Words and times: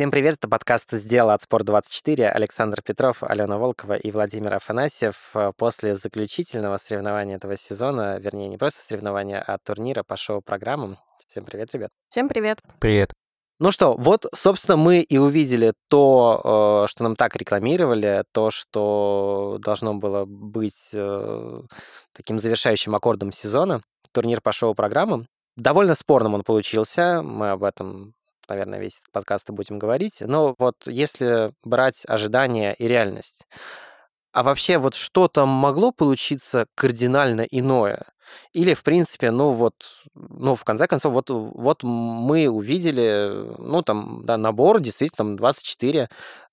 Всем 0.00 0.10
привет, 0.10 0.36
это 0.36 0.48
подкаст 0.48 0.92
«Сделал 0.92 1.28
от 1.28 1.42
Спорт24». 1.42 2.24
Александр 2.24 2.80
Петров, 2.80 3.22
Алена 3.22 3.58
Волкова 3.58 3.98
и 3.98 4.10
Владимир 4.10 4.54
Афанасьев. 4.54 5.14
Э, 5.34 5.52
после 5.54 5.94
заключительного 5.94 6.78
соревнования 6.78 7.36
этого 7.36 7.58
сезона, 7.58 8.18
вернее, 8.18 8.48
не 8.48 8.56
просто 8.56 8.82
соревнования, 8.82 9.44
а 9.46 9.58
турнира 9.58 10.02
по 10.02 10.16
шоу-программам. 10.16 10.96
Всем 11.28 11.44
привет, 11.44 11.74
ребят. 11.74 11.90
Всем 12.08 12.30
привет. 12.30 12.60
Привет. 12.78 13.12
Ну 13.58 13.70
что, 13.70 13.94
вот, 13.94 14.24
собственно, 14.34 14.78
мы 14.78 15.00
и 15.00 15.18
увидели 15.18 15.74
то, 15.90 16.84
э, 16.84 16.88
что 16.88 17.04
нам 17.04 17.14
так 17.14 17.36
рекламировали, 17.36 18.24
то, 18.32 18.50
что 18.50 19.58
должно 19.60 19.92
было 19.92 20.24
быть 20.24 20.92
э, 20.94 21.62
таким 22.14 22.38
завершающим 22.38 22.94
аккордом 22.94 23.32
сезона. 23.32 23.82
Турнир 24.12 24.40
по 24.40 24.52
шоу-программам. 24.52 25.26
Довольно 25.56 25.94
спорным 25.94 26.32
он 26.32 26.42
получился, 26.42 27.20
мы 27.22 27.50
об 27.50 27.64
этом 27.64 28.14
наверное, 28.50 28.80
весь 28.80 28.98
этот 28.98 29.12
подкаст 29.12 29.48
и 29.48 29.52
будем 29.52 29.78
говорить. 29.78 30.20
Но 30.20 30.54
вот 30.58 30.76
если 30.86 31.52
брать 31.64 32.04
ожидания 32.06 32.74
и 32.74 32.86
реальность, 32.86 33.46
а 34.32 34.42
вообще 34.42 34.78
вот 34.78 34.94
что-то 34.94 35.46
могло 35.46 35.92
получиться 35.92 36.66
кардинально 36.74 37.42
иное? 37.42 38.04
Или, 38.52 38.74
в 38.74 38.82
принципе, 38.82 39.30
ну 39.30 39.52
вот, 39.54 39.74
ну, 40.14 40.54
в 40.54 40.64
конце 40.64 40.86
концов, 40.86 41.12
вот, 41.12 41.30
вот 41.30 41.82
мы 41.82 42.48
увидели, 42.48 43.54
ну, 43.58 43.82
там, 43.82 44.24
да, 44.24 44.36
набор, 44.36 44.80
действительно, 44.80 45.16
там 45.16 45.36
24 45.36 46.08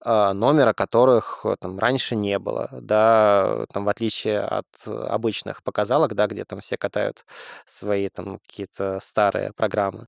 э, 0.05 0.33
номера, 0.33 0.73
которых 0.73 1.45
там 1.59 1.79
раньше 1.79 2.15
не 2.15 2.39
было, 2.39 2.69
да, 2.71 3.65
там, 3.71 3.85
в 3.85 3.89
отличие 3.89 4.39
от 4.41 4.65
обычных 4.87 5.63
показалок, 5.63 6.15
да, 6.15 6.27
где 6.27 6.45
там 6.45 6.61
все 6.61 6.77
катают 6.77 7.25
свои 7.65 8.09
там 8.09 8.39
какие-то 8.39 8.99
старые 9.01 9.53
программы. 9.53 10.07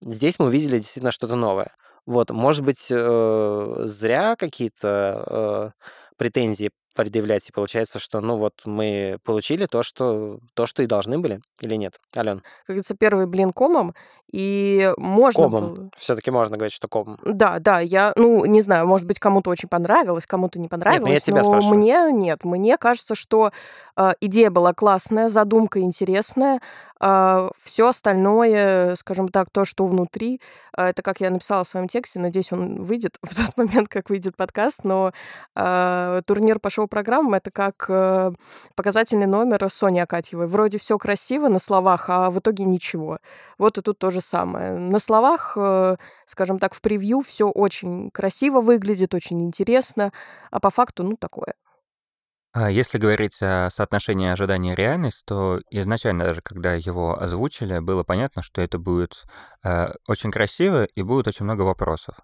Здесь 0.00 0.38
мы 0.38 0.46
увидели 0.46 0.78
действительно 0.78 1.12
что-то 1.12 1.36
новое. 1.36 1.72
Вот, 2.06 2.30
может 2.30 2.64
быть, 2.64 2.88
э, 2.90 3.82
зря 3.84 4.36
какие-то 4.36 5.74
э, 5.76 5.86
претензии 6.16 6.70
предъявлять, 6.98 7.48
и 7.48 7.52
получается, 7.52 8.00
что, 8.00 8.20
ну 8.20 8.38
вот, 8.38 8.54
мы 8.64 9.18
получили 9.22 9.66
то, 9.66 9.84
что, 9.84 10.40
то, 10.54 10.66
что 10.66 10.82
и 10.82 10.86
должны 10.86 11.18
были, 11.18 11.40
или 11.60 11.76
нет? 11.76 12.00
Ален? 12.16 12.38
Как 12.40 12.70
говорится, 12.70 12.96
первый 12.96 13.26
блин 13.26 13.52
комом, 13.52 13.94
и 14.32 14.92
можно... 14.96 15.44
Комом. 15.44 15.74
Было... 15.74 15.90
Все-таки 15.96 16.32
можно 16.32 16.56
говорить, 16.56 16.72
что 16.72 16.88
комом. 16.88 17.18
Да, 17.24 17.60
да, 17.60 17.78
я, 17.78 18.12
ну, 18.16 18.44
не 18.46 18.62
знаю, 18.62 18.88
может 18.88 19.06
быть, 19.06 19.20
кому-то 19.20 19.48
очень 19.50 19.68
понравилось, 19.68 20.26
кому-то 20.26 20.58
не 20.58 20.66
понравилось, 20.66 21.04
нет, 21.04 21.08
ну, 21.08 21.14
я 21.14 21.20
тебя 21.20 21.42
но 21.42 21.44
спрашиваю. 21.44 21.78
мне 21.78 22.10
нет. 22.10 22.44
Мне 22.44 22.76
кажется, 22.78 23.14
что 23.14 23.52
э, 23.96 24.10
идея 24.20 24.50
была 24.50 24.74
классная, 24.74 25.28
задумка 25.28 25.78
интересная, 25.78 26.60
все 27.00 27.88
остальное, 27.88 28.96
скажем 28.96 29.28
так, 29.28 29.50
то, 29.50 29.64
что 29.64 29.86
внутри, 29.86 30.40
э, 30.76 30.86
это, 30.88 31.02
как 31.02 31.20
я 31.20 31.30
написала 31.30 31.62
в 31.62 31.68
своем 31.68 31.88
тексте, 31.88 32.18
надеюсь, 32.18 32.52
он 32.52 32.82
выйдет 32.82 33.16
в 33.22 33.34
тот 33.34 33.56
момент, 33.56 33.88
как 33.88 34.10
выйдет 34.10 34.36
подкаст, 34.36 34.84
но 34.84 35.12
э, 35.54 36.22
турнир 36.26 36.58
по 36.58 36.70
шоу-программам— 36.70 37.34
это 37.34 37.50
как 37.50 37.86
э, 37.88 38.32
показательный 38.74 39.26
номер 39.26 39.68
Сони 39.70 40.00
Акатьевой. 40.00 40.48
Вроде 40.48 40.78
все 40.78 40.98
красиво 40.98 41.48
на 41.48 41.58
словах, 41.58 42.08
а 42.08 42.30
в 42.30 42.38
итоге 42.40 42.64
ничего. 42.64 43.18
Вот 43.58 43.78
и 43.78 43.82
тут 43.82 43.98
тоже 43.98 44.20
самое. 44.20 44.72
На 44.72 44.98
словах, 44.98 45.52
э, 45.56 45.96
скажем 46.26 46.58
так, 46.58 46.74
в 46.74 46.80
превью 46.80 47.22
все 47.22 47.48
очень 47.48 48.10
красиво 48.10 48.60
выглядит, 48.60 49.14
очень 49.14 49.40
интересно, 49.42 50.12
а 50.50 50.60
по 50.60 50.70
факту, 50.70 51.04
ну, 51.04 51.16
такое. 51.16 51.54
А 52.60 52.72
если 52.72 52.98
говорить 52.98 53.40
о 53.40 53.70
соотношении 53.70 54.28
ожидания 54.28 54.72
и 54.72 54.74
реальность, 54.74 55.22
то 55.24 55.60
изначально 55.70 56.24
даже, 56.24 56.40
когда 56.40 56.74
его 56.74 57.16
озвучили, 57.16 57.78
было 57.78 58.02
понятно, 58.02 58.42
что 58.42 58.60
это 58.60 58.80
будет 58.80 59.26
э, 59.62 59.92
очень 60.08 60.32
красиво 60.32 60.82
и 60.82 61.02
будет 61.02 61.28
очень 61.28 61.44
много 61.44 61.62
вопросов. 61.62 62.16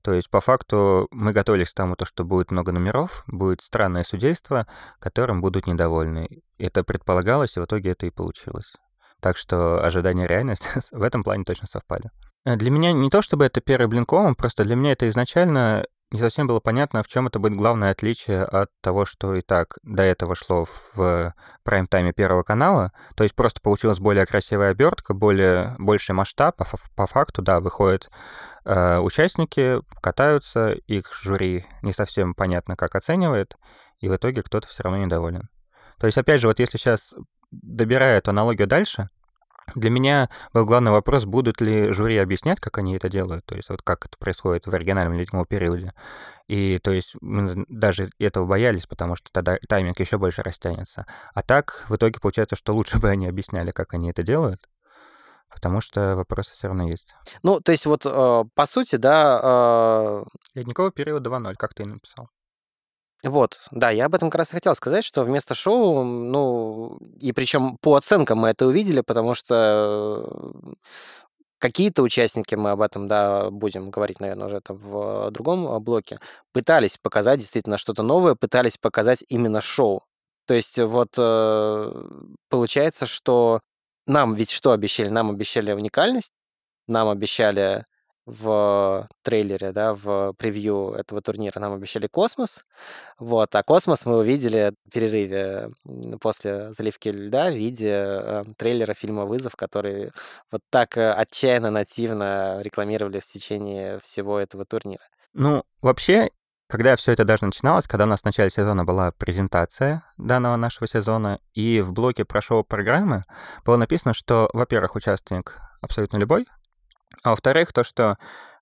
То 0.00 0.14
есть, 0.14 0.30
по 0.30 0.40
факту, 0.40 1.08
мы 1.10 1.32
готовились 1.32 1.72
к 1.72 1.74
тому, 1.74 1.94
то, 1.94 2.06
что 2.06 2.24
будет 2.24 2.50
много 2.50 2.72
номеров, 2.72 3.22
будет 3.26 3.60
странное 3.60 4.02
судейство, 4.02 4.66
которым 4.98 5.42
будут 5.42 5.66
недовольны. 5.66 6.40
Это 6.56 6.84
предполагалось, 6.84 7.58
и 7.58 7.60
в 7.60 7.66
итоге 7.66 7.90
это 7.90 8.06
и 8.06 8.10
получилось. 8.10 8.72
Так 9.20 9.36
что 9.36 9.78
ожидания 9.84 10.24
и 10.24 10.28
реальность 10.28 10.66
в 10.92 11.02
этом 11.02 11.22
плане 11.22 11.44
точно 11.44 11.66
совпали. 11.66 12.10
Для 12.46 12.70
меня 12.70 12.92
не 12.92 13.10
то, 13.10 13.20
чтобы 13.20 13.44
это 13.44 13.60
первый 13.60 13.88
блинком, 13.88 14.36
просто 14.36 14.64
для 14.64 14.74
меня 14.74 14.92
это 14.92 15.06
изначально 15.10 15.84
не 16.12 16.18
совсем 16.18 16.46
было 16.46 16.60
понятно, 16.60 17.02
в 17.02 17.08
чем 17.08 17.26
это 17.26 17.38
будет 17.38 17.56
главное 17.56 17.90
отличие 17.90 18.44
от 18.44 18.70
того, 18.82 19.06
что 19.06 19.34
и 19.34 19.40
так 19.40 19.78
до 19.82 20.02
этого 20.02 20.34
шло 20.34 20.66
в 20.94 21.34
прайм-тайме 21.64 22.12
Первого 22.12 22.42
канала. 22.42 22.92
То 23.16 23.24
есть 23.24 23.34
просто 23.34 23.60
получилась 23.62 23.98
более 23.98 24.26
красивая 24.26 24.72
обертка, 24.72 25.14
более, 25.14 25.74
больший 25.78 26.14
масштаб. 26.14 26.56
По, 26.56 26.66
по 26.94 27.06
факту, 27.06 27.40
да, 27.40 27.60
выходят 27.60 28.10
э, 28.66 28.98
участники, 28.98 29.80
катаются, 30.02 30.72
их 30.72 31.12
жюри 31.14 31.64
не 31.80 31.94
совсем 31.94 32.34
понятно, 32.34 32.76
как 32.76 32.94
оценивает, 32.94 33.56
и 34.00 34.08
в 34.08 34.14
итоге 34.14 34.42
кто-то 34.42 34.68
все 34.68 34.82
равно 34.82 34.98
недоволен. 34.98 35.48
То 35.98 36.06
есть, 36.06 36.18
опять 36.18 36.42
же, 36.42 36.48
вот 36.48 36.58
если 36.58 36.76
сейчас 36.76 37.14
добирая 37.50 38.18
эту 38.18 38.30
аналогию 38.30 38.68
дальше, 38.68 39.08
для 39.74 39.90
меня 39.90 40.28
был 40.52 40.64
главный 40.64 40.90
вопрос, 40.90 41.24
будут 41.24 41.60
ли 41.60 41.92
жюри 41.92 42.18
объяснять, 42.18 42.60
как 42.60 42.78
они 42.78 42.94
это 42.94 43.08
делают, 43.08 43.44
то 43.46 43.56
есть 43.56 43.68
вот 43.68 43.82
как 43.82 44.06
это 44.06 44.16
происходит 44.18 44.66
в 44.66 44.74
оригинальном 44.74 45.14
ледниковом 45.14 45.46
периоде. 45.46 45.92
И 46.48 46.78
то 46.82 46.90
есть 46.90 47.14
мы 47.20 47.64
даже 47.68 48.10
этого 48.18 48.46
боялись, 48.46 48.86
потому 48.86 49.16
что 49.16 49.30
тогда 49.32 49.56
тайминг 49.68 49.98
еще 50.00 50.18
больше 50.18 50.42
растянется. 50.42 51.06
А 51.34 51.42
так 51.42 51.84
в 51.88 51.96
итоге 51.96 52.20
получается, 52.20 52.56
что 52.56 52.74
лучше 52.74 52.98
бы 52.98 53.08
они 53.08 53.26
объясняли, 53.26 53.70
как 53.70 53.94
они 53.94 54.10
это 54.10 54.22
делают, 54.22 54.60
потому 55.48 55.80
что 55.80 56.16
вопросы 56.16 56.52
все 56.52 56.68
равно 56.68 56.88
есть. 56.88 57.14
Ну, 57.42 57.60
то 57.60 57.72
есть 57.72 57.86
вот 57.86 58.04
э, 58.04 58.44
по 58.54 58.66
сути, 58.66 58.96
да... 58.96 59.40
Э... 59.42 60.24
Ледниковый 60.54 60.92
период 60.92 61.26
2.0, 61.26 61.54
как 61.56 61.74
ты 61.74 61.84
написал. 61.84 62.28
Вот, 63.24 63.60
да, 63.70 63.90
я 63.90 64.06
об 64.06 64.14
этом 64.14 64.30
как 64.30 64.40
раз 64.40 64.50
и 64.50 64.54
хотел 64.54 64.74
сказать, 64.74 65.04
что 65.04 65.22
вместо 65.22 65.54
шоу, 65.54 66.02
ну, 66.02 66.98
и 67.20 67.32
причем 67.32 67.76
по 67.80 67.94
оценкам 67.94 68.38
мы 68.38 68.48
это 68.48 68.66
увидели, 68.66 69.00
потому 69.00 69.34
что 69.34 70.54
какие-то 71.58 72.02
участники, 72.02 72.56
мы 72.56 72.70
об 72.72 72.80
этом, 72.80 73.06
да, 73.06 73.48
будем 73.50 73.90
говорить, 73.90 74.18
наверное, 74.18 74.46
уже 74.46 74.60
там 74.60 74.76
в 74.76 75.30
другом 75.30 75.80
блоке, 75.84 76.18
пытались 76.52 76.98
показать 76.98 77.38
действительно 77.38 77.78
что-то 77.78 78.02
новое, 78.02 78.34
пытались 78.34 78.76
показать 78.76 79.24
именно 79.28 79.60
шоу. 79.60 80.02
То 80.46 80.54
есть 80.54 80.78
вот 80.80 81.10
э, 81.16 82.08
получается, 82.48 83.06
что 83.06 83.60
нам 84.06 84.34
ведь 84.34 84.50
что 84.50 84.72
обещали? 84.72 85.08
Нам 85.08 85.30
обещали 85.30 85.72
уникальность, 85.72 86.32
нам 86.88 87.08
обещали 87.08 87.84
в 88.26 89.08
трейлере, 89.22 89.72
да, 89.72 89.94
в 89.94 90.32
превью 90.34 90.90
этого 90.92 91.20
турнира 91.20 91.58
нам 91.58 91.72
обещали 91.74 92.06
космос. 92.06 92.64
Вот, 93.18 93.54
а 93.54 93.62
космос 93.62 94.06
мы 94.06 94.18
увидели 94.18 94.74
в 94.86 94.92
перерыве 94.92 95.70
после 96.20 96.72
заливки 96.72 97.08
льда 97.08 97.50
в 97.50 97.56
виде 97.56 97.90
э, 97.90 98.42
трейлера 98.56 98.94
фильма 98.94 99.24
«Вызов», 99.24 99.56
который 99.56 100.12
вот 100.50 100.60
так 100.70 100.96
э, 100.96 101.12
отчаянно 101.12 101.70
нативно 101.70 102.60
рекламировали 102.62 103.18
в 103.18 103.26
течение 103.26 103.98
всего 104.00 104.38
этого 104.38 104.64
турнира. 104.64 105.02
Ну, 105.32 105.64
вообще, 105.80 106.30
когда 106.68 106.94
все 106.96 107.12
это 107.12 107.24
даже 107.24 107.44
начиналось, 107.44 107.86
когда 107.86 108.04
у 108.04 108.08
нас 108.08 108.20
в 108.20 108.24
начале 108.24 108.50
сезона 108.50 108.84
была 108.84 109.12
презентация 109.12 110.04
данного 110.16 110.56
нашего 110.56 110.86
сезона, 110.86 111.40
и 111.54 111.80
в 111.80 111.92
блоке 111.92 112.24
про 112.24 112.40
шоу-программы 112.40 113.24
было 113.64 113.76
написано, 113.76 114.14
что, 114.14 114.48
во-первых, 114.52 114.94
участник 114.94 115.58
абсолютно 115.80 116.18
любой, 116.18 116.46
а 117.22 117.30
во-вторых, 117.30 117.72
то, 117.72 117.84
что 117.84 118.16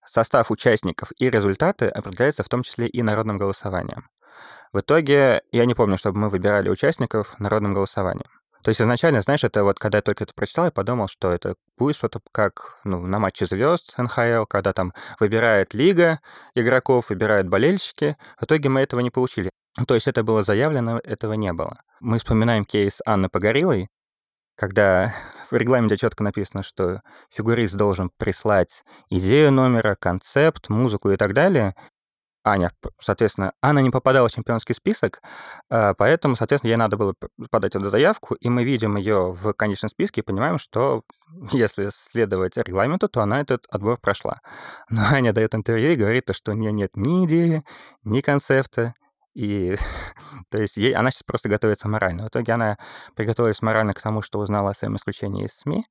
состав 0.07 0.51
участников 0.51 1.13
и 1.19 1.31
результаты 1.31 1.87
определяются 1.87 2.43
в 2.43 2.49
том 2.49 2.63
числе 2.63 2.89
и 2.89 3.03
народным 3.03 3.39
голосованием. 3.39 4.09
В 4.73 4.81
итоге 4.81 5.43
я 5.53 5.67
не 5.67 5.75
помню, 5.75 5.99
чтобы 5.99 6.19
мы 6.19 6.29
выбирали 6.29 6.69
участников 6.69 7.35
народным 7.39 7.75
голосованием. 7.75 8.31
То 8.63 8.69
есть 8.69 8.81
изначально, 8.81 9.23
знаешь, 9.23 9.43
это 9.43 9.65
вот 9.65 9.79
когда 9.79 9.99
я 9.99 10.03
только 10.03 10.25
это 10.25 10.35
прочитал, 10.35 10.67
я 10.67 10.71
подумал, 10.71 11.09
что 11.09 11.33
это 11.33 11.55
будет 11.79 11.97
что-то 11.97 12.21
как 12.31 12.79
ну, 12.85 13.01
на 13.01 13.19
матче 13.19 13.47
звезд 13.47 13.95
НХЛ, 13.97 14.45
когда 14.45 14.73
там 14.73 14.93
выбирает 15.19 15.73
лига 15.73 16.21
игроков, 16.55 17.09
выбирают 17.09 17.49
болельщики. 17.49 18.17
В 18.39 18.45
итоге 18.45 18.69
мы 18.69 18.81
этого 18.81 19.01
не 19.01 19.11
получили. 19.11 19.51
То 19.87 19.95
есть 19.95 20.09
это 20.09 20.23
было 20.23 20.43
заявлено, 20.43 21.01
этого 21.03 21.33
не 21.35 21.53
было. 21.53 21.81
Мы 22.01 22.19
вспоминаем 22.19 22.67
кейс 22.67 23.01
Анны 23.07 23.31
Погорелой, 23.31 23.89
когда 24.61 25.15
в 25.51 25.55
регламенте 25.55 25.97
четко 25.97 26.23
написано, 26.23 26.63
что 26.63 27.01
фигурист 27.31 27.75
должен 27.77 28.11
прислать 28.19 28.85
идею 29.09 29.53
номера, 29.53 29.97
концепт, 29.99 30.69
музыку 30.69 31.11
и 31.11 31.17
так 31.17 31.33
далее, 31.33 31.75
Аня, 32.45 32.71
соответственно, 33.01 33.53
Анна 33.63 33.79
не 33.79 33.91
попадала 33.91 34.29
в 34.29 34.33
чемпионский 34.33 34.75
список, 34.75 35.23
а, 35.71 35.95
поэтому, 35.95 36.37
соответственно, 36.37 36.71
ей 36.71 36.77
надо 36.77 36.99
было 36.99 37.15
подать 37.51 37.75
эту 37.75 37.89
заявку, 37.89 38.35
и 38.35 38.51
мы 38.51 38.65
видим 38.65 38.97
ее 38.97 39.33
в 39.33 39.55
конечном 39.55 39.89
списке 39.89 40.21
и 40.21 40.25
понимаем, 40.25 40.59
что 40.59 41.05
если 41.53 41.89
следовать 41.93 42.59
регламенту, 42.59 43.09
то 43.09 43.23
она 43.23 43.41
этот 43.41 43.67
отбор 43.71 43.99
прошла. 43.99 44.41
Но 44.91 45.03
Аня 45.11 45.33
дает 45.33 45.55
интервью 45.55 45.93
и 45.93 45.97
говорит, 45.97 46.31
что 46.33 46.53
у 46.53 46.55
нее 46.55 46.73
нет 46.73 46.97
ни 46.97 47.25
идеи, 47.25 47.63
ни 48.05 48.21
концепта, 48.21 48.95
и, 49.35 49.77
то 50.51 50.61
есть, 50.61 50.77
ей, 50.77 50.93
она 50.95 51.11
сейчас 51.11 51.23
просто 51.25 51.49
готовится 51.49 51.89
морально. 51.89 52.25
В 52.25 52.29
итоге 52.29 52.53
она 52.53 52.79
приготовилась 53.15 53.63
морально 53.63 53.93
к 53.93 54.01
тому, 54.03 54.23
что 54.23 54.39
узнала 54.39 54.71
о 54.71 54.75
своем 54.75 54.97
исключении 54.97 55.45
из 55.47 55.53
СМИ. 55.53 55.85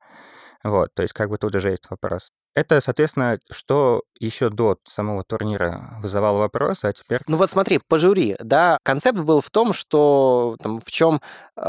Вот, 0.63 0.93
то 0.93 1.03
есть, 1.03 1.13
как 1.13 1.29
бы 1.29 1.37
тут 1.37 1.55
уже 1.55 1.71
есть 1.71 1.89
вопрос. 1.89 2.29
Это, 2.59 2.81
соответственно, 2.81 3.39
что 3.49 4.03
еще 4.19 4.49
до 4.49 4.77
самого 4.93 5.23
турнира 5.23 5.97
вызывало 6.01 6.39
вопросы, 6.39 6.87
а 6.87 6.91
теперь... 6.91 7.21
Ну 7.25 7.37
вот 7.37 7.49
смотри, 7.49 7.79
по 7.87 7.97
жюри, 7.97 8.35
да, 8.39 8.77
концепт 8.83 9.19
был 9.19 9.39
в 9.39 9.49
том, 9.49 9.71
что 9.71 10.57
там, 10.61 10.81
в 10.81 10.91
чем, 10.91 11.21
э, 11.55 11.61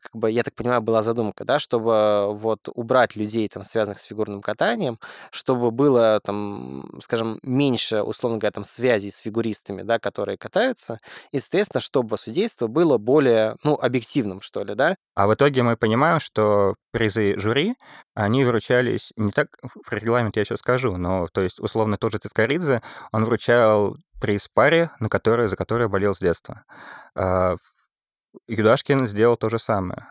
как 0.00 0.10
бы, 0.12 0.30
я 0.30 0.44
так 0.44 0.54
понимаю, 0.54 0.80
была 0.80 1.02
задумка, 1.02 1.44
да, 1.44 1.58
чтобы 1.58 2.32
вот 2.34 2.68
убрать 2.72 3.16
людей, 3.16 3.48
там, 3.48 3.64
связанных 3.64 3.98
с 3.98 4.04
фигурным 4.04 4.40
катанием, 4.40 5.00
чтобы 5.32 5.72
было, 5.72 6.20
там, 6.22 6.88
скажем, 7.02 7.40
меньше, 7.42 8.02
условно 8.02 8.38
говоря, 8.38 8.52
там, 8.52 8.64
связей 8.64 9.10
с 9.10 9.18
фигуристами, 9.18 9.82
да, 9.82 9.98
которые 9.98 10.38
катаются, 10.38 11.00
и, 11.32 11.40
соответственно, 11.40 11.80
чтобы 11.80 12.16
судейство 12.16 12.68
было 12.68 12.96
более, 12.98 13.56
ну, 13.64 13.74
объективным, 13.74 14.40
что 14.40 14.62
ли, 14.62 14.76
да. 14.76 14.94
А 15.16 15.26
в 15.26 15.34
итоге 15.34 15.64
мы 15.64 15.76
понимаем, 15.76 16.20
что 16.20 16.76
призы 16.92 17.36
жюри, 17.38 17.74
они 18.14 18.44
вручались 18.44 19.12
не 19.16 19.32
так, 19.32 19.48
в 19.62 19.88
регламент 20.28 20.36
я 20.36 20.44
сейчас 20.44 20.60
скажу, 20.60 20.96
но, 20.96 21.28
то 21.28 21.42
есть, 21.42 21.60
условно, 21.60 21.96
тот 21.96 22.12
же 22.12 22.18
Цискоридзе, 22.18 22.82
он 23.12 23.24
вручал 23.24 23.96
приз 24.20 24.48
паре, 24.48 24.90
на 25.00 25.08
которой, 25.08 25.48
за 25.48 25.56
которую 25.56 25.88
болел 25.88 26.14
с 26.14 26.18
детства. 26.18 26.64
А, 27.14 27.56
Юдашкин 28.48 29.06
сделал 29.06 29.36
то 29.36 29.48
же 29.48 29.58
самое. 29.58 30.06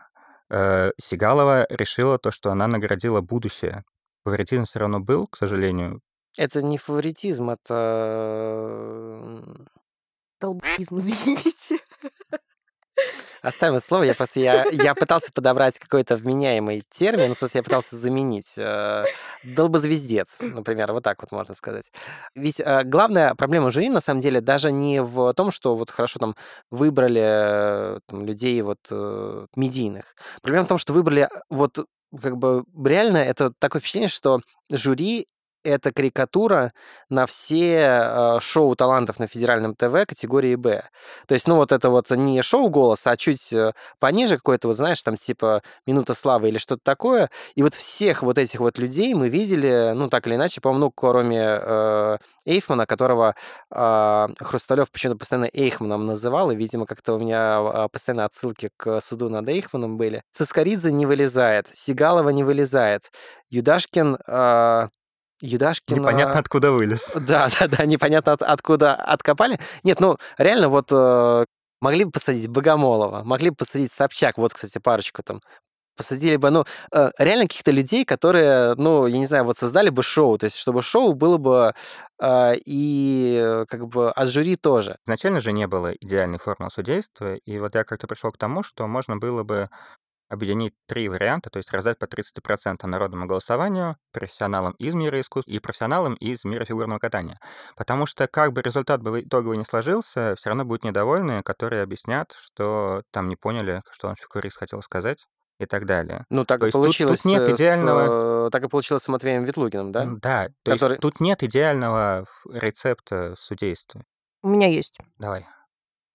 Э, 0.50 0.92
Сигалова 1.00 1.66
решила 1.70 2.18
то, 2.18 2.30
что 2.30 2.50
она 2.50 2.66
наградила 2.66 3.20
будущее. 3.20 3.84
Фаворитизм 4.24 4.64
все 4.64 4.78
равно 4.78 5.00
был, 5.00 5.26
к 5.26 5.36
сожалению. 5.36 6.00
Это 6.38 6.62
не 6.62 6.78
фаворитизм, 6.78 7.50
это... 7.50 9.42
Долбизм, 10.40 10.98
извините. 10.98 11.78
Оставим 13.42 13.76
это 13.76 13.84
слово. 13.84 14.02
Я 14.02 14.14
просто 14.14 14.40
я, 14.40 14.64
я 14.70 14.94
пытался 14.94 15.32
подобрать 15.32 15.78
какой-то 15.78 16.16
вменяемый 16.16 16.84
термин, 16.90 17.34
в 17.34 17.38
смысле, 17.38 17.58
я 17.58 17.62
пытался 17.62 17.96
заменить. 17.96 18.54
Э, 18.56 19.04
долбозвездец, 19.44 20.38
например, 20.40 20.92
вот 20.92 21.04
так 21.04 21.20
вот 21.22 21.32
можно 21.32 21.54
сказать. 21.54 21.90
Ведь 22.34 22.60
э, 22.60 22.82
главная 22.84 23.34
проблема 23.34 23.70
жюри, 23.70 23.88
на 23.90 24.00
самом 24.00 24.20
деле, 24.20 24.40
даже 24.40 24.72
не 24.72 25.02
в 25.02 25.32
том, 25.34 25.50
что 25.50 25.76
вот 25.76 25.90
хорошо 25.90 26.18
там 26.18 26.34
выбрали 26.70 27.22
э, 27.24 28.00
там, 28.06 28.26
людей 28.26 28.60
вот 28.62 28.78
медийных. 29.56 30.14
Проблема 30.42 30.64
в 30.64 30.68
том, 30.68 30.78
что 30.78 30.92
выбрали 30.92 31.28
вот 31.48 31.86
как 32.22 32.36
бы 32.38 32.64
реально 32.84 33.18
это 33.18 33.52
такое 33.58 33.80
впечатление, 33.80 34.08
что 34.08 34.40
жюри 34.70 35.26
это 35.64 35.92
карикатура 35.92 36.72
на 37.08 37.26
все 37.26 38.00
э, 38.02 38.40
шоу 38.40 38.74
талантов 38.74 39.18
на 39.18 39.26
федеральном 39.26 39.74
ТВ 39.74 40.06
категории 40.06 40.54
Б. 40.54 40.82
То 41.26 41.34
есть, 41.34 41.46
ну, 41.46 41.56
вот 41.56 41.72
это 41.72 41.90
вот 41.90 42.10
не 42.10 42.42
шоу 42.42 42.68
голоса, 42.68 43.12
а 43.12 43.16
чуть 43.16 43.52
э, 43.52 43.72
пониже 43.98 44.36
какой-то, 44.36 44.68
вот 44.68 44.76
знаешь, 44.76 45.02
там 45.02 45.16
типа 45.16 45.62
«Минута 45.86 46.14
славы» 46.14 46.48
или 46.48 46.58
что-то 46.58 46.80
такое. 46.82 47.30
И 47.54 47.62
вот 47.62 47.74
всех 47.74 48.22
вот 48.22 48.38
этих 48.38 48.60
вот 48.60 48.78
людей 48.78 49.14
мы 49.14 49.28
видели, 49.28 49.92
ну, 49.94 50.08
так 50.08 50.26
или 50.26 50.34
иначе, 50.34 50.60
по-моему, 50.60 50.86
ну, 50.86 50.92
кроме 50.94 51.40
э, 51.40 52.18
Эйфмана, 52.46 52.86
которого 52.86 53.34
э, 53.70 54.28
Хрусталев 54.40 54.90
почему-то 54.90 55.18
постоянно 55.18 55.50
Эйхманом 55.52 56.06
называл, 56.06 56.50
и, 56.50 56.56
видимо, 56.56 56.86
как-то 56.86 57.14
у 57.14 57.18
меня 57.18 57.60
э, 57.60 57.88
постоянно 57.90 58.24
отсылки 58.24 58.70
к 58.76 59.00
суду 59.00 59.28
над 59.28 59.48
Эйхманом 59.48 59.96
были. 59.96 60.22
Цискоридзе 60.32 60.92
не 60.92 61.06
вылезает, 61.06 61.68
Сигалова 61.72 62.30
не 62.30 62.44
вылезает, 62.44 63.10
Юдашкин 63.50 64.18
э, 64.26 64.88
Юдашкина... 65.40 65.96
Непонятно, 65.96 66.38
откуда 66.38 66.72
вылез. 66.72 67.10
Да, 67.14 67.48
да, 67.58 67.68
да, 67.68 67.84
непонятно 67.86 68.32
от, 68.32 68.42
откуда 68.42 68.94
откопали. 68.94 69.58
Нет, 69.84 70.00
ну, 70.00 70.16
реально, 70.38 70.68
вот 70.68 70.88
э, 70.92 71.44
могли 71.80 72.04
бы 72.04 72.10
посадить 72.10 72.48
Богомолова, 72.48 73.22
могли 73.24 73.50
бы 73.50 73.56
посадить 73.56 73.92
Собчак, 73.92 74.38
вот, 74.38 74.54
кстати, 74.54 74.78
парочку 74.78 75.22
там 75.22 75.40
посадили 75.96 76.36
бы, 76.36 76.50
ну, 76.50 76.64
э, 76.92 77.10
реально 77.18 77.48
каких-то 77.48 77.72
людей, 77.72 78.04
которые, 78.04 78.74
ну, 78.76 79.06
я 79.06 79.18
не 79.18 79.26
знаю, 79.26 79.44
вот 79.44 79.58
создали 79.58 79.90
бы 79.90 80.02
шоу, 80.02 80.38
то 80.38 80.44
есть 80.44 80.56
чтобы 80.56 80.80
шоу 80.80 81.12
было 81.12 81.38
бы 81.38 81.74
э, 82.22 82.52
и 82.64 83.64
как 83.68 83.88
бы 83.88 84.10
от 84.12 84.28
жюри 84.28 84.56
тоже. 84.56 84.98
Изначально 85.06 85.40
же 85.40 85.52
не 85.52 85.66
было 85.66 85.92
идеальной 85.92 86.38
формулы 86.38 86.70
судейства, 86.70 87.34
и 87.34 87.58
вот 87.58 87.74
я 87.74 87.84
как-то 87.84 88.06
пришел 88.06 88.30
к 88.30 88.38
тому, 88.38 88.62
что 88.62 88.86
можно 88.86 89.16
было 89.16 89.42
бы 89.42 89.68
объединить 90.28 90.74
три 90.86 91.08
варианта, 91.08 91.50
то 91.50 91.58
есть 91.58 91.70
раздать 91.72 91.98
по 91.98 92.04
30% 92.04 92.86
народному 92.86 93.26
голосованию, 93.26 93.96
профессионалам 94.12 94.72
из 94.72 94.94
мира 94.94 95.20
искусств 95.20 95.48
и 95.48 95.58
профессионалам 95.58 96.14
из 96.14 96.44
мира 96.44 96.64
фигурного 96.64 96.98
катания. 96.98 97.38
Потому 97.76 98.06
что 98.06 98.26
как 98.26 98.52
бы 98.52 98.62
результат 98.62 99.02
бы 99.02 99.22
итоговый 99.22 99.58
не 99.58 99.64
сложился, 99.64 100.34
все 100.36 100.50
равно 100.50 100.64
будут 100.64 100.84
недовольные, 100.84 101.42
которые 101.42 101.82
объяснят, 101.82 102.32
что 102.38 103.02
там 103.10 103.28
не 103.28 103.36
поняли, 103.36 103.82
что 103.90 104.08
он 104.08 104.16
фигурист 104.16 104.58
хотел 104.58 104.82
сказать 104.82 105.26
и 105.58 105.66
так 105.66 105.86
далее. 105.86 106.24
Ну, 106.30 106.44
так 106.44 106.60
то 106.60 106.66
и 106.66 106.70
получилось. 106.70 107.22
Тут, 107.22 107.32
тут 107.32 107.40
нет 107.40 107.48
идеального... 107.48 108.48
С, 108.48 108.50
так 108.50 108.64
и 108.64 108.68
получилось 108.68 109.02
с 109.02 109.08
Матвеем 109.08 109.44
Ветлугиным, 109.44 109.92
да? 109.92 110.06
Да, 110.06 110.48
то 110.62 110.72
Который... 110.72 110.92
есть 110.92 111.02
тут 111.02 111.20
нет 111.20 111.42
идеального 111.42 112.26
рецепта 112.48 113.34
судейства. 113.38 114.04
У 114.42 114.48
меня 114.48 114.68
есть. 114.68 114.98
Давай. 115.18 115.46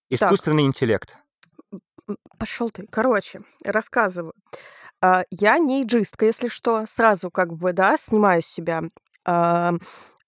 Искусственный 0.09 0.63
так. 0.63 0.67
интеллект. 0.67 1.17
Пошел 2.37 2.69
ты. 2.69 2.85
Короче, 2.89 3.41
рассказываю. 3.63 4.33
А, 5.01 5.23
я 5.31 5.57
не 5.57 5.83
иджистка, 5.83 6.25
если 6.25 6.47
что. 6.47 6.85
Сразу 6.87 7.31
как 7.31 7.53
бы, 7.53 7.73
да, 7.73 7.97
снимаю 7.97 8.41
с 8.41 8.47
себя 8.47 8.83
а, 9.25 9.73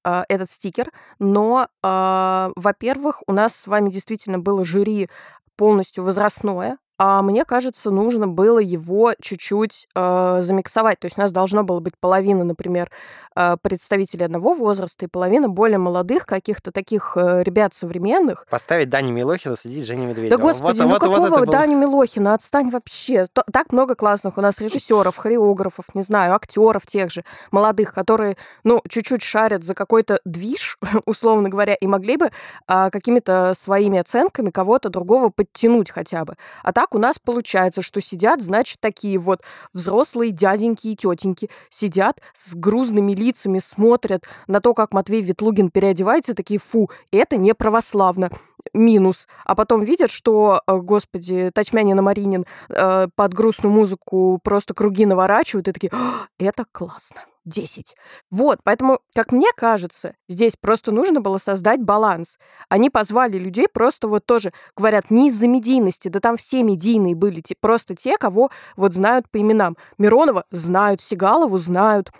а, 0.04 0.26
этот 0.30 0.52
стикер. 0.52 0.92
Но, 1.20 1.68
во-первых, 1.82 3.24
у 3.28 3.34
нас 3.34 3.56
с 3.56 3.68
вами 3.68 3.90
действительно 3.90 4.40
было 4.40 4.64
жюри 4.66 5.10
полностью 5.56 6.04
возрастное, 6.04 6.78
а 6.98 7.22
мне 7.22 7.44
кажется, 7.44 7.92
нужно 7.92 8.28
было 8.28 8.60
его 8.60 9.14
чуть-чуть 9.20 9.88
э, 9.96 10.40
замиксовать. 10.42 11.00
То 11.00 11.06
есть 11.06 11.18
у 11.18 11.22
нас 11.22 11.32
должно 11.32 11.64
было 11.64 11.82
быть 11.82 11.94
половина, 12.00 12.46
например, 12.46 12.90
э, 13.36 13.58
представителей 13.62 14.26
одного 14.26 14.54
возраста 14.54 15.06
и 15.06 15.10
половина 15.10 15.50
более 15.50 15.78
молодых 15.78 16.26
каких-то 16.26 16.72
таких 16.72 17.18
э, 17.18 17.44
ребят 17.44 17.74
современных. 17.74 18.46
Поставить 18.50 18.90
Дани 18.90 19.12
Милохина, 19.12 19.58
сидеть 19.58 19.86
Женя 19.86 20.06
Медведева. 20.06 20.38
Да 20.38 20.42
господи, 20.42 20.80
вот, 20.80 20.86
ну 20.86 20.90
вот, 20.92 21.00
какого 21.00 21.28
вот 21.28 21.40
был... 21.46 21.52
Дани 21.52 21.76
Милохина? 21.76 22.34
Отстань 22.34 22.70
вообще. 22.70 23.28
То, 23.34 23.44
так 23.52 23.74
много 23.74 23.96
классных 23.96 24.38
у 24.38 24.42
нас 24.42 24.62
режиссеров, 24.62 25.18
хореографов, 25.18 25.86
не 25.96 26.02
знаю, 26.02 26.34
актеров 26.34 26.88
тех 26.88 27.12
же, 27.12 27.26
молодых, 27.52 27.94
которые, 27.94 28.38
ну, 28.64 28.82
чуть-чуть 28.88 29.22
шарят 29.22 29.66
за 29.66 29.74
какой-то 29.74 30.20
движ, 30.24 30.78
условно 31.06 31.50
говоря, 31.50 31.74
и 31.74 31.88
могли 31.88 32.16
бы 32.16 32.32
э, 32.68 32.90
какими-то 32.90 33.54
своими 33.54 34.00
оценками 34.00 34.50
кого-то 34.50 34.88
другого 34.88 35.28
подтянуть 35.28 35.92
хотя 35.92 36.24
бы. 36.24 36.38
А 36.64 36.72
так 36.72 36.85
так 36.86 36.94
у 36.94 37.00
нас 37.00 37.18
получается, 37.18 37.82
что 37.82 38.00
сидят, 38.00 38.44
значит, 38.44 38.80
такие 38.80 39.18
вот 39.18 39.42
взрослые 39.74 40.32
дяденьки 40.32 40.90
и 40.90 40.96
тетеньки. 40.96 41.50
Сидят 41.72 42.22
с 42.36 42.54
грузными 42.54 43.12
лицами, 43.12 43.58
смотрят 43.58 44.26
на 44.46 44.62
то, 44.62 44.76
как 44.76 44.94
Матвей 44.94 45.24
Ветлугин 45.24 45.72
переодевается, 45.72 46.36
такие, 46.36 46.60
фу, 46.60 46.92
это 47.12 47.38
не 47.38 47.56
православно 47.56 48.30
минус, 48.72 49.28
а 49.46 49.56
потом 49.56 49.84
видят, 49.84 50.12
что, 50.12 50.62
э, 50.68 50.78
господи, 50.78 51.50
Тачмянин 51.56 51.98
и 51.98 52.02
Маринин 52.04 52.46
э, 52.70 53.08
под 53.16 53.34
грустную 53.34 53.74
музыку 53.74 54.40
просто 54.44 54.76
круги 54.76 55.08
наворачивают, 55.08 55.68
и 55.68 55.72
такие, 55.72 55.92
это 56.38 56.66
классно. 56.72 57.22
10. 57.46 57.96
Вот, 58.32 58.60
поэтому, 58.64 59.00
как 59.14 59.32
мне 59.32 59.48
кажется, 59.56 60.16
здесь 60.28 60.56
просто 60.60 60.92
нужно 60.92 61.22
было 61.22 61.38
создать 61.38 61.82
баланс. 61.82 62.38
Они 62.70 62.90
позвали 62.90 63.38
людей 63.38 63.68
просто 63.72 64.08
вот 64.08 64.26
тоже, 64.26 64.52
говорят, 64.76 65.12
не 65.12 65.30
из-за 65.30 65.48
медийности, 65.48 66.10
да 66.10 66.20
там 66.20 66.38
все 66.38 66.64
медийные 66.64 67.16
были, 67.16 67.44
просто 67.60 67.96
те, 67.96 68.18
кого 68.18 68.50
вот 68.76 68.94
знают 68.94 69.30
по 69.30 69.40
именам. 69.40 69.78
Миронова 69.98 70.46
знают, 70.52 71.02
Сигалову 71.02 71.58
знают, 71.58 72.12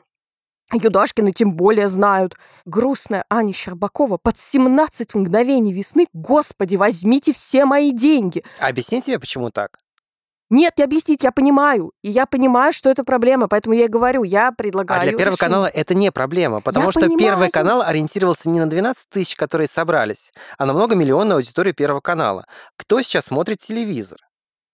Юдашкина 0.74 1.32
тем 1.32 1.56
более 1.56 1.88
знают. 1.88 2.36
Грустная 2.66 3.26
Аня 3.30 3.54
Щербакова 3.54 4.18
под 4.18 4.40
17 4.40 5.14
мгновений 5.14 5.72
весны. 5.72 6.08
Господи, 6.14 6.76
возьмите 6.76 7.34
все 7.34 7.66
мои 7.66 7.92
деньги. 7.92 8.44
Объясните 8.60 9.12
мне, 9.12 9.20
почему 9.20 9.52
так? 9.52 9.80
Нет, 10.56 10.78
не 10.78 10.86
объяснить, 10.86 11.22
я 11.22 11.34
понимаю. 11.34 11.92
И 12.02 12.10
я 12.10 12.26
понимаю, 12.26 12.72
что 12.72 12.90
это 12.90 13.04
проблема, 13.04 13.50
поэтому 13.50 13.76
я 13.76 13.86
и 13.86 13.88
говорю, 13.90 14.24
я 14.24 14.54
предлагаю... 14.54 15.02
А 15.02 15.04
для 15.04 15.12
Первого 15.12 15.36
решение. 15.36 15.38
канала 15.38 15.66
это 15.68 15.94
не 15.94 16.14
проблема, 16.14 16.62
потому 16.62 16.86
я 16.86 16.92
что 16.92 17.02
понимаю. 17.02 17.20
Первый 17.20 17.50
канал 17.50 17.82
ориентировался 17.82 18.50
не 18.50 18.62
на 18.62 18.70
12 18.70 19.10
тысяч, 19.10 19.36
которые 19.36 19.68
собрались, 19.68 20.32
а 20.58 20.66
на 20.66 20.72
многомиллионную 20.72 21.36
аудиторию 21.36 21.76
Первого 21.76 22.00
канала. 22.00 22.46
Кто 22.78 23.02
сейчас 23.02 23.26
смотрит 23.26 23.58
телевизор? 23.58 24.18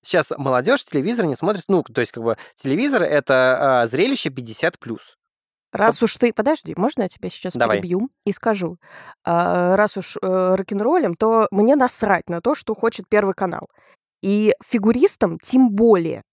Сейчас 0.03 0.31
молодежь 0.37 0.85
телевизор 0.85 1.25
не 1.25 1.35
смотрит, 1.35 1.63
ну, 1.67 1.81
то 1.81 2.01
есть 2.01 2.11
как 2.11 2.23
бы 2.23 2.37
телевизор— 2.53 3.01
это 3.03 3.81
а, 3.81 3.87
зрелище 3.87 4.29
50+. 4.29 4.75
Раз 5.71 6.03
уж 6.03 6.17
ты... 6.17 6.33
Подожди, 6.33 6.73
можно 6.75 7.03
я 7.03 7.07
тебя 7.07 7.29
сейчас 7.29 7.53
Давай. 7.53 7.77
перебью 7.77 8.09
и 8.25 8.31
скажу? 8.31 8.77
А, 9.23 9.75
раз 9.77 9.97
уж 9.97 10.17
э, 10.21 10.55
рок-н-роллем, 10.55 11.15
то 11.15 11.47
мне 11.49 11.75
насрать 11.75 12.29
на 12.29 12.41
то, 12.41 12.55
что 12.55 12.75
хочет 12.75 13.07
Первый 13.07 13.33
канал. 13.33 13.69
И 14.21 14.53
фигуристам 14.63 15.39
тем 15.39 15.71
более. 15.71 16.23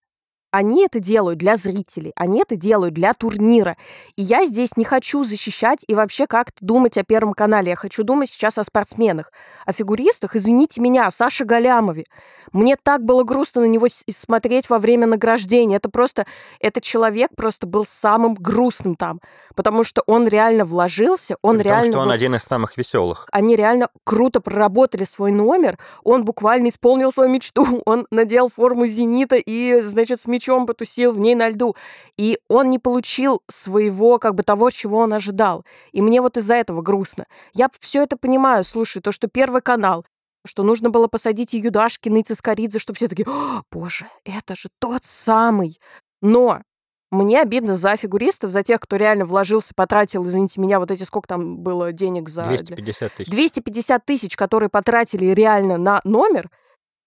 Они 0.51 0.85
это 0.85 1.01
делают 1.01 1.39
для 1.39 1.57
зрителей, 1.57 2.13
они 2.17 2.41
это 2.41 2.57
делают 2.57 2.95
для 2.95 3.13
турнира. 3.15 3.77
И 4.17 4.23
я 4.23 4.45
здесь 4.47 4.77
не 4.77 4.85
хочу 4.85 5.25
защищать 5.25 5.85
и 5.87 5.95
вообще 5.95 6.27
как-то 6.27 6.57
думать 6.65 6.97
о 6.99 7.05
Первом 7.05 7.35
канале. 7.35 7.71
Я 7.71 7.77
хочу 7.77 8.03
думать 8.05 8.31
сейчас 8.31 8.59
о 8.59 8.65
спортсменах, 8.65 9.33
о 9.67 9.73
фигуристах, 9.73 10.37
извините 10.37 10.81
меня, 10.81 11.07
о 11.07 11.11
Саше 11.11 11.45
Галямове. 11.45 12.05
Мне 12.53 12.77
так 12.83 13.05
было 13.05 13.25
грустно 13.25 13.61
на 13.63 13.67
него 13.67 13.87
смотреть 14.11 14.71
во 14.71 14.79
время 14.79 15.07
награждения. 15.07 15.77
Это 15.77 15.91
просто, 15.91 16.27
этот 16.61 16.83
человек 16.83 17.31
просто 17.37 17.67
был 17.67 17.85
самым 17.85 18.35
грустным 18.35 18.97
там, 18.97 19.21
потому 19.55 19.85
что 19.85 20.03
он 20.07 20.27
реально 20.29 20.65
вложился, 20.65 21.37
он 21.43 21.59
Потому 21.59 21.75
реально... 21.75 21.93
что 21.93 22.01
он 22.01 22.07
вот- 22.07 22.15
один 22.15 22.35
из 22.37 22.43
самых 22.43 22.77
веселых. 22.79 23.27
они 23.33 23.55
реально 23.55 23.89
круто 24.05 24.41
проработали 24.41 25.05
свой 25.05 25.31
номер. 25.31 25.79
Он 26.05 26.25
буквально 26.25 26.69
исполнил 26.69 27.13
свою 27.13 27.31
мечту. 27.31 27.83
Он 27.85 28.07
надел 28.11 28.51
форму 28.55 28.87
«Зенита» 28.87 29.37
и, 29.37 29.81
значит, 29.83 30.21
с 30.21 30.27
мячом 30.39 30.67
потусил 30.67 31.13
в 31.13 31.19
ней 31.19 31.35
на 31.35 31.49
льду. 31.49 31.75
И 32.17 32.39
он 32.49 32.71
не 32.71 32.79
получил 32.79 33.43
своего, 33.51 34.19
как 34.19 34.35
бы, 34.35 34.43
того, 34.43 34.71
чего 34.71 34.99
он 34.99 35.13
ожидал. 35.13 35.65
И 35.93 36.01
мне 36.01 36.21
вот 36.21 36.37
из-за 36.37 36.55
этого 36.55 36.81
грустно. 36.83 37.27
Я 37.55 37.69
все 37.81 38.03
это 38.03 38.17
понимаю. 38.17 38.65
Слушай, 38.65 39.03
то, 39.03 39.13
что 39.13 39.29
Первый 39.29 39.61
канал, 39.63 40.07
что 40.47 40.63
нужно 40.63 40.91
было 40.91 41.09
посадить 41.09 41.55
и 41.55 41.59
Юдашкина, 41.59 42.19
и 42.19 42.23
Цискоридзе, 42.23 42.79
чтобы 42.79 42.97
все 42.97 43.09
такие, 43.09 43.27
«О, 43.29 43.63
боже, 43.71 44.07
это 44.25 44.55
же 44.55 44.69
тот 44.79 45.05
самый. 45.05 45.79
Но 46.23 46.63
мне 47.11 47.41
обидно 47.41 47.77
за 47.77 47.97
фигуристов, 47.97 48.51
за 48.51 48.63
тех, 48.63 48.81
кто 48.81 48.97
реально 48.97 49.25
вложился, 49.25 49.73
потратил, 49.75 50.25
извините 50.27 50.61
меня, 50.61 50.79
вот 50.79 50.91
эти 50.91 51.05
сколько 51.05 51.27
там 51.29 51.59
было 51.59 51.93
денег 51.93 52.29
за... 52.29 52.45
для- 52.45 52.59
250 52.59 53.15
тысяч. 53.15 53.31
250 53.31 54.05
тысяч, 54.05 54.37
которые 54.37 54.69
потратили 54.69 55.27
реально 55.27 55.79
на 55.79 56.01
номер, 56.05 56.51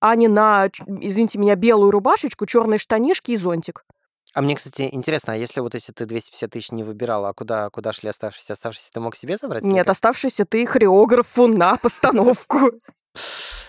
а 0.01 0.15
не 0.15 0.27
на, 0.27 0.67
извините 0.88 1.38
меня, 1.38 1.55
белую 1.55 1.91
рубашечку, 1.91 2.46
черные 2.46 2.79
штанишки 2.79 3.31
и 3.31 3.38
зонтик. 3.38 3.86
А 4.34 4.41
мне, 4.41 4.55
кстати, 4.55 4.89
интересно, 4.91 5.34
а 5.34 5.36
если 5.36 5.62
вот 5.62 5.75
эти 5.75 5.91
ты 5.91 6.05
250 6.05 6.50
тысяч 6.50 6.72
не 6.72 6.84
выбирала, 6.84 7.29
а 7.29 7.34
куда, 7.34 7.70
куда 7.70 7.93
шли 7.93 8.10
оставшиеся? 8.10 8.53
Оставшиеся 8.53 8.89
ты 8.91 9.00
мог 9.00 9.15
себе 9.15 9.38
забрать? 9.38 9.62
Нет, 9.62 9.86
как? 9.86 9.91
оставшийся 9.91 10.46
ты 10.46 10.65
хореографу 10.65 11.48
на 11.48 11.77
постановку. 11.81 12.72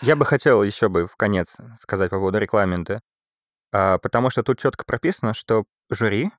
Я 0.00 0.16
бы 0.16 0.24
хотел 0.24 0.62
еще 0.62 0.88
бы 0.88 1.06
в 1.06 1.16
конец 1.16 1.56
сказать 1.78 2.10
по 2.10 2.18
поводу 2.18 2.38
регламента, 2.38 3.00
а, 3.72 3.98
потому 3.98 4.30
что 4.30 4.42
тут 4.42 4.58
четко 4.58 4.84
прописано, 4.84 5.34
что 5.34 5.64
жюри 5.90 6.30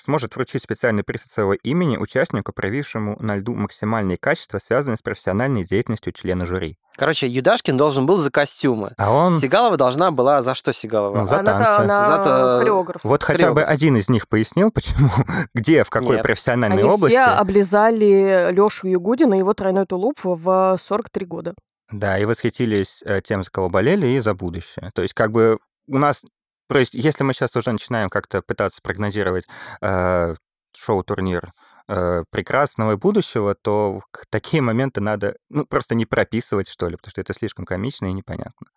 сможет 0.00 0.34
вручить 0.34 0.62
специальный 0.62 1.02
приз 1.04 1.24
от 1.26 1.32
своего 1.32 1.54
имени 1.54 1.96
участнику, 1.96 2.52
проявившему 2.52 3.16
на 3.20 3.36
льду 3.36 3.54
максимальные 3.54 4.16
качества, 4.16 4.58
связанные 4.58 4.96
с 4.96 5.02
профессиональной 5.02 5.64
деятельностью 5.64 6.12
члена 6.12 6.46
жюри. 6.46 6.76
Короче, 6.96 7.28
Юдашкин 7.28 7.76
должен 7.76 8.04
был 8.06 8.18
за 8.18 8.30
костюмы. 8.30 8.92
А 8.98 9.10
он... 9.12 9.32
Сигалова 9.32 9.76
должна 9.76 10.10
была... 10.10 10.42
За 10.42 10.54
что 10.54 10.72
Сигалова? 10.72 11.20
Ну, 11.20 11.26
за 11.26 11.38
Она-то- 11.38 11.64
танцы. 11.64 11.80
она 11.82 12.04
Зато- 12.04 12.58
хореограф. 12.58 13.00
Вот 13.04 13.22
хотя 13.22 13.48
бы 13.50 13.54
хореограф. 13.60 13.68
один 13.68 13.96
из 13.96 14.08
них 14.08 14.28
пояснил, 14.28 14.70
почему, 14.70 15.08
где, 15.54 15.84
в 15.84 15.90
какой 15.90 16.16
Нет. 16.16 16.22
профессиональной 16.24 16.78
Они 16.82 16.88
области. 16.90 17.14
все 17.16 17.24
облизали 17.24 18.52
Лешу 18.52 18.88
Ягудина 18.88 19.34
и 19.34 19.38
его 19.38 19.54
тройной 19.54 19.86
тулуп 19.86 20.18
в 20.24 20.76
43 20.78 21.26
года. 21.26 21.54
Да, 21.92 22.18
и 22.18 22.24
восхитились 22.24 23.02
э, 23.04 23.20
тем, 23.22 23.42
за 23.42 23.50
кого 23.50 23.68
болели, 23.68 24.06
и 24.06 24.20
за 24.20 24.34
будущее. 24.34 24.90
То 24.94 25.02
есть 25.02 25.14
как 25.14 25.30
бы 25.32 25.58
у 25.88 25.98
нас... 25.98 26.22
То 26.70 26.78
есть 26.78 26.94
если 26.94 27.24
мы 27.24 27.34
сейчас 27.34 27.56
уже 27.56 27.72
начинаем 27.72 28.08
как-то 28.08 28.42
пытаться 28.42 28.80
прогнозировать 28.80 29.44
э, 29.82 30.34
шоу-турнир 30.76 31.52
э, 31.88 32.22
прекрасного 32.30 32.96
будущего, 32.96 33.56
то 33.56 34.02
такие 34.30 34.62
моменты 34.62 35.00
надо 35.00 35.34
ну, 35.48 35.66
просто 35.66 35.96
не 35.96 36.06
прописывать, 36.06 36.68
что 36.68 36.88
ли, 36.88 36.96
потому 36.96 37.10
что 37.10 37.20
это 37.20 37.34
слишком 37.34 37.64
комично 37.64 38.06
и 38.06 38.12
непонятно. 38.12 38.68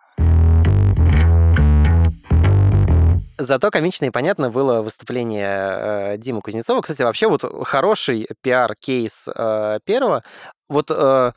Зато 3.38 3.70
комично 3.70 4.06
и 4.06 4.10
понятно 4.10 4.50
было 4.50 4.82
выступление 4.82 5.46
э, 5.46 6.18
Димы 6.18 6.42
Кузнецова. 6.42 6.82
Кстати, 6.82 7.04
вообще 7.04 7.28
вот 7.28 7.44
хороший 7.68 8.28
пиар-кейс 8.42 9.28
э, 9.28 9.80
первого. 9.86 10.24
Вот 10.68 10.90
э, 10.90 11.32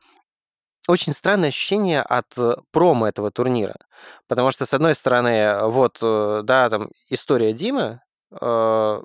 очень 0.89 1.13
странное 1.13 1.49
ощущение 1.51 2.03
от 2.03 2.27
э, 2.39 2.55
промо 2.73 3.09
этого 3.09 3.31
турнира. 3.31 3.77
Потому 4.29 4.51
что, 4.51 4.67
с 4.67 4.75
одной 4.75 4.95
стороны, 4.95 5.63
вот, 5.69 5.99
э, 6.03 6.41
да, 6.45 6.69
там 6.69 6.91
история 7.11 7.53
Димы, 7.53 8.01
э, 8.41 9.03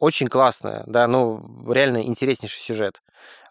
очень 0.00 0.28
классная, 0.28 0.84
да, 0.86 1.06
ну, 1.06 1.72
реально 1.72 2.02
интереснейший 2.04 2.60
сюжет. 2.60 3.02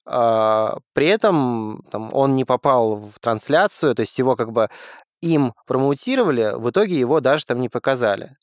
А, 0.05 0.77
При 0.93 1.07
этом 1.07 1.83
там, 1.91 2.09
он 2.13 2.35
не 2.35 2.45
попал 2.45 2.95
в 2.97 3.19
трансляцию, 3.19 3.95
то 3.95 4.01
есть 4.01 4.17
его 4.19 4.35
как 4.35 4.51
бы 4.51 4.69
им 5.21 5.53
промоутировали, 5.67 6.53
в 6.57 6.69
итоге 6.71 6.97
его 6.99 7.19
даже 7.21 7.45
там 7.45 7.61
не 7.61 7.69
показали. 7.69 8.37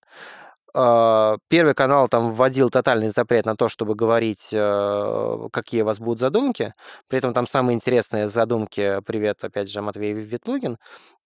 А, 0.76 1.36
Первый 1.48 1.74
канал 1.74 2.08
там 2.08 2.32
вводил 2.32 2.68
тотальный 2.68 3.10
запрет 3.10 3.46
на 3.46 3.54
то, 3.56 3.68
чтобы 3.68 3.94
говорить, 3.94 4.48
э, 4.52 5.48
какие 5.52 5.82
у 5.82 5.84
вас 5.84 6.00
будут 6.00 6.18
задумки. 6.18 6.74
При 7.08 7.18
этом 7.18 7.32
там 7.32 7.46
самые 7.46 7.76
интересные 7.76 8.28
задумки, 8.28 9.00
привет, 9.06 9.44
опять 9.44 9.70
же, 9.70 9.82
Матвей 9.82 10.12
Ветлугин, 10.14 10.78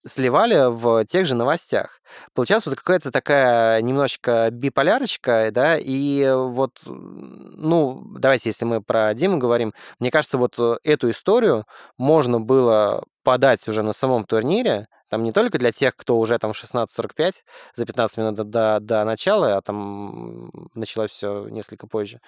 сливали 0.06 0.70
в 0.70 1.04
тех 1.06 1.26
же 1.26 1.34
новостях. 1.34 2.00
Получалась 2.34 2.66
вот 2.66 2.76
какая-то 2.76 3.10
такая 3.10 3.80
немножечко 3.82 4.48
биполярочка, 4.50 5.50
да, 5.52 5.76
и 5.78 6.30
вот, 6.30 6.78
ну, 6.86 8.02
давайте, 8.18 8.50
если 8.50 8.64
мы 8.64 8.82
про 8.82 9.12
Диму 9.14 9.38
говорим, 9.38 9.74
мне 9.98 10.10
кажется, 10.10 10.38
вот 10.38 10.54
э, 10.58 10.76
эту 10.84 11.10
историю 11.10 11.64
можно 11.96 12.40
было 12.40 13.04
подать 13.22 13.66
уже 13.68 13.82
на 13.82 13.92
самом 13.92 14.24
турнире, 14.24 14.88
там 15.08 15.22
не 15.22 15.32
только 15.32 15.58
для 15.58 15.72
тех, 15.72 15.96
кто 15.96 16.18
уже 16.18 16.38
там 16.38 16.52
в 16.52 16.62
16.45 16.62 17.32
за 17.74 17.86
15 17.86 18.18
минут 18.18 18.34
до, 18.50 18.78
до, 18.80 19.04
начала, 19.04 19.56
а 19.56 19.62
там 19.62 20.50
началось 20.74 21.10
все 21.10 21.48
несколько 21.48 21.86
позже. 21.86 22.20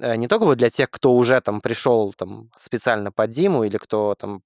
Э, 0.00 0.16
Не 0.16 0.28
только 0.28 0.44
вот 0.44 0.58
для 0.58 0.70
тех, 0.70 0.90
кто 0.90 1.14
уже 1.14 1.40
там 1.40 1.60
пришел 1.60 2.12
там 2.12 2.50
специально 2.58 3.10
под 3.12 3.30
Диму 3.30 3.64
или 3.64 3.78
кто 3.78 4.14
там 4.14 4.42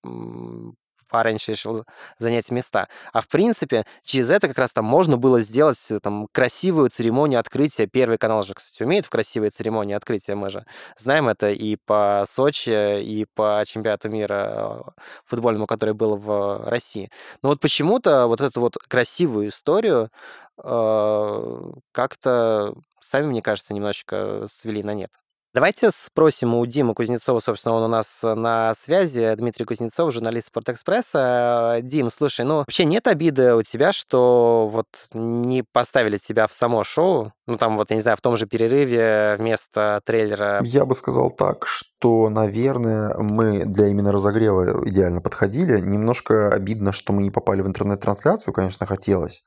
пораньше 1.12 1.52
решил 1.52 1.84
занять 2.18 2.50
места. 2.50 2.88
А 3.12 3.20
в 3.20 3.28
принципе, 3.28 3.84
через 4.02 4.30
это 4.30 4.48
как 4.48 4.58
раз 4.58 4.72
там 4.72 4.86
можно 4.86 5.18
было 5.18 5.40
сделать 5.40 5.90
э, 5.90 6.00
там 6.00 6.26
красивую 6.32 6.88
церемонию 6.88 7.38
открытия. 7.38 7.86
Первый 7.86 8.16
канал 8.16 8.42
же, 8.42 8.54
кстати, 8.54 8.82
умеет 8.82 9.04
в 9.04 9.10
красивые 9.10 9.50
церемонии 9.50 9.94
открытия. 9.94 10.34
Мы 10.34 10.48
же 10.48 10.64
знаем 10.96 11.28
это 11.28 11.50
и 11.50 11.76
по 11.76 12.24
Сочи, 12.26 13.02
и 13.02 13.26
по 13.34 13.62
чемпионату 13.66 14.08
мира 14.08 14.84
э, 14.86 14.90
футбольному, 15.26 15.66
который 15.66 15.92
был 15.92 16.16
в 16.16 16.64
России. 16.68 17.10
Но 17.42 17.50
вот 17.50 17.60
почему-то 17.60 18.26
вот 18.26 18.40
эту 18.40 18.60
вот 18.60 18.76
красивую 18.88 19.48
историю 19.48 20.08
э, 20.64 21.72
как-то 21.92 22.74
сами, 23.00 23.26
мне 23.26 23.42
кажется, 23.42 23.74
немножечко 23.74 24.46
свели 24.50 24.82
на 24.82 24.94
нет. 24.94 25.10
Давайте 25.54 25.90
спросим 25.90 26.54
у 26.54 26.64
Димы 26.64 26.94
Кузнецова, 26.94 27.38
собственно, 27.38 27.74
он 27.74 27.82
у 27.82 27.88
нас 27.88 28.22
на 28.22 28.72
связи, 28.72 29.34
Дмитрий 29.36 29.66
Кузнецов, 29.66 30.10
журналист 30.10 30.46
Спортэкспресса. 30.46 31.80
Дим, 31.82 32.08
слушай, 32.08 32.46
ну 32.46 32.56
вообще 32.56 32.86
нет 32.86 33.06
обиды 33.06 33.54
у 33.54 33.60
тебя, 33.60 33.92
что 33.92 34.70
вот 34.72 34.86
не 35.12 35.62
поставили 35.62 36.16
тебя 36.16 36.46
в 36.46 36.54
само 36.54 36.84
шоу? 36.84 37.34
Ну 37.46 37.58
там 37.58 37.76
вот, 37.76 37.90
я 37.90 37.96
не 37.96 38.02
знаю, 38.02 38.16
в 38.16 38.22
том 38.22 38.38
же 38.38 38.46
перерыве 38.46 39.36
вместо 39.38 40.00
трейлера. 40.06 40.62
Я 40.64 40.86
бы 40.86 40.94
сказал 40.94 41.30
так, 41.30 41.66
что, 41.66 42.30
наверное, 42.30 43.14
мы 43.18 43.66
для 43.66 43.88
именно 43.88 44.10
разогрева 44.10 44.88
идеально 44.88 45.20
подходили. 45.20 45.80
Немножко 45.80 46.48
обидно, 46.48 46.94
что 46.94 47.12
мы 47.12 47.24
не 47.24 47.30
попали 47.30 47.60
в 47.60 47.66
интернет-трансляцию, 47.66 48.54
конечно, 48.54 48.86
хотелось. 48.86 49.42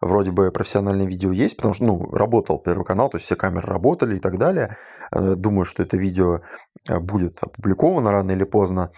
Вроде 0.00 0.30
бы 0.30 0.50
профессиональное 0.50 1.06
видео 1.06 1.30
есть, 1.30 1.56
потому 1.56 1.74
что, 1.74 1.84
ну, 1.84 2.10
работал 2.10 2.58
Первый 2.58 2.84
канал, 2.84 3.10
то 3.10 3.16
есть 3.16 3.26
все 3.26 3.36
камеры 3.36 3.66
работали 3.68 4.16
и 4.16 4.20
так 4.20 4.38
далее. 4.38 4.74
Э, 5.12 5.34
Думаю, 5.34 5.64
что 5.64 5.82
это 5.82 5.98
видео 5.98 6.40
э, 6.88 6.98
будет 6.98 7.42
опубликовано 7.42 8.10
рано 8.10 8.32
или 8.32 8.44
поздно. 8.44 8.90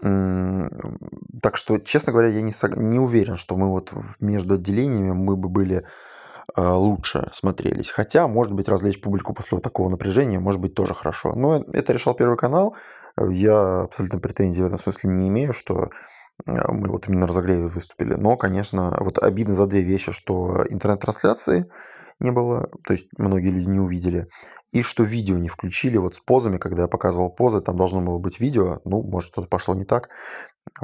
Так 0.00 1.56
что, 1.56 1.78
честно 1.78 2.12
говоря, 2.12 2.28
я 2.28 2.42
не, 2.42 2.52
не 2.76 2.98
уверен, 2.98 3.36
что 3.36 3.56
мы 3.56 3.70
вот 3.70 3.92
между 4.20 4.54
отделениями 4.54 5.12
мы 5.12 5.36
бы 5.36 5.48
были 5.48 5.86
э, 6.56 6.62
лучше 6.62 7.30
смотрелись. 7.32 7.90
Хотя, 7.90 8.28
может 8.28 8.52
быть, 8.52 8.68
развлечь 8.68 9.00
публику 9.00 9.32
после 9.32 9.56
вот 9.56 9.62
такого 9.62 9.88
напряжения, 9.88 10.40
может 10.40 10.60
быть, 10.60 10.74
тоже 10.74 10.94
хорошо. 10.94 11.34
Но 11.34 11.64
это 11.72 11.92
решал 11.92 12.14
Первый 12.14 12.36
канал. 12.36 12.76
Я 13.18 13.82
абсолютно 13.82 14.18
претензий 14.18 14.62
в 14.62 14.66
этом 14.66 14.78
смысле 14.78 15.10
не 15.10 15.28
имею, 15.28 15.52
что 15.52 15.90
мы 16.46 16.88
вот 16.88 17.08
именно 17.08 17.22
на 17.22 17.26
разогреве 17.26 17.66
выступили. 17.66 18.14
Но, 18.14 18.36
конечно, 18.36 18.96
вот 19.00 19.18
обидно 19.18 19.54
за 19.54 19.66
две 19.66 19.82
вещи, 19.82 20.12
что 20.12 20.64
интернет-трансляции 20.68 21.66
не 22.20 22.30
было, 22.30 22.68
то 22.86 22.92
есть 22.92 23.08
многие 23.18 23.48
люди 23.48 23.68
не 23.68 23.80
увидели, 23.80 24.28
и 24.72 24.82
что 24.82 25.04
видео 25.04 25.38
не 25.38 25.48
включили 25.48 25.96
вот 25.96 26.16
с 26.16 26.20
позами, 26.20 26.58
когда 26.58 26.82
я 26.82 26.88
показывал 26.88 27.30
позы, 27.30 27.60
там 27.60 27.76
должно 27.76 28.00
было 28.00 28.18
быть 28.18 28.40
видео, 28.40 28.80
ну, 28.84 29.02
может, 29.02 29.30
что-то 29.30 29.48
пошло 29.48 29.74
не 29.74 29.84
так, 29.84 30.08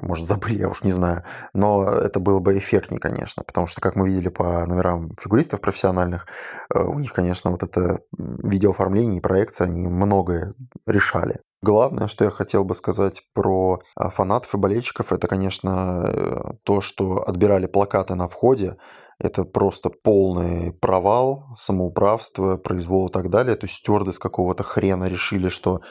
может, 0.00 0.26
забыли, 0.26 0.58
я 0.58 0.68
уж 0.68 0.82
не 0.82 0.92
знаю, 0.92 1.24
но 1.54 1.88
это 1.88 2.20
было 2.20 2.38
бы 2.40 2.58
эффектнее, 2.58 3.00
конечно, 3.00 3.42
потому 3.44 3.66
что, 3.66 3.80
как 3.80 3.96
мы 3.96 4.08
видели 4.08 4.28
по 4.28 4.64
номерам 4.66 5.10
фигуристов 5.20 5.60
профессиональных, 5.60 6.26
э, 6.72 6.80
у 6.80 6.98
них, 6.98 7.12
конечно, 7.12 7.50
вот 7.50 7.62
это 7.62 8.00
видеооформление 8.16 9.18
и 9.18 9.22
проекция, 9.22 9.66
они 9.66 9.88
многое 9.88 10.54
решали. 10.86 11.40
Главное, 11.62 12.08
что 12.08 12.24
я 12.24 12.30
хотел 12.30 12.64
бы 12.64 12.74
сказать 12.74 13.22
про 13.34 13.80
а, 13.94 14.08
фанатов 14.08 14.54
и 14.54 14.58
болельщиков, 14.58 15.12
это, 15.12 15.28
конечно, 15.28 16.06
э, 16.08 16.52
то, 16.64 16.80
что 16.80 17.22
отбирали 17.26 17.66
плакаты 17.66 18.14
на 18.14 18.28
входе. 18.28 18.76
Это 19.18 19.44
просто 19.44 19.90
полный 19.90 20.72
провал, 20.72 21.48
самоуправство, 21.54 22.56
произвол 22.56 23.08
и 23.08 23.12
так 23.12 23.28
далее. 23.28 23.56
То 23.56 23.66
есть 23.66 23.76
стюарды 23.76 24.14
с 24.14 24.18
какого-то 24.18 24.62
хрена 24.62 25.04
решили, 25.04 25.50
что 25.50 25.82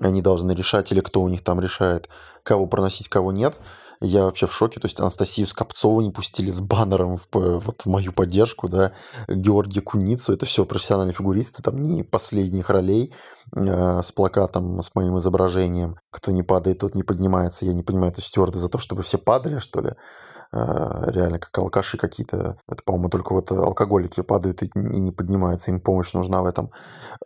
они 0.00 0.22
должны 0.22 0.52
решать, 0.52 0.90
или 0.92 1.00
кто 1.00 1.20
у 1.20 1.28
них 1.28 1.44
там 1.44 1.60
решает, 1.60 2.08
кого 2.42 2.66
проносить, 2.66 3.08
кого 3.08 3.30
нет. 3.30 3.60
Я 4.00 4.24
вообще 4.24 4.46
в 4.46 4.52
шоке. 4.54 4.80
То 4.80 4.86
есть 4.86 5.00
Анастасию 5.00 5.46
Скопцову 5.46 6.00
не 6.00 6.10
пустили 6.10 6.50
с 6.50 6.60
баннером 6.60 7.16
в, 7.16 7.24
вот, 7.32 7.82
в 7.82 7.86
мою 7.86 8.12
поддержку, 8.12 8.68
да, 8.68 8.92
Георгия 9.28 9.80
Куницу. 9.80 10.32
Это 10.32 10.46
все 10.46 10.64
профессиональные 10.64 11.14
фигуристы, 11.14 11.62
там 11.62 11.76
не 11.78 12.02
последних 12.02 12.70
ролей 12.70 13.12
э, 13.56 14.02
с 14.02 14.12
плакатом, 14.12 14.80
с 14.80 14.94
моим 14.94 15.18
изображением. 15.18 15.96
Кто 16.10 16.30
не 16.30 16.42
падает, 16.42 16.78
тот 16.78 16.94
не 16.94 17.02
поднимается. 17.02 17.66
Я 17.66 17.74
не 17.74 17.82
понимаю, 17.82 18.12
это 18.12 18.20
стюарды 18.20 18.58
за 18.58 18.68
то, 18.68 18.78
чтобы 18.78 19.02
все 19.02 19.18
падали, 19.18 19.58
что 19.58 19.80
ли? 19.80 19.94
Э, 20.52 21.10
реально 21.10 21.38
как 21.38 21.56
алкаши 21.58 21.98
какие-то. 21.98 22.56
Это, 22.68 22.82
по-моему, 22.82 23.08
только 23.10 23.32
вот 23.32 23.50
алкоголики 23.52 24.22
падают 24.22 24.62
и 24.62 24.70
не 24.74 25.12
поднимаются, 25.12 25.70
им 25.70 25.80
помощь 25.80 26.12
нужна 26.14 26.42
в 26.42 26.46
этом. 26.46 26.70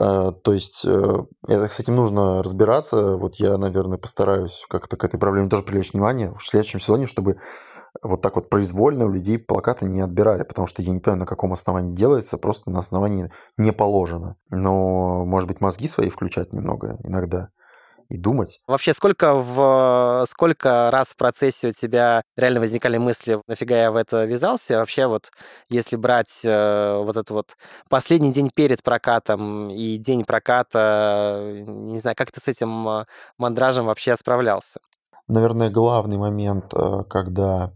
Э, 0.01 0.33
то 0.43 0.53
есть 0.53 0.85
это, 0.85 1.69
с 1.69 1.81
этим 1.81 1.95
нужно 1.95 2.43
разбираться. 2.43 3.17
Вот 3.17 3.37
я, 3.37 3.57
наверное, 3.59 3.99
постараюсь 3.99 4.67
как-то 4.69 4.97
к 4.97 5.05
этой 5.05 5.19
проблеме 5.19 5.49
тоже 5.49 5.63
привлечь 5.63 5.93
внимание 5.93 6.33
в 6.35 6.43
следующем 6.45 6.81
сезоне, 6.81 7.07
чтобы 7.07 7.37
вот 8.03 8.23
так 8.23 8.37
вот 8.37 8.49
произвольно 8.49 9.05
у 9.05 9.11
людей 9.11 9.39
плакаты 9.39 9.87
не 9.87 10.01
отбирали, 10.01 10.43
потому 10.43 10.67
что 10.67 10.83
я 10.83 10.93
не 10.93 10.99
понимаю, 10.99 11.21
на 11.21 11.27
каком 11.27 11.53
основании 11.53 11.95
делается, 11.95 12.39
просто 12.39 12.71
на 12.71 12.81
основании 12.81 13.31
не 13.59 13.73
положено. 13.73 14.37
Но, 14.51 15.25
может 15.27 15.49
быть, 15.49 15.61
мозги 15.61 15.89
свои 15.89 16.09
включать 16.09 16.53
немного 16.53 16.99
иногда 17.05 17.51
и 18.09 18.17
думать. 18.17 18.61
Вообще, 18.67 18.93
сколько, 18.93 19.35
в, 19.35 20.25
сколько 20.29 20.91
раз 20.91 21.13
в 21.13 21.17
процессе 21.17 21.69
у 21.69 21.73
тебя 21.73 22.23
реально 22.37 22.61
возникали 22.61 22.99
мысли, 22.99 23.41
нафига 23.47 23.77
я 23.77 23.91
в 23.91 23.97
это 23.97 24.25
ввязался? 24.25 24.79
Вообще, 24.79 25.07
вот 25.07 25.31
если 25.69 25.97
брать 25.97 26.43
э, 26.45 26.97
вот 27.03 27.17
этот 27.17 27.31
вот 27.31 27.57
последний 27.89 28.33
день 28.33 28.51
перед 28.55 28.83
прокатом 28.83 29.71
и 29.71 29.97
день 29.99 30.25
проката, 30.25 31.63
не 31.67 31.99
знаю, 31.99 32.17
как 32.17 32.31
ты 32.31 32.41
с 32.41 32.49
этим 32.49 32.89
э, 32.89 33.05
мандражем 33.39 33.87
вообще 33.87 34.17
справлялся? 34.17 34.81
Наверное, 35.33 35.71
главный 35.71 36.19
момент, 36.19 36.75
э, 36.75 37.05
когда 37.09 37.73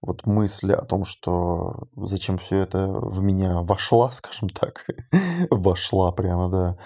вот 0.00 0.26
мысль 0.26 0.72
о 0.74 0.82
том, 0.82 1.04
что 1.04 1.88
зачем 1.96 2.38
все 2.38 2.58
это 2.58 2.86
в 2.86 3.20
меня 3.20 3.62
вошла, 3.62 4.10
скажем 4.12 4.48
так, 4.48 4.86
вошла 5.50 6.12
прямо, 6.12 6.48
да, 6.48 6.76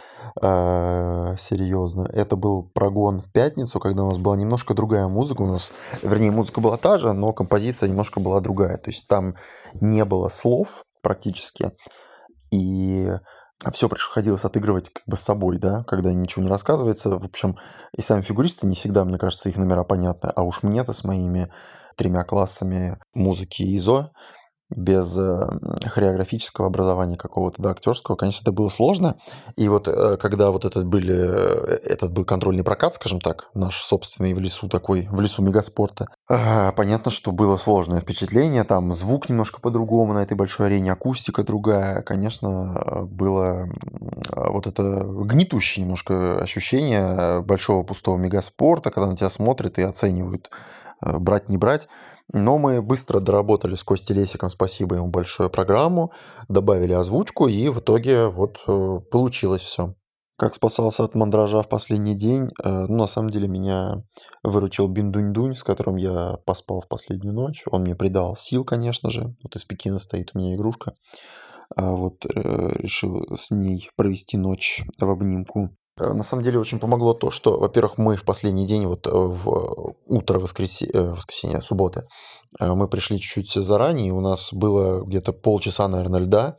э, 0.40 1.36
серьезно. 1.36 2.08
Это 2.10 2.36
был 2.36 2.70
прогон 2.72 3.18
в 3.18 3.30
пятницу, 3.32 3.78
когда 3.80 4.02
у 4.04 4.08
нас 4.08 4.16
была 4.16 4.36
немножко 4.36 4.72
другая 4.72 5.08
музыка. 5.08 5.42
У 5.42 5.46
нас, 5.46 5.72
вернее, 6.02 6.30
музыка 6.30 6.62
была 6.62 6.78
та 6.78 6.96
же, 6.96 7.12
но 7.12 7.34
композиция 7.34 7.90
немножко 7.90 8.18
была 8.18 8.40
другая. 8.40 8.78
То 8.78 8.90
есть 8.90 9.06
там 9.06 9.34
не 9.74 10.06
было 10.06 10.30
слов 10.30 10.84
практически. 11.02 11.70
И 12.50 13.12
все 13.72 13.88
приходилось 13.88 14.44
отыгрывать 14.44 14.90
как 14.90 15.04
бы 15.06 15.16
с 15.16 15.20
собой, 15.20 15.58
да, 15.58 15.84
когда 15.84 16.12
ничего 16.12 16.42
не 16.42 16.50
рассказывается. 16.50 17.10
В 17.18 17.24
общем, 17.24 17.56
и 17.96 18.02
сами 18.02 18.22
фигуристы 18.22 18.66
не 18.66 18.74
всегда, 18.74 19.04
мне 19.04 19.18
кажется, 19.18 19.48
их 19.48 19.56
номера 19.56 19.84
понятны. 19.84 20.30
А 20.34 20.42
уж 20.42 20.62
мне-то 20.62 20.92
с 20.92 21.04
моими 21.04 21.50
тремя 21.96 22.24
классами 22.24 22.98
музыки 23.14 23.62
ИЗО, 23.76 24.10
без 24.76 25.16
э, 25.18 25.48
хореографического 25.86 26.66
образования 26.66 27.16
какого-то, 27.16 27.62
да, 27.62 27.70
актерского, 27.70 28.16
конечно, 28.16 28.42
это 28.42 28.52
было 28.52 28.68
сложно. 28.68 29.16
И 29.56 29.68
вот 29.68 29.88
э, 29.88 30.16
когда 30.16 30.50
вот 30.50 30.64
этот, 30.64 30.86
были, 30.86 31.14
э, 31.14 31.78
этот 31.84 32.12
был 32.12 32.24
контрольный 32.24 32.64
прокат, 32.64 32.94
скажем 32.96 33.20
так, 33.20 33.50
наш 33.54 33.82
собственный 33.82 34.34
в 34.34 34.40
лесу 34.40 34.68
такой, 34.68 35.08
в 35.10 35.20
лесу 35.20 35.42
мегаспорта, 35.42 36.06
понятно, 36.28 37.10
что 37.10 37.32
было 37.32 37.56
сложное 37.56 38.00
впечатление, 38.00 38.64
там 38.64 38.92
звук 38.92 39.28
немножко 39.28 39.60
по-другому 39.60 40.14
на 40.14 40.22
этой 40.22 40.36
большой 40.36 40.66
арене, 40.66 40.92
акустика 40.92 41.44
другая, 41.44 42.02
конечно, 42.02 43.06
было 43.10 43.68
вот 44.32 44.66
это 44.66 45.04
гнетущее 45.04 45.84
немножко 45.84 46.38
ощущение 46.40 47.42
большого 47.42 47.82
пустого 47.82 48.16
мегаспорта, 48.16 48.90
когда 48.90 49.08
на 49.08 49.16
тебя 49.16 49.30
смотрят 49.30 49.78
и 49.78 49.82
оценивают 49.82 50.50
брать 51.00 51.48
не 51.48 51.58
брать. 51.58 51.88
Но 52.32 52.58
мы 52.58 52.80
быстро 52.80 53.20
доработали 53.20 53.74
с 53.74 53.84
Костей 53.84 54.14
Лесиком, 54.14 54.48
спасибо 54.48 54.96
ему 54.96 55.08
большое, 55.08 55.50
программу, 55.50 56.12
добавили 56.48 56.92
озвучку, 56.92 57.48
и 57.48 57.68
в 57.68 57.80
итоге 57.80 58.28
вот 58.28 58.58
э, 58.66 59.00
получилось 59.10 59.62
все. 59.62 59.94
Как 60.36 60.54
спасался 60.54 61.04
от 61.04 61.14
мандража 61.14 61.62
в 61.62 61.68
последний 61.68 62.14
день? 62.14 62.48
Э, 62.64 62.86
ну, 62.88 62.96
на 62.96 63.06
самом 63.06 63.30
деле, 63.30 63.46
меня 63.46 64.02
выручил 64.42 64.88
Биндунь-Дунь, 64.88 65.54
с 65.54 65.62
которым 65.62 65.96
я 65.96 66.38
поспал 66.46 66.80
в 66.80 66.88
последнюю 66.88 67.34
ночь. 67.34 67.62
Он 67.70 67.82
мне 67.82 67.94
придал 67.94 68.34
сил, 68.36 68.64
конечно 68.64 69.10
же. 69.10 69.36
Вот 69.42 69.54
из 69.54 69.64
Пекина 69.64 69.98
стоит 69.98 70.30
у 70.34 70.38
меня 70.38 70.54
игрушка. 70.54 70.94
А 71.76 71.92
вот 71.92 72.24
решил 72.26 73.24
с 73.36 73.50
ней 73.50 73.88
провести 73.96 74.36
ночь 74.36 74.82
в 74.98 75.08
обнимку. 75.08 75.76
Э, 75.98 76.12
на 76.12 76.22
самом 76.22 76.42
деле 76.42 76.58
очень 76.58 76.78
помогло 76.78 77.14
то, 77.14 77.30
что, 77.30 77.58
во-первых, 77.58 77.98
мы 77.98 78.16
в 78.16 78.24
последний 78.24 78.66
день, 78.66 78.86
вот 78.86 79.06
э, 79.06 79.10
в 79.12 79.94
утро 80.06 80.38
воскресенья, 80.38 80.92
э, 80.92 81.10
воскресенья 81.10 81.60
субботы, 81.60 82.04
мы 82.60 82.86
пришли 82.86 83.18
чуть-чуть 83.18 83.64
заранее, 83.64 84.12
у 84.12 84.20
нас 84.20 84.52
было 84.52 85.04
где-то 85.04 85.32
полчаса, 85.32 85.88
наверное, 85.88 86.20
льда, 86.20 86.56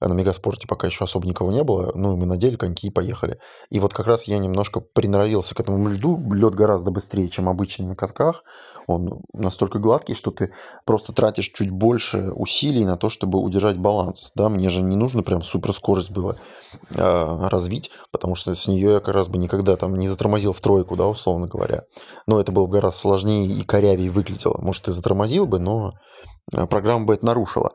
на 0.00 0.12
мегаспорте 0.12 0.66
пока 0.66 0.86
еще 0.86 1.04
особо 1.04 1.26
никого 1.26 1.52
не 1.52 1.62
было, 1.64 1.92
ну 1.94 2.14
и 2.14 2.16
мы 2.16 2.26
надели 2.26 2.56
коньки 2.56 2.88
и 2.88 2.90
поехали. 2.90 3.38
И 3.70 3.80
вот 3.80 3.94
как 3.94 4.06
раз 4.06 4.24
я 4.24 4.38
немножко 4.38 4.80
приноровился 4.80 5.54
к 5.54 5.60
этому 5.60 5.88
льду, 5.88 6.20
лед 6.32 6.54
гораздо 6.54 6.90
быстрее, 6.90 7.28
чем 7.28 7.48
обычно 7.48 7.86
на 7.86 7.96
катках, 7.96 8.44
он 8.86 9.22
настолько 9.32 9.78
гладкий, 9.78 10.14
что 10.14 10.30
ты 10.30 10.52
просто 10.84 11.12
тратишь 11.12 11.50
чуть 11.52 11.70
больше 11.70 12.30
усилий 12.32 12.84
на 12.84 12.96
то, 12.96 13.08
чтобы 13.10 13.40
удержать 13.40 13.78
баланс, 13.78 14.32
да, 14.34 14.48
мне 14.48 14.70
же 14.70 14.82
не 14.82 14.96
нужно 14.96 15.22
прям 15.22 15.42
суперскорость 15.42 16.10
было 16.10 16.36
э, 16.90 17.48
развить, 17.48 17.90
потому 18.12 18.34
что 18.34 18.54
с 18.54 18.68
нее 18.68 18.92
я 18.92 19.00
как 19.00 19.14
раз 19.14 19.28
бы 19.28 19.38
никогда 19.38 19.76
там 19.76 19.96
не 19.96 20.08
затормозил 20.08 20.52
в 20.52 20.60
тройку, 20.60 20.96
да, 20.96 21.08
условно 21.08 21.48
говоря, 21.48 21.82
но 22.26 22.40
это 22.40 22.52
было 22.52 22.66
бы 22.66 22.72
гораздо 22.72 22.98
сложнее 22.98 23.46
и 23.46 23.64
корявее 23.64 24.10
выглядело, 24.10 24.58
может, 24.60 24.84
ты 24.84 24.92
затормозил 24.92 25.46
бы, 25.46 25.58
но 25.58 25.92
а, 26.52 26.66
программа 26.66 27.06
бы 27.06 27.14
это 27.14 27.26
нарушила. 27.26 27.72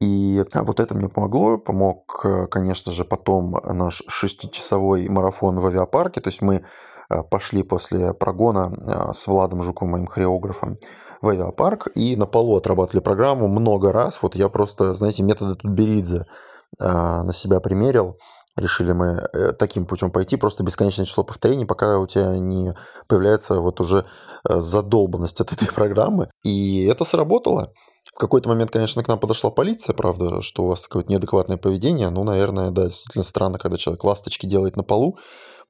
И 0.00 0.44
вот 0.54 0.78
это 0.78 0.94
мне 0.94 1.08
помогло. 1.08 1.58
Помог, 1.58 2.20
э, 2.24 2.46
конечно 2.46 2.92
же, 2.92 3.04
потом 3.04 3.56
наш 3.64 4.04
шестичасовой 4.06 5.08
марафон 5.08 5.58
в 5.58 5.66
авиапарке. 5.66 6.20
То 6.20 6.28
есть 6.28 6.40
мы 6.40 6.62
э, 7.10 7.22
пошли 7.24 7.64
после 7.64 8.14
прогона 8.14 8.72
э, 8.72 9.12
с 9.12 9.26
Владом 9.26 9.62
Жуком, 9.62 9.90
моим 9.90 10.06
хореографом, 10.06 10.76
в 11.20 11.28
авиапарк 11.28 11.88
и 11.96 12.14
на 12.14 12.26
полу 12.26 12.56
отрабатывали 12.56 13.02
программу 13.02 13.48
много 13.48 13.90
раз. 13.90 14.22
Вот 14.22 14.36
я 14.36 14.48
просто, 14.48 14.94
знаете, 14.94 15.24
методы 15.24 15.56
Тутберидзе 15.56 16.24
на 16.78 17.32
себя 17.32 17.58
примерил. 17.58 18.18
Решили 18.56 18.92
мы 18.92 19.20
таким 19.58 19.84
путем 19.84 20.12
пойти, 20.12 20.36
просто 20.36 20.62
бесконечное 20.62 21.06
число 21.06 21.24
повторений, 21.24 21.66
пока 21.66 21.98
у 21.98 22.06
тебя 22.06 22.38
не 22.38 22.74
появляется 23.08 23.60
вот 23.60 23.80
уже 23.80 24.04
задолбанность 24.44 25.40
от 25.40 25.52
этой 25.52 25.66
программы. 25.74 26.30
И 26.44 26.84
это 26.84 27.04
сработало. 27.04 27.72
В 28.18 28.20
какой-то 28.20 28.48
момент, 28.48 28.72
конечно, 28.72 29.04
к 29.04 29.06
нам 29.06 29.20
подошла 29.20 29.48
полиция, 29.48 29.94
правда, 29.94 30.42
что 30.42 30.64
у 30.64 30.66
вас 30.66 30.82
такое 30.82 31.04
неадекватное 31.06 31.56
поведение. 31.56 32.10
Ну, 32.10 32.24
наверное, 32.24 32.70
да, 32.70 32.86
действительно 32.86 33.22
странно, 33.22 33.58
когда 33.58 33.76
человек 33.76 34.02
ласточки 34.02 34.44
делает 34.44 34.76
на 34.76 34.82
полу, 34.82 35.18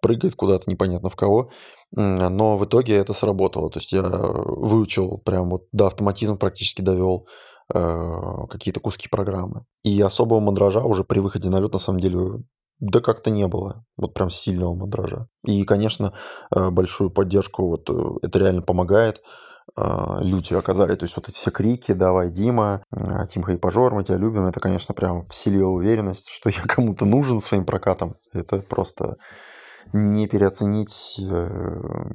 прыгает 0.01 0.35
куда-то 0.35 0.71
непонятно 0.71 1.11
в 1.11 1.15
кого. 1.15 1.51
Но 1.93 2.57
в 2.57 2.65
итоге 2.65 2.97
это 2.97 3.13
сработало. 3.13 3.71
То 3.71 3.81
есть 3.81 3.93
я 3.93 4.03
выучил 4.03 5.19
прям 5.19 5.51
вот 5.51 5.65
до 5.73 5.89
автоматизма 5.89 6.37
практически 6.37 6.81
довел 6.81 7.29
э, 7.75 8.47
какие-то 8.49 8.81
куски 8.81 9.11
программы. 9.11 9.67
И 9.83 10.01
особого 10.01 10.41
мандража 10.41 10.81
уже 10.81 11.05
при 11.05 11.19
выходе 11.19 11.51
на 11.51 11.61
лед 11.61 11.75
на 11.75 11.79
самом 11.79 12.01
деле 12.01 12.45
да 12.81 13.01
как-то 13.01 13.29
не 13.29 13.47
было. 13.47 13.85
Вот 13.99 14.15
прям 14.15 14.31
сильного 14.31 14.75
мандража. 14.75 15.29
И, 15.45 15.65
конечно, 15.65 16.15
э, 16.57 16.71
большую 16.71 17.11
поддержку, 17.11 17.67
вот 17.67 17.91
э, 17.91 18.27
это 18.27 18.39
реально 18.39 18.63
помогает. 18.63 19.21
А, 19.81 20.19
люди 20.23 20.55
оказали, 20.55 20.95
то 20.95 21.05
есть 21.05 21.17
вот 21.17 21.29
эти 21.29 21.37
все 21.37 21.51
крики 21.53 21.93
«давай, 21.93 22.31
Дима», 22.31 22.83
«Тимха 23.29 23.53
и 23.53 23.57
Пожор, 23.57 23.95
мы 23.95 24.03
тебя 24.03 24.17
любим», 24.17 24.47
это, 24.47 24.59
конечно, 24.59 24.93
прям 24.93 25.23
вселило 25.23 25.69
уверенность, 25.69 26.29
что 26.31 26.49
я 26.51 26.62
кому-то 26.67 27.05
нужен 27.05 27.41
своим 27.41 27.64
прокатом. 27.64 28.17
Это 28.33 28.59
просто 28.59 29.17
не 29.93 30.27
переоценить, 30.27 31.21
э, 31.21 31.49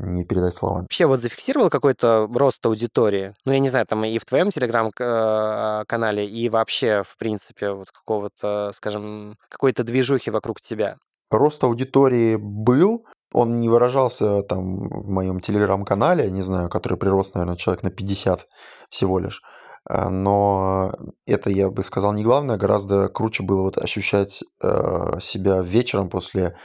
не 0.02 0.26
передать 0.26 0.54
словами. 0.54 0.84
Вообще 0.84 1.06
вот 1.06 1.22
зафиксировал 1.22 1.70
какой-то 1.70 2.30
рост 2.32 2.64
аудитории? 2.66 3.34
Ну, 3.46 3.54
я 3.54 3.60
не 3.60 3.70
знаю, 3.70 3.86
там 3.88 4.04
и 4.04 4.20
в 4.20 4.26
твоем 4.26 4.52
телеграм-канале, 4.52 6.28
и 6.28 6.50
вообще, 6.50 7.04
в 7.04 7.18
принципе, 7.18 7.72
вот 7.72 7.92
какого-то, 7.92 8.72
скажем, 8.76 9.38
какой-то 9.50 9.84
движухи 9.84 10.30
вокруг 10.30 10.60
тебя? 10.62 10.98
Рост 11.32 11.64
аудитории 11.64 12.36
был, 12.36 13.06
он 13.34 13.58
не 13.58 13.68
выражался 13.68 14.44
там 14.44 14.88
в 14.90 15.10
моем 15.10 15.40
телеграм-канале, 15.40 16.32
не 16.32 16.44
знаю, 16.44 16.70
который 16.70 16.98
прирос, 16.98 17.34
наверное, 17.34 17.58
человек 17.58 17.84
на 17.84 17.90
50 17.90 18.46
всего 18.90 19.20
лишь. 19.20 19.42
А, 19.86 20.10
но 20.10 20.94
это, 21.26 21.50
я 21.50 21.70
бы 21.70 21.84
сказал, 21.84 22.14
не 22.14 22.24
главное. 22.24 22.58
Гораздо 22.58 23.10
круче 23.10 23.44
было 23.44 23.62
вот 23.62 23.78
ощущать 23.78 24.44
э, 24.62 25.18
себя 25.20 25.62
вечером 25.62 26.10
после 26.10 26.56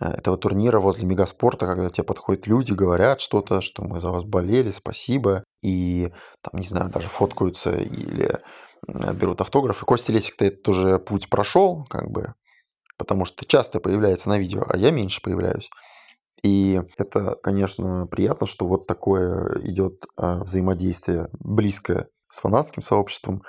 э, 0.00 0.06
этого 0.06 0.36
турнира 0.36 0.78
возле 0.78 1.06
Мегаспорта, 1.06 1.66
когда 1.66 1.88
тебе 1.88 2.04
подходят 2.04 2.46
люди, 2.46 2.72
говорят 2.72 3.20
что-то, 3.20 3.60
что 3.60 3.82
мы 3.82 3.98
за 3.98 4.10
вас 4.10 4.24
болели, 4.24 4.70
спасибо, 4.70 5.44
и 5.62 6.12
там, 6.42 6.60
не 6.60 6.66
знаю, 6.66 6.90
даже 6.90 7.08
фоткаются 7.08 7.74
или 7.74 8.38
берут 8.86 9.40
автографы. 9.40 9.86
Костя 9.86 10.12
Лесик-то 10.12 10.44
этот 10.44 10.68
уже 10.68 10.98
путь 10.98 11.30
прошел, 11.30 11.86
как 11.88 12.10
бы, 12.10 12.34
потому 12.98 13.24
что 13.24 13.46
часто 13.46 13.80
появляется 13.80 14.28
на 14.28 14.38
видео, 14.38 14.64
а 14.68 14.76
я 14.76 14.90
меньше 14.90 15.22
появляюсь. 15.22 15.70
И 16.44 16.78
это, 16.98 17.36
конечно, 17.42 18.06
приятно, 18.06 18.46
что 18.46 18.66
вот 18.66 18.86
такое 18.86 19.58
идет 19.62 20.04
а, 20.18 20.40
взаимодействие 20.40 21.30
близкое 21.32 22.08
с 22.28 22.40
фанатским 22.40 22.82
сообществом. 22.82 23.42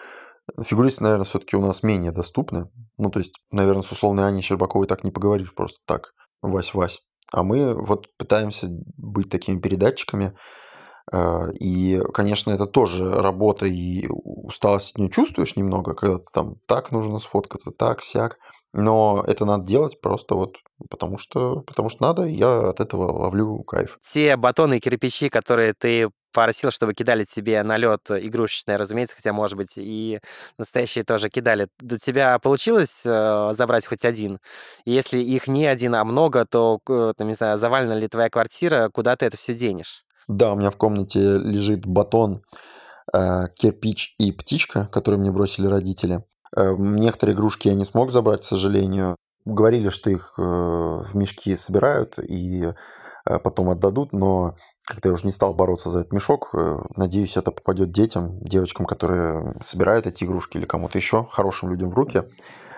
Фигуристы, 0.64 1.04
наверное, 1.04 1.26
все-таки 1.26 1.58
у 1.58 1.62
нас 1.62 1.84
менее 1.84 2.14
доступны. 2.14 2.70
Ну, 2.98 3.10
то 3.10 3.20
есть, 3.20 3.34
наверное, 3.52 3.84
с 3.84 3.92
условной 3.92 4.26
Аней 4.26 4.42
Щербаковой 4.42 4.88
так 4.88 5.04
не 5.04 5.12
поговоришь 5.12 5.54
просто 5.54 5.80
так, 5.86 6.14
Вась-Вась. 6.42 7.00
А 7.34 7.44
мы 7.44 7.74
вот 7.74 8.08
пытаемся 8.18 8.68
быть 8.96 9.30
такими 9.30 9.60
передатчиками. 9.60 10.34
А, 11.12 11.50
и, 11.60 12.02
конечно, 12.14 12.52
это 12.52 12.66
тоже 12.66 13.14
работа, 13.14 13.66
и 13.66 14.08
усталость 14.10 14.92
от 14.92 15.00
нее 15.00 15.10
чувствуешь 15.10 15.58
немного, 15.58 15.96
когда 15.96 16.20
ты 16.20 16.26
там 16.32 16.56
так 16.66 16.94
нужно 16.94 17.20
сфоткаться, 17.20 17.72
так, 17.72 18.02
сяк. 18.02 18.38
Но 18.78 19.24
это 19.26 19.46
надо 19.46 19.64
делать 19.66 20.02
просто 20.02 20.36
вот 20.36 20.58
потому 20.90 21.18
что, 21.18 21.62
потому 21.62 21.88
что 21.88 22.04
надо, 22.04 22.26
и 22.26 22.34
я 22.34 22.70
от 22.70 22.82
этого 22.82 23.10
ловлю 23.10 23.64
кайф. 23.64 23.98
Те 24.04 24.36
батоны 24.36 24.78
и 24.78 24.80
кирпичи, 24.82 25.30
которые 25.30 25.74
ты 25.74 26.10
просил, 26.34 26.72
чтобы 26.72 26.94
кидали 26.94 27.24
тебе 27.24 27.64
на 27.64 27.78
лед 27.78 28.02
игрушечные, 28.12 28.76
разумеется, 28.76 29.16
хотя, 29.16 29.32
может 29.32 29.56
быть, 29.56 29.76
и 29.78 30.20
настоящие 30.58 31.06
тоже 31.06 31.30
кидали. 31.30 31.70
У 31.82 31.96
тебя 31.96 32.38
получилось 32.40 33.04
э, 33.06 33.54
забрать 33.54 33.88
хоть 33.88 34.04
один? 34.04 34.40
Если 34.84 35.20
их 35.20 35.48
не 35.48 35.66
один, 35.66 35.96
а 35.96 36.04
много, 36.04 36.46
то, 36.46 36.82
там, 36.86 37.30
не 37.30 37.34
знаю, 37.34 37.58
завалена 37.58 37.96
ли 37.96 38.10
твоя 38.10 38.30
квартира, 38.30 38.90
куда 38.90 39.16
ты 39.16 39.26
это 39.26 39.38
все 39.38 39.54
денешь? 39.54 40.04
Да, 40.28 40.52
у 40.52 40.58
меня 40.58 40.72
в 40.72 40.76
комнате 40.76 41.38
лежит 41.38 41.86
батон, 41.86 42.44
э, 43.14 43.48
кирпич 43.56 44.16
и 44.20 44.34
птичка, 44.34 44.90
которые 44.92 45.22
мне 45.22 45.32
бросили 45.32 45.68
родители. 45.68 46.26
Э, 46.56 46.76
некоторые 46.78 47.36
игрушки 47.36 47.68
я 47.68 47.74
не 47.74 47.86
смог 47.86 48.12
забрать, 48.12 48.42
к 48.42 48.46
сожалению. 48.46 49.16
Говорили, 49.46 49.90
что 49.90 50.10
их 50.10 50.34
э, 50.38 50.42
в 50.42 51.16
мешки 51.16 51.56
собирают 51.56 52.18
и 52.20 52.74
э, 53.26 53.40
потом 53.40 53.70
отдадут, 53.70 54.14
но 54.14 54.56
как-то 54.88 55.10
я 55.10 55.14
уже 55.14 55.26
не 55.26 55.32
стал 55.32 55.54
бороться 55.54 55.90
за 55.90 56.00
этот 56.00 56.14
мешок. 56.14 56.54
Надеюсь, 56.96 57.38
это 57.38 57.52
попадет 57.52 57.92
детям, 57.92 58.40
девочкам, 58.42 58.86
которые 58.86 59.56
собирают 59.62 60.06
эти 60.06 60.24
игрушки 60.24 60.58
или 60.58 60.66
кому-то 60.66 60.98
еще, 60.98 61.28
хорошим 61.32 61.72
людям 61.72 61.90
в 61.90 61.96
руки. 61.96 62.24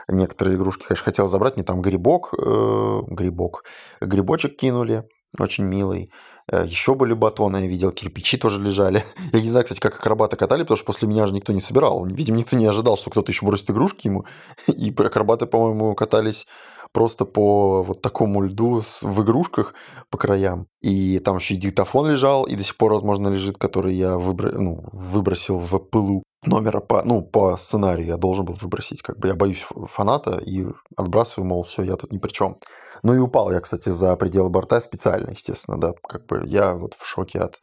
Некоторые 0.07 0.55
игрушки, 0.55 0.85
конечно, 0.87 1.03
хотел 1.03 1.27
забрать. 1.27 1.55
Мне 1.57 1.65
там 1.65 1.81
грибок, 1.81 2.33
э, 2.33 3.01
грибок, 3.07 3.65
грибочек 3.99 4.55
кинули, 4.55 5.07
очень 5.43 5.63
милый. 5.63 6.09
Э, 6.51 6.65
Еще 6.65 6.95
были 6.95 7.13
батоны, 7.13 7.57
я 7.57 7.67
видел, 7.67 7.91
кирпичи 7.91 8.37
тоже 8.37 8.61
лежали. 8.61 9.03
Я 9.33 9.41
не 9.41 9.49
знаю, 9.49 9.63
кстати, 9.63 9.79
как 9.79 9.95
акробаты 9.95 10.35
катали, 10.35 10.63
потому 10.63 10.77
что 10.77 10.85
после 10.85 11.07
меня 11.07 11.25
же 11.27 11.33
никто 11.33 11.53
не 11.53 11.59
собирал. 11.59 12.05
Видимо, 12.05 12.37
никто 12.37 12.55
не 12.55 12.65
ожидал, 12.65 12.97
что 12.97 13.09
кто-то 13.09 13.31
еще 13.31 13.45
бросит 13.45 13.69
игрушки 13.69 14.07
ему. 14.07 14.25
И 14.67 14.93
акробаты, 14.97 15.45
по-моему, 15.45 15.95
катались 15.95 16.47
просто 16.93 17.25
по 17.25 17.83
вот 17.83 18.01
такому 18.01 18.41
льду 18.41 18.81
в 18.81 19.21
игрушках 19.21 19.73
по 20.09 20.17
краям. 20.17 20.67
И 20.81 21.19
там 21.19 21.37
еще 21.37 21.55
и 21.55 21.57
диктофон 21.57 22.09
лежал, 22.09 22.45
и 22.45 22.55
до 22.55 22.63
сих 22.63 22.77
пор, 22.77 22.93
возможно, 22.93 23.27
лежит, 23.27 23.57
который 23.57 23.93
я 23.93 24.17
ну, 24.17 24.83
выбросил 24.93 25.59
в 25.59 25.77
пылу 25.79 26.23
номера 26.45 26.79
по, 26.79 27.01
ну, 27.03 27.21
по 27.21 27.57
сценарию 27.57 28.07
я 28.07 28.17
должен 28.17 28.45
был 28.45 28.53
выбросить. 28.53 29.01
Как 29.01 29.17
бы 29.17 29.27
я 29.27 29.35
боюсь 29.35 29.65
фаната 29.89 30.37
и 30.37 30.65
отбрасываю, 30.95 31.47
мол, 31.47 31.63
все, 31.63 31.83
я 31.83 31.95
тут 31.95 32.11
ни 32.11 32.17
при 32.17 32.29
чем. 32.29 32.57
Ну 33.03 33.13
и 33.13 33.19
упал 33.19 33.51
я, 33.51 33.59
кстати, 33.59 33.89
за 33.89 34.15
пределы 34.15 34.49
борта 34.49 34.81
специально, 34.81 35.31
естественно, 35.31 35.79
да. 35.79 35.93
Как 36.07 36.25
бы 36.25 36.43
я 36.45 36.75
вот 36.75 36.93
в 36.93 37.05
шоке 37.05 37.39
от 37.39 37.59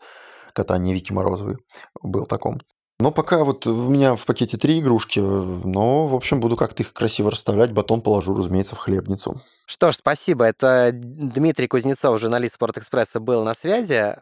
катания 0.52 0.94
Вики 0.94 1.12
Морозовой 1.12 1.56
был 2.02 2.26
таком. 2.26 2.60
Но 3.00 3.10
пока 3.10 3.42
вот 3.42 3.66
у 3.66 3.88
меня 3.88 4.14
в 4.14 4.24
пакете 4.24 4.56
три 4.56 4.78
игрушки, 4.78 5.18
но, 5.18 6.06
в 6.06 6.14
общем, 6.14 6.38
буду 6.38 6.56
как-то 6.56 6.84
их 6.84 6.92
красиво 6.92 7.30
расставлять. 7.30 7.72
Батон 7.72 8.00
положу, 8.00 8.36
разумеется, 8.36 8.76
в 8.76 8.78
хлебницу. 8.78 9.40
Что 9.66 9.90
ж, 9.90 9.96
спасибо. 9.96 10.44
Это 10.44 10.90
Дмитрий 10.92 11.66
Кузнецов, 11.66 12.20
журналист 12.20 12.54
Спортэкспресса, 12.54 13.18
был 13.18 13.42
на 13.42 13.54
связи. 13.54 14.14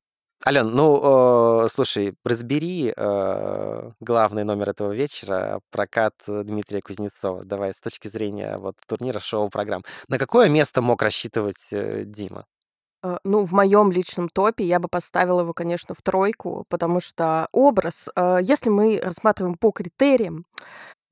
Ален, 0.45 0.71
ну, 0.75 1.65
э, 1.65 1.69
слушай, 1.69 2.15
разбери 2.25 2.93
э, 2.97 3.91
главный 4.01 4.43
номер 4.43 4.71
этого 4.71 4.93
вечера, 4.93 5.61
прокат 5.71 6.15
Дмитрия 6.27 6.81
Кузнецова. 6.81 7.45
Давай, 7.45 7.73
с 7.73 7.81
точки 7.81 8.09
зрения 8.09 8.57
вот 8.59 8.75
турнира, 8.89 9.21
шоу-программ. 9.21 9.85
На 10.09 10.19
какое 10.19 10.49
место 10.49 10.83
мог 10.83 11.01
рассчитывать 11.01 11.69
э, 11.73 12.03
Дима? 12.05 12.45
Э, 13.05 13.19
ну, 13.25 13.45
в 13.45 13.53
моем 13.53 13.93
личном 13.93 14.29
топе 14.29 14.65
я 14.65 14.81
бы 14.81 14.89
поставила 14.89 15.41
его, 15.41 15.53
конечно, 15.53 15.95
в 15.95 16.03
тройку, 16.03 16.65
потому 16.69 17.01
что 17.01 17.49
образ, 17.53 18.09
э, 18.17 18.39
если 18.43 18.69
мы 18.69 19.01
рассматриваем 19.01 19.55
по 19.55 19.71
критериям, 19.71 20.45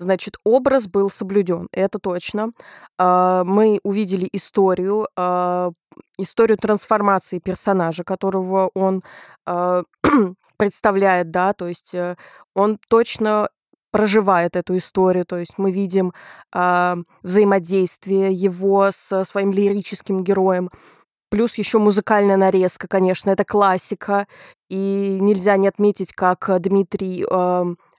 значит, 0.00 0.38
образ 0.44 0.88
был 0.88 1.10
соблюден, 1.10 1.68
это 1.72 1.98
точно. 1.98 2.52
А, 2.98 3.44
мы 3.44 3.78
увидели 3.84 4.28
историю, 4.32 5.06
а, 5.16 5.70
историю 6.18 6.58
трансформации 6.58 7.38
персонажа, 7.38 8.02
которого 8.02 8.70
он 8.74 9.02
а, 9.46 9.82
представляет, 10.56 11.30
да, 11.30 11.52
то 11.52 11.68
есть 11.68 11.94
э, 11.94 12.16
он 12.54 12.78
точно 12.88 13.48
проживает 13.92 14.56
эту 14.56 14.76
историю, 14.76 15.24
то 15.24 15.36
есть 15.38 15.54
мы 15.56 15.72
видим 15.72 16.12
взаимодействие 17.22 18.32
его 18.32 18.90
со 18.92 19.24
своим 19.24 19.52
лирическим 19.52 20.22
героем. 20.22 20.70
Плюс 21.30 21.54
еще 21.56 21.78
музыкальная 21.78 22.36
нарезка, 22.36 22.86
конечно, 22.86 23.30
это 23.30 23.44
классика. 23.44 24.28
И 24.68 25.18
нельзя 25.20 25.56
не 25.56 25.66
отметить, 25.66 26.12
как 26.12 26.60
Дмитрий 26.60 27.24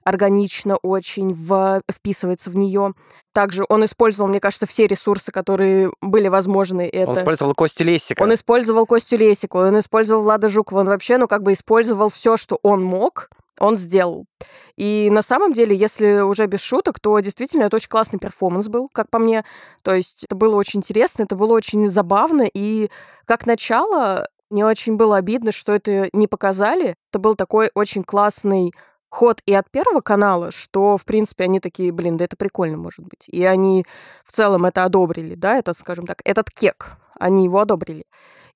органично 0.04 0.76
очень 0.76 1.34
в, 1.34 1.82
вписывается 1.90 2.50
в 2.50 2.56
нее. 2.56 2.94
Также 3.32 3.64
он 3.68 3.84
использовал, 3.84 4.28
мне 4.28 4.40
кажется, 4.40 4.66
все 4.66 4.86
ресурсы, 4.86 5.32
которые 5.32 5.90
были 6.00 6.28
возможны. 6.28 6.88
Это... 6.92 7.10
Он 7.10 7.16
использовал 7.16 7.54
Костю 7.54 7.84
Лесика. 7.84 8.22
Он 8.22 8.34
использовал 8.34 8.86
Костю 8.86 9.16
Лесику, 9.16 9.58
он 9.58 9.78
использовал 9.78 10.22
Влада 10.22 10.48
Жукова. 10.48 10.80
Он 10.80 10.86
вообще, 10.86 11.16
ну, 11.18 11.28
как 11.28 11.42
бы 11.42 11.52
использовал 11.52 12.10
все, 12.10 12.36
что 12.36 12.58
он 12.62 12.82
мог, 12.82 13.30
он 13.58 13.76
сделал. 13.76 14.26
И 14.76 15.08
на 15.10 15.22
самом 15.22 15.52
деле, 15.52 15.76
если 15.76 16.20
уже 16.20 16.46
без 16.46 16.60
шуток, 16.60 17.00
то 17.00 17.18
действительно 17.20 17.64
это 17.64 17.76
очень 17.76 17.88
классный 17.88 18.18
перформанс 18.18 18.68
был, 18.68 18.88
как 18.92 19.08
по 19.08 19.18
мне. 19.18 19.44
То 19.82 19.94
есть 19.94 20.24
это 20.24 20.34
было 20.34 20.56
очень 20.56 20.80
интересно, 20.80 21.22
это 21.22 21.36
было 21.36 21.52
очень 21.52 21.90
забавно. 21.90 22.46
И 22.52 22.90
как 23.24 23.46
начало, 23.46 24.26
мне 24.50 24.66
очень 24.66 24.96
было 24.96 25.16
обидно, 25.16 25.52
что 25.52 25.72
это 25.72 26.10
не 26.12 26.26
показали. 26.26 26.96
Это 27.10 27.18
был 27.18 27.34
такой 27.34 27.70
очень 27.74 28.04
классный 28.04 28.72
ход 29.12 29.42
и 29.44 29.52
от 29.52 29.70
Первого 29.70 30.00
канала, 30.00 30.50
что, 30.50 30.96
в 30.96 31.04
принципе, 31.04 31.44
они 31.44 31.60
такие, 31.60 31.92
блин, 31.92 32.16
да 32.16 32.24
это 32.24 32.34
прикольно, 32.34 32.78
может 32.78 33.04
быть. 33.04 33.28
И 33.28 33.44
они 33.44 33.84
в 34.24 34.32
целом 34.32 34.64
это 34.64 34.84
одобрили, 34.84 35.34
да, 35.34 35.56
этот, 35.56 35.78
скажем 35.78 36.06
так, 36.06 36.22
этот 36.24 36.48
кек, 36.48 36.96
они 37.20 37.44
его 37.44 37.60
одобрили. 37.60 38.04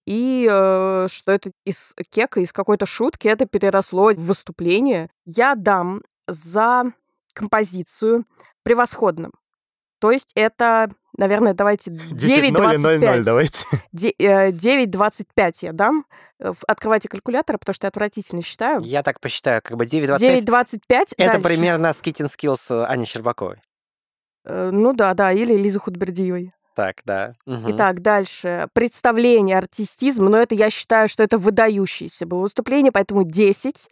И 0.07 0.49
э, 0.51 1.09
что 1.11 1.33
это 1.33 1.51
из 1.67 1.95
кека, 2.11 2.41
из 2.41 2.53
какой-то 2.53 2.87
шутки 2.87 3.29
это 3.29 3.45
переросло 3.45 4.13
в 4.15 4.19
выступление. 4.19 5.11
Я 5.27 5.57
дам 5.57 6.01
за 6.27 6.93
композицию 7.35 8.25
превосходным. 8.63 9.33
То 9.99 10.11
есть 10.11 10.33
это, 10.35 10.91
наверное, 11.17 11.55
давайте 11.55 11.91
9.25. 11.91 13.23
давайте. 13.23 13.67
9.25 13.95 15.25
э, 15.37 15.53
я 15.61 15.73
дам. 15.73 16.05
Открывайте 16.67 17.09
калькулятор, 17.09 17.59
потому 17.59 17.75
что 17.75 17.87
я 17.87 17.89
отвратительно 17.89 18.43
считаю. 18.43 18.81
Я 18.83 19.03
так 19.03 19.21
посчитаю, 19.21 19.63
как 19.63 19.77
бы 19.77 19.85
9.25. 19.85 20.45
9.25 20.45 20.81
Это 20.89 21.33
дальше. 21.33 21.41
примерно 21.41 21.93
скитинг 21.93 22.31
skills 22.31 22.85
Ани 22.85 23.07
Щербаковой. 23.07 23.57
Э, 24.45 24.71
ну 24.73 24.93
да, 24.93 25.15
да, 25.15 25.33
или 25.33 25.55
Лизы 25.55 25.79
Худбердиевой. 25.79 26.53
Так, 26.75 26.97
да. 27.07 27.33
Угу. 27.47 27.73
Итак, 27.73 28.03
дальше. 28.03 28.69
Представление, 28.75 29.57
артистизм. 29.57 30.27
Но 30.27 30.37
это 30.37 30.55
я 30.55 30.69
считаю, 30.69 31.09
что 31.09 31.23
это 31.23 31.39
выдающееся 31.39 32.27
было 32.27 32.43
выступление, 32.43 32.93
поэтому 32.93 33.25
10. 33.25 33.89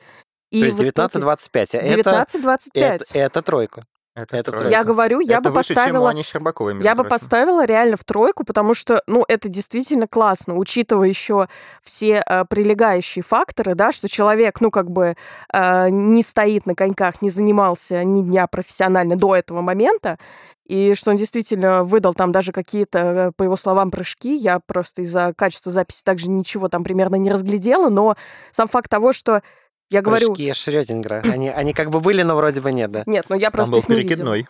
И 0.50 0.60
То 0.60 0.66
есть 0.66 0.78
19-25. 0.78 1.50
19-25. 1.52 2.70
Это, 2.74 2.80
это, 2.80 3.04
это 3.14 3.42
тройка. 3.42 3.84
Это, 4.14 4.36
Это 4.36 4.52
тройка. 4.52 4.68
Я 4.68 4.84
говорю, 4.84 5.18
я 5.18 5.38
Это 5.38 5.50
бы 5.50 5.56
выше, 5.56 5.68
чем 5.68 5.76
у 5.76 5.80
поставила... 5.80 6.10
Ани 6.10 6.22
Щербаковой, 6.22 6.74
между 6.74 6.84
Я 6.86 6.94
бы 6.94 7.02
прочим. 7.02 7.10
поставила 7.10 7.66
реально 7.66 7.96
в 7.96 8.04
тройку, 8.04 8.44
потому 8.44 8.74
что, 8.74 9.02
ну, 9.08 9.24
это 9.26 9.48
действительно 9.48 10.06
классно, 10.06 10.54
учитывая 10.54 11.08
еще 11.08 11.48
все 11.82 12.22
э, 12.24 12.44
прилегающие 12.44 13.24
факторы, 13.24 13.74
да, 13.74 13.90
что 13.90 14.08
человек, 14.08 14.60
ну, 14.60 14.70
как 14.70 14.88
бы 14.88 15.16
э, 15.52 15.88
не 15.90 16.22
стоит 16.22 16.66
на 16.66 16.76
коньках, 16.76 17.22
не 17.22 17.30
занимался 17.30 18.04
ни 18.04 18.22
дня 18.22 18.46
профессионально 18.46 19.16
до 19.16 19.34
этого 19.34 19.62
момента, 19.62 20.18
и 20.64 20.94
что 20.94 21.10
он 21.10 21.16
действительно 21.16 21.84
выдал 21.84 22.14
там 22.14 22.30
даже 22.30 22.52
какие-то, 22.52 22.98
э, 22.98 23.32
по 23.36 23.42
его 23.42 23.56
словам, 23.56 23.90
прыжки. 23.90 24.36
Я 24.36 24.60
просто 24.60 25.02
из-за 25.02 25.34
качества 25.36 25.72
записи 25.72 26.02
также 26.04 26.30
ничего 26.30 26.68
там 26.68 26.84
примерно 26.84 27.16
не 27.16 27.30
разглядела, 27.30 27.88
но 27.88 28.16
сам 28.52 28.68
факт 28.68 28.88
того, 28.88 29.12
что 29.12 29.42
я 29.90 30.02
говорю... 30.02 30.34
Прыжки 30.34 30.52
Шрёдингера. 30.52 31.22
Они, 31.24 31.48
они 31.48 31.72
как 31.72 31.90
бы 31.90 32.00
были, 32.00 32.22
но 32.22 32.36
вроде 32.36 32.60
бы 32.60 32.72
нет, 32.72 32.90
да? 32.90 33.02
Нет, 33.06 33.26
ну 33.28 33.36
я 33.36 33.50
Там 33.50 33.52
просто 33.52 33.72
был 33.72 33.78
их 33.80 33.88
не 33.88 33.96
видела. 33.96 34.08
перекидной. 34.08 34.46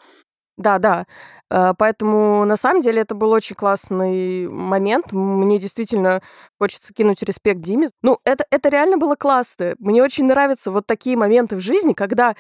Да, 0.57 0.79
да. 0.79 1.07
Э, 1.51 1.75
поэтому, 1.77 2.45
на 2.45 2.57
самом 2.57 2.81
деле, 2.81 3.01
это 3.03 3.15
был 3.15 3.31
очень 3.33 3.57
классный 3.57 4.49
момент. 4.49 5.13
Мне 5.13 5.59
действительно 5.59 6.23
хочется 6.61 6.95
кинуть 6.95 7.23
респект 7.23 7.61
Диме. 7.61 7.91
Ну, 8.03 8.19
это, 8.25 8.45
это 8.51 8.69
реально 8.69 8.97
было 8.99 9.17
классно. 9.17 9.75
Мне 9.79 10.03
очень 10.03 10.25
нравятся 10.27 10.71
вот 10.71 10.87
такие 10.87 11.17
моменты 11.17 11.57
в 11.57 11.61
жизни, 11.61 11.93
когда 11.93 12.35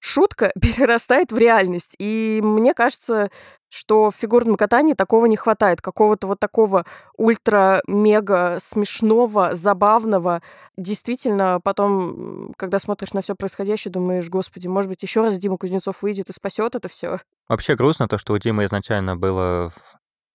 шутка 0.00 0.50
перерастает 0.60 1.30
в 1.30 1.38
реальность. 1.38 1.94
И 1.98 2.40
мне 2.42 2.74
кажется, 2.74 3.30
что 3.68 4.10
в 4.10 4.16
фигурном 4.16 4.56
катании 4.56 4.94
такого 4.94 5.26
не 5.26 5.36
хватает. 5.36 5.80
Какого-то 5.80 6.26
вот 6.26 6.40
такого 6.40 6.84
ультра-мега 7.16 8.58
смешного, 8.60 9.54
забавного. 9.54 10.42
Действительно, 10.76 11.60
потом, 11.62 12.52
когда 12.56 12.78
смотришь 12.78 13.12
на 13.12 13.22
все 13.22 13.34
происходящее, 13.36 13.92
думаешь, 13.92 14.28
господи, 14.28 14.66
может 14.66 14.88
быть, 14.88 15.02
еще 15.02 15.22
раз 15.22 15.38
Дима 15.38 15.56
Кузнецов 15.56 16.02
выйдет 16.02 16.28
и 16.30 16.32
спасет 16.32 16.74
это 16.74 16.88
все. 16.88 17.20
Вообще 17.48 17.76
грустно 17.76 18.08
то, 18.08 18.18
что 18.18 18.32
у 18.32 18.38
Димы 18.38 18.64
изначально 18.64 19.16
было 19.16 19.72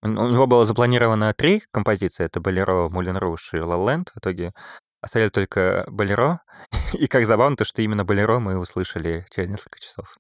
у 0.06 0.08
него 0.08 0.46
было 0.46 0.66
запланировано 0.66 1.34
три 1.34 1.64
композиции. 1.72 2.26
Это 2.26 2.40
«Болеро», 2.40 2.90
«Мулен 2.90 3.18
Руш» 3.18 3.54
и 3.54 3.60
«Ла 3.60 3.76
Ленд». 3.76 4.12
В 4.14 4.20
итоге 4.20 4.54
оставили 5.02 5.30
только 5.30 5.84
«Болеро». 5.88 6.42
И 6.94 7.08
как 7.08 7.26
забавно 7.26 7.58
то, 7.58 7.66
что 7.66 7.82
именно 7.82 8.04
«Болеро» 8.06 8.40
мы 8.40 8.58
услышали 8.58 9.26
через 9.34 9.50
несколько 9.50 9.80
часов. 9.80 10.18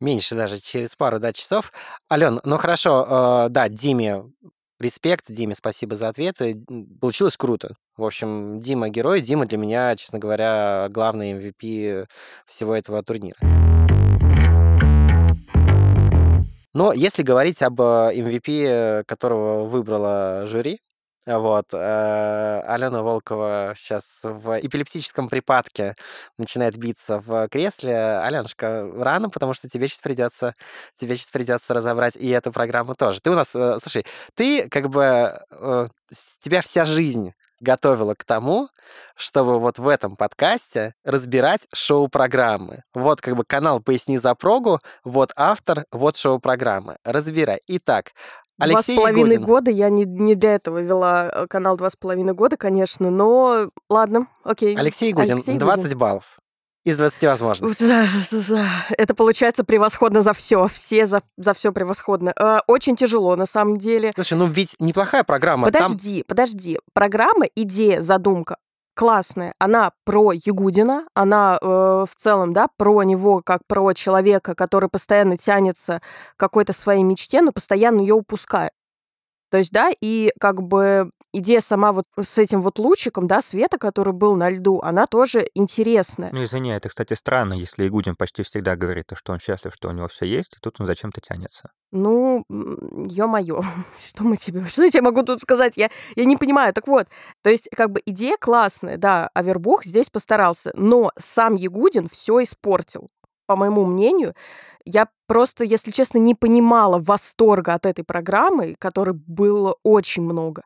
Меньше 0.00 0.34
даже, 0.34 0.60
через 0.60 0.96
пару 0.96 1.18
да, 1.18 1.32
часов. 1.32 1.72
Ален, 2.10 2.40
ну 2.44 2.56
хорошо, 2.58 3.46
э, 3.46 3.48
да, 3.50 3.68
Диме 3.68 4.24
респект, 4.80 5.26
Диме 5.28 5.54
спасибо 5.54 5.94
за 5.94 6.08
ответы. 6.08 6.60
Получилось 7.00 7.36
круто. 7.36 7.76
В 7.96 8.04
общем, 8.04 8.60
Дима 8.60 8.88
герой, 8.88 9.20
Дима 9.20 9.46
для 9.46 9.58
меня, 9.58 9.94
честно 9.96 10.18
говоря, 10.18 10.88
главный 10.90 11.32
MVP 11.32 12.06
всего 12.46 12.74
этого 12.74 13.02
турнира. 13.02 13.38
Но 16.72 16.92
если 16.92 17.22
говорить 17.22 17.62
об 17.62 17.80
MVP, 17.80 19.04
которого 19.04 19.64
выбрала 19.64 20.46
жюри, 20.46 20.80
вот. 21.26 21.66
Э, 21.72 22.62
Алена 22.66 23.02
Волкова 23.02 23.74
сейчас 23.76 24.20
в 24.22 24.58
эпилептическом 24.60 25.28
припадке 25.28 25.94
начинает 26.38 26.76
биться 26.78 27.20
в 27.20 27.48
кресле. 27.48 28.18
Аленушка, 28.20 28.90
рано, 28.96 29.28
потому 29.28 29.52
что 29.52 29.68
тебе 29.68 29.88
сейчас 29.88 30.00
придется, 30.00 30.54
тебе 30.94 31.16
сейчас 31.16 31.30
придется 31.30 31.74
разобрать 31.74 32.16
и 32.16 32.28
эту 32.30 32.52
программу 32.52 32.94
тоже. 32.94 33.20
Ты 33.20 33.30
у 33.30 33.34
нас, 33.34 33.54
э, 33.54 33.78
слушай, 33.80 34.06
ты 34.34 34.68
как 34.68 34.88
бы, 34.88 35.38
э, 35.50 35.88
тебя 36.40 36.62
вся 36.62 36.84
жизнь 36.86 37.34
готовила 37.60 38.14
к 38.14 38.24
тому, 38.24 38.68
чтобы 39.16 39.60
вот 39.60 39.78
в 39.78 39.86
этом 39.86 40.16
подкасте 40.16 40.94
разбирать 41.04 41.68
шоу-программы. 41.74 42.82
Вот 42.94 43.20
как 43.20 43.36
бы 43.36 43.44
канал 43.44 43.80
«Поясни 43.80 44.18
за 44.18 44.34
прогу», 44.34 44.80
вот 45.04 45.32
автор, 45.36 45.84
вот 45.92 46.16
шоу-программы. 46.16 46.96
Разбирай. 47.04 47.60
Итак, 47.66 48.12
Алексей 48.60 48.94
Два 48.94 49.02
с 49.02 49.04
половиной 49.06 49.34
Егодин. 49.34 49.44
года 49.44 49.70
я 49.70 49.88
не, 49.88 50.04
не 50.04 50.34
для 50.34 50.54
этого 50.54 50.78
вела 50.80 51.30
э, 51.34 51.46
канал 51.48 51.76
два 51.76 51.90
с 51.90 51.96
половиной 51.96 52.34
года, 52.34 52.56
конечно, 52.56 53.10
но 53.10 53.70
ладно, 53.88 54.26
окей. 54.44 54.76
Алексей 54.76 55.08
Егодин, 55.10 55.36
Алексей 55.36 55.56
20 55.56 55.94
баллов. 55.94 56.38
Из 56.84 56.96
20 56.96 57.24
возможных. 57.24 57.76
Это 57.80 59.14
получается 59.14 59.64
превосходно 59.64 60.22
за 60.22 60.32
все. 60.32 60.66
Все 60.66 61.04
за, 61.04 61.22
за 61.36 61.52
все 61.52 61.72
превосходно. 61.72 62.32
Э, 62.38 62.60
Очень 62.66 62.96
тяжело, 62.96 63.36
на 63.36 63.44
самом 63.44 63.76
деле. 63.78 64.12
Слушай, 64.14 64.34
ну 64.38 64.46
ведь 64.46 64.76
неплохая 64.78 65.24
программа. 65.24 65.70
Там 65.70 65.92
Подожди, 65.92 66.24
подожди. 66.26 66.78
Программа, 66.94 67.46
идея, 67.54 68.00
задумка 68.00 68.56
классная. 69.00 69.54
Она 69.58 69.92
про 70.04 70.32
Ягудина, 70.32 71.06
она 71.14 71.58
э, 71.58 71.66
в 71.66 72.14
целом, 72.18 72.52
да, 72.52 72.68
про 72.76 73.02
него 73.02 73.40
как 73.42 73.62
про 73.66 73.94
человека, 73.94 74.54
который 74.54 74.90
постоянно 74.90 75.38
тянется 75.38 76.02
к 76.36 76.38
какой-то 76.38 76.74
своей 76.74 77.02
мечте, 77.02 77.40
но 77.40 77.50
постоянно 77.50 78.00
ее 78.00 78.12
упускает. 78.12 78.72
То 79.50 79.58
есть, 79.58 79.72
да, 79.72 79.90
и 80.00 80.30
как 80.40 80.62
бы 80.62 81.10
идея 81.32 81.60
сама 81.60 81.92
вот 81.92 82.04
с 82.20 82.38
этим 82.38 82.62
вот 82.62 82.78
лучиком, 82.78 83.26
да, 83.26 83.40
света, 83.42 83.78
который 83.78 84.12
был 84.12 84.36
на 84.36 84.50
льду, 84.50 84.80
она 84.80 85.06
тоже 85.06 85.48
интересная. 85.54 86.30
Ну, 86.32 86.44
извини, 86.44 86.70
это, 86.70 86.88
кстати, 86.88 87.14
странно, 87.14 87.54
если 87.54 87.86
Игудин 87.86 88.16
почти 88.16 88.42
всегда 88.42 88.76
говорит, 88.76 89.06
то, 89.08 89.16
что 89.16 89.32
он 89.32 89.38
счастлив, 89.38 89.72
что 89.74 89.88
у 89.88 89.92
него 89.92 90.08
все 90.08 90.26
есть, 90.26 90.54
и 90.54 90.60
тут 90.60 90.80
он 90.80 90.86
зачем-то 90.86 91.20
тянется. 91.20 91.70
Ну, 91.92 92.44
ё-моё, 92.48 93.62
что 94.08 94.24
мы 94.24 94.36
тебе, 94.36 94.64
что 94.64 94.82
я 94.84 94.90
тебе 94.90 95.02
могу 95.02 95.22
тут 95.22 95.40
сказать? 95.42 95.76
Я, 95.76 95.90
я 96.16 96.24
не 96.24 96.36
понимаю. 96.36 96.72
Так 96.72 96.86
вот, 96.86 97.08
то 97.42 97.50
есть, 97.50 97.68
как 97.76 97.90
бы 97.90 98.00
идея 98.04 98.36
классная, 98.40 98.96
да, 98.96 99.30
Авербух 99.34 99.84
здесь 99.84 100.10
постарался, 100.10 100.72
но 100.74 101.10
сам 101.18 101.54
Ягудин 101.54 102.08
все 102.08 102.42
испортил, 102.42 103.08
по 103.50 103.56
моему 103.56 103.84
мнению. 103.84 104.36
Я 104.84 105.08
просто, 105.26 105.64
если 105.64 105.90
честно, 105.90 106.18
не 106.18 106.36
понимала 106.36 107.00
восторга 107.00 107.74
от 107.74 107.84
этой 107.84 108.04
программы, 108.04 108.76
которой 108.78 109.10
было 109.12 109.74
очень 109.82 110.22
много. 110.22 110.62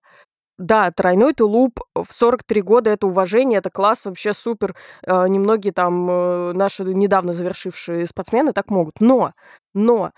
Да, 0.58 0.90
тройной 0.90 1.32
тулуп 1.32 1.80
в 1.94 2.12
43 2.12 2.60
года 2.60 2.90
это 2.90 3.06
уважение, 3.06 3.58
это 3.60 3.70
класс, 3.70 4.04
вообще 4.04 4.34
супер. 4.34 4.76
Э, 5.06 5.26
Немногие 5.28 5.72
там 5.72 6.10
э, 6.10 6.52
наши 6.52 6.84
недавно 6.84 7.32
завершившие 7.32 8.06
спортсмены 8.06 8.52
так 8.52 8.68
могут. 8.68 9.00
Но, 9.00 9.32
но 9.72 10.12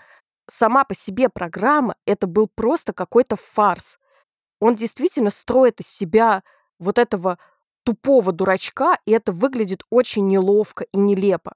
сама 0.49 0.83
по 0.83 0.93
себе 0.93 1.29
программа 1.29 1.95
это 2.05 2.27
был 2.27 2.49
просто 2.53 2.91
какой-то 2.91 3.37
фарс. 3.37 3.97
Он 4.59 4.75
действительно 4.75 5.29
строит 5.29 5.79
из 5.79 5.87
себя 5.87 6.43
вот 6.79 6.97
этого 6.97 7.37
тупого 7.85 8.33
дурачка, 8.33 8.97
и 9.05 9.11
это 9.13 9.31
выглядит 9.31 9.83
очень 9.89 10.27
неловко 10.27 10.83
и 10.91 10.97
нелепо. 10.97 11.53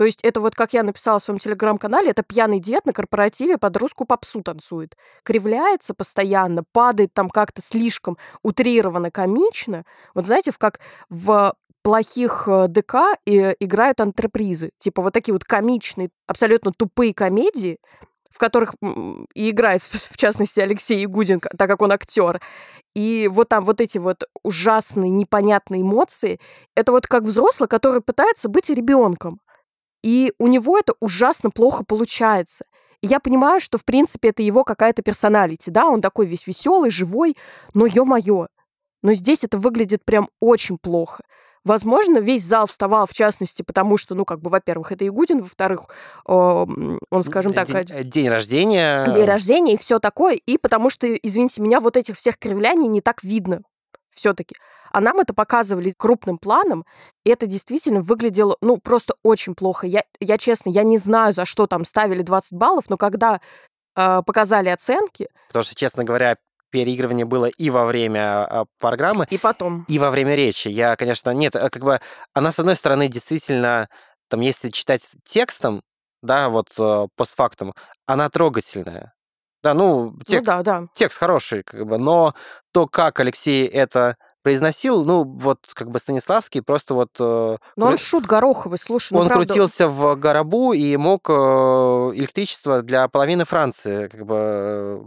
То 0.00 0.06
есть 0.06 0.20
это 0.22 0.40
вот, 0.40 0.54
как 0.54 0.72
я 0.72 0.82
написала 0.82 1.18
в 1.18 1.22
своем 1.22 1.38
телеграм-канале, 1.38 2.12
это 2.12 2.22
пьяный 2.22 2.58
дед 2.58 2.86
на 2.86 2.94
корпоративе 2.94 3.58
под 3.58 3.76
русскую 3.76 4.08
попсу 4.08 4.40
танцует. 4.40 4.96
Кривляется 5.24 5.92
постоянно, 5.92 6.64
падает 6.72 7.12
там 7.12 7.28
как-то 7.28 7.60
слишком 7.60 8.16
утрированно 8.42 9.10
комично. 9.10 9.84
Вот 10.14 10.24
знаете, 10.24 10.52
как 10.56 10.80
в 11.10 11.54
плохих 11.82 12.44
э, 12.46 12.68
ДК 12.68 13.18
и 13.26 13.54
играют 13.60 14.00
антрепризы. 14.00 14.70
Типа 14.78 15.02
вот 15.02 15.12
такие 15.12 15.34
вот 15.34 15.44
комичные, 15.44 16.08
абсолютно 16.26 16.72
тупые 16.72 17.12
комедии, 17.12 17.76
в 18.30 18.38
которых 18.38 18.76
и 19.34 19.50
играет, 19.50 19.82
в 19.82 20.16
частности, 20.16 20.60
Алексей 20.60 21.00
Ягудин, 21.02 21.40
так 21.40 21.68
как 21.68 21.82
он 21.82 21.92
актер. 21.92 22.40
И 22.94 23.28
вот 23.30 23.50
там 23.50 23.66
вот 23.66 23.82
эти 23.82 23.98
вот 23.98 24.24
ужасные, 24.44 25.10
непонятные 25.10 25.82
эмоции, 25.82 26.40
это 26.74 26.90
вот 26.90 27.06
как 27.06 27.24
взрослый, 27.24 27.68
который 27.68 28.00
пытается 28.00 28.48
быть 28.48 28.70
ребенком. 28.70 29.40
И 30.02 30.32
у 30.38 30.46
него 30.46 30.78
это 30.78 30.94
ужасно 31.00 31.50
плохо 31.50 31.84
получается. 31.84 32.64
И 33.02 33.06
я 33.06 33.20
понимаю, 33.20 33.60
что, 33.60 33.78
в 33.78 33.84
принципе, 33.84 34.28
это 34.28 34.42
его 34.42 34.64
какая-то 34.64 35.02
персоналити, 35.02 35.70
да, 35.70 35.86
он 35.88 36.00
такой 36.00 36.26
весь 36.26 36.46
веселый, 36.46 36.90
живой, 36.90 37.34
но 37.74 37.86
ё-моё. 37.86 38.48
Но 39.02 39.14
здесь 39.14 39.44
это 39.44 39.58
выглядит 39.58 40.04
прям 40.04 40.28
очень 40.40 40.76
плохо. 40.76 41.22
Возможно, 41.64 42.18
весь 42.18 42.44
зал 42.44 42.66
вставал, 42.66 43.06
в 43.06 43.12
частности, 43.12 43.62
потому 43.62 43.98
что, 43.98 44.14
ну, 44.14 44.24
как 44.24 44.40
бы, 44.40 44.50
во-первых, 44.50 44.92
это 44.92 45.04
Ягудин, 45.04 45.42
во-вторых, 45.42 45.88
о, 46.24 46.64
м, 46.64 46.98
он, 47.10 47.22
скажем 47.22 47.52
так, 47.52 47.66
день, 47.66 47.84
э, 47.90 48.04
день 48.04 48.28
рождения. 48.28 49.06
день 49.12 49.24
рождения 49.26 49.74
и 49.74 49.78
все 49.78 49.98
такое, 49.98 50.36
и 50.36 50.56
потому 50.56 50.88
что, 50.88 51.06
извините 51.06 51.60
меня, 51.60 51.80
вот 51.80 51.98
этих 51.98 52.16
всех 52.16 52.38
кривляний 52.38 52.88
не 52.88 53.02
так 53.02 53.22
видно 53.22 53.60
все-таки. 54.10 54.54
А 54.90 55.00
нам 55.00 55.20
это 55.20 55.34
показывали 55.34 55.92
крупным 55.96 56.38
планом, 56.38 56.84
и 57.24 57.30
это 57.30 57.46
действительно 57.46 58.00
выглядело, 58.00 58.56
ну, 58.60 58.78
просто 58.78 59.14
очень 59.22 59.54
плохо. 59.54 59.86
Я, 59.86 60.04
я 60.20 60.38
честно, 60.38 60.70
я 60.70 60.82
не 60.82 60.98
знаю, 60.98 61.32
за 61.34 61.44
что 61.44 61.66
там 61.66 61.84
ставили 61.84 62.22
20 62.22 62.52
баллов, 62.52 62.90
но 62.90 62.96
когда 62.96 63.40
э, 63.96 64.22
показали 64.26 64.68
оценки, 64.68 65.28
Потому 65.48 65.64
что, 65.64 65.74
честно 65.74 66.04
говоря, 66.04 66.36
переигрывание 66.70 67.26
было 67.26 67.46
и 67.46 67.70
во 67.70 67.84
время 67.84 68.44
а, 68.44 68.64
программы, 68.78 69.26
и 69.30 69.38
потом... 69.38 69.84
и 69.88 69.98
во 69.98 70.10
время 70.10 70.34
речи. 70.34 70.68
Я, 70.68 70.96
конечно, 70.96 71.30
нет, 71.30 71.56
а, 71.56 71.68
как 71.68 71.82
бы 71.82 72.00
она, 72.32 72.52
с 72.52 72.58
одной 72.58 72.76
стороны, 72.76 73.08
действительно, 73.08 73.88
там, 74.28 74.40
если 74.40 74.70
читать 74.70 75.08
текстом, 75.24 75.82
да, 76.22 76.48
вот 76.48 76.68
э, 76.78 77.06
постфактум, 77.16 77.74
она 78.06 78.28
трогательная. 78.28 79.14
Да, 79.62 79.74
ну, 79.74 80.12
Ну 80.12 80.22
текст, 80.24 80.46
да, 80.46 80.62
да. 80.62 80.86
текст 80.94 81.18
хороший, 81.18 81.62
как 81.62 81.86
бы, 81.86 81.98
но 81.98 82.34
то, 82.72 82.86
как 82.86 83.20
Алексей 83.20 83.66
это 83.66 84.16
произносил, 84.42 85.04
ну, 85.04 85.24
вот, 85.24 85.58
как 85.74 85.90
бы 85.90 85.98
Станиславский 85.98 86.62
просто 86.62 86.94
вот... 86.94 87.10
Но 87.18 87.58
он 87.76 87.98
шут 87.98 88.26
гороховый, 88.26 88.78
слушай, 88.78 89.12
ну 89.12 89.20
он 89.20 89.28
правда, 89.28 89.46
крутился 89.46 89.88
в 89.88 90.14
горобу 90.16 90.72
и 90.72 90.96
мог 90.96 91.28
э, 91.28 91.32
электричество 91.32 92.82
для 92.82 93.08
половины 93.08 93.44
Франции 93.44 94.08
как 94.08 94.24
бы 94.24 94.34
э, 94.36 95.00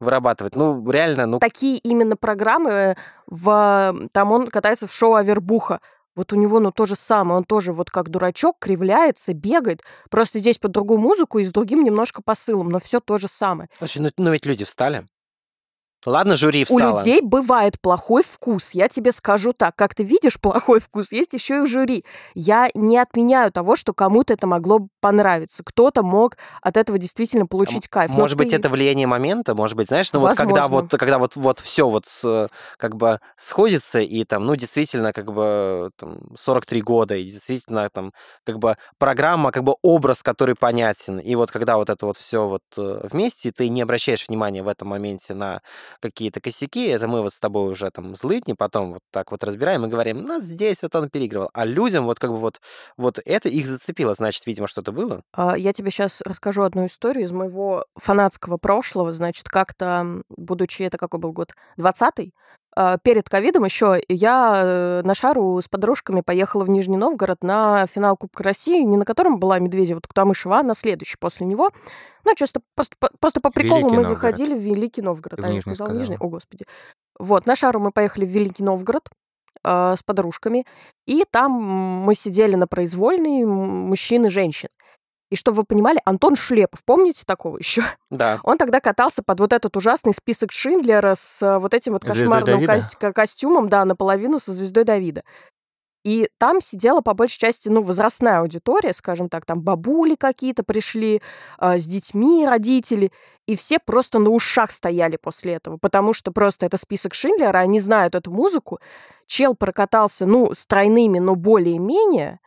вырабатывать. 0.00 0.56
Ну, 0.56 0.90
реально, 0.90 1.26
ну, 1.26 1.38
такие 1.38 1.78
именно 1.78 2.16
программы, 2.16 2.96
в, 3.26 4.08
там 4.12 4.32
он 4.32 4.48
катается 4.48 4.86
в 4.86 4.92
шоу 4.92 5.14
Авербуха. 5.14 5.80
Вот 6.16 6.32
у 6.32 6.36
него, 6.36 6.60
ну, 6.60 6.70
то 6.70 6.86
же 6.86 6.94
самое. 6.94 7.38
Он 7.38 7.44
тоже 7.44 7.72
вот 7.72 7.90
как 7.90 8.08
дурачок 8.08 8.56
кривляется, 8.60 9.34
бегает. 9.34 9.82
Просто 10.10 10.38
здесь 10.38 10.58
под 10.58 10.70
другую 10.70 11.00
музыку 11.00 11.40
и 11.40 11.44
с 11.44 11.50
другим 11.50 11.82
немножко 11.82 12.22
посылом, 12.22 12.68
но 12.68 12.78
все 12.78 13.00
то 13.00 13.18
же 13.18 13.26
самое. 13.26 13.68
слушай, 13.78 13.98
ну, 14.00 14.10
ну 14.16 14.30
ведь 14.30 14.46
люди 14.46 14.64
встали. 14.64 15.06
Ладно, 16.06 16.36
жюри 16.36 16.64
встало. 16.64 16.94
У 16.94 16.98
людей 16.98 17.20
бывает 17.20 17.80
плохой 17.80 18.22
вкус, 18.22 18.70
я 18.72 18.88
тебе 18.88 19.12
скажу 19.12 19.52
так. 19.52 19.74
Как 19.76 19.94
ты 19.94 20.02
видишь 20.02 20.38
плохой 20.40 20.80
вкус, 20.80 21.12
есть 21.12 21.32
еще 21.32 21.58
и 21.58 21.60
в 21.60 21.66
жюри. 21.66 22.04
Я 22.34 22.68
не 22.74 22.98
отменяю 22.98 23.50
того, 23.52 23.76
что 23.76 23.94
кому-то 23.94 24.32
это 24.34 24.46
могло 24.46 24.88
понравиться. 25.00 25.62
Кто-то 25.64 26.02
мог 26.02 26.36
от 26.62 26.76
этого 26.76 26.98
действительно 26.98 27.46
получить 27.46 27.88
кайф. 27.88 28.10
Но 28.10 28.16
Может 28.18 28.36
быть, 28.36 28.50
ты- 28.50 28.56
это 28.56 28.68
влияние 28.68 29.06
момента, 29.06 29.54
может 29.54 29.76
быть, 29.76 29.88
знаешь, 29.88 30.12
ну 30.12 30.20
вот 30.20 30.36
когда 30.36 30.62
Возможно. 30.62 30.88
вот, 30.90 30.98
когда 30.98 31.18
вот, 31.18 31.36
вот 31.36 31.60
все 31.60 31.88
вот 31.88 32.06
с, 32.06 32.48
как 32.76 32.96
бы 32.96 33.20
сходится, 33.36 34.00
и 34.00 34.24
там, 34.24 34.44
ну, 34.46 34.56
действительно, 34.56 35.12
как 35.12 35.32
бы 35.32 35.90
там, 35.96 36.18
43 36.36 36.82
года, 36.82 37.16
и 37.16 37.24
действительно 37.24 37.88
там, 37.88 38.12
как 38.44 38.58
бы 38.58 38.76
программа, 38.98 39.50
как 39.52 39.64
бы 39.64 39.76
образ, 39.82 40.22
который 40.22 40.54
понятен, 40.54 41.18
и 41.18 41.34
вот 41.34 41.50
когда 41.50 41.76
вот 41.76 41.90
это 41.90 42.06
вот 42.06 42.16
все 42.16 42.46
вот 42.46 42.62
э, 42.76 43.06
вместе, 43.10 43.52
ты 43.52 43.68
не 43.68 43.82
обращаешь 43.82 44.26
внимания 44.28 44.62
в 44.62 44.68
этом 44.68 44.88
моменте 44.88 45.34
на 45.34 45.60
какие-то 46.00 46.40
косяки, 46.40 46.86
это 46.86 47.08
мы 47.08 47.22
вот 47.22 47.32
с 47.32 47.40
тобой 47.40 47.70
уже 47.70 47.90
там 47.90 48.14
злыдни, 48.14 48.54
потом 48.56 48.94
вот 48.94 49.02
так 49.10 49.30
вот 49.30 49.44
разбираем 49.44 49.84
и 49.84 49.88
говорим, 49.88 50.22
ну, 50.22 50.40
здесь 50.40 50.82
вот 50.82 50.94
он 50.94 51.10
переигрывал. 51.10 51.50
А 51.54 51.64
людям 51.64 52.04
вот 52.04 52.18
как 52.18 52.30
бы 52.30 52.38
вот, 52.38 52.60
вот 52.96 53.18
это 53.24 53.48
их 53.48 53.66
зацепило, 53.66 54.14
значит, 54.14 54.46
видимо, 54.46 54.66
что-то 54.66 54.92
было. 54.92 55.22
А, 55.32 55.56
Я 55.56 55.72
тебе 55.72 55.90
сейчас 55.90 56.20
расскажу 56.22 56.62
одну 56.62 56.86
историю 56.86 57.24
из 57.24 57.32
моего 57.32 57.84
фанатского 57.96 58.56
прошлого. 58.56 59.12
Значит, 59.12 59.48
как-то, 59.48 60.22
будучи, 60.28 60.82
это 60.82 60.98
какой 60.98 61.20
был 61.20 61.32
год? 61.32 61.52
20-й? 61.76 62.32
А, 62.76 62.98
Перед 62.98 63.28
ковидом 63.28 63.64
еще 63.64 64.02
я 64.08 64.62
э, 64.64 65.02
на 65.04 65.14
шару 65.14 65.60
с 65.60 65.68
подружками 65.68 66.20
поехала 66.20 66.64
в 66.64 66.68
Нижний 66.68 66.96
Новгород 66.96 67.42
на 67.42 67.86
финал 67.86 68.16
Кубка 68.16 68.42
России, 68.42 68.82
не 68.82 68.96
на 68.96 69.04
котором 69.04 69.38
была 69.38 69.58
Медведева, 69.58 70.00
Туктамышева, 70.00 70.58
а 70.58 70.62
на 70.62 70.74
следующий 70.74 71.16
после 71.18 71.46
него. 71.46 71.70
Ну, 72.24 72.34
чисто 72.34 72.60
просто, 72.74 72.96
по- 72.98 73.10
просто 73.20 73.40
по 73.40 73.50
приколу 73.50 73.80
Великий 73.80 73.96
мы 73.96 74.02
Новгород. 74.02 74.18
заходили 74.18 74.54
в 74.54 74.60
Великий 74.60 75.02
Новгород. 75.02 75.40
Ты 75.40 75.46
А, 75.46 75.50
я 75.50 75.60
сказала 75.60 75.74
сказала. 75.88 75.98
Нижний? 76.00 76.16
О, 76.18 76.28
господи. 76.28 76.64
Вот, 77.18 77.46
на 77.46 77.54
шару 77.56 77.80
мы 77.80 77.90
поехали 77.92 78.24
в 78.24 78.30
Великий 78.30 78.62
Новгород 78.64 79.08
э, 79.62 79.94
с 79.96 80.02
подружками, 80.02 80.64
и 81.06 81.24
там 81.30 81.52
мы 81.52 82.14
сидели 82.14 82.54
на 82.56 82.66
произвольной 82.66 83.44
мужчин 83.44 84.26
и 84.26 84.30
женщин. 84.30 84.68
И 85.30 85.36
чтобы 85.36 85.58
вы 85.58 85.64
понимали, 85.64 86.00
Антон 86.04 86.36
Шлепов, 86.36 86.84
помните 86.84 87.22
такого 87.26 87.58
еще? 87.58 87.82
Да. 88.10 88.38
Он 88.44 88.58
тогда 88.58 88.80
катался 88.80 89.22
под 89.24 89.40
вот 89.40 89.52
этот 89.52 89.76
ужасный 89.76 90.12
список 90.12 90.52
Шиндлера 90.52 91.14
с 91.16 91.42
э, 91.42 91.58
вот 91.58 91.74
этим 91.74 91.94
вот 91.94 92.04
кошмарным 92.04 92.60
ко- 92.98 93.12
костюмом, 93.12 93.68
да, 93.68 93.84
наполовину 93.84 94.38
со 94.38 94.52
звездой 94.52 94.84
Давида. 94.84 95.24
И 96.04 96.28
там 96.38 96.60
сидела 96.60 97.00
по 97.00 97.14
большей 97.14 97.38
части, 97.38 97.70
ну, 97.70 97.82
возрастная 97.82 98.40
аудитория, 98.40 98.92
скажем 98.92 99.30
так, 99.30 99.46
там 99.46 99.62
бабули 99.62 100.16
какие-то 100.16 100.62
пришли 100.62 101.22
э, 101.58 101.78
с 101.78 101.86
детьми, 101.86 102.46
родители, 102.46 103.10
и 103.46 103.56
все 103.56 103.78
просто 103.78 104.18
на 104.18 104.28
ушах 104.28 104.70
стояли 104.70 105.16
после 105.16 105.54
этого, 105.54 105.78
потому 105.78 106.12
что 106.12 106.30
просто 106.30 106.66
это 106.66 106.76
список 106.76 107.14
Шиндлера, 107.14 107.58
они 107.58 107.80
знают 107.80 108.14
эту 108.14 108.30
музыку. 108.30 108.80
Чел 109.26 109.54
прокатался, 109.54 110.26
ну, 110.26 110.52
с 110.54 110.66
тройными, 110.66 111.18
но 111.18 111.34
более-менее. 111.36 112.38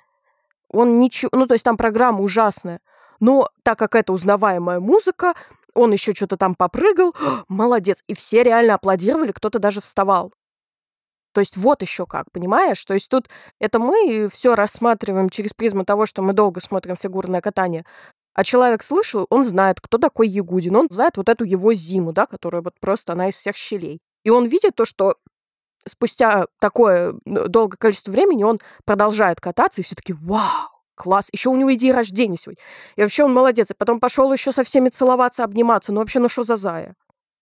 Он 0.71 0.99
ничего... 0.99 1.29
Ну, 1.33 1.47
то 1.47 1.53
есть 1.53 1.63
там 1.63 1.77
программа 1.77 2.21
ужасная. 2.21 2.81
Но 3.19 3.49
так 3.63 3.79
как 3.79 3.95
это 3.95 4.13
узнаваемая 4.13 4.79
музыка, 4.79 5.33
он 5.73 5.91
еще 5.91 6.13
что-то 6.13 6.37
там 6.37 6.55
попрыгал, 6.55 7.15
молодец. 7.47 8.03
И 8.07 8.13
все 8.13 8.43
реально 8.43 8.75
аплодировали, 8.75 9.31
кто-то 9.31 9.59
даже 9.59 9.81
вставал. 9.81 10.33
То 11.33 11.41
есть 11.41 11.55
вот 11.55 11.81
еще 11.83 12.07
как, 12.07 12.31
понимаешь? 12.31 12.83
То 12.83 12.95
есть 12.95 13.09
тут 13.09 13.29
это 13.59 13.77
мы 13.77 14.27
все 14.31 14.55
рассматриваем 14.55 15.29
через 15.29 15.53
призму 15.53 15.85
того, 15.85 16.07
что 16.07 16.23
мы 16.23 16.33
долго 16.33 16.59
смотрим 16.59 16.95
фигурное 16.95 17.41
катание. 17.41 17.85
А 18.33 18.43
человек 18.43 18.83
слышал, 18.83 19.27
он 19.29 19.45
знает, 19.45 19.79
кто 19.79 19.97
такой 19.97 20.27
Ягудин, 20.27 20.75
он 20.75 20.87
знает 20.89 21.17
вот 21.17 21.29
эту 21.29 21.43
его 21.43 21.73
зиму, 21.73 22.11
да, 22.11 22.25
которая 22.25 22.61
вот 22.61 22.79
просто 22.79 23.13
она 23.13 23.29
из 23.29 23.35
всех 23.35 23.55
щелей. 23.55 23.99
И 24.23 24.29
он 24.29 24.47
видит 24.47 24.75
то, 24.75 24.85
что 24.85 25.15
спустя 25.87 26.45
такое 26.59 27.13
э, 27.25 27.47
долгое 27.47 27.77
количество 27.77 28.11
времени 28.11 28.43
он 28.43 28.59
продолжает 28.85 29.39
кататься, 29.39 29.81
и 29.81 29.83
все 29.83 29.95
таки 29.95 30.13
вау, 30.13 30.69
класс, 30.95 31.29
еще 31.31 31.49
у 31.49 31.55
него 31.55 31.69
и 31.69 31.77
день 31.77 31.93
рождения 31.93 32.35
сегодня. 32.35 32.61
И 32.95 33.01
вообще 33.01 33.23
он 33.23 33.33
молодец. 33.33 33.71
И 33.71 33.75
потом 33.77 33.99
пошел 33.99 34.31
еще 34.33 34.51
со 34.51 34.63
всеми 34.63 34.89
целоваться, 34.89 35.43
обниматься. 35.43 35.91
Ну 35.91 35.99
вообще, 35.99 36.19
ну 36.19 36.29
что 36.29 36.43
за 36.43 36.57
зая? 36.57 36.95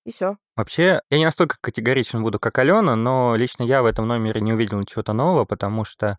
И 0.06 0.12
все. 0.12 0.38
Вообще, 0.56 1.02
я 1.10 1.18
не 1.18 1.26
настолько 1.26 1.56
категоричен 1.60 2.22
буду, 2.22 2.40
как 2.40 2.58
Алена, 2.60 2.96
но 2.96 3.36
лично 3.36 3.64
я 3.64 3.82
в 3.82 3.86
этом 3.86 4.08
номере 4.08 4.40
не 4.40 4.54
увидел 4.54 4.80
ничего-то 4.80 5.14
нового, 5.14 5.46
потому 5.46 5.84
что 5.84 6.18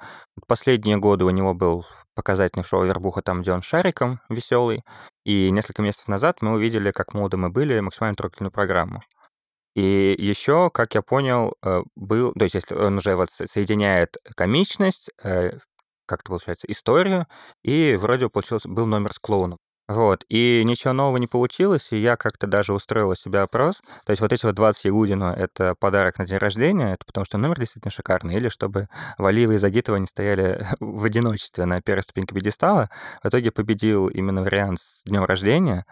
последние 0.48 0.96
годы 0.96 1.24
у 1.24 1.30
него 1.30 1.54
был 1.54 1.86
показательный 2.14 2.64
шоу 2.64 2.84
«Вербуха», 2.84 3.22
там, 3.22 3.42
где 3.42 3.52
он 3.52 3.62
шариком 3.62 4.20
веселый, 4.28 4.82
и 5.24 5.50
несколько 5.50 5.82
месяцев 5.82 6.08
назад 6.08 6.38
мы 6.40 6.52
увидели, 6.52 6.90
как 6.90 7.14
молоды 7.14 7.36
мы 7.36 7.50
были, 7.50 7.78
максимально 7.78 8.16
трогательную 8.16 8.50
программу. 8.50 9.02
И 9.76 10.16
еще, 10.18 10.70
как 10.70 10.94
я 10.94 11.02
понял, 11.02 11.54
э, 11.62 11.82
был, 11.96 12.32
то 12.32 12.44
есть 12.44 12.72
он 12.72 12.96
уже 12.96 13.14
вот 13.14 13.30
со- 13.30 13.46
соединяет 13.46 14.16
комичность, 14.34 15.10
э, 15.22 15.58
как 16.06 16.20
это 16.20 16.30
получается, 16.30 16.66
историю, 16.68 17.26
и 17.62 17.96
вроде 18.00 18.30
получился, 18.30 18.68
был 18.70 18.86
номер 18.86 19.12
с 19.12 19.18
клоуном. 19.18 19.58
Вот, 19.88 20.24
и 20.28 20.62
ничего 20.64 20.92
нового 20.94 21.18
не 21.18 21.28
получилось, 21.28 21.92
и 21.92 21.98
я 21.98 22.16
как-то 22.16 22.48
даже 22.48 22.72
устроила 22.72 23.14
себе 23.14 23.40
опрос. 23.40 23.82
То 24.04 24.10
есть 24.12 24.20
вот 24.20 24.32
эти 24.32 24.44
вот 24.46 24.54
20 24.56 24.86
Ягудину— 24.86 25.26
это 25.36 25.76
подарок 25.78 26.18
на 26.18 26.26
день 26.26 26.38
рождения, 26.38 26.94
это 26.94 27.04
потому 27.06 27.26
что 27.26 27.38
номер 27.38 27.60
действительно 27.60 27.92
шикарный, 27.92 28.34
или 28.34 28.48
чтобы 28.48 28.88
Валиева 29.18 29.52
и 29.52 29.58
Загитова 29.58 29.96
не 29.96 30.06
стояли 30.06 30.66
в 30.80 31.04
одиночестве 31.04 31.66
на 31.66 31.82
первой 31.82 32.02
ступеньке 32.02 32.34
пьедестала. 32.34 32.90
В 33.22 33.28
итоге 33.28 33.52
победил 33.52 34.08
именно 34.08 34.42
вариант 34.42 34.80
с 34.80 35.02
днем 35.04 35.22
рождения. 35.24 35.84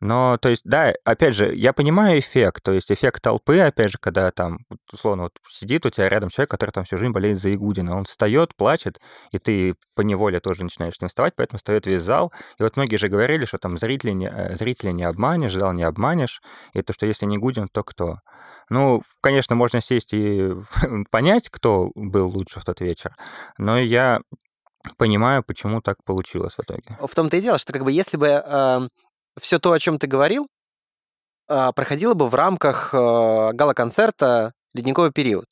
Но, 0.00 0.38
то 0.38 0.48
есть, 0.48 0.62
да, 0.64 0.94
опять 1.04 1.34
же, 1.34 1.54
я 1.54 1.74
понимаю 1.74 2.18
эффект, 2.18 2.62
то 2.62 2.72
есть 2.72 2.90
эффект 2.90 3.22
толпы, 3.22 3.58
опять 3.58 3.90
же, 3.90 3.98
когда 4.00 4.30
там, 4.30 4.60
условно, 4.90 5.24
вот 5.24 5.32
сидит 5.48 5.84
у 5.84 5.90
тебя 5.90 6.08
рядом 6.08 6.30
человек, 6.30 6.50
который 6.50 6.70
там 6.70 6.84
всю 6.84 6.96
жизнь 6.96 7.12
болеет 7.12 7.38
за 7.38 7.50
Ягудина, 7.50 7.96
он 7.96 8.04
встает, 8.04 8.56
плачет, 8.56 8.98
и 9.30 9.38
ты 9.38 9.74
по 9.94 10.00
неволе 10.00 10.40
тоже 10.40 10.62
начинаешь 10.62 10.98
ним 11.00 11.08
вставать, 11.08 11.34
поэтому 11.36 11.58
встает 11.58 11.86
весь 11.86 12.00
зал. 12.00 12.32
И 12.58 12.62
вот 12.62 12.76
многие 12.76 12.96
же 12.96 13.08
говорили, 13.08 13.44
что 13.44 13.58
там 13.58 13.76
зрители 13.76 14.12
не, 14.12 14.26
э, 14.26 14.56
зрителя 14.56 14.92
не 14.92 15.02
обманешь, 15.02 15.52
зал 15.52 15.74
не 15.74 15.82
обманешь, 15.82 16.40
и 16.72 16.80
то, 16.80 16.94
что 16.94 17.04
если 17.04 17.26
не 17.26 17.36
Гудин, 17.36 17.68
то 17.68 17.82
кто? 17.82 18.20
Ну, 18.70 19.02
конечно, 19.20 19.54
можно 19.54 19.82
сесть 19.82 20.14
и 20.14 20.54
понять, 21.10 21.50
кто 21.50 21.90
был 21.94 22.30
лучше 22.30 22.60
в 22.60 22.64
тот 22.64 22.80
вечер, 22.80 23.14
но 23.58 23.78
я 23.78 24.20
понимаю, 24.96 25.42
почему 25.42 25.82
так 25.82 26.02
получилось 26.04 26.54
в 26.54 26.60
итоге. 26.60 26.96
В 26.98 27.14
том-то 27.14 27.36
и 27.36 27.42
дело, 27.42 27.58
что 27.58 27.74
как 27.74 27.84
бы 27.84 27.92
если 27.92 28.16
бы 28.16 28.88
все 29.38 29.58
то, 29.58 29.72
о 29.72 29.78
чем 29.78 29.98
ты 29.98 30.06
говорил, 30.06 30.48
а, 31.48 31.72
проходило 31.72 32.14
бы 32.14 32.28
в 32.28 32.34
рамках 32.34 32.94
э, 32.94 32.96
гала-концерта 33.52 34.52
«Ледниковый 34.72 35.10
период». 35.12 35.46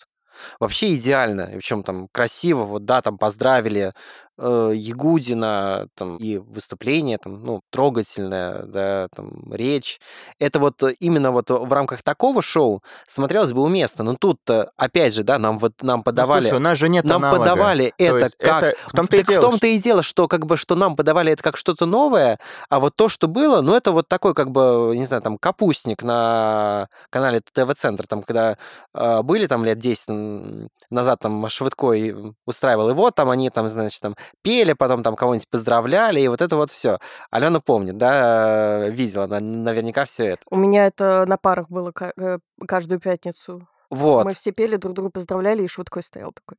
Вообще 0.60 0.94
идеально, 0.94 1.42
и 1.52 1.56
причем 1.56 1.82
там 1.82 2.08
красиво, 2.12 2.62
вот 2.64 2.84
да, 2.84 3.02
там 3.02 3.18
поздравили 3.18 3.92
э, 4.38 4.72
Ягудина, 4.74 5.88
там 5.94 6.16
и 6.16 6.38
выступление, 6.38 7.18
там, 7.18 7.42
ну, 7.44 7.60
трогательное, 7.70 8.62
да, 8.62 9.08
там, 9.14 9.52
речь. 9.52 10.00
Это 10.38 10.58
вот 10.58 10.82
э, 10.82 10.92
именно 11.00 11.30
вот 11.32 11.50
в 11.50 11.72
рамках 11.72 12.02
такого 12.02 12.42
шоу 12.42 12.82
смотрелось 13.06 13.52
бы 13.52 13.62
уместно. 13.62 14.04
Но 14.04 14.14
тут, 14.16 14.40
опять 14.76 15.14
же, 15.14 15.22
да, 15.24 15.38
нам 15.38 15.58
вот 15.58 15.72
нам 15.82 15.98
Ну, 16.00 16.04
подавали... 16.04 16.42
слушай, 16.44 16.56
у 16.56 16.60
нас 16.60 16.78
же 16.78 16.88
нет 16.88 17.04
нам 17.04 17.24
аналога. 17.24 17.40
подавали 17.40 17.92
То 17.96 18.04
это 18.04 18.30
как... 18.38 18.62
это 18.62 18.76
в 18.86 18.92
том-то 18.92 19.16
и 19.16 19.18
так 19.18 19.26
в 19.26 19.30
дело, 19.30 19.42
том-то 19.42 19.66
и 19.66 19.78
дело, 19.78 20.02
что 20.02 20.28
как 20.28 20.46
бы 20.46 20.56
что 20.56 20.74
нам 20.74 20.96
подавали 20.96 21.32
это 21.32 21.42
как 21.42 21.56
что-то 21.56 21.86
новое, 21.86 22.38
а 22.70 22.80
вот 22.80 22.94
то, 22.96 23.08
что 23.08 23.28
было, 23.28 23.60
ну 23.60 23.74
это 23.74 23.92
вот 23.92 24.08
такой 24.08 24.34
как 24.34 24.50
бы, 24.50 24.92
не 24.94 25.06
знаю, 25.06 25.22
там 25.22 25.38
капустник 25.38 26.02
на 26.02 26.88
канале 27.10 27.40
ТВ-центр, 27.52 28.06
там 28.06 28.22
когда 28.22 28.56
э, 28.94 29.22
были 29.22 29.46
там 29.46 29.64
лет 29.64 29.78
10 29.78 30.08
н- 30.08 30.68
назад 30.90 31.20
там 31.20 31.48
Швыдко 31.48 31.92
и 31.92 32.14
устраивал, 32.46 32.90
и 32.90 32.94
вот 32.94 33.14
там 33.14 33.30
они 33.30 33.50
там, 33.50 33.68
значит, 33.68 34.00
там 34.00 34.14
пели, 34.42 34.72
потом 34.72 35.02
там 35.02 35.16
кого-нибудь 35.16 35.48
поздравляли, 35.48 36.20
и 36.20 36.28
вот 36.28 36.40
это 36.40 36.56
вот 36.56 36.70
все. 36.70 36.98
Алена 37.30 37.60
помнит, 37.60 37.96
да, 37.96 38.86
э, 38.86 38.90
видела 38.90 39.24
она 39.24 39.40
наверняка 39.40 40.04
все 40.04 40.26
это. 40.26 40.42
У 40.50 40.56
меня 40.56 40.86
это 40.86 41.24
на 41.26 41.36
парах 41.36 41.68
было 41.68 41.92
э, 42.16 42.38
каждую 42.66 43.00
пятницу. 43.00 43.66
Вот. 43.90 44.24
Мы 44.24 44.34
все 44.34 44.52
пели, 44.52 44.76
друг 44.76 44.94
друга 44.94 45.10
поздравляли, 45.10 45.62
и 45.62 45.68
Швыдкой 45.68 46.02
стоял 46.02 46.32
такой. 46.32 46.56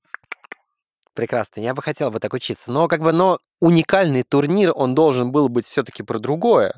Прекрасно, 1.14 1.60
я 1.60 1.74
бы 1.74 1.82
хотел 1.82 2.12
бы 2.12 2.20
так 2.20 2.34
учиться. 2.34 2.72
Но 2.72 2.88
как 2.88 3.02
бы, 3.02 3.12
но 3.12 3.40
уникальный 3.60 4.24
турнир, 4.24 4.72
он 4.74 4.96
должен 4.96 5.32
был 5.32 5.50
быть 5.50 5.66
все-таки 5.66 6.02
про 6.02 6.18
другое. 6.18 6.74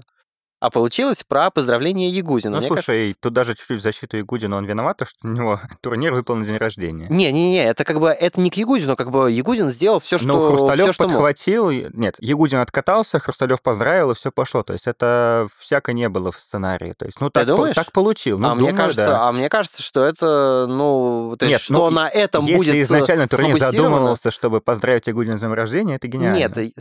А 0.61 0.69
получилось 0.69 1.23
про 1.27 1.49
поздравление 1.49 2.07
Ягузина. 2.09 2.57
Ну, 2.57 2.59
Мне 2.59 2.67
слушай, 2.67 3.15
тут 3.19 3.33
даже 3.33 3.55
чуть-чуть 3.55 3.79
в 3.79 3.83
защиту 3.83 4.17
Ягудина 4.17 4.57
он 4.57 4.65
виноват, 4.65 4.97
то, 4.97 5.07
что 5.07 5.17
у 5.23 5.27
него 5.29 5.59
турнир 5.81 6.13
выпал 6.13 6.35
на 6.35 6.45
день 6.45 6.57
рождения. 6.57 7.07
Не-не-не, 7.09 7.65
это 7.65 7.83
как 7.83 7.99
бы 7.99 8.09
это 8.09 8.39
не 8.39 8.51
к 8.51 8.57
Ягузину, 8.57 8.95
как 8.95 9.09
бы 9.09 9.31
Ягузин 9.31 9.71
сделал 9.71 9.99
все, 9.99 10.19
что, 10.19 10.27
Ну, 10.27 10.47
Хрусталев 10.49 10.83
всё, 10.85 10.93
что 10.93 11.03
мог. 11.05 11.13
подхватил, 11.13 11.71
и- 11.71 11.87
нет, 11.93 12.15
Ягудин 12.19 12.59
откатался, 12.59 13.19
Хрусталев 13.19 13.59
поздравил, 13.63 14.11
и 14.11 14.13
все 14.13 14.31
пошло. 14.31 14.61
То 14.61 14.73
есть 14.73 14.85
это 14.85 15.47
всяко 15.57 15.93
не 15.93 16.07
было 16.09 16.31
в 16.31 16.37
сценарии. 16.37 16.93
То 16.95 17.07
есть, 17.07 17.19
ну, 17.19 17.31
так, 17.31 17.47
по- 17.47 17.55
думаешь? 17.55 17.75
так 17.75 17.91
получил. 17.91 18.37
Ну, 18.37 18.49
а, 18.49 18.53
мне 18.53 18.69
думаю, 18.69 18.77
кажется, 18.77 19.07
да. 19.07 19.27
а 19.29 19.31
мне 19.31 19.49
кажется, 19.49 19.81
что 19.81 20.03
это, 20.03 20.67
ну, 20.69 21.35
то 21.39 21.45
есть, 21.47 21.53
Нет, 21.53 21.61
что 21.61 21.73
ну, 21.73 21.89
на 21.89 22.07
этом 22.07 22.45
Если 22.45 22.57
будет 22.57 22.75
э, 22.75 22.81
изначально 22.81 23.27
турнир 23.27 23.57
задумывался, 23.57 24.29
чтобы 24.29 24.61
поздравить 24.61 25.07
Ягудина 25.07 25.37
с 25.37 25.39
днем 25.39 25.53
рождения, 25.53 25.95
это 25.95 26.07
гениально. 26.07 26.37
Нет, 26.37 26.55
и- 26.59 26.75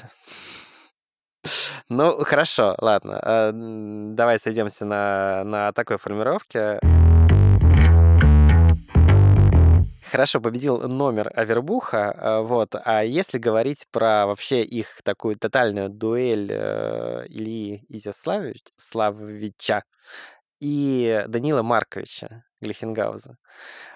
Ну, 1.88 2.24
хорошо, 2.24 2.76
ладно. 2.78 3.20
Э, 3.22 3.50
давай 3.52 4.38
сойдемся 4.38 4.84
на, 4.84 5.42
на 5.44 5.72
такой 5.72 5.98
формировке. 5.98 6.78
Хорошо, 10.10 10.40
победил 10.40 10.88
номер 10.88 11.30
Авербуха, 11.34 12.14
э, 12.16 12.40
вот. 12.42 12.74
А 12.84 13.04
если 13.04 13.38
говорить 13.38 13.86
про 13.92 14.26
вообще 14.26 14.64
их 14.64 15.02
такую 15.04 15.36
тотальную 15.36 15.88
дуэль 15.88 16.50
э, 16.50 17.26
Ильи 17.28 17.84
Изяславовича 17.88 19.84
и 20.60 21.24
Данила 21.28 21.62
Марковича, 21.62 22.44
Глихенгауза, 22.60 23.36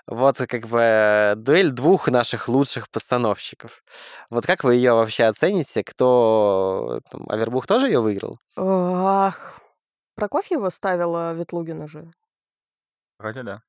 вот 0.06 0.38
как 0.38 0.66
бы 0.66 1.34
дуэль 1.36 1.70
двух 1.70 2.08
наших 2.08 2.48
лучших 2.48 2.90
постановщиков. 2.90 3.82
Вот 4.30 4.46
как 4.46 4.64
вы 4.64 4.74
ее 4.76 4.94
вообще 4.94 5.24
оцените? 5.24 5.84
Кто... 5.84 7.00
Там, 7.10 7.28
Авербух 7.28 7.66
тоже 7.66 7.86
ее 7.86 8.00
выиграл? 8.00 8.38
Ах, 8.56 9.60
Прокофьева 10.14 10.70
ставила 10.70 11.32
Ветлугина 11.34 11.88
же. 11.88 12.10
Вроде 13.18 13.42
да. 13.42 13.62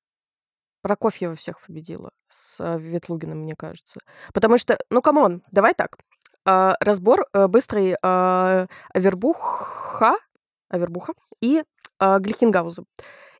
Прокофьева 0.81 1.35
всех 1.35 1.59
победила 1.61 2.11
с 2.29 2.59
э, 2.59 2.77
Ветлугиным, 2.77 3.39
мне 3.39 3.55
кажется. 3.57 3.99
Потому 4.33 4.57
что, 4.59 4.77
ну, 4.91 5.01
come 5.01 5.24
on, 5.24 5.41
давай 5.51 5.73
так. 5.73 5.97
А, 6.45 6.75
разбор 6.79 7.25
э, 7.33 7.47
быстрый 7.47 7.95
а, 8.03 8.67
Авербуха, 8.93 10.15
Авербуха 10.69 11.13
и 11.41 11.63
а, 11.97 12.19
Глихенгауза. 12.19 12.83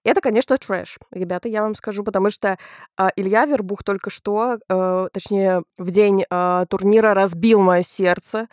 Это, 0.06 0.22
конечно, 0.22 0.56
трэш, 0.56 1.00
ребята, 1.10 1.50
я 1.50 1.64
вам 1.64 1.74
скажу, 1.74 2.04
потому 2.04 2.30
что 2.30 2.60
э, 2.98 3.08
Илья 3.16 3.46
Вербух 3.46 3.84
только 3.84 4.12
что, 4.12 4.60
э, 4.70 5.08
точнее, 5.12 5.64
в 5.80 5.90
день 5.90 6.24
э, 6.30 6.66
турнира 6.70 7.16
разбил 7.16 7.60
мое 7.60 7.82
сердце. 7.82 8.48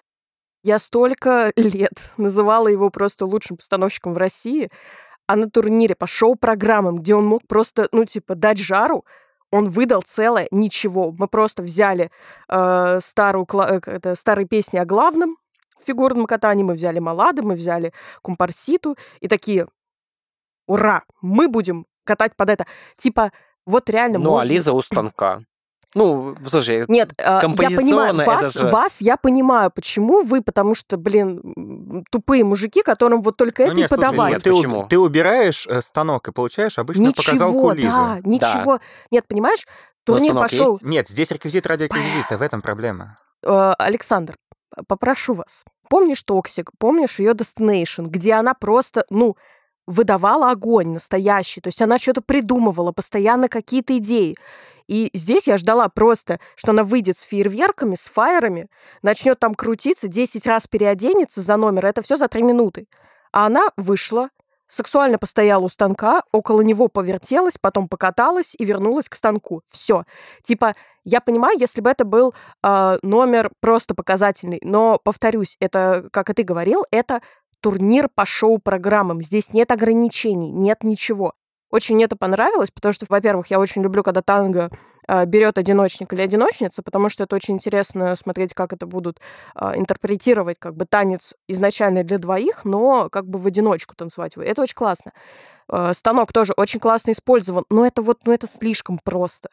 Я 0.64 0.78
столько 0.78 1.52
лет 1.56 1.92
называла 2.16 2.68
его 2.68 2.88
просто 2.88 3.26
лучшим 3.26 3.58
постановщиком 3.58 4.14
в 4.14 4.16
России, 4.16 4.70
а 5.26 5.36
на 5.36 5.50
турнире 5.50 5.94
по 5.94 6.06
шоу-программам, 6.06 6.96
где 6.96 7.14
он 7.14 7.26
мог 7.26 7.46
просто, 7.46 7.86
ну, 7.92 8.06
типа, 8.06 8.34
дать 8.34 8.58
жару, 8.58 9.04
он 9.50 9.68
выдал 9.68 10.00
целое 10.00 10.48
ничего. 10.50 11.12
Мы 11.12 11.28
просто 11.28 11.62
взяли 11.62 12.10
э, 12.48 13.00
старую, 13.02 13.46
э, 13.52 13.80
это, 13.84 14.14
старые 14.14 14.48
песни 14.48 14.78
о 14.78 14.86
главном 14.86 15.36
фигурном 15.84 16.24
катании, 16.24 16.64
мы 16.64 16.72
взяли 16.72 16.98
Малады, 16.98 17.42
мы 17.42 17.54
взяли 17.54 17.92
Компарситу, 18.22 18.96
и 19.20 19.28
такие, 19.28 19.66
ура, 20.66 21.02
мы 21.20 21.48
будем 21.48 21.86
катать 22.04 22.36
под 22.36 22.50
это. 22.50 22.66
Типа, 22.96 23.32
вот 23.66 23.88
реально... 23.90 24.18
Ну, 24.18 24.38
а 24.38 24.44
Лиза 24.44 24.72
у 24.72 24.82
станка. 24.82 25.40
Ну, 25.94 26.34
слушай, 26.48 26.84
Нет, 26.88 27.12
я 27.18 27.40
понимаю, 27.40 28.14
вас, 28.14 28.54
же... 28.54 28.66
вас 28.68 29.00
я 29.02 29.18
понимаю, 29.18 29.70
почему 29.70 30.22
вы, 30.22 30.40
потому 30.40 30.74
что, 30.74 30.96
блин, 30.96 32.04
тупые 32.10 32.44
мужики, 32.44 32.82
которым 32.82 33.20
вот 33.20 33.36
только 33.36 33.64
ну, 33.64 33.68
это 33.68 33.76
нет, 33.76 33.92
и 33.92 33.94
подавали. 33.94 34.32
Нет, 34.32 34.42
ты, 34.42 34.52
почему? 34.52 34.86
ты 34.88 34.98
убираешь 34.98 35.66
э, 35.66 35.82
станок 35.82 36.28
и 36.28 36.32
получаешь 36.32 36.78
обычно 36.78 37.02
ничего, 37.02 37.22
показалку 37.22 37.72
Лизы. 37.72 37.88
Да, 37.88 38.20
ничего. 38.24 38.78
Да. 38.78 38.82
Нет, 39.10 39.26
понимаешь, 39.28 39.66
турнир 40.04 40.34
пошел... 40.34 40.72
Есть? 40.72 40.82
Нет, 40.82 41.08
здесь 41.10 41.30
реквизит 41.30 41.66
ради 41.66 41.84
реквизита, 41.84 42.38
в 42.38 42.42
этом 42.42 42.62
проблема. 42.62 43.18
Э, 43.42 43.74
Александр, 43.78 44.36
попрошу 44.88 45.34
вас, 45.34 45.62
помнишь 45.90 46.22
Toxic, 46.22 46.70
помнишь 46.78 47.18
ее 47.18 47.32
Destination, 47.32 48.06
где 48.06 48.32
она 48.32 48.54
просто, 48.54 49.04
ну, 49.10 49.36
выдавала 49.86 50.50
огонь 50.50 50.92
настоящий. 50.92 51.60
То 51.60 51.68
есть 51.68 51.82
она 51.82 51.98
что-то 51.98 52.22
придумывала, 52.22 52.92
постоянно 52.92 53.48
какие-то 53.48 53.96
идеи. 53.98 54.34
И 54.88 55.10
здесь 55.14 55.46
я 55.46 55.56
ждала 55.56 55.88
просто, 55.88 56.38
что 56.56 56.72
она 56.72 56.84
выйдет 56.84 57.18
с 57.18 57.22
фейерверками, 57.22 57.94
с 57.94 58.04
фаерами, 58.04 58.68
начнет 59.02 59.38
там 59.38 59.54
крутиться, 59.54 60.08
10 60.08 60.46
раз 60.46 60.66
переоденется 60.66 61.40
за 61.40 61.56
номер. 61.56 61.86
Это 61.86 62.02
все 62.02 62.16
за 62.16 62.28
3 62.28 62.42
минуты. 62.42 62.86
А 63.32 63.46
она 63.46 63.70
вышла, 63.76 64.28
сексуально 64.68 65.18
постояла 65.18 65.64
у 65.64 65.68
станка, 65.68 66.22
около 66.32 66.62
него 66.62 66.88
повертелась, 66.88 67.58
потом 67.60 67.88
покаталась 67.88 68.54
и 68.58 68.64
вернулась 68.64 69.08
к 69.08 69.14
станку. 69.14 69.62
Все. 69.70 70.04
Типа, 70.42 70.74
я 71.04 71.20
понимаю, 71.20 71.58
если 71.58 71.80
бы 71.80 71.90
это 71.90 72.04
был 72.04 72.34
э, 72.62 72.98
номер 73.02 73.50
просто 73.60 73.94
показательный, 73.94 74.60
но, 74.62 74.98
повторюсь, 75.02 75.56
это, 75.60 76.08
как 76.10 76.30
и 76.30 76.34
ты 76.34 76.42
говорил, 76.42 76.86
это 76.90 77.20
турнир 77.62 78.08
по 78.14 78.26
шоу-программам. 78.26 79.22
Здесь 79.22 79.54
нет 79.54 79.70
ограничений, 79.70 80.50
нет 80.50 80.82
ничего. 80.82 81.32
Очень 81.70 82.02
это 82.04 82.16
понравилось, 82.16 82.70
потому 82.70 82.92
что, 82.92 83.06
во-первых, 83.08 83.46
я 83.46 83.58
очень 83.58 83.82
люблю, 83.82 84.02
когда 84.02 84.20
танго 84.20 84.70
э, 85.08 85.24
берет 85.24 85.56
одиночник 85.56 86.12
или 86.12 86.20
одиночница, 86.20 86.82
потому 86.82 87.08
что 87.08 87.24
это 87.24 87.34
очень 87.34 87.54
интересно 87.54 88.14
смотреть, 88.14 88.52
как 88.52 88.74
это 88.74 88.84
будут 88.84 89.20
э, 89.54 89.72
интерпретировать, 89.76 90.58
как 90.58 90.76
бы 90.76 90.84
танец 90.84 91.32
изначально 91.48 92.04
для 92.04 92.18
двоих, 92.18 92.66
но 92.66 93.08
как 93.08 93.26
бы 93.26 93.38
в 93.38 93.46
одиночку 93.46 93.94
танцевать. 93.94 94.36
Это 94.36 94.60
очень 94.60 94.74
классно. 94.74 95.12
Э, 95.70 95.92
станок 95.94 96.30
тоже 96.34 96.52
очень 96.58 96.78
классно 96.78 97.12
использован, 97.12 97.64
но 97.70 97.86
это 97.86 98.02
вот, 98.02 98.18
ну 98.26 98.32
это 98.32 98.46
слишком 98.46 98.98
просто. 99.02 99.48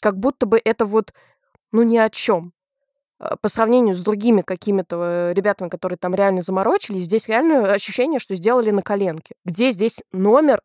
Как 0.00 0.18
будто 0.18 0.44
бы 0.44 0.60
это 0.62 0.84
вот, 0.84 1.14
ну 1.72 1.82
ни 1.82 1.96
о 1.96 2.10
чем. 2.10 2.52
Э, 3.20 3.36
по 3.40 3.48
сравнению 3.48 3.94
с 3.94 4.00
другими 4.00 4.42
какими-то 4.42 4.96
э, 5.02 5.32
ребятами, 5.34 5.68
которые 5.68 5.98
там 5.98 6.14
реально 6.14 6.42
заморочились, 6.42 7.04
здесь 7.04 7.28
реально 7.28 7.72
ощущение, 7.72 8.20
что 8.20 8.34
сделали 8.34 8.70
на 8.70 8.82
коленке. 8.82 9.34
Где 9.44 9.70
здесь 9.70 10.02
номер, 10.12 10.60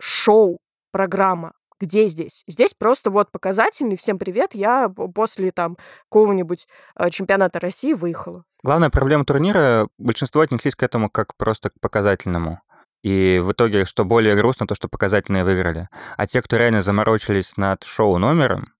шоу, 0.00 0.58
программа? 0.92 1.52
Где 1.80 2.08
здесь? 2.08 2.44
Здесь 2.46 2.72
просто 2.72 3.10
вот 3.10 3.30
показательный. 3.32 3.96
Всем 3.96 4.18
привет, 4.18 4.54
я 4.54 4.88
после 4.88 5.50
там 5.50 5.76
какого-нибудь 6.08 6.66
э, 6.96 7.10
чемпионата 7.10 7.58
России 7.58 7.92
выехала. 7.92 8.44
Главная 8.62 8.90
проблема 8.90 9.24
турнира, 9.24 9.88
большинство 9.98 10.40
отнеслись 10.40 10.76
к 10.76 10.82
этому 10.82 11.10
как 11.10 11.36
просто 11.36 11.70
к 11.70 11.80
показательному. 11.80 12.60
И 13.02 13.38
в 13.42 13.52
итоге, 13.52 13.84
что 13.84 14.06
более 14.06 14.34
грустно, 14.34 14.66
то, 14.66 14.74
что 14.74 14.88
показательные 14.88 15.44
выиграли. 15.44 15.90
А 16.16 16.26
те, 16.26 16.40
кто 16.40 16.56
реально 16.56 16.80
заморочились 16.80 17.54
над 17.58 17.84
шоу-номером, 17.84 18.73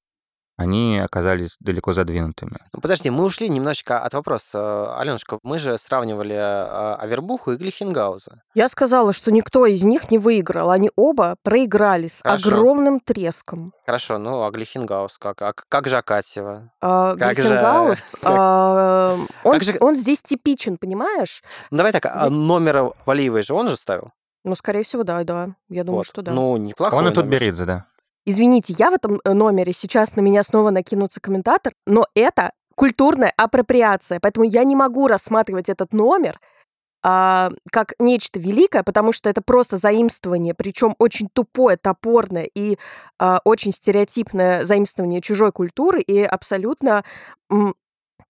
они 0.56 0.98
оказались 0.98 1.56
далеко 1.60 1.94
задвинутыми. 1.94 2.56
Ну, 2.72 2.80
подожди, 2.80 3.10
мы 3.10 3.24
ушли 3.24 3.48
немножечко 3.48 3.98
от 4.00 4.14
вопроса. 4.14 4.96
Аленушка, 4.98 5.38
мы 5.42 5.58
же 5.58 5.76
сравнивали 5.78 6.36
а, 6.36 6.96
Авербуху 7.00 7.52
и 7.52 7.56
Глихенгауза. 7.56 8.42
Я 8.54 8.68
сказала, 8.68 9.12
что 9.12 9.32
никто 9.32 9.66
из 9.66 9.82
них 9.82 10.10
не 10.10 10.18
выиграл. 10.18 10.70
Они 10.70 10.90
оба 10.96 11.36
проиграли 11.42 12.06
с 12.06 12.20
Хорошо. 12.22 12.48
огромным 12.48 13.00
треском. 13.00 13.72
Хорошо, 13.84 14.18
ну 14.18 14.44
а 14.44 14.50
Глихенгаус 14.50 15.18
как? 15.18 15.42
А 15.42 15.52
как 15.52 15.88
же 15.88 15.96
Акатьева? 15.96 16.70
А, 16.80 17.16
как 17.16 17.36
Глихенгаус, 17.36 17.98
же... 18.12 18.18
а, 18.22 19.16
он, 19.42 19.52
как 19.52 19.62
же... 19.64 19.76
он 19.80 19.96
здесь 19.96 20.22
типичен, 20.22 20.78
понимаешь? 20.78 21.42
Ну, 21.70 21.78
давай 21.78 21.92
так, 21.92 22.06
а 22.06 22.28
здесь... 22.28 22.30
номер 22.30 22.92
Валиевой 23.06 23.42
же 23.42 23.54
он 23.54 23.68
же 23.68 23.76
ставил? 23.76 24.12
Ну, 24.44 24.54
скорее 24.54 24.82
всего, 24.82 25.04
да, 25.04 25.24
да. 25.24 25.54
Я 25.70 25.84
думаю, 25.84 26.00
вот. 26.00 26.06
что 26.06 26.20
да. 26.20 26.32
Ну, 26.32 26.56
неплохо. 26.58 26.94
Он 26.94 27.08
и 27.08 27.12
тут 27.12 27.24
Беридзе, 27.26 27.64
да. 27.64 27.86
Извините, 28.26 28.74
я 28.78 28.90
в 28.90 28.94
этом 28.94 29.20
э, 29.24 29.32
номере, 29.32 29.72
сейчас 29.72 30.16
на 30.16 30.20
меня 30.20 30.42
снова 30.42 30.70
накинутся 30.70 31.20
комментатор, 31.20 31.74
но 31.86 32.06
это 32.14 32.52
культурная 32.74 33.32
апроприация, 33.36 34.18
поэтому 34.20 34.44
я 34.44 34.64
не 34.64 34.76
могу 34.76 35.06
рассматривать 35.06 35.68
этот 35.68 35.92
номер 35.92 36.40
а, 37.06 37.50
как 37.70 37.92
нечто 37.98 38.40
великое, 38.40 38.82
потому 38.82 39.12
что 39.12 39.28
это 39.28 39.42
просто 39.42 39.76
заимствование, 39.76 40.54
причем 40.54 40.94
очень 40.98 41.28
тупое, 41.30 41.76
топорное 41.76 42.48
и 42.54 42.78
а, 43.18 43.40
очень 43.44 43.72
стереотипное 43.72 44.64
заимствование 44.64 45.20
чужой 45.20 45.52
культуры 45.52 46.00
и 46.00 46.22
абсолютно 46.22 47.04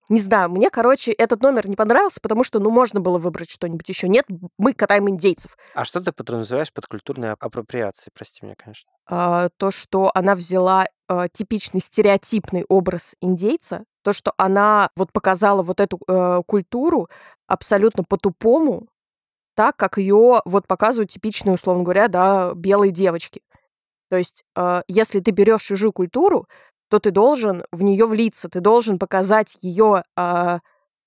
не 0.08 0.20
знаю, 0.20 0.50
мне, 0.50 0.70
короче, 0.70 1.12
этот 1.12 1.42
номер 1.42 1.68
не 1.68 1.76
понравился, 1.76 2.20
потому 2.20 2.44
что, 2.44 2.60
ну, 2.60 2.70
можно 2.70 3.00
было 3.00 3.18
выбрать 3.18 3.50
что-нибудь 3.50 3.88
еще. 3.88 4.08
Нет, 4.08 4.26
мы 4.58 4.74
катаем 4.74 5.08
индейцев. 5.08 5.56
А 5.74 5.84
что 5.84 6.00
ты 6.00 6.12
подразумеваешь 6.12 6.72
под 6.72 6.86
культурной 6.86 7.32
апроприацией? 7.32 8.12
Прости 8.14 8.44
меня, 8.44 8.54
конечно. 8.56 8.90
А, 9.06 9.48
то, 9.56 9.70
что 9.70 10.10
она 10.14 10.34
взяла 10.34 10.86
а, 11.08 11.28
типичный 11.28 11.80
стереотипный 11.80 12.64
образ 12.68 13.14
индейца, 13.20 13.84
то, 14.02 14.12
что 14.12 14.34
она 14.36 14.90
вот 14.96 15.12
показала 15.12 15.62
вот 15.62 15.80
эту 15.80 15.98
а, 16.06 16.42
культуру 16.42 17.08
абсолютно 17.46 18.04
по-тупому, 18.04 18.88
так, 19.54 19.76
как 19.76 19.98
ее 19.98 20.42
вот 20.44 20.66
показывают 20.66 21.10
типичные, 21.10 21.54
условно 21.54 21.82
говоря, 21.84 22.08
да, 22.08 22.52
белые 22.54 22.90
девочки. 22.92 23.40
То 24.10 24.18
есть, 24.18 24.44
э, 24.56 24.82
если 24.88 25.20
ты 25.20 25.30
берешь 25.30 25.62
чужую 25.62 25.92
культуру, 25.92 26.46
то 26.94 27.00
ты 27.00 27.10
должен 27.10 27.64
в 27.72 27.82
нее 27.82 28.06
влиться, 28.06 28.48
ты 28.48 28.60
должен 28.60 29.00
показать 29.00 29.56
ее 29.62 30.04
э, 30.04 30.10
а, 30.14 30.60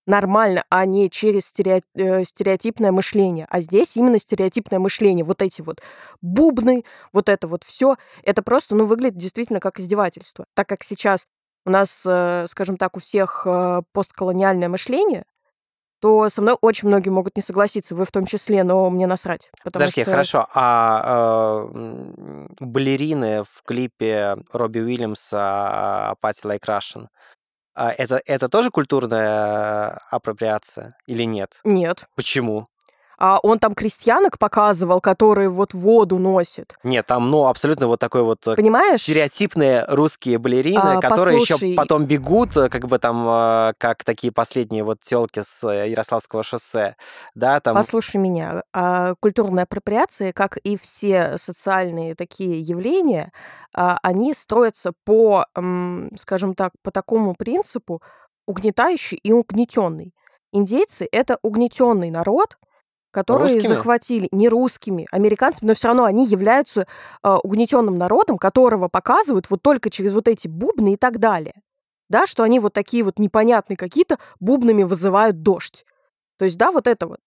нормально, 0.05 0.65
а 0.69 0.85
не 0.85 1.09
через 1.09 1.53
э, 1.55 2.23
стереотипное 2.25 2.91
мышление. 2.91 3.47
А 3.49 3.61
здесь 3.61 3.95
именно 3.95 4.19
стереотипное 4.19 4.79
мышление. 4.79 5.23
Вот 5.23 5.41
эти 5.41 5.61
вот 5.61 5.81
бубны, 6.21 6.83
вот 7.13 7.29
это 7.29 7.47
вот 7.47 7.63
все, 7.63 7.95
это 8.23 8.43
просто, 8.43 8.75
ну, 8.75 8.85
выглядит 8.85 9.15
действительно 9.15 9.61
как 9.61 9.79
издевательство. 9.79 10.45
Так 10.55 10.67
как 10.67 10.83
сейчас 10.83 11.25
у 11.65 11.69
нас, 11.69 12.03
э, 12.05 12.47
скажем 12.49 12.75
так, 12.75 12.97
у 12.97 12.99
всех 12.99 13.43
э, 13.45 13.81
постколониальное 13.93 14.67
мышление, 14.67 15.23
то 15.99 16.29
со 16.29 16.41
мной 16.41 16.57
очень 16.61 16.87
многие 16.87 17.09
могут 17.09 17.35
не 17.35 17.41
согласиться, 17.41 17.95
вы 17.95 18.05
в 18.05 18.11
том 18.11 18.25
числе, 18.25 18.63
но 18.63 18.89
мне 18.89 19.07
насрать. 19.07 19.49
Подожди, 19.63 20.01
что... 20.01 20.11
хорошо. 20.11 20.47
А 20.53 21.65
э, 21.73 22.47
балерины 22.59 23.43
в 23.43 23.63
клипе 23.63 24.37
Робби 24.53 24.79
Уильямса 24.79 26.15
«Party 26.21 26.43
Like 26.45 26.65
Russian» 26.67 27.07
это, 27.77 28.21
это 28.25 28.49
тоже 28.49 28.71
культурная 28.71 30.01
апроприация 30.09 30.93
или 31.05 31.23
нет? 31.23 31.59
Нет. 31.63 32.05
Почему? 32.15 32.67
А 33.17 33.39
он 33.41 33.57
там 33.57 33.73
крестьянок 33.73 34.37
показывал, 34.37 35.01
которые 35.01 35.49
вот 35.49 35.73
воду 35.73 36.19
носят. 36.19 36.75
Нет, 36.83 37.07
там, 37.07 37.31
ну, 37.31 37.47
абсолютно 37.47 37.87
вот 37.87 37.99
такой 37.99 38.21
вот 38.21 38.47
э, 38.47 38.55
Понимаешь? 38.55 39.01
стереотипные 39.01 39.85
русские 39.87 40.37
балерины, 40.37 40.97
А, 40.97 41.01
которые 41.01 41.37
еще 41.39 41.55
послушай. 41.55 41.75
потом 41.75 42.05
бегут, 42.05 42.55
э, 42.55 42.69
как 42.69 42.87
бы 42.87 42.99
там, 42.99 43.27
э, 43.27 43.73
как 43.79 44.03
такие 44.03 44.31
последние 44.31 44.83
вот 44.83 45.01
телки 45.01 45.41
с 45.43 45.67
Ярославского 45.67 46.43
шоссе, 46.43 46.95
да, 47.33 47.59
там... 47.59 47.75
Послушай 47.75 48.17
меня, 48.17 48.63
а, 48.71 49.15
культурная 49.19 49.63
апроприация, 49.63 50.31
как 50.31 50.57
и 50.57 50.77
все 50.77 51.37
социальные 51.37 52.13
такие 52.13 52.61
явления, 52.61 53.31
а, 53.73 53.97
они 54.03 54.33
строятся 54.35 54.91
по, 55.05 55.45
скажем 56.17 56.53
так, 56.53 56.73
по 56.83 56.91
такому 56.91 57.33
принципу 57.35 58.01
угнетающий 58.45 59.17
и 59.17 59.31
угнетенный. 59.31 60.13
Индейцы 60.51 61.07
это 61.11 61.37
угнетенный 61.41 62.09
народ, 62.09 62.57
которые 63.11 63.55
Русскими? 63.55 63.75
захватили 63.75 64.27
не 64.31 64.49
русскими, 64.49 65.07
американцами, 65.11 65.69
но 65.69 65.73
все 65.75 65.87
равно 65.87 66.05
они 66.05 66.25
являются 66.25 66.87
а, 67.23 67.37
угнетенным 67.39 67.97
народом, 67.97 68.37
которого 68.37 68.87
показывают 68.87 69.49
вот 69.49 69.61
только 69.61 69.89
через 69.89 70.13
вот 70.13 70.27
эти 70.27 70.47
бубны 70.47 70.93
и 70.93 70.97
так 70.97 71.19
далее. 71.19 71.53
Да, 72.09 72.25
что 72.25 72.43
они 72.43 72.59
вот 72.59 72.73
такие 72.73 73.03
вот 73.03 73.19
непонятные 73.19 73.75
какие-то 73.75 74.17
бубнами 74.39 74.83
вызывают 74.83 75.41
дождь. 75.41 75.85
То 76.37 76.45
есть, 76.45 76.57
да, 76.57 76.71
вот 76.71 76.87
это 76.87 77.07
вот 77.07 77.19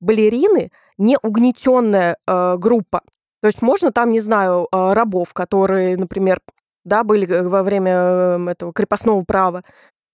балерины 0.00 0.70
не 0.98 1.18
угнетенная 1.20 2.16
э, 2.26 2.56
группа. 2.56 3.02
То 3.40 3.46
есть 3.46 3.62
можно 3.62 3.90
там, 3.90 4.10
не 4.10 4.20
знаю, 4.20 4.68
э, 4.70 4.92
рабов, 4.92 5.32
которые, 5.32 5.96
например, 5.96 6.40
да, 6.84 7.04
были 7.04 7.28
э, 7.28 7.42
во 7.42 7.62
время 7.62 7.92
э, 7.92 8.46
этого 8.50 8.72
крепостного 8.72 9.22
права. 9.24 9.62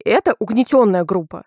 Это 0.05 0.35
угнетенная 0.39 1.05
группа. 1.05 1.45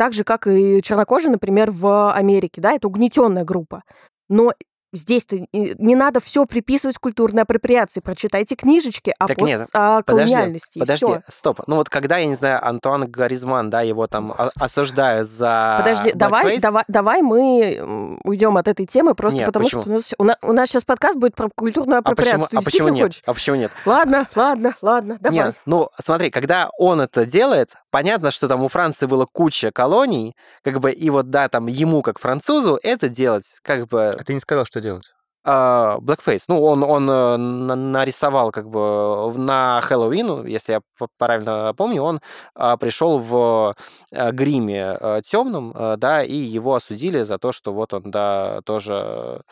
Так 0.00 0.14
же, 0.14 0.24
как 0.24 0.46
и 0.46 0.80
чернокожие, 0.80 1.30
например, 1.30 1.70
в 1.70 2.10
Америке, 2.14 2.62
да, 2.62 2.72
это 2.72 2.88
угнетенная 2.88 3.44
группа. 3.44 3.82
Но 4.30 4.54
здесь-то 4.92 5.36
и 5.36 5.74
не 5.78 5.94
надо 5.94 6.20
все 6.20 6.46
приписывать 6.46 6.98
культурной 6.98 7.42
апроприации. 7.42 8.00
Прочитайте 8.00 8.56
книжечки 8.56 9.14
о, 9.18 9.26
Так 9.28 9.38
пост- 9.38 9.48
нет, 9.48 9.68
о 9.72 10.02
Подожди, 10.02 10.32
колониальности. 10.32 10.78
и 10.78 10.80
подожди, 10.80 11.06
всё. 11.06 11.20
стоп. 11.28 11.60
Ну 11.66 11.76
вот 11.76 11.88
когда, 11.88 12.16
я 12.18 12.26
не 12.26 12.34
знаю, 12.34 12.66
Антуан 12.66 13.10
Гаризман, 13.10 13.70
да, 13.70 13.82
его 13.82 14.06
там 14.06 14.32
о- 14.32 14.50
осуждают 14.58 15.28
за 15.28 15.76
Подожди, 15.78 16.12
давай, 16.14 16.58
давай, 16.58 16.84
давай 16.88 17.22
мы 17.22 18.18
уйдем 18.24 18.56
от 18.56 18.68
этой 18.68 18.86
темы 18.86 19.14
просто 19.14 19.38
Нет, 19.38 19.46
потому, 19.46 19.64
почему? 19.64 19.82
что 19.82 19.90
у 19.90 19.94
нас, 19.94 20.14
у, 20.18 20.24
на- 20.24 20.36
у 20.42 20.52
нас 20.52 20.68
сейчас 20.68 20.84
подкаст 20.84 21.16
будет 21.18 21.34
про 21.34 21.48
культурную 21.54 21.98
А 21.98 22.00
апроприацию. 22.00 22.40
почему, 22.40 22.48
Ты 22.50 22.56
а 22.56 22.62
почему 22.64 22.88
нет? 22.88 23.06
хочешь? 23.06 23.22
А 23.26 23.34
почему 23.34 23.56
нет? 23.56 23.70
Ладно, 23.86 24.26
ладно, 24.34 24.74
ладно, 24.82 25.18
давай. 25.20 25.38
Нет, 25.38 25.56
ну 25.66 25.88
смотри, 26.02 26.30
когда 26.30 26.70
он 26.78 27.00
это 27.00 27.26
делает, 27.26 27.74
понятно, 27.90 28.30
что 28.30 28.48
там 28.48 28.62
у 28.62 28.68
Франции 28.68 29.06
было 29.06 29.26
куча 29.30 29.70
колоний, 29.70 30.34
как 30.62 30.80
бы, 30.80 30.90
и 30.92 31.10
вот 31.10 31.30
да, 31.30 31.48
там 31.48 31.66
ему 31.66 32.02
как 32.02 32.18
французу 32.18 32.78
это 32.82 33.08
делать, 33.08 33.58
как 33.62 33.86
бы 33.88 34.08
А 34.18 34.24
ты 34.24 34.34
не 34.34 34.40
сказал, 34.40 34.64
что 34.64 34.79
делать. 34.80 35.12
А, 35.44 35.98
Blackface. 36.00 36.44
Ну, 36.48 36.62
он, 36.62 36.82
он 36.82 37.08
э, 37.10 37.36
на- 37.36 37.74
нарисовал 37.76 38.50
как 38.50 38.68
бы 38.68 39.30
в- 39.30 39.38
на 39.38 39.80
Хэллоуин, 39.82 40.46
если 40.46 40.72
я 40.72 40.80
правильно 41.18 41.72
помню, 41.76 42.02
он 42.02 42.20
а, 42.54 42.76
пришел 42.76 43.18
в 43.18 43.74
э, 44.12 44.30
гриме 44.32 44.98
темном, 45.24 45.74
да, 45.98 46.22
и 46.22 46.34
его 46.34 46.74
осудили 46.74 47.22
за 47.22 47.38
то, 47.38 47.52
что 47.52 47.72
вот 47.72 47.94
он, 47.94 48.02
да, 48.10 48.60
тоже 48.64 49.42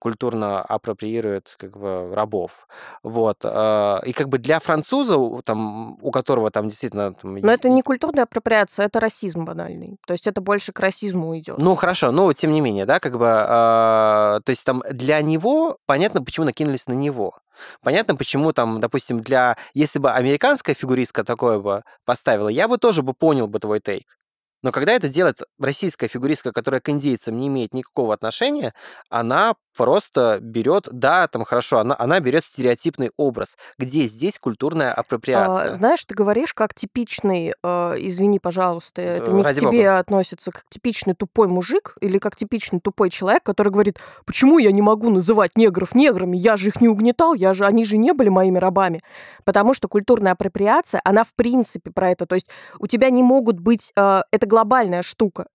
культурно 0.00 0.62
апроприирует 0.62 1.54
как 1.58 1.76
бы 1.76 2.14
рабов. 2.14 2.66
Вот. 3.02 3.38
э, 3.44 3.98
И 4.06 4.12
как 4.12 4.28
бы 4.28 4.38
для 4.38 4.58
француза, 4.60 5.16
там, 5.44 5.98
у 6.02 6.10
которого 6.10 6.50
там 6.50 6.68
действительно... 6.68 7.12
там, 7.14 7.34
Но 7.34 7.52
это 7.52 7.68
не 7.68 7.82
культурная 7.82 8.24
апроприация, 8.24 8.86
это 8.86 9.00
расизм 9.00 9.44
банальный. 9.44 9.98
То 10.06 10.12
есть 10.12 10.26
это 10.26 10.40
больше 10.40 10.72
к 10.72 10.80
расизму 10.80 11.36
идет. 11.38 11.58
Ну, 11.58 11.74
хорошо, 11.74 12.10
но 12.10 12.32
тем 12.32 12.52
не 12.52 12.60
менее, 12.60 12.86
да, 12.86 13.00
как 13.00 13.18
бы, 13.18 13.26
а, 13.28 14.40
то 14.44 14.50
есть 14.50 14.64
там 14.64 14.82
для 14.90 15.21
него 15.22 15.78
понятно, 15.86 16.22
почему 16.22 16.46
накинулись 16.46 16.86
на 16.86 16.92
него. 16.92 17.38
Понятно, 17.82 18.16
почему 18.16 18.52
там, 18.52 18.80
допустим, 18.80 19.20
для... 19.20 19.56
Если 19.74 19.98
бы 19.98 20.10
американская 20.10 20.74
фигуристка 20.74 21.24
такое 21.24 21.58
бы 21.58 21.82
поставила, 22.04 22.48
я 22.48 22.68
бы 22.68 22.78
тоже 22.78 23.02
бы 23.02 23.14
понял 23.14 23.46
бы 23.46 23.58
твой 23.58 23.80
тейк. 23.80 24.18
Но 24.62 24.72
когда 24.72 24.92
это 24.92 25.08
делает 25.08 25.42
российская 25.58 26.08
фигуристка, 26.08 26.52
которая 26.52 26.80
к 26.80 26.88
индейцам 26.88 27.36
не 27.36 27.48
имеет 27.48 27.74
никакого 27.74 28.14
отношения, 28.14 28.74
она 29.08 29.54
просто 29.76 30.38
берет, 30.40 30.88
да, 30.90 31.26
там 31.28 31.44
хорошо, 31.44 31.78
она, 31.78 31.96
она 31.98 32.20
берет 32.20 32.44
стереотипный 32.44 33.10
образ. 33.16 33.56
Где 33.78 34.02
здесь 34.06 34.38
культурная 34.38 34.92
А, 34.92 35.00
апроприация? 35.00 35.74
знаешь, 35.74 36.04
ты 36.04 36.14
говоришь 36.14 36.52
как 36.54 36.74
типичный, 36.74 37.54
э, 37.62 37.94
извини, 37.98 38.38
пожалуйста, 38.38 39.00
это 39.02 39.32
не 39.32 39.42
к 39.42 39.44
ради 39.46 39.60
тебе 39.60 39.70
бога. 39.70 39.98
относится, 39.98 40.50
как 40.50 40.64
типичный 40.68 41.14
тупой 41.14 41.48
мужик 41.48 41.96
или 42.00 42.18
как 42.18 42.36
типичный 42.36 42.80
тупой 42.80 43.10
человек, 43.10 43.42
который 43.42 43.72
говорит, 43.72 43.98
почему 44.26 44.58
я 44.58 44.72
не 44.72 44.82
могу 44.82 45.10
называть 45.10 45.56
негров 45.56 45.94
неграми, 45.94 46.36
я 46.36 46.56
же 46.56 46.68
их 46.68 46.80
не 46.80 46.88
угнетал, 46.88 47.34
я 47.34 47.54
же, 47.54 47.64
они 47.64 47.84
же 47.84 47.96
не 47.96 48.12
были 48.12 48.28
моими 48.28 48.58
рабами. 48.58 49.02
Потому 49.44 49.74
что 49.74 49.88
культурная 49.88 50.32
апроприация, 50.32 51.00
она 51.04 51.24
в 51.24 51.34
принципе 51.34 51.90
про 51.90 52.10
это. 52.10 52.26
То 52.26 52.34
есть 52.34 52.48
у 52.78 52.86
тебя 52.86 53.10
не 53.10 53.22
могут 53.22 53.58
быть, 53.58 53.92
э, 53.96 54.22
это 54.30 54.46
глобальная 54.52 55.02
штука. 55.02 55.46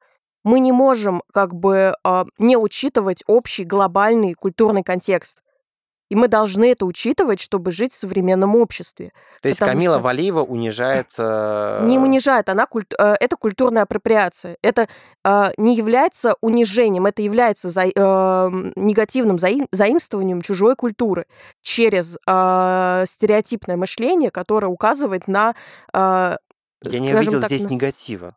Мы 0.44 0.60
не 0.60 0.72
можем 0.72 1.22
как 1.34 1.54
бы 1.54 1.94
э, 2.04 2.26
не 2.40 2.58
учитывать 2.58 3.24
общий 3.28 3.64
глобальный 3.64 4.34
культурный 4.34 4.82
контекст. 4.84 5.38
И 6.10 6.16
мы 6.16 6.30
должны 6.30 6.72
это 6.72 6.86
учитывать, 6.86 7.42
чтобы 7.42 7.72
жить 7.72 7.92
в 7.94 7.98
современном 8.00 8.56
обществе. 8.56 9.12
То 9.42 9.50
есть 9.50 9.60
Камила 9.60 9.96
что- 9.98 10.04
Валиева 10.04 10.42
унижает... 10.42 11.08
э, 11.18 11.86
Не 11.86 12.00
унижает, 12.00 12.48
она 12.50 12.66
культ- 12.66 12.96
э, 12.98 13.16
это 13.20 13.36
культурная 13.36 13.84
апроприация. 13.84 14.56
Это 14.64 14.88
э, 15.26 15.52
не 15.58 15.76
является 15.76 16.36
унижением, 16.42 17.06
это 17.08 17.22
является 17.22 17.70
за- 17.70 17.92
э, 17.94 18.72
негативным 18.78 19.36
заим- 19.38 19.68
заимствованием 19.74 20.42
чужой 20.42 20.76
культуры 20.78 21.26
через 21.62 22.18
э, 22.26 23.04
стереотипное 23.06 23.76
мышление, 23.76 24.32
которое 24.32 24.68
указывает 24.68 25.28
на 25.28 25.56
э, 25.94 26.38
Я 26.84 27.00
не 27.00 27.14
увидел 27.14 27.42
так, 27.42 27.50
здесь 27.50 27.64
на- 27.66 27.74
негатива. 27.74 28.36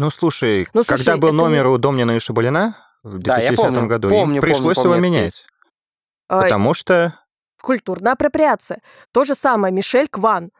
Ну, 0.00 0.10
слушай, 0.10 0.66
Ну, 0.74 0.82
когда 0.84 1.04
слушай, 1.04 1.18
был 1.20 1.28
это 1.28 1.36
не- 1.36 1.42
номер 1.42 1.66
у 1.68 1.78
Домнина 1.78 2.12
и 2.12 2.18
Шабалина 2.18 2.76
в 3.02 3.18
Да, 3.18 3.36
я 3.38 3.50
2010 3.50 3.56
помню, 3.74 3.86
году, 3.88 4.08
им 4.08 4.14
помню, 4.14 4.24
помню, 4.26 4.40
пришлось 4.40 4.76
помню 4.76 4.90
его 4.90 4.94
этот 4.94 5.02
менять. 5.04 5.46
э, 6.30 6.40
Потому 6.42 6.74
что 6.74 7.14
культурная 7.62 8.12
апроприация. 8.12 8.80
То 9.12 9.24
же 9.24 9.34
самое 9.34 9.72
Мишель 9.72 10.08
Кван. 10.08 10.50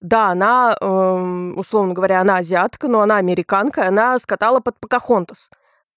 Да, 0.00 0.28
она, 0.28 0.76
эм, 0.80 1.58
условно 1.58 1.92
говоря, 1.94 2.20
она 2.20 2.36
азиатка, 2.36 2.86
но 2.88 3.00
она 3.00 3.16
американка, 3.16 3.88
она 3.88 4.18
скатала 4.18 4.60
под 4.60 4.78
Покахонтас, 4.78 5.50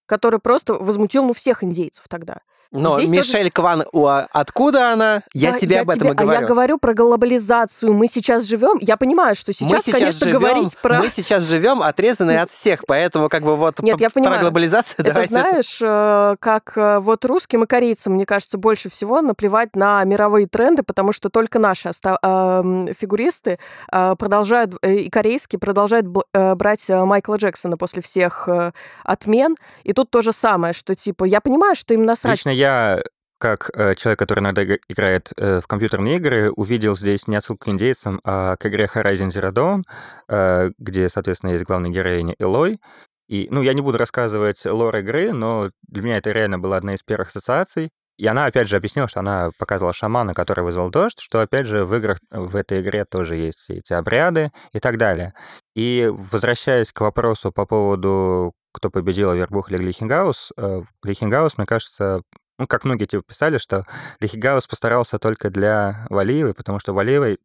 который 0.07 0.39
просто 0.39 0.73
возмутил 0.73 1.23
ну, 1.25 1.33
всех 1.33 1.63
индейцев 1.63 2.05
тогда. 2.07 2.37
Но 2.71 2.95
Здесь 2.97 3.09
тоже- 3.09 3.19
Мишель 3.19 3.51
Кван, 3.51 3.83
у- 3.91 4.05
а 4.05 4.27
откуда 4.31 4.93
она? 4.93 5.23
Я 5.33 5.51
Да, 5.51 5.59
тебе 5.59 5.81
об 5.81 5.89
этом 5.89 5.99
тебе- 6.07 6.11
и 6.11 6.13
говорю. 6.15 6.37
А 6.37 6.41
я 6.41 6.47
говорю 6.47 6.77
про 6.77 6.93
глобализацию. 6.93 7.93
Мы 7.93 8.07
сейчас 8.07 8.45
живем. 8.45 8.77
Я 8.79 8.95
понимаю, 8.97 9.35
что 9.35 9.51
сейчас, 9.51 9.71
мы 9.71 9.79
сейчас 9.81 9.95
конечно, 9.99 10.25
живем, 10.25 10.39
говорить 10.39 10.77
про. 10.81 10.99
мы 10.99 11.09
сейчас 11.09 11.43
живем 11.43 11.81
отрезанные 11.81 12.39
от 12.41 12.49
всех, 12.49 12.85
поэтому 12.87 13.27
как 13.29 13.43
бы 13.43 13.57
вот 13.57 13.79
Нет, 13.81 13.99
я 13.99 14.09
понимаю. 14.09 14.35
про 14.37 14.41
глобализацию 14.43 14.95
Это 14.99 15.03
давайте. 15.11 15.33
знаешь, 15.33 15.79
э, 15.81 16.35
как 16.39 16.73
э, 16.77 16.99
вот 16.99 17.25
русским 17.25 17.63
и 17.63 17.67
корейцам, 17.67 18.13
мне 18.13 18.25
кажется, 18.25 18.57
больше 18.57 18.89
всего 18.89 19.21
наплевать 19.21 19.75
на 19.75 20.03
мировые 20.05 20.47
тренды, 20.47 20.83
потому 20.83 21.11
что 21.13 21.29
только 21.29 21.59
наши 21.59 21.89
оста- 21.89 22.17
эм, 22.23 22.93
фигуристы 22.93 23.59
э, 23.91 24.15
продолжают, 24.17 24.75
э, 24.81 24.93
и 24.95 25.09
корейские 25.09 25.59
продолжают 25.59 26.05
э, 26.33 26.55
брать 26.55 26.89
э, 26.89 27.03
Майкла 27.03 27.35
Джексона 27.35 27.75
после 27.77 28.01
всех 28.01 28.47
э, 28.47 28.71
отмен. 29.03 29.55
И 29.83 29.93
тут 29.93 30.09
то 30.09 30.21
же 30.21 30.31
самое, 30.31 30.73
что 30.73 30.95
типа, 30.95 31.25
я 31.25 31.41
понимаю, 31.41 31.75
что 31.75 31.93
им 31.93 32.05
насрать. 32.05 32.37
лично 32.37 32.49
я, 32.61 33.03
как 33.39 33.71
э, 33.73 33.95
человек, 33.95 34.19
который 34.19 34.39
иногда 34.41 34.61
иг- 34.61 34.83
играет 34.87 35.31
э, 35.37 35.61
в 35.61 35.67
компьютерные 35.67 36.17
игры, 36.17 36.51
увидел 36.51 36.95
здесь 36.95 37.27
не 37.27 37.35
отсылку 37.35 37.65
к 37.65 37.69
индейцам, 37.69 38.21
а 38.23 38.55
к 38.57 38.65
игре 38.67 38.85
Horizon 38.93 39.29
Zero 39.29 39.51
Dawn, 39.51 39.81
э, 40.29 40.69
где, 40.77 41.09
соответственно, 41.09 41.51
есть 41.51 41.65
главная 41.65 41.89
героиня 41.91 42.35
Элой. 42.39 42.79
И, 43.27 43.47
ну, 43.49 43.61
я 43.61 43.73
не 43.73 43.81
буду 43.81 43.97
рассказывать 43.97 44.65
лор 44.65 44.95
игры, 44.97 45.31
но 45.31 45.71
для 45.87 46.03
меня 46.03 46.17
это 46.17 46.31
реально 46.31 46.59
была 46.59 46.77
одна 46.77 46.93
из 46.93 47.01
первых 47.03 47.29
ассоциаций. 47.29 47.89
И 48.17 48.27
она, 48.27 48.45
опять 48.45 48.67
же, 48.67 48.75
объяснила, 48.75 49.07
что 49.07 49.21
она 49.21 49.49
показывала 49.57 49.93
шамана, 49.93 50.33
который 50.35 50.63
вызвал 50.63 50.91
дождь, 50.91 51.19
что, 51.19 51.41
опять 51.41 51.65
же, 51.65 51.85
в 51.85 51.95
играх 51.95 52.19
в 52.29 52.55
этой 52.55 52.81
игре 52.81 53.05
тоже 53.05 53.35
есть 53.37 53.57
все 53.59 53.75
эти 53.75 53.93
обряды 53.93 54.51
и 54.73 54.79
так 54.79 54.97
далее. 54.97 55.33
И 55.75 56.07
возвращаясь 56.13 56.91
к 56.91 57.01
вопросу 57.01 57.51
по 57.51 57.65
поводу, 57.65 58.53
кто 58.73 58.89
победил, 58.89 59.33
Вербух 59.33 59.71
или 59.71 59.77
Глихенгаус, 59.79 60.53
э, 60.57 60.81
Глихенгаус, 61.03 61.57
мне 61.57 61.65
кажется, 61.65 62.21
ну, 62.61 62.67
как 62.67 62.83
многие 62.83 63.07
типа 63.07 63.23
писали, 63.23 63.57
что 63.57 63.87
Лихигаус 64.19 64.67
постарался 64.67 65.17
только 65.17 65.49
для 65.49 66.05
Валиевой, 66.11 66.53
потому 66.53 66.77
что 66.77 66.93
Валиевой 66.93 67.39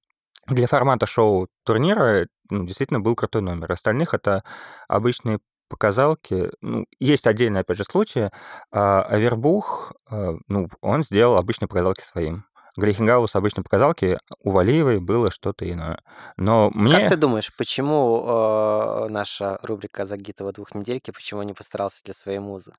для 0.46 0.66
формата 0.66 1.06
шоу 1.06 1.48
турнира 1.64 2.26
ну, 2.50 2.66
действительно 2.66 3.00
был 3.00 3.14
крутой 3.14 3.40
номер. 3.40 3.72
Остальных 3.72 4.12
это 4.12 4.44
обычные 4.88 5.38
показалки. 5.70 6.50
Ну, 6.60 6.84
есть 7.00 7.26
отдельные, 7.26 7.62
опять 7.62 7.78
же, 7.78 7.84
случаи. 7.84 8.30
А 8.70 9.04
Авербух, 9.04 9.94
э, 10.10 10.34
ну, 10.48 10.68
он 10.82 11.02
сделал 11.02 11.38
обычные 11.38 11.66
показалки 11.66 12.02
своим. 12.02 12.44
Глейхенгаус 12.76 13.34
обычные 13.34 13.64
показалки, 13.64 14.18
у 14.40 14.50
Валиевой 14.50 15.00
было 15.00 15.30
что-то 15.30 15.66
иное. 15.68 15.98
Но 16.36 16.70
мне... 16.74 17.00
Как 17.00 17.08
ты 17.08 17.16
думаешь, 17.16 17.50
почему 17.56 19.06
э, 19.06 19.08
наша 19.08 19.58
рубрика 19.62 20.04
Загитова 20.04 20.52
двухнедельки, 20.52 21.10
почему 21.10 21.42
не 21.42 21.54
постарался 21.54 22.04
для 22.04 22.12
своей 22.12 22.38
музы? 22.38 22.74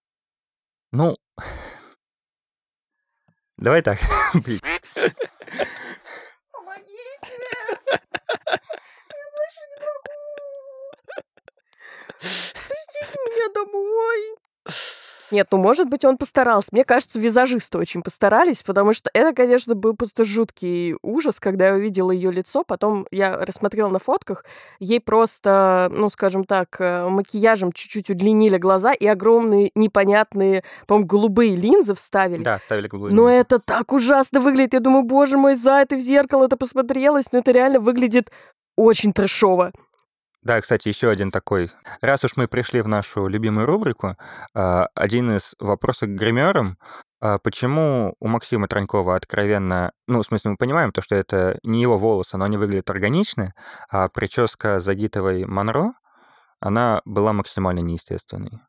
Ну, 0.91 1.17
давай 3.57 3.81
так. 3.81 3.97
Блин. 4.33 4.59
Отвезите 12.19 13.19
меня 13.25 13.49
домой. 13.53 14.46
Нет, 15.31 15.47
ну, 15.51 15.57
может 15.57 15.89
быть, 15.89 16.05
он 16.05 16.17
постарался. 16.17 16.69
Мне 16.71 16.83
кажется, 16.85 17.19
визажисты 17.19 17.77
очень 17.77 18.01
постарались, 18.01 18.63
потому 18.63 18.93
что 18.93 19.09
это, 19.13 19.33
конечно, 19.33 19.75
был 19.75 19.93
просто 19.95 20.23
жуткий 20.23 20.95
ужас, 21.01 21.39
когда 21.39 21.67
я 21.67 21.73
увидела 21.73 22.11
ее 22.11 22.31
лицо. 22.31 22.63
Потом 22.63 23.05
я 23.11 23.37
рассмотрела 23.37 23.89
на 23.89 23.99
фотках. 23.99 24.45
Ей 24.79 25.01
просто, 25.01 25.89
ну, 25.93 26.09
скажем 26.09 26.45
так, 26.45 26.77
э, 26.79 27.07
макияжем 27.09 27.71
чуть-чуть 27.73 28.09
удлинили 28.09 28.57
глаза 28.57 28.93
и 28.93 29.05
огромные 29.05 29.71
непонятные, 29.75 30.63
по-моему, 30.85 31.07
голубые 31.07 31.55
линзы 31.55 31.93
вставили. 31.93 32.43
Да, 32.43 32.57
вставили 32.57 32.87
голубые 32.87 33.13
Но 33.13 33.29
линзы. 33.29 33.41
это 33.41 33.59
так 33.59 33.91
ужасно 33.91 34.39
выглядит. 34.39 34.73
Я 34.73 34.79
думаю, 34.79 35.03
боже 35.03 35.37
мой, 35.37 35.55
за 35.55 35.79
это 35.79 35.95
в 35.95 35.99
зеркало 35.99 36.45
это 36.45 36.57
посмотрелась. 36.57 37.31
Но 37.31 37.39
это 37.39 37.51
реально 37.51 37.79
выглядит 37.79 38.31
очень 38.77 39.11
трэшово. 39.11 39.71
Да, 40.47 40.61
кстати, 40.61 40.87
еще 40.87 41.09
один 41.09 41.29
такой. 41.29 41.71
Раз 41.99 42.23
уж 42.23 42.37
мы 42.37 42.47
пришли 42.47 42.79
в 42.79 42.87
нашу 42.87 43.27
любимую 43.27 43.65
рубрику, 43.65 44.15
а, 44.53 44.87
один 44.95 45.35
из 45.35 45.55
вопросов 45.59 46.07
к 46.07 46.11
гримерам. 46.11 46.77
а 47.19 47.37
Почему 47.37 48.15
у 48.21 48.29
Максима 48.29 48.69
Транькова 48.69 49.17
откровенно... 49.17 49.91
Ну, 50.07 50.23
в 50.23 50.25
смысле, 50.25 50.51
мы 50.51 50.55
понимаем 50.55 50.93
то, 50.93 51.01
что 51.01 51.15
это 51.15 51.59
не 51.63 51.81
его 51.81 51.97
волосы, 51.97 52.37
но 52.37 52.45
они 52.45 52.55
выглядят 52.55 52.89
органично, 52.89 53.55
а 53.89 54.07
прическа 54.07 54.79
Загитовой 54.79 55.43
Монро, 55.43 55.91
она 56.61 57.01
была 57.03 57.33
максимально 57.33 57.81
неестественной. 57.81 58.61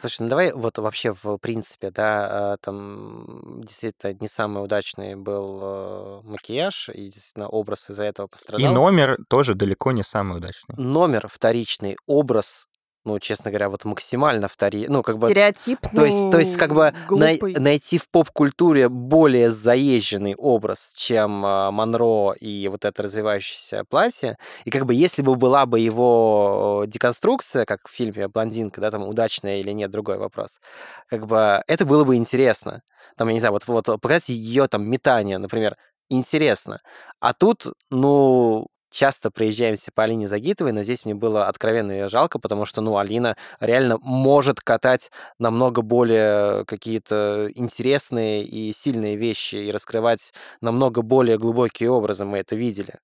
Слушай, 0.00 0.22
ну 0.22 0.28
давай 0.28 0.52
вот 0.52 0.78
вообще 0.78 1.12
в 1.12 1.38
принципе, 1.38 1.90
да, 1.90 2.52
а, 2.52 2.56
там 2.58 3.62
действительно 3.62 4.16
не 4.20 4.28
самый 4.28 4.62
удачный 4.62 5.16
был 5.16 5.58
э, 5.60 6.20
макияж, 6.22 6.90
и 6.90 7.06
действительно 7.06 7.48
образ 7.48 7.90
из-за 7.90 8.04
этого 8.04 8.26
И 8.26 8.30
пострадал. 8.30 8.72
номер 8.72 9.18
тоже 9.28 9.54
далеко 9.56 9.90
не 9.90 10.04
самый 10.04 10.38
удачный. 10.38 10.76
Номер 10.76 11.28
вторичный, 11.28 11.96
образ, 12.06 12.67
ну, 13.08 13.18
честно 13.18 13.50
говоря, 13.50 13.70
вот 13.70 13.86
максимально 13.86 14.48
втори... 14.48 14.86
Ну, 14.86 15.02
как 15.02 15.16
бы... 15.16 15.28
Стереотипный, 15.28 15.90
То 15.96 16.04
есть, 16.04 16.30
то 16.30 16.38
есть, 16.38 16.56
как 16.58 16.74
бы 16.74 16.92
най- 17.10 17.40
найти 17.40 17.96
в 17.96 18.06
поп-культуре 18.10 18.90
более 18.90 19.50
заезженный 19.50 20.34
образ, 20.34 20.92
чем 20.94 21.42
а, 21.44 21.70
Монро 21.70 22.32
и 22.32 22.68
вот 22.68 22.84
это 22.84 23.02
развивающееся 23.02 23.84
платье. 23.88 24.36
И 24.66 24.70
как 24.70 24.84
бы 24.84 24.92
если 24.92 25.22
бы 25.22 25.36
была 25.36 25.64
бы 25.64 25.80
его 25.80 26.82
э, 26.84 26.90
деконструкция, 26.90 27.64
как 27.64 27.88
в 27.88 27.90
фильме 27.90 28.28
«Блондинка», 28.28 28.82
да, 28.82 28.90
там 28.90 29.08
удачная 29.08 29.60
или 29.60 29.72
нет, 29.72 29.90
другой 29.90 30.18
вопрос, 30.18 30.60
как 31.08 31.26
бы 31.26 31.62
это 31.66 31.86
было 31.86 32.04
бы 32.04 32.16
интересно. 32.16 32.82
Там, 33.16 33.28
я 33.28 33.34
не 33.34 33.40
знаю, 33.40 33.52
вот, 33.52 33.66
вот 33.66 33.86
показать 34.02 34.28
ее 34.28 34.68
там 34.68 34.88
метание, 34.88 35.38
например, 35.38 35.76
интересно. 36.10 36.80
А 37.20 37.32
тут, 37.32 37.72
ну, 37.90 38.66
часто 38.98 39.30
проезжаемся 39.30 39.92
по 39.92 40.02
Алине 40.02 40.26
Загитовой, 40.26 40.72
но 40.72 40.82
здесь 40.82 41.04
мне 41.04 41.14
было 41.14 41.46
откровенно 41.46 41.92
ее 41.92 42.08
жалко, 42.08 42.40
потому 42.40 42.64
что, 42.64 42.80
ну, 42.80 42.98
Алина 42.98 43.36
реально 43.60 43.98
может 43.98 44.60
катать 44.60 45.12
намного 45.38 45.82
более 45.82 46.64
какие-то 46.64 47.48
интересные 47.54 48.44
и 48.44 48.72
сильные 48.72 49.14
вещи 49.14 49.54
и 49.54 49.70
раскрывать 49.70 50.32
намного 50.60 51.02
более 51.02 51.38
глубокие 51.38 51.90
образы, 51.90 52.24
мы 52.24 52.38
это 52.38 52.56
видели. 52.56 52.98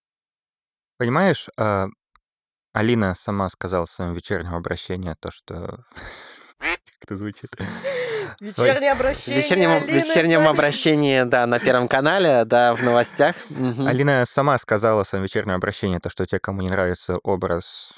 Понимаешь, 0.98 1.48
а, 1.56 1.86
Алина 2.72 3.14
сама 3.14 3.48
сказала 3.48 3.86
в 3.86 3.90
своем 3.92 4.14
вечернем 4.14 4.54
обращении 4.54 5.14
то, 5.20 5.30
что... 5.30 5.84
Как 6.58 6.78
это 7.02 7.16
звучит? 7.16 7.50
Свой- 8.50 8.68
Вечернее 8.70 8.92
В 8.94 8.96
обращение 9.00 9.40
вечернем, 9.42 9.70
Алины 9.70 9.90
вечернем 9.92 10.48
обращении, 10.48 11.22
да, 11.22 11.46
на 11.46 11.58
Первом 11.58 11.88
канале, 11.88 12.44
да, 12.44 12.74
в 12.74 12.82
новостях. 12.82 13.36
Алина 13.86 14.24
сама 14.28 14.58
сказала 14.58 15.04
в 15.04 15.08
своем 15.08 15.24
вечернем 15.24 15.54
обращении 15.54 15.98
то, 15.98 16.10
что 16.10 16.26
те, 16.26 16.38
кому 16.38 16.62
не 16.62 16.68
нравится 16.68 17.18
образ... 17.22 17.92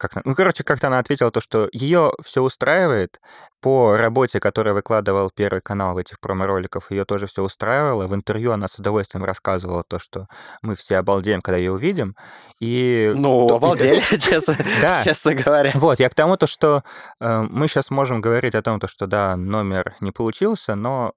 Как... 0.00 0.24
Ну, 0.24 0.34
короче, 0.34 0.64
как-то 0.64 0.86
она 0.86 0.98
ответила 0.98 1.30
то, 1.30 1.42
что 1.42 1.68
ее 1.72 2.12
все 2.24 2.40
устраивает. 2.42 3.20
По 3.60 3.94
работе, 3.98 4.40
которую 4.40 4.72
выкладывал 4.74 5.30
Первый 5.30 5.60
канал 5.60 5.92
в 5.92 5.98
этих 5.98 6.18
промо-роликах, 6.18 6.90
ее 6.90 7.04
тоже 7.04 7.26
все 7.26 7.42
устраивало. 7.42 8.06
В 8.06 8.14
интервью 8.14 8.52
она 8.52 8.66
с 8.68 8.78
удовольствием 8.78 9.22
рассказывала 9.26 9.84
то, 9.86 9.98
что 9.98 10.26
мы 10.62 10.74
все 10.74 10.96
обалдеем, 10.96 11.42
когда 11.42 11.58
ее 11.58 11.70
увидим. 11.72 12.16
И... 12.60 13.12
Ну, 13.14 13.46
то- 13.46 13.56
обалдели, 13.56 14.00
честно, 14.18 14.56
Да. 14.80 15.04
честно 15.04 15.34
говоря. 15.34 15.70
Вот, 15.74 16.00
я 16.00 16.08
к 16.08 16.14
тому, 16.14 16.38
то, 16.38 16.46
что 16.46 16.82
э, 17.20 17.40
мы 17.50 17.68
сейчас 17.68 17.90
можем 17.90 18.22
говорить 18.22 18.54
о 18.54 18.62
том, 18.62 18.80
то, 18.80 18.88
что 18.88 19.06
да, 19.06 19.36
номер 19.36 19.94
не 20.00 20.10
получился, 20.12 20.74
но 20.74 21.12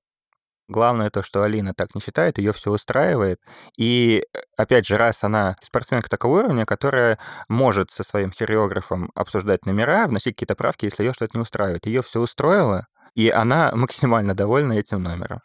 главное 0.68 1.09
то, 1.09 1.22
что 1.24 1.43
Алина 1.43 1.74
так 1.74 1.95
не 1.95 2.01
считает, 2.01 2.38
ее 2.38 2.53
все 2.53 2.72
устраивает. 2.72 3.39
И, 3.78 4.24
э, 4.34 4.39
опять 4.57 4.86
же, 4.86 4.97
раз 4.97 5.24
она 5.24 5.55
спортсменка 5.61 6.09
такого 6.09 6.39
уровня, 6.39 6.66
которая 6.66 7.20
может 7.49 7.91
со 7.91 8.03
своим 8.03 8.32
хореографом 8.32 9.11
обсуждать 9.16 9.66
номера, 9.66 10.07
вносить 10.07 10.36
какие-то 10.36 10.55
правки, 10.55 10.86
если 10.86 11.03
ее 11.03 11.14
что-то 11.14 11.38
не 11.38 11.41
устраивает. 11.41 11.86
Ее 11.86 12.01
все 12.01 12.20
устроило, 12.20 12.88
и 13.16 13.30
она 13.30 13.72
максимально 13.76 14.34
довольна 14.36 14.74
этим 14.74 15.01
номером. 15.01 15.41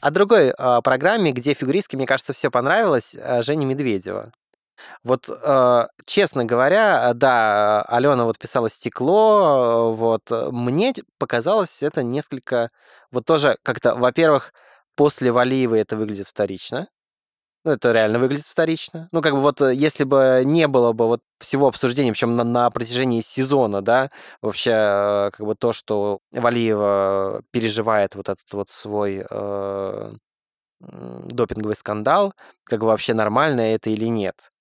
О 0.00 0.10
другой 0.10 0.52
а, 0.58 0.80
программе, 0.80 1.30
где 1.30 1.54
фигуристке, 1.54 1.96
мне 1.96 2.06
кажется, 2.06 2.32
все 2.32 2.50
понравилось, 2.50 3.14
а, 3.14 3.40
Женя 3.42 3.64
Медведева. 3.66 4.32
Вот, 5.04 5.28
э, 5.28 5.86
честно 6.06 6.44
говоря, 6.44 7.10
э, 7.10 7.14
да, 7.14 7.82
Алена 7.82 8.24
вот 8.24 8.38
писала 8.38 8.70
«Стекло», 8.70 9.92
э, 9.94 9.96
вот, 9.96 10.22
э, 10.30 10.48
мне 10.52 10.94
показалось 11.18 11.82
это 11.82 12.02
несколько, 12.02 12.70
вот 13.10 13.24
тоже 13.26 13.56
как-то, 13.62 13.94
во-первых, 13.94 14.52
после 14.96 15.32
Валиевой 15.32 15.80
это 15.80 15.96
выглядит 15.96 16.26
вторично, 16.28 16.88
ну, 17.64 17.72
это 17.72 17.92
реально 17.92 18.18
выглядит 18.18 18.44
вторично. 18.46 19.08
Ну, 19.12 19.22
как 19.22 19.34
бы 19.34 19.40
вот, 19.40 19.60
э, 19.62 19.72
если 19.74 20.04
бы 20.04 20.42
не 20.44 20.66
было 20.66 20.92
бы 20.92 21.06
вот 21.06 21.20
всего 21.38 21.68
обсуждения, 21.68 22.10
причем 22.12 22.36
на, 22.36 22.44
на 22.44 22.70
протяжении 22.70 23.20
сезона, 23.20 23.82
да, 23.82 24.10
вообще, 24.42 24.70
э, 24.72 25.30
как 25.32 25.46
бы 25.46 25.54
то, 25.54 25.72
что 25.72 26.18
Валиева 26.32 27.42
переживает 27.52 28.16
вот 28.16 28.28
этот 28.28 28.52
вот 28.52 28.68
свой 28.68 29.24
э, 29.30 30.12
допинговый 30.80 31.76
скандал, 31.76 32.34
как 32.64 32.80
бы 32.80 32.86
вообще 32.88 33.14
нормально 33.14 33.60
это 33.62 33.90
или 33.90 34.06
нет. 34.06 34.51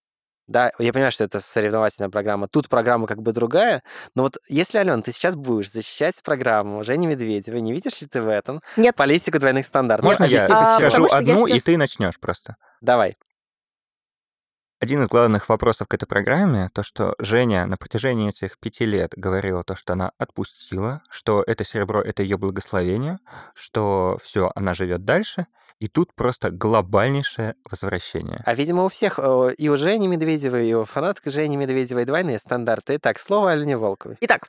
Да, 0.52 0.72
я 0.80 0.92
понимаю, 0.92 1.14
что 1.14 1.24
это 1.24 1.40
соревновательная 1.40 2.10
программа. 2.10 2.48
Тут 2.50 2.68
программа 2.68 3.08
как 3.08 3.22
бы 3.22 3.32
другая. 3.32 3.84
Но 4.16 4.24
вот 4.24 4.38
если, 4.50 4.80
Алена, 4.80 5.02
ты 5.02 5.14
сейчас 5.14 5.38
будешь 5.38 5.72
защищать 5.72 6.22
программу 6.24 6.84
Жени 6.84 7.08
Медведевой, 7.08 7.62
не 7.62 7.72
видишь 7.72 8.02
ли 8.02 8.08
ты 8.08 8.22
в 8.22 8.28
этом 8.28 8.62
Нет. 8.76 8.96
политику 8.96 9.40
двойных 9.40 9.66
стандартов? 9.66 10.06
Можно 10.06 10.26
я 10.26 10.44
а, 10.44 10.76
скажу 10.76 11.08
что 11.08 11.16
я 11.16 11.20
одну, 11.20 11.48
и 11.48 11.52
сейчас- 11.54 11.64
ты 11.64 11.78
начнешь 11.78 12.20
просто? 12.20 12.58
Давай. 12.82 13.16
Один 14.82 15.04
из 15.04 15.08
главных 15.08 15.48
вопросов 15.48 15.88
к 15.88 15.94
этой 15.94 16.08
программе, 16.08 16.70
то, 16.74 16.84
что 16.84 17.16
Женя 17.20 17.66
на 17.68 17.78
протяжении 17.78 18.30
этих 18.30 18.58
пяти 18.60 18.84
лет 18.84 19.14
говорила 19.16 19.64
то, 19.64 19.76
что 19.76 19.94
она 19.94 20.12
отпустила, 20.18 21.02
что 21.10 21.44
это 21.46 21.64
серебро— 21.64 22.02
это 22.02 22.24
ее 22.24 22.38
благословение, 22.38 23.20
что 23.54 24.18
все, 24.24 24.52
она 24.56 24.74
живет 24.74 25.06
дальше, 25.06 25.46
и 25.82 25.88
тут 25.88 26.14
просто 26.14 26.52
глобальнейшее 26.52 27.56
возвращение. 27.70 28.44
А, 28.46 28.54
видимо, 28.54 28.86
у 28.86 28.90
всех, 28.90 29.20
и 29.58 29.70
у 29.70 29.78
Жени 29.78 30.08
Медведевой, 30.08 30.70
и 30.70 30.74
у 30.76 30.86
фанаток 30.86 31.26
Жени 31.26 31.58
Медведевой 31.58 32.06
двойные 32.06 32.38
стандарты. 32.38 32.98
Итак, 32.98 33.18
слово 33.18 33.54
Алене 33.54 33.78
Волковой. 33.78 34.18
Итак, 34.22 34.48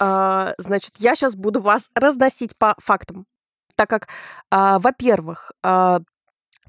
а, 0.00 0.54
значит, 0.56 0.94
я 0.96 1.14
сейчас 1.14 1.36
буду 1.36 1.60
вас 1.60 1.90
разносить 1.94 2.56
по 2.56 2.74
фактам. 2.78 3.26
Так 3.76 3.90
как, 3.90 4.08
а, 4.50 4.78
во-первых, 4.78 5.52
а, 5.62 6.00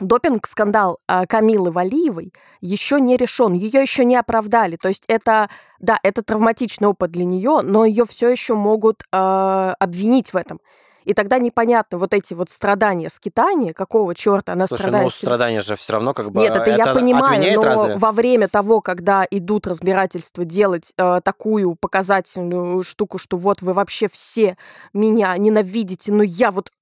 допинг-скандал 0.02 1.00
Камилы 1.30 1.72
Валиевой 1.72 2.34
еще 2.60 3.00
не 3.00 3.16
решен, 3.16 3.54
ее 3.54 3.82
еще 3.82 4.04
не 4.04 4.18
оправдали. 4.18 4.76
То 4.76 4.90
есть 4.90 5.06
это, 5.08 5.50
да, 5.80 5.98
это 6.04 6.24
травматичный 6.24 6.90
опыт 6.90 7.12
для 7.12 7.24
нее, 7.24 7.62
но 7.64 7.86
ее 7.86 8.06
все 8.06 8.28
еще 8.28 8.56
могут 8.56 9.04
обвинить 9.12 10.34
в 10.34 10.36
этом. 10.36 10.60
И 11.06 11.14
тогда 11.14 11.38
непонятно 11.38 11.98
вот 11.98 12.14
эти 12.14 12.34
вот 12.34 12.50
страдания 12.50 13.10
скитания, 13.10 13.74
какого 13.74 14.16
черта 14.16 14.54
она 14.54 14.68
Слушай, 14.68 14.82
страдает. 14.82 15.06
ну 15.06 15.10
страдания 15.10 15.62
же 15.62 15.76
все 15.76 15.94
равно 15.94 16.14
как 16.14 16.32
бы... 16.32 16.40
Нет, 16.40 16.56
это, 16.56 16.70
я 16.70 16.94
понимаю, 16.94 17.56
но 17.56 17.62
разве? 17.62 17.98
во 17.98 18.12
время 18.12 18.48
того, 18.48 18.82
когда 18.82 19.26
идут 19.30 19.68
разбирательства, 19.68 20.46
делать 20.46 20.94
э, 20.98 21.22
такую 21.24 21.76
показательную 21.76 22.84
штуку, 22.84 23.18
что 23.18 23.38
вот 23.38 23.62
вы 23.62 23.74
вообще 23.74 24.08
все 24.08 24.58
меня 24.94 25.36
ненавидите, 25.38 26.12
но 26.12 26.24
я 26.24 26.52
вот... 26.52 26.72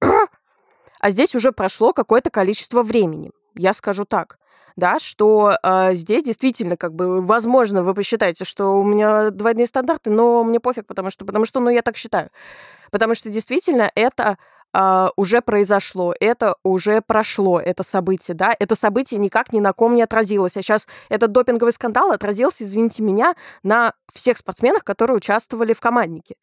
А 1.00 1.10
здесь 1.10 1.34
уже 1.34 1.50
прошло 1.50 1.92
какое-то 1.92 2.30
количество 2.30 2.84
времени, 2.84 3.32
я 3.56 3.74
скажу 3.74 4.04
так. 4.04 4.38
Да, 4.76 4.98
что 4.98 5.56
э, 5.62 5.94
здесь 5.94 6.22
действительно, 6.22 6.76
как 6.76 6.94
бы, 6.94 7.20
возможно, 7.20 7.82
вы 7.82 7.94
посчитаете, 7.94 8.44
что 8.44 8.78
у 8.78 8.84
меня 8.84 9.30
двойные 9.30 9.66
стандарты, 9.66 10.10
но 10.10 10.44
мне 10.44 10.60
пофиг, 10.60 10.86
потому 10.86 11.10
что, 11.10 11.24
потому 11.24 11.44
что, 11.44 11.60
ну, 11.60 11.70
я 11.70 11.82
так 11.82 11.96
считаю. 11.96 12.30
Потому 12.90 13.14
что 13.14 13.30
действительно 13.30 13.90
это 13.94 14.38
а, 14.74 15.10
уже 15.16 15.42
произошло, 15.42 16.14
это 16.18 16.56
уже 16.62 17.02
прошло, 17.02 17.60
это 17.60 17.82
событие, 17.82 18.34
да, 18.34 18.54
это 18.58 18.74
событие 18.74 19.20
никак 19.20 19.52
ни 19.52 19.60
на 19.60 19.72
ком 19.72 19.94
не 19.94 20.02
отразилось. 20.02 20.56
А 20.56 20.62
сейчас 20.62 20.88
этот 21.10 21.32
допинговый 21.32 21.72
скандал 21.72 22.10
отразился, 22.10 22.64
извините 22.64 23.02
меня, 23.02 23.34
на 23.62 23.92
всех 24.12 24.38
спортсменах, 24.38 24.82
которые 24.84 25.16
участвовали 25.16 25.74
в 25.74 25.80
команднике. 25.80 26.36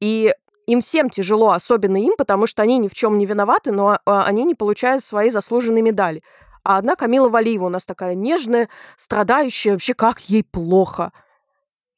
И 0.00 0.32
им 0.66 0.80
всем 0.80 1.10
тяжело, 1.10 1.50
особенно 1.50 1.98
им, 1.98 2.14
потому 2.16 2.46
что 2.46 2.62
они 2.62 2.78
ни 2.78 2.88
в 2.88 2.94
чем 2.94 3.18
не 3.18 3.26
виноваты, 3.26 3.70
но 3.70 3.98
а, 4.06 4.24
они 4.24 4.44
не 4.44 4.54
получают 4.54 5.04
свои 5.04 5.28
заслуженные 5.28 5.82
медали. 5.82 6.22
А 6.64 6.78
одна 6.78 6.96
Камила 6.96 7.28
Валиева 7.28 7.66
у 7.66 7.68
нас 7.68 7.84
такая 7.84 8.14
нежная, 8.14 8.68
страдающая, 8.96 9.72
вообще 9.72 9.94
как 9.94 10.20
ей 10.20 10.42
плохо. 10.42 11.12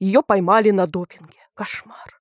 Ее 0.01 0.23
поймали 0.23 0.71
на 0.71 0.87
допинге. 0.87 1.39
Кошмар. 1.55 2.21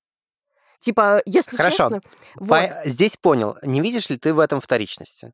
Типа, 0.80 1.22
если 1.26 1.58
Хорошо. 1.58 1.90
честно... 1.90 2.02
Вот, 2.36 2.50
По- 2.50 2.82
Здесь 2.86 3.18
понял. 3.18 3.58
Не 3.64 3.82
видишь 3.82 4.10
ли 4.10 4.18
ты 4.18 4.34
в 4.34 4.40
этом 4.40 4.62
вторичности? 4.62 5.34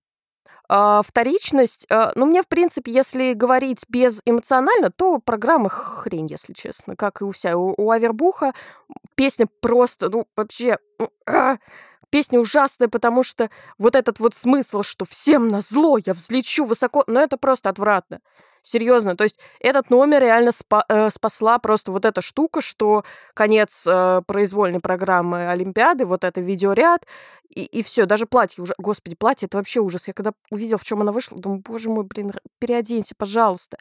а, 0.74 1.02
вторичность, 1.04 1.86
а, 1.90 2.14
ну, 2.16 2.26
мне, 2.26 2.42
в 2.42 2.48
принципе, 2.48 2.94
если 2.94 3.34
говорить 3.34 3.84
без 3.90 4.22
эмоционально, 4.24 4.90
то 4.90 5.20
программа 5.20 5.68
хрень, 5.68 6.28
если 6.28 6.54
честно, 6.54 6.96
как 6.96 7.20
и 7.20 7.26
у 7.26 7.32
вся. 7.32 7.58
У, 7.58 7.74
у 7.78 7.92
Авербуха 7.92 8.54
песня 9.16 9.48
просто, 9.60 10.10
ну, 10.10 10.26
вообще... 10.38 10.78
Песня 12.12 12.40
ужасная, 12.40 12.90
потому 12.90 13.24
что 13.24 13.50
вот 13.78 13.96
этот 13.96 14.20
вот 14.20 14.36
смысл, 14.36 14.84
что 14.84 15.06
всем 15.06 15.48
на 15.48 15.62
зло 15.62 15.98
я 16.06 16.14
взлечу 16.14 16.66
высоко, 16.66 17.04
ну 17.08 17.20
это 17.20 17.38
просто 17.38 17.70
отвратно. 17.70 18.20
Серьезно, 18.64 19.18
то 19.18 19.24
есть 19.24 19.40
этот 19.60 19.90
номер 19.90 20.22
реально 20.22 20.50
спа- 20.50 20.84
э, 20.88 21.10
спасла 21.10 21.58
просто 21.58 21.92
вот 21.92 22.06
эта 22.06 22.22
штука, 22.22 22.62
что 22.62 23.04
конец 23.34 23.88
э, 23.88 24.22
произвольной 24.28 24.80
программы 24.80 25.50
Олимпиады, 25.50 26.06
вот 26.06 26.24
это 26.24 26.42
видеоряд, 26.42 27.08
и, 27.50 27.64
и 27.64 27.82
все, 27.82 28.06
даже 28.06 28.28
платье 28.28 28.62
уже, 28.62 28.76
господи, 28.78 29.16
платье 29.16 29.48
это 29.48 29.58
вообще 29.58 29.80
ужас. 29.80 30.08
Я 30.08 30.14
когда 30.14 30.34
увидел, 30.52 30.78
в 30.78 30.84
чем 30.84 31.02
она 31.02 31.12
вышла, 31.12 31.40
думаю, 31.40 31.64
боже 31.66 31.90
мой, 31.90 32.04
блин, 32.04 32.34
переоденься, 32.60 33.16
пожалуйста. 33.18 33.78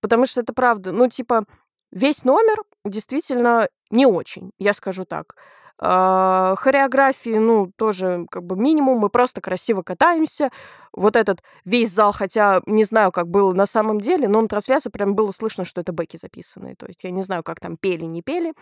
Потому 0.00 0.26
что 0.26 0.40
это 0.40 0.52
правда, 0.52 0.90
ну 0.90 1.08
типа 1.08 1.44
весь 1.92 2.24
номер 2.24 2.64
действительно 2.84 3.68
не 3.90 4.06
очень, 4.06 4.50
я 4.58 4.72
скажу 4.72 5.04
так. 5.04 5.36
А, 5.78 6.54
Хореографии, 6.56 7.36
ну, 7.38 7.70
тоже 7.76 8.26
как 8.30 8.44
бы 8.44 8.56
минимум, 8.56 8.98
мы 8.98 9.10
просто 9.10 9.40
красиво 9.40 9.82
катаемся. 9.82 10.50
Вот 10.96 11.14
этот 11.14 11.42
весь 11.64 11.92
зал, 11.92 12.12
хотя 12.12 12.62
не 12.66 12.84
знаю, 12.84 13.12
как 13.12 13.28
было 13.28 13.52
на 13.52 13.66
самом 13.66 14.00
деле, 14.00 14.28
но 14.28 14.40
на 14.40 14.48
трансляции 14.48 14.90
прям 14.90 15.14
было 15.14 15.30
слышно, 15.30 15.64
что 15.64 15.80
это 15.80 15.92
бэки 15.92 16.16
записанные. 16.16 16.74
То 16.74 16.86
есть 16.86 17.04
я 17.04 17.10
не 17.10 17.22
знаю, 17.22 17.42
как 17.42 17.60
там 17.60 17.76
пели, 17.76 18.04
не 18.04 18.22
пели 18.22 18.52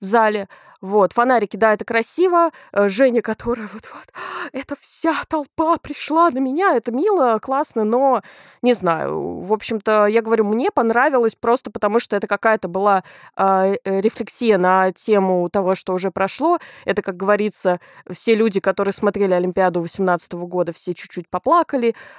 в 0.00 0.04
зале. 0.04 0.48
Вот, 0.82 1.12
фонарики, 1.12 1.56
да, 1.56 1.74
это 1.74 1.84
красиво. 1.84 2.50
Э, 2.72 2.88
Женя, 2.88 3.22
которая 3.22 3.68
вот-вот, 3.72 4.12
это 4.52 4.74
вся 4.80 5.14
толпа 5.28 5.76
пришла 5.78 6.30
на 6.30 6.38
меня, 6.38 6.74
это 6.74 6.90
мило, 6.90 7.38
классно, 7.40 7.84
но 7.84 8.22
не 8.62 8.74
знаю. 8.74 9.42
В 9.42 9.52
общем-то, 9.52 10.06
я 10.06 10.22
говорю, 10.22 10.44
мне 10.44 10.72
понравилось 10.72 11.36
просто 11.36 11.70
потому, 11.70 12.00
что 12.00 12.16
это 12.16 12.26
какая-то 12.26 12.66
была 12.66 13.04
а, 13.36 13.74
э, 13.84 14.00
рефлексия 14.00 14.58
на 14.58 14.90
тему 14.90 15.48
того, 15.50 15.76
что 15.76 15.94
уже 15.94 16.10
прошло. 16.10 16.58
Это, 16.84 17.00
как 17.00 17.16
говорится, 17.16 17.78
все 18.10 18.34
люди, 18.34 18.58
которые 18.58 18.92
смотрели 18.92 19.34
Олимпиаду 19.34 19.80
2018 19.80 20.32
года, 20.32 20.72
все 20.72 20.94
чуть-чуть 20.94 21.28
поплакали, 21.28 21.71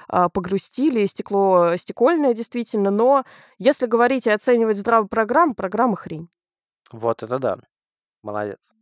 а, 0.08 0.28
погрустили, 0.28 1.06
стекло 1.06 1.76
стекольное 1.76 2.34
действительно, 2.34 2.90
но 2.90 3.24
если 3.58 3.86
говорить 3.86 4.26
и 4.26 4.30
оценивать 4.30 4.78
здравую 4.78 5.08
программу, 5.08 5.54
программа 5.54 5.96
хрень. 5.96 6.28
Вот 6.92 7.22
это 7.22 7.38
да. 7.38 7.58
Молодец. 8.22 8.72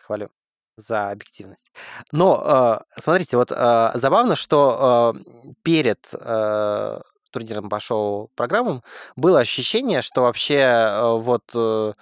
Хвалю 0.00 0.30
за 0.76 1.10
объективность. 1.10 1.72
Но 2.12 2.82
э, 2.94 3.00
смотрите, 3.00 3.36
вот 3.36 3.50
э, 3.50 3.90
забавно, 3.94 4.36
что 4.36 5.14
э, 5.16 5.52
перед 5.62 6.06
э, 6.12 7.00
турниром 7.30 7.68
по 7.68 7.80
шоу-программам 7.80 8.82
было 9.16 9.40
ощущение, 9.40 10.02
что 10.02 10.22
вообще 10.22 10.54
э, 10.56 11.16
вот 11.18 11.44
э, 11.54 11.92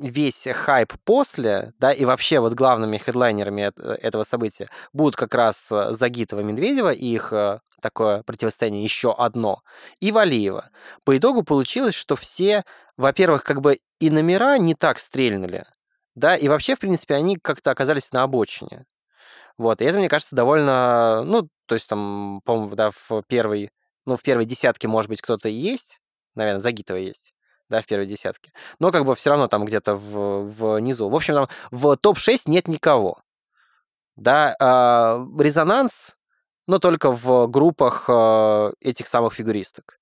весь 0.00 0.46
хайп 0.52 0.92
после, 1.04 1.72
да, 1.78 1.92
и 1.92 2.04
вообще 2.04 2.40
вот 2.40 2.54
главными 2.54 2.98
хедлайнерами 2.98 3.68
эт- 3.68 3.98
этого 4.02 4.24
события 4.24 4.68
будут 4.92 5.16
как 5.16 5.34
раз 5.34 5.70
э, 5.70 5.94
Загитова 5.94 6.40
и 6.40 6.44
Медведева, 6.44 6.90
и 6.90 7.06
их 7.06 7.32
э, 7.32 7.60
такое 7.80 8.22
противостояние 8.22 8.82
еще 8.82 9.14
одно, 9.14 9.62
и 10.00 10.12
Валиева. 10.12 10.70
По 11.04 11.16
итогу 11.16 11.42
получилось, 11.42 11.94
что 11.94 12.16
все, 12.16 12.64
во-первых, 12.96 13.44
как 13.44 13.60
бы 13.60 13.80
и 14.00 14.10
номера 14.10 14.58
не 14.58 14.74
так 14.74 14.98
стрельнули, 14.98 15.64
да, 16.14 16.36
и 16.36 16.48
вообще, 16.48 16.76
в 16.76 16.80
принципе, 16.80 17.14
они 17.14 17.36
как-то 17.36 17.70
оказались 17.70 18.12
на 18.12 18.22
обочине. 18.22 18.86
Вот, 19.56 19.80
и 19.80 19.84
это, 19.84 19.98
мне 19.98 20.08
кажется, 20.08 20.34
довольно, 20.34 21.22
ну, 21.24 21.48
то 21.66 21.74
есть 21.74 21.88
там, 21.88 22.40
по-моему, 22.44 22.74
да, 22.74 22.90
в 22.90 23.22
первой, 23.28 23.70
ну, 24.04 24.16
в 24.16 24.22
первой 24.22 24.46
десятке, 24.46 24.88
может 24.88 25.08
быть, 25.08 25.22
кто-то 25.22 25.48
есть, 25.48 26.00
наверное, 26.34 26.60
Загитова 26.60 26.96
есть, 26.96 27.34
да, 27.68 27.80
в 27.80 27.86
первой 27.86 28.06
десятке, 28.06 28.52
но 28.78 28.92
как 28.92 29.04
бы 29.04 29.14
все 29.14 29.30
равно 29.30 29.48
там 29.48 29.64
где-то 29.64 29.96
в, 29.96 30.76
внизу. 30.76 31.08
В 31.08 31.14
общем, 31.14 31.34
там 31.34 31.48
в 31.70 31.96
топ-6 31.96 32.42
нет 32.46 32.68
никого, 32.68 33.18
да, 34.16 34.54
а, 34.60 35.26
резонанс, 35.38 36.16
но 36.66 36.78
только 36.78 37.12
в 37.12 37.46
группах 37.48 38.06
э, 38.08 38.72
этих 38.80 39.06
самых 39.06 39.34
фигуристок. 39.34 39.98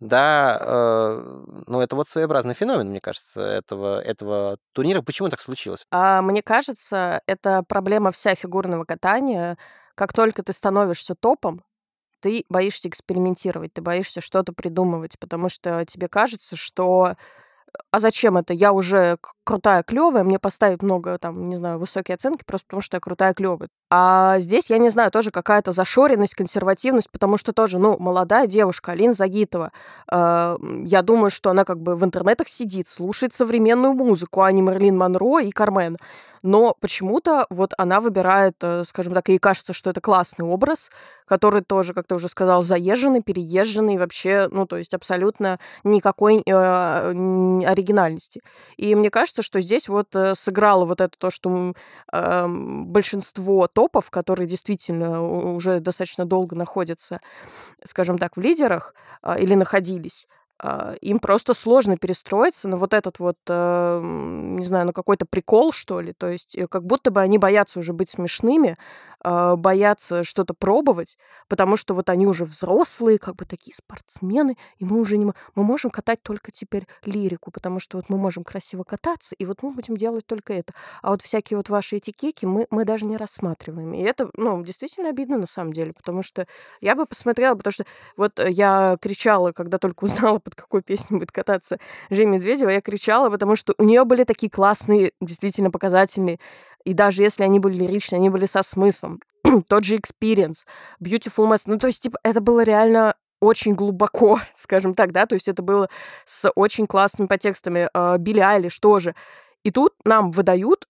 Да, 0.00 0.58
э, 0.60 1.44
ну 1.66 1.80
это 1.80 1.94
вот 1.94 2.08
своеобразный 2.08 2.54
феномен, 2.54 2.88
мне 2.88 3.00
кажется, 3.00 3.40
этого, 3.40 4.00
этого 4.00 4.58
турнира. 4.72 5.00
Почему 5.00 5.28
так 5.28 5.40
случилось? 5.40 5.86
А, 5.92 6.20
мне 6.22 6.42
кажется, 6.42 7.22
это 7.26 7.62
проблема 7.62 8.10
вся 8.10 8.34
фигурного 8.34 8.84
катания. 8.84 9.56
Как 9.94 10.12
только 10.12 10.42
ты 10.42 10.52
становишься 10.52 11.14
топом, 11.14 11.62
ты 12.22 12.44
боишься 12.48 12.88
экспериментировать, 12.88 13.74
ты 13.74 13.82
боишься 13.82 14.22
что-то 14.22 14.52
придумывать, 14.54 15.18
потому 15.18 15.50
что 15.50 15.84
тебе 15.86 16.08
кажется, 16.08 16.56
что 16.56 17.16
а 17.90 18.00
зачем 18.00 18.36
это? 18.36 18.54
Я 18.54 18.72
уже 18.72 19.18
крутая, 19.44 19.82
клевая, 19.82 20.24
мне 20.24 20.38
поставят 20.38 20.82
много, 20.82 21.18
там, 21.18 21.48
не 21.48 21.56
знаю, 21.56 21.78
высокие 21.78 22.14
оценки 22.16 22.44
просто 22.46 22.66
потому, 22.66 22.82
что 22.82 22.96
я 22.96 23.00
крутая, 23.00 23.34
клевая. 23.34 23.68
А 23.94 24.38
здесь, 24.38 24.70
я 24.70 24.78
не 24.78 24.88
знаю, 24.88 25.10
тоже 25.10 25.30
какая-то 25.30 25.70
зашоренность, 25.70 26.34
консервативность, 26.34 27.10
потому 27.10 27.36
что 27.36 27.52
тоже, 27.52 27.78
ну, 27.78 27.98
молодая 27.98 28.46
девушка, 28.46 28.92
Алина 28.92 29.12
Загитова, 29.12 29.70
э, 30.10 30.56
я 30.86 31.02
думаю, 31.02 31.30
что 31.30 31.50
она 31.50 31.66
как 31.66 31.78
бы 31.78 31.94
в 31.94 32.02
интернетах 32.02 32.48
сидит, 32.48 32.88
слушает 32.88 33.34
современную 33.34 33.92
музыку, 33.92 34.40
а 34.40 34.50
не 34.50 34.62
Мерлин 34.62 34.96
Монро 34.96 35.40
и 35.40 35.50
Кармен. 35.50 35.98
Но 36.42 36.74
почему-то 36.80 37.46
вот 37.50 37.72
она 37.78 38.00
выбирает, 38.00 38.56
э, 38.62 38.82
скажем 38.84 39.14
так, 39.14 39.28
ей 39.28 39.38
кажется, 39.38 39.72
что 39.72 39.90
это 39.90 40.00
классный 40.00 40.44
образ, 40.44 40.90
который 41.24 41.62
тоже, 41.62 41.94
как 41.94 42.06
ты 42.06 42.16
уже 42.16 42.28
сказал, 42.28 42.64
заезженный, 42.64 43.22
переезженный, 43.22 43.96
вообще, 43.96 44.48
ну, 44.50 44.66
то 44.66 44.76
есть 44.76 44.92
абсолютно 44.92 45.60
никакой 45.84 46.42
э, 46.44 46.50
оригинальности. 46.50 48.42
И 48.76 48.94
мне 48.96 49.10
кажется, 49.10 49.42
что 49.42 49.60
здесь 49.60 49.88
вот 49.88 50.14
э, 50.16 50.34
сыграло 50.34 50.84
вот 50.84 51.00
это 51.00 51.16
то, 51.16 51.30
что 51.30 51.74
эм, 52.12 52.86
большинство 52.86 53.68
топов, 53.82 54.10
которые 54.10 54.46
действительно 54.46 55.22
уже 55.54 55.80
достаточно 55.80 56.24
долго 56.24 56.54
находятся, 56.56 57.20
скажем 57.84 58.18
так, 58.18 58.36
в 58.36 58.40
лидерах 58.40 58.94
а, 59.22 59.36
или 59.38 59.54
находились, 59.56 60.28
а, 60.58 60.94
им 61.00 61.18
просто 61.18 61.54
сложно 61.54 61.96
перестроиться 61.96 62.68
на 62.68 62.76
вот 62.76 62.94
этот 62.94 63.18
вот, 63.18 63.36
м, 63.48 64.58
не 64.58 64.64
знаю, 64.66 64.86
на 64.86 64.92
какой-то 64.92 65.26
прикол, 65.26 65.72
что 65.72 66.00
ли. 66.00 66.12
То 66.12 66.28
есть 66.28 66.56
э, 66.56 66.68
как 66.68 66.84
будто 66.84 67.10
бы 67.10 67.20
они 67.20 67.38
боятся 67.38 67.80
уже 67.80 67.92
быть 67.92 68.10
смешными, 68.10 68.76
а, 69.11 69.11
боятся 69.22 70.24
что-то 70.24 70.54
пробовать, 70.54 71.16
потому 71.48 71.76
что 71.76 71.94
вот 71.94 72.10
они 72.10 72.26
уже 72.26 72.44
взрослые, 72.44 73.18
как 73.18 73.36
бы 73.36 73.44
такие 73.44 73.74
спортсмены, 73.74 74.56
и 74.78 74.84
мы 74.84 75.00
уже 75.00 75.16
не... 75.16 75.26
Мы 75.54 75.64
можем 75.64 75.90
катать 75.90 76.22
только 76.22 76.50
теперь 76.50 76.86
лирику, 77.04 77.50
потому 77.50 77.80
что 77.80 77.98
вот 77.98 78.08
мы 78.08 78.18
можем 78.18 78.44
красиво 78.44 78.84
кататься, 78.84 79.34
и 79.34 79.46
вот 79.46 79.62
мы 79.62 79.70
будем 79.70 79.96
делать 79.96 80.26
только 80.26 80.52
это. 80.52 80.74
А 81.02 81.10
вот 81.10 81.22
всякие 81.22 81.56
вот 81.56 81.68
ваши 81.68 81.98
этикеки 81.98 82.46
мы, 82.46 82.66
мы 82.70 82.84
даже 82.84 83.04
не 83.04 83.16
рассматриваем. 83.16 83.94
И 83.94 84.02
это, 84.02 84.30
ну, 84.36 84.62
действительно 84.64 85.10
обидно 85.10 85.38
на 85.38 85.46
самом 85.46 85.72
деле, 85.72 85.92
потому 85.92 86.22
что 86.22 86.46
я 86.80 86.94
бы 86.94 87.06
посмотрела, 87.06 87.54
потому 87.54 87.72
что 87.72 87.84
вот 88.16 88.40
я 88.44 88.96
кричала, 89.00 89.52
когда 89.52 89.78
только 89.78 90.04
узнала, 90.04 90.38
под 90.38 90.54
какой 90.54 90.82
песней 90.82 91.18
будет 91.18 91.32
кататься 91.32 91.78
Женя 92.10 92.36
Медведева, 92.36 92.70
я 92.70 92.80
кричала, 92.80 93.30
потому 93.30 93.56
что 93.56 93.74
у 93.78 93.84
нее 93.84 94.04
были 94.04 94.24
такие 94.24 94.50
классные, 94.50 95.12
действительно 95.20 95.70
показательные, 95.70 96.38
и 96.84 96.92
даже 96.92 97.22
если 97.22 97.44
они 97.44 97.58
были 97.58 97.84
лиричные, 97.84 98.18
они 98.18 98.30
были 98.30 98.46
со 98.46 98.62
смыслом. 98.62 99.20
Тот 99.68 99.84
же 99.84 99.96
Experience, 99.96 100.66
Beautiful 101.02 101.50
Mess, 101.50 101.62
ну 101.66 101.78
то 101.78 101.86
есть, 101.86 102.02
типа, 102.02 102.18
это 102.22 102.40
было 102.40 102.62
реально 102.62 103.14
очень 103.40 103.74
глубоко, 103.74 104.40
скажем 104.56 104.94
так, 104.94 105.12
да, 105.12 105.26
то 105.26 105.34
есть 105.34 105.48
это 105.48 105.62
было 105.62 105.88
с 106.24 106.50
очень 106.54 106.86
классными 106.86 107.26
подтекстами. 107.26 107.88
э, 107.92 108.18
Билли 108.18 108.40
Айлиш 108.40 108.78
тоже. 108.78 109.14
И 109.64 109.70
тут 109.70 109.94
нам 110.04 110.30
выдают 110.30 110.86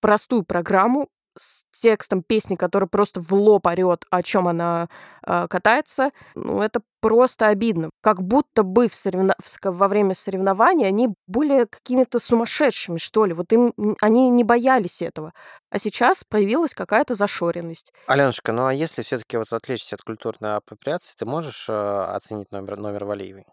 простую 0.00 0.42
программу 0.44 1.08
с 1.38 1.64
текстом 1.72 2.22
песни, 2.22 2.54
которая 2.54 2.88
просто 2.88 3.20
в 3.20 3.32
лоб 3.32 3.66
орет, 3.66 4.04
о 4.10 4.22
чем 4.22 4.48
она 4.48 4.88
э, 5.26 5.46
катается, 5.48 6.10
ну, 6.34 6.60
это 6.60 6.80
просто 7.00 7.48
обидно. 7.48 7.90
Как 8.00 8.22
будто 8.22 8.62
бы 8.62 8.88
в 8.88 8.94
соревно... 8.94 9.34
во 9.62 9.88
время 9.88 10.14
соревнований 10.14 10.86
они 10.86 11.08
были 11.26 11.64
какими-то 11.64 12.18
сумасшедшими, 12.18 12.98
что 12.98 13.26
ли. 13.26 13.32
Вот 13.34 13.52
им 13.52 13.72
они 14.00 14.30
не 14.30 14.44
боялись 14.44 15.02
этого. 15.02 15.32
А 15.70 15.78
сейчас 15.78 16.24
появилась 16.24 16.74
какая-то 16.74 17.14
зашоренность. 17.14 17.92
Аленушка, 18.06 18.52
ну 18.52 18.66
а 18.66 18.74
если 18.74 19.02
все-таки 19.02 19.36
вот 19.36 19.52
отвлечься 19.52 19.96
от 19.96 20.02
культурной 20.02 20.56
апроприации, 20.56 21.14
ты 21.16 21.26
можешь 21.26 21.68
э, 21.68 21.72
оценить 21.72 22.52
номер, 22.52 22.78
номер 22.78 23.04
Валиевой? 23.04 23.44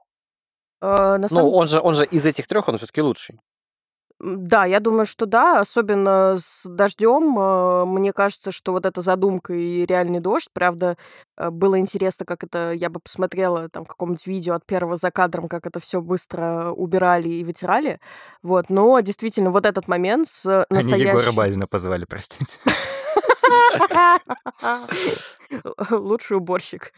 Э, 0.82 1.18
на 1.18 1.18
Ну, 1.20 1.28
самом 1.28 1.54
он 1.54 1.68
же, 1.68 1.80
он 1.80 1.96
же 1.96 2.06
из 2.06 2.26
этих 2.26 2.48
трех, 2.48 2.68
он 2.68 2.78
все-таки 2.78 3.02
лучший. 3.02 3.40
Да, 4.20 4.66
я 4.66 4.82
думаю, 4.82 5.06
что 5.06 5.26
да, 5.26 5.62
особенно 5.62 6.36
с 6.38 6.68
дождем. 6.68 7.40
Э, 7.40 7.86
мне 7.86 8.12
кажется, 8.12 8.52
что 8.52 8.74
вот 8.74 8.86
эта 8.86 9.00
задумка 9.00 9.54
и 9.54 9.86
реальный 9.86 10.20
дождь, 10.20 10.50
правда, 10.52 10.98
э, 11.38 11.50
было 11.50 11.80
интересно, 11.80 12.26
как 12.26 12.44
это, 12.44 12.74
я 12.74 12.90
бы 12.90 13.00
посмотрела 13.00 13.70
там 13.70 13.86
в 13.86 13.88
каком-нибудь 13.88 14.28
видео 14.28 14.56
от 14.56 14.66
первого 14.66 14.98
за 14.98 15.10
кадром, 15.10 15.48
как 15.48 15.66
это 15.66 15.80
все 15.80 16.02
быстро 16.02 16.72
убирали 16.72 17.30
и 17.30 17.46
вытирали. 17.46 18.02
Вот, 18.44 18.70
но 18.70 19.00
действительно, 19.00 19.52
вот 19.52 19.66
этот 19.66 19.88
момент 19.88 20.28
с 20.28 20.66
настоящим... 20.70 21.10
Они 21.10 21.20
Егора 21.20 21.32
Балина 21.32 21.68
позвали, 21.68 22.04
простите. 22.04 22.58
Лучший 25.92 26.38
уборщик. 26.38 26.94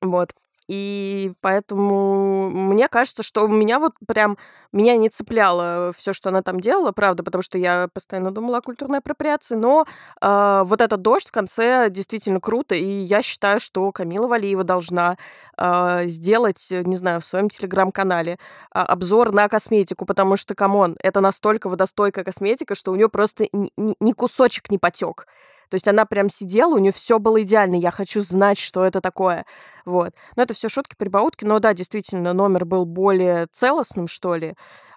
Вот. 0.00 0.34
И 0.70 1.32
поэтому 1.40 2.48
мне 2.48 2.86
кажется, 2.86 3.24
что 3.24 3.44
у 3.46 3.48
меня 3.48 3.80
вот 3.80 3.94
прям 4.06 4.38
меня 4.70 4.96
не 4.96 5.08
цепляло 5.08 5.92
все, 5.96 6.12
что 6.12 6.28
она 6.28 6.42
там 6.42 6.60
делала, 6.60 6.92
правда, 6.92 7.24
потому 7.24 7.42
что 7.42 7.58
я 7.58 7.88
постоянно 7.92 8.30
думала 8.30 8.58
о 8.58 8.62
культурной 8.62 8.98
апроприации, 8.98 9.56
но 9.56 9.84
э, 10.20 10.62
вот 10.64 10.80
этот 10.80 11.02
дождь 11.02 11.26
в 11.26 11.32
конце 11.32 11.90
действительно 11.90 12.38
круто, 12.38 12.76
и 12.76 12.84
я 12.84 13.20
считаю, 13.20 13.58
что 13.58 13.90
Камила 13.90 14.28
Валиева 14.28 14.62
должна 14.62 15.16
э, 15.58 16.06
сделать, 16.06 16.68
не 16.70 16.96
знаю, 16.96 17.20
в 17.20 17.24
своем 17.24 17.48
телеграм-канале 17.48 18.34
э, 18.34 18.78
обзор 18.78 19.32
на 19.32 19.48
косметику, 19.48 20.06
потому 20.06 20.36
что, 20.36 20.54
come 20.54 20.78
on, 20.78 20.96
это 21.02 21.20
настолько 21.20 21.68
водостойкая 21.68 22.22
косметика, 22.22 22.76
что 22.76 22.92
у 22.92 22.94
нее 22.94 23.08
просто 23.08 23.48
ни, 23.52 23.72
ни 23.76 24.12
кусочек 24.12 24.70
не 24.70 24.78
потек. 24.78 25.26
То 25.70 25.76
есть 25.76 25.88
она 25.88 26.04
прям 26.04 26.28
сидела, 26.28 26.74
у 26.74 26.78
нее 26.78 26.92
все 26.92 27.18
было 27.18 27.40
идеально. 27.42 27.76
Я 27.76 27.92
хочу 27.92 28.20
знать, 28.20 28.58
что 28.58 28.84
это 28.84 29.00
такое. 29.00 29.46
Вот. 29.86 30.12
Но 30.36 30.42
это 30.42 30.52
все 30.52 30.68
шутки, 30.68 30.96
прибаутки. 30.98 31.44
Но 31.44 31.60
да, 31.60 31.72
действительно, 31.72 32.32
номер 32.32 32.64
был 32.64 32.84
более 32.84 33.46
целостным, 33.52 34.08
что 34.08 34.34
ли. 34.34 34.54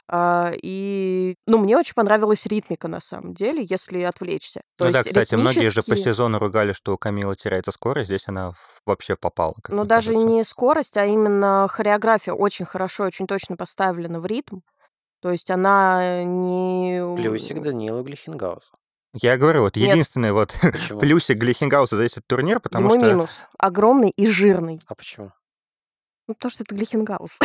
А, 0.07 0.51
и, 0.61 1.35
ну, 1.47 1.59
мне 1.59 1.77
очень 1.77 1.93
понравилась 1.93 2.45
ритмика, 2.45 2.87
на 2.87 2.99
самом 2.99 3.33
деле, 3.33 3.65
если 3.69 4.01
отвлечься. 4.01 4.61
То 4.77 4.85
ну 4.85 4.87
есть, 4.87 4.99
да, 4.99 5.03
кстати, 5.03 5.35
многие 5.35 5.69
же 5.69 5.81
по 5.81 5.95
сезону 5.95 6.39
ругали, 6.39 6.73
что 6.73 6.97
Камила 6.97 7.35
теряется 7.35 7.71
скорость, 7.71 8.07
здесь 8.07 8.27
она 8.27 8.53
вообще 8.85 9.15
попала. 9.15 9.55
Ну, 9.69 9.85
даже 9.85 10.11
кажется. 10.11 10.27
не 10.27 10.43
скорость, 10.43 10.97
а 10.97 11.05
именно 11.05 11.67
хореография 11.69 12.33
очень 12.33 12.65
хорошо, 12.65 13.05
очень 13.05 13.27
точно 13.27 13.55
поставлена 13.55 14.19
в 14.19 14.25
ритм. 14.25 14.59
То 15.21 15.31
есть 15.31 15.49
она 15.49 16.23
не... 16.25 17.01
Плюсик 17.15 17.61
Данила 17.61 18.01
Глихенгауза. 18.01 18.67
Я 19.13 19.37
говорю, 19.37 19.61
вот 19.61 19.75
Нет. 19.75 19.91
единственный 19.91 20.31
вот 20.31 20.55
плюсик 20.99 21.37
Глихенгауза 21.37 21.97
за 21.97 22.05
этот 22.05 22.25
турнир, 22.25 22.59
потому 22.59 22.89
Ему 22.89 22.99
что... 22.99 23.09
минус. 23.11 23.41
Огромный 23.57 24.09
и 24.09 24.25
жирный. 24.25 24.81
А 24.87 24.95
почему? 24.95 25.31
Ну, 26.27 26.33
потому 26.33 26.49
что 26.49 26.63
это 26.63 26.73
Глихенгаус. 26.73 27.37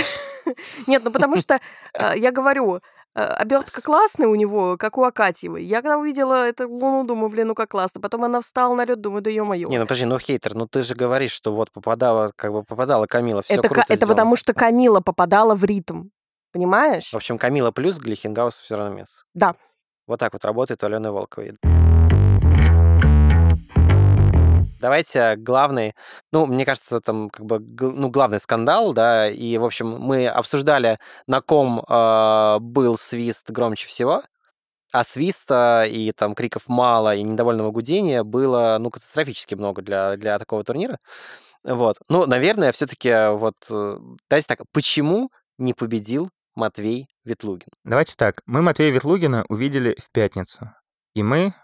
Нет, 0.86 1.02
ну 1.04 1.10
потому 1.10 1.36
что, 1.36 1.60
э, 1.92 2.12
я 2.16 2.30
говорю, 2.30 2.80
э, 3.14 3.20
обертка 3.20 3.82
классная 3.82 4.28
у 4.28 4.34
него, 4.34 4.76
как 4.78 4.96
у 4.96 5.04
Акатьевой. 5.04 5.64
Я 5.64 5.82
когда 5.82 5.98
увидела 5.98 6.48
эту 6.48 6.68
луну, 6.68 7.04
думаю, 7.04 7.28
блин, 7.28 7.48
ну 7.48 7.54
как 7.54 7.70
классно. 7.70 8.00
Потом 8.00 8.24
она 8.24 8.40
встала 8.40 8.74
на 8.74 8.84
лед, 8.86 9.00
думаю, 9.00 9.20
да 9.20 9.30
ё-моё. 9.30 9.68
Не, 9.68 9.78
ну 9.78 9.84
подожди, 9.84 10.06
ну 10.06 10.18
хейтер, 10.18 10.54
ну 10.54 10.66
ты 10.66 10.82
же 10.82 10.94
говоришь, 10.94 11.32
что 11.32 11.52
вот 11.52 11.70
попадала, 11.70 12.32
как 12.36 12.52
бы 12.52 12.62
попадала 12.62 13.06
Камила, 13.06 13.42
все 13.42 13.54
это, 13.54 13.68
круто 13.68 13.82
Это 13.82 13.96
сделано. 13.96 14.14
потому 14.14 14.36
что 14.36 14.54
Камила 14.54 15.00
попадала 15.00 15.54
в 15.54 15.64
ритм. 15.64 16.08
Понимаешь? 16.52 17.10
В 17.10 17.16
общем, 17.16 17.36
Камила 17.36 17.72
плюс, 17.72 17.98
Глихенгаус 17.98 18.58
все 18.58 18.76
равно 18.76 18.94
минус. 18.94 19.24
Да. 19.34 19.54
Вот 20.08 20.18
так 20.18 20.32
вот 20.32 20.44
работает 20.44 20.82
у 20.82 20.86
Алены 20.86 21.12
Волковой. 21.12 21.52
Давайте 24.80 25.36
главный, 25.36 25.94
ну, 26.32 26.46
мне 26.46 26.64
кажется, 26.64 27.00
там 27.00 27.28
как 27.28 27.44
бы 27.44 27.58
ну, 27.58 28.08
главный 28.08 28.40
скандал, 28.40 28.94
да, 28.94 29.28
и, 29.28 29.58
в 29.58 29.64
общем, 29.64 29.98
мы 29.98 30.28
обсуждали, 30.28 30.98
на 31.26 31.40
ком 31.40 31.80
э, 31.80 32.58
был 32.60 32.96
свист 32.96 33.50
громче 33.50 33.88
всего, 33.88 34.22
а 34.92 35.04
свиста 35.04 35.84
и 35.84 36.12
там 36.12 36.34
криков 36.34 36.68
мало, 36.68 37.14
и 37.14 37.22
недовольного 37.22 37.70
гудения 37.72 38.22
было, 38.22 38.78
ну, 38.80 38.90
катастрофически 38.90 39.56
много 39.56 39.82
для, 39.82 40.16
для 40.16 40.38
такого 40.38 40.62
турнира. 40.62 40.98
Вот. 41.64 41.98
Ну, 42.08 42.24
наверное, 42.26 42.72
все-таки 42.72 43.32
вот, 43.32 43.56
э, 43.68 43.98
давайте 44.30 44.46
так, 44.48 44.60
почему 44.72 45.30
не 45.58 45.74
победил 45.74 46.30
Матвей 46.58 47.08
Ветлугин? 47.24 47.68
Давайте 47.84 48.14
так, 48.16 48.42
мы 48.46 48.62
Матвея 48.62 48.90
Ветлугина 48.90 49.44
увидели 49.48 49.96
в 49.98 50.10
пятницу, 50.10 50.72
и 51.14 51.22
мы 51.22 51.54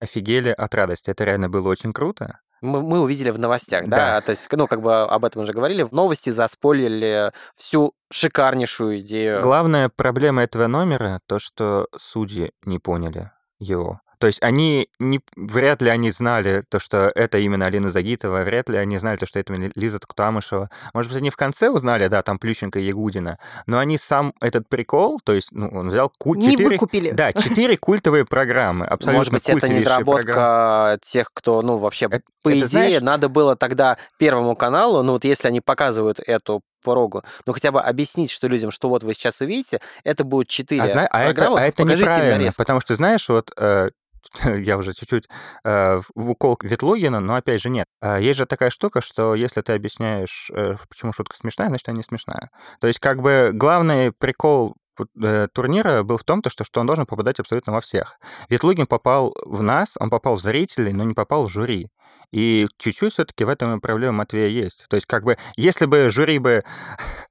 офигели 0.00 0.50
от 0.50 0.74
радости. 0.74 1.10
Это 1.10 1.24
реально 1.24 1.48
было 1.48 1.68
очень 1.68 1.92
круто 1.92 2.40
мы, 2.64 2.82
мы 2.82 3.00
увидели 3.00 3.30
в 3.30 3.38
новостях, 3.38 3.86
да? 3.86 3.96
да, 3.96 4.20
то 4.20 4.30
есть, 4.30 4.50
ну, 4.50 4.66
как 4.66 4.80
бы 4.80 5.02
об 5.02 5.24
этом 5.24 5.42
уже 5.42 5.52
говорили, 5.52 5.82
в 5.82 5.92
новости 5.92 6.30
заспойлили 6.30 7.30
всю 7.56 7.94
шикарнейшую 8.10 9.00
идею. 9.00 9.40
Главная 9.42 9.90
проблема 9.94 10.42
этого 10.42 10.66
номера 10.66 11.20
то, 11.26 11.38
что 11.38 11.86
судьи 11.96 12.52
не 12.64 12.78
поняли 12.78 13.30
его. 13.58 14.00
То 14.24 14.28
есть 14.28 14.42
они 14.42 14.88
не, 14.98 15.20
вряд 15.36 15.82
ли 15.82 15.90
они 15.90 16.10
знали 16.10 16.62
то, 16.70 16.80
что 16.80 17.12
это 17.14 17.36
именно 17.36 17.66
Алина 17.66 17.90
Загитова, 17.90 18.40
вряд 18.40 18.70
ли 18.70 18.78
они 18.78 18.96
знали 18.96 19.18
то, 19.18 19.26
что 19.26 19.38
это 19.38 19.52
Лиза 19.52 19.98
Туктамышева. 19.98 20.70
Может 20.94 21.12
быть, 21.12 21.18
они 21.18 21.28
в 21.28 21.36
конце 21.36 21.68
узнали, 21.68 22.06
да, 22.08 22.22
там 22.22 22.38
Плющенко 22.38 22.78
и 22.78 22.84
Ягудина, 22.84 23.38
но 23.66 23.78
они 23.80 23.98
сам 23.98 24.32
этот 24.40 24.66
прикол, 24.66 25.20
то 25.22 25.34
есть, 25.34 25.48
ну, 25.52 25.68
он 25.68 25.90
взял 25.90 26.10
ку- 26.18 26.36
не 26.36 26.52
4, 26.52 26.68
выкупили. 26.70 27.10
Да, 27.10 27.34
четыре 27.34 27.76
культовые 27.76 28.24
программы, 28.24 28.86
абсолютно 28.86 29.18
Может 29.18 29.32
быть, 29.34 29.46
это 29.46 29.68
недоработка 29.68 30.22
программы. 30.24 30.98
тех, 31.02 31.30
кто, 31.34 31.60
ну, 31.60 31.76
вообще, 31.76 32.06
это, 32.06 32.22
по 32.42 32.48
это, 32.48 32.60
идее, 32.60 32.68
знаешь... 32.68 33.02
надо 33.02 33.28
было 33.28 33.56
тогда 33.56 33.98
Первому 34.16 34.56
каналу, 34.56 35.02
ну, 35.02 35.12
вот 35.12 35.24
если 35.26 35.48
они 35.48 35.60
показывают 35.60 36.18
эту 36.26 36.62
порогу, 36.82 37.24
ну 37.46 37.52
хотя 37.52 37.72
бы 37.72 37.80
объяснить, 37.80 38.30
что 38.30 38.46
людям, 38.46 38.70
что 38.70 38.88
вот 38.88 39.02
вы 39.02 39.12
сейчас 39.14 39.40
увидите, 39.40 39.80
это 40.04 40.22
будет 40.24 40.48
четыре 40.48 40.82
а, 40.82 40.86
зна- 40.86 41.06
а 41.10 41.24
программы, 41.24 41.56
это, 41.56 41.64
а 41.64 41.68
это 41.68 41.82
неправильно, 41.82 42.50
потому 42.56 42.80
что, 42.80 42.94
знаешь, 42.94 43.28
вот 43.28 43.50
э, 43.56 43.90
я 44.44 44.76
уже 44.76 44.92
чуть-чуть 44.92 45.28
э, 45.64 46.00
в 46.14 46.30
укол 46.30 46.58
Ветлугина, 46.62 47.20
но 47.20 47.36
опять 47.36 47.60
же 47.60 47.70
нет. 47.70 47.86
Э, 48.00 48.18
есть 48.20 48.38
же 48.38 48.46
такая 48.46 48.70
штука, 48.70 49.00
что 49.00 49.34
если 49.34 49.60
ты 49.60 49.72
объясняешь, 49.72 50.50
э, 50.54 50.76
почему 50.88 51.12
шутка 51.12 51.36
смешная, 51.36 51.68
значит, 51.68 51.88
она 51.88 51.98
не 51.98 52.02
смешная. 52.02 52.50
То 52.80 52.86
есть 52.86 52.98
как 52.98 53.22
бы 53.22 53.50
главный 53.52 54.12
прикол 54.12 54.76
э, 55.22 55.48
турнира 55.52 56.02
был 56.02 56.16
в 56.16 56.24
том, 56.24 56.42
то, 56.42 56.50
что, 56.50 56.64
что 56.64 56.80
он 56.80 56.86
должен 56.86 57.06
попадать 57.06 57.40
абсолютно 57.40 57.72
во 57.72 57.80
всех. 57.80 58.18
Ветлугин 58.48 58.86
попал 58.86 59.34
в 59.44 59.62
нас, 59.62 59.94
он 59.98 60.10
попал 60.10 60.36
в 60.36 60.42
зрителей, 60.42 60.92
но 60.92 61.04
не 61.04 61.14
попал 61.14 61.46
в 61.46 61.50
жюри. 61.50 61.90
И 62.32 62.66
чуть-чуть 62.78 63.12
все-таки 63.12 63.44
в 63.44 63.48
этом 63.48 63.76
и 63.76 63.80
проблема 63.80 64.18
Матвея 64.18 64.48
есть. 64.48 64.86
То 64.88 64.96
есть, 64.96 65.06
как 65.06 65.22
бы, 65.22 65.36
если 65.56 65.86
бы 65.86 66.10
жюри 66.10 66.38
бы... 66.38 66.64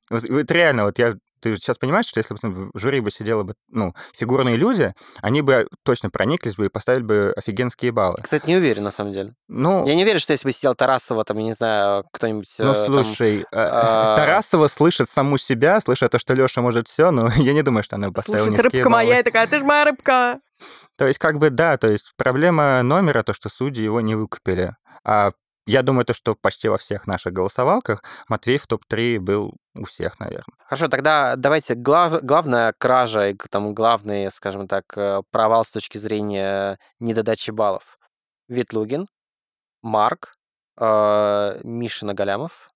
Вот 0.10 0.52
реально, 0.52 0.84
вот 0.84 1.00
я 1.00 1.16
ты 1.44 1.58
сейчас 1.58 1.78
понимаешь, 1.78 2.06
что 2.06 2.20
если 2.20 2.36
бы 2.36 2.72
в 2.74 2.80
жюри 2.80 3.02
бы 3.02 3.12
сидела 3.12 3.44
бы, 3.44 3.56
ну, 3.70 3.94
фигурные 4.18 4.56
люди, 4.56 4.94
они 5.22 5.42
бы 5.42 5.68
точно 5.84 6.10
прониклись 6.10 6.56
бы 6.56 6.68
и 6.68 6.70
поставили 6.70 7.04
бы 7.04 7.34
офигенские 7.36 7.92
баллы. 7.92 8.20
Кстати, 8.24 8.48
не 8.48 8.56
уверен, 8.56 8.84
на 8.84 8.92
самом 8.92 9.12
деле. 9.12 9.36
Ну... 9.50 9.86
Я 9.86 9.96
не 9.96 10.04
уверен, 10.04 10.20
что 10.20 10.32
если 10.32 10.48
бы 10.48 10.54
сидел 10.54 10.74
Тарасова, 10.74 11.26
там, 11.26 11.38
я 11.40 11.44
не 11.44 11.54
знаю, 11.54 12.06
кто-нибудь... 12.14 12.48
Ну, 12.60 12.72
э, 12.72 12.86
слушай, 12.86 13.46
там, 13.52 13.62
а... 13.62 14.16
Тарасова 14.16 14.68
слышит 14.68 15.10
саму 15.10 15.38
себя, 15.38 15.82
слышит 15.82 16.12
то, 16.12 16.20
что 16.20 16.34
Леша 16.34 16.62
может 16.62 16.88
все, 16.88 17.12
но 17.12 17.30
я 17.36 17.54
не 17.54 17.62
думаю, 17.62 17.84
что 17.84 17.98
она 17.98 18.08
бы 18.08 18.14
поставила 18.14 18.48
Слушай, 18.48 18.62
рыбка 18.62 18.78
баллы. 18.78 18.90
моя, 18.90 19.24
такая, 19.24 19.48
ты 19.48 19.60
же 19.60 19.66
моя 19.66 19.84
рыбка. 19.84 20.40
То 20.98 21.08
есть, 21.08 21.20
как 21.20 21.40
бы, 21.40 21.50
да, 21.50 21.78
то 21.78 21.92
есть 21.92 22.14
проблема 22.16 22.82
номера, 22.84 23.24
то, 23.24 23.34
что 23.34 23.50
судьи 23.50 23.84
его 23.84 24.00
не 24.00 24.16
выкупили. 24.16 24.78
А 25.04 25.32
я 25.66 25.82
думаю, 25.82 26.06
то, 26.06 26.14
что 26.14 26.36
почти 26.36 26.68
во 26.68 26.78
всех 26.78 27.08
наших 27.08 27.34
голосовалках 27.34 28.04
Матвей 28.28 28.58
в 28.58 28.68
топ-3 28.68 29.20
был 29.20 29.54
у 29.76 29.86
всех, 29.86 30.20
наверное. 30.20 30.56
Хорошо, 30.66 30.88
тогда 30.88 31.36
давайте 31.36 31.76
глав, 31.76 32.22
главная 32.22 32.74
кража 32.78 33.30
и 33.30 33.36
там 33.50 33.74
главный, 33.74 34.30
скажем 34.32 34.68
так, 34.68 34.86
э, 34.98 35.22
провал 35.32 35.64
с 35.64 35.72
точки 35.72 35.98
зрения 35.98 36.80
недодачи 37.00 37.52
баллов. 37.52 37.98
Ветлугин, 38.50 39.08
Марк, 39.82 40.34
э, 40.80 41.60
Миша 41.64 42.06
Нагалямов. 42.06 42.70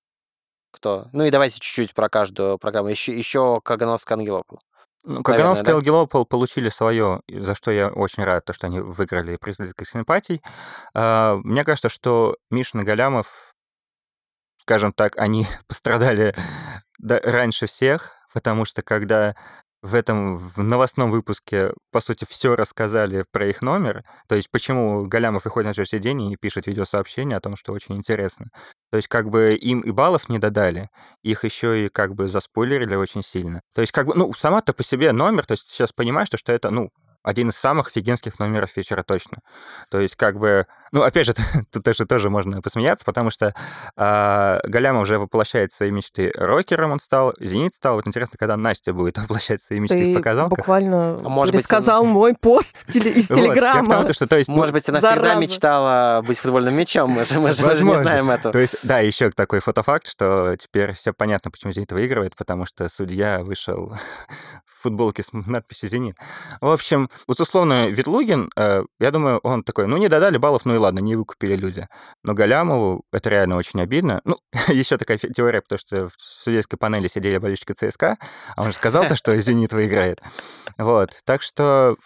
Кто? 0.71 1.07
Ну 1.11 1.25
и 1.25 1.31
давайте 1.31 1.59
чуть-чуть 1.59 1.93
про 1.93 2.07
каждую 2.09 2.57
программу. 2.57 2.89
Еще, 2.89 3.17
еще 3.17 3.59
Кагановская 3.63 4.17
Ангелопол. 4.17 4.59
Ну, 5.07 5.23
Кагановская 5.23 5.73
да? 5.73 5.77
Ангелопол 5.77 6.25
получили 6.25 6.67
свое, 6.67 7.21
за 7.29 7.55
что 7.55 7.71
я 7.71 7.87
очень 7.87 8.25
рад, 8.25 8.43
то, 8.43 8.51
что 8.51 8.67
они 8.67 8.81
выиграли 8.81 9.37
приз 9.37 9.55
симпатий. 9.55 10.41
Uh, 10.93 11.39
мне 11.45 11.63
кажется, 11.63 11.87
что 11.87 12.35
Мишин 12.51 12.83
Галямов, 12.83 13.55
скажем 14.63 14.91
так, 14.91 15.17
они 15.17 15.47
пострадали 15.67 16.35
раньше 16.99 17.67
всех, 17.67 18.15
потому 18.33 18.65
что 18.65 18.81
когда 18.81 19.35
в 19.81 19.95
этом 19.95 20.37
в 20.37 20.63
новостном 20.63 21.11
выпуске, 21.11 21.71
по 21.91 21.99
сути, 21.99 22.25
все 22.27 22.55
рассказали 22.55 23.25
про 23.31 23.47
их 23.47 23.61
номер. 23.61 24.03
То 24.27 24.35
есть, 24.35 24.49
почему 24.51 25.05
Галямов 25.05 25.45
выходит 25.45 25.67
на 25.67 25.73
следующий 25.73 25.99
день 25.99 26.31
и 26.31 26.37
пишет 26.37 26.67
видеосообщение 26.67 27.37
о 27.37 27.41
том, 27.41 27.55
что 27.55 27.73
очень 27.73 27.95
интересно. 27.95 28.47
То 28.91 28.97
есть, 28.97 29.07
как 29.07 29.29
бы 29.29 29.53
им 29.55 29.81
и 29.81 29.91
баллов 29.91 30.29
не 30.29 30.39
додали, 30.39 30.89
их 31.23 31.43
еще 31.43 31.85
и 31.85 31.89
как 31.89 32.15
бы 32.15 32.27
заспойлерили 32.27 32.95
очень 32.95 33.23
сильно. 33.23 33.61
То 33.75 33.81
есть, 33.81 33.91
как 33.93 34.07
бы, 34.07 34.15
ну, 34.15 34.33
сама-то 34.33 34.73
по 34.73 34.83
себе 34.83 35.11
номер, 35.11 35.45
то 35.45 35.53
есть 35.53 35.69
сейчас 35.69 35.93
понимаешь, 35.93 36.29
что 36.33 36.53
это, 36.53 36.69
ну, 36.71 36.89
один 37.23 37.49
из 37.49 37.57
самых 37.57 37.87
офигенских 37.89 38.39
номеров 38.39 38.75
вечера 38.77 39.03
точно. 39.03 39.39
То 39.91 39.99
есть, 39.99 40.15
как 40.15 40.39
бы, 40.39 40.65
Ну, 40.91 41.01
опять 41.03 41.25
же, 41.25 41.33
тут 41.71 41.83
тоже, 41.83 42.05
тоже 42.05 42.29
можно 42.29 42.61
посмеяться, 42.61 43.05
потому 43.05 43.29
что 43.29 43.53
э, 43.95 44.59
Галямов 44.67 45.03
уже 45.03 45.19
воплощает 45.19 45.73
свои 45.73 45.91
мечты 45.91 46.31
рокером, 46.35 46.91
он 46.91 46.99
стал, 46.99 47.33
Зенит 47.39 47.75
стал. 47.75 47.95
Вот 47.95 48.07
интересно, 48.07 48.37
когда 48.37 48.57
Настя 48.57 48.93
будет 48.93 49.17
воплощать 49.19 49.61
свои 49.61 49.79
мечты 49.79 49.97
Ты 49.97 50.11
в 50.13 50.15
показалках. 50.15 50.57
буквально 50.59 51.17
А 51.23 51.29
может 51.29 51.53
быть, 51.53 51.61
пересказал 51.63 52.05
мой 52.05 52.33
пост 52.39 52.77
в 52.87 52.93
теле- 52.93 53.11
из 53.11 53.29
Вот, 53.29 53.35
Телеграма. 53.35 53.87
тому, 54.01 54.13
что, 54.13 54.27
то 54.27 54.37
есть, 54.37 54.47
ну, 54.49 54.55
Может 54.55 54.73
быть, 54.73 54.87
она 54.89 54.99
всегда 54.99 55.15
Зараза. 55.15 55.39
мечтала 55.39 56.21
быть 56.25 56.39
футбольным 56.39 56.73
мячом, 56.75 57.11
мы 57.11 57.25
же, 57.25 57.39
мы 57.39 57.51
же- 57.53 57.63
не 57.83 57.95
знаем 57.95 58.29
этого. 58.29 58.51
То 58.53 58.59
есть, 58.59 58.77
да, 58.83 58.99
еще 58.99 59.29
такой 59.31 59.59
фотофакт, 59.59 60.07
что 60.07 60.55
теперь 60.57 60.93
все 60.93 61.13
понятно, 61.13 61.51
почему 61.51 61.71
«Зенит» 61.71 61.91
выигрывает, 61.91 62.35
потому 62.35 62.65
что 62.65 62.87
судья 62.89 63.39
вышел 63.41 63.93
в 64.65 64.81
футболке 64.83 65.23
с 65.23 65.29
надписью 65.33 65.89
«Зенит». 65.89 66.17
В 66.61 66.69
общем, 66.71 67.09
вот 67.27 67.39
условно 67.39 67.87
Ветлугин, 67.87 68.49
э, 68.55 68.83
я 68.99 69.11
думаю, 69.11 69.39
он 69.43 69.63
такой, 69.63 69.87
ну, 69.87 69.97
не 69.97 70.07
додали 70.07 70.37
баллов, 70.37 70.65
ну 70.65 70.75
и 70.77 70.79
ладно, 70.79 70.99
не 70.99 71.15
выкупили 71.15 71.55
люди. 71.55 71.87
Но 72.23 72.33
Галямову 72.33 73.03
это 73.11 73.29
реально 73.29 73.57
очень 73.57 73.81
обидно. 73.81 74.21
Ну, 74.23 74.37
еще 74.69 74.97
такая 74.97 75.17
теория, 75.17 75.61
потому 75.61 75.79
что 75.79 76.07
в 76.07 76.13
судейской 76.17 76.77
панели 76.79 77.07
сидели 77.07 77.37
болельщики 77.37 77.73
ЦСКА, 77.73 78.17
а 78.55 78.61
он 78.61 78.69
же 78.69 78.73
сказал-то, 78.75 79.15
что 79.15 79.37
«Зенит» 79.39 79.73
выиграет. 79.73 80.21
Вот, 80.77 81.09
так 81.25 81.41
что, 81.41 81.97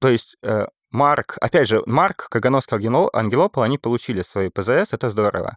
то 0.00 0.08
есть... 0.08 0.36
э, 0.42 0.66
Марк, 0.92 1.36
опять 1.40 1.68
же, 1.68 1.82
Марк, 1.84 2.28
Кагановский, 2.30 2.76
Ангело- 2.76 3.10
Ангелопол, 3.12 3.64
они 3.64 3.76
получили 3.76 4.22
свои 4.22 4.48
ПЗС, 4.48 4.92
это 4.94 5.10
здорово. 5.10 5.56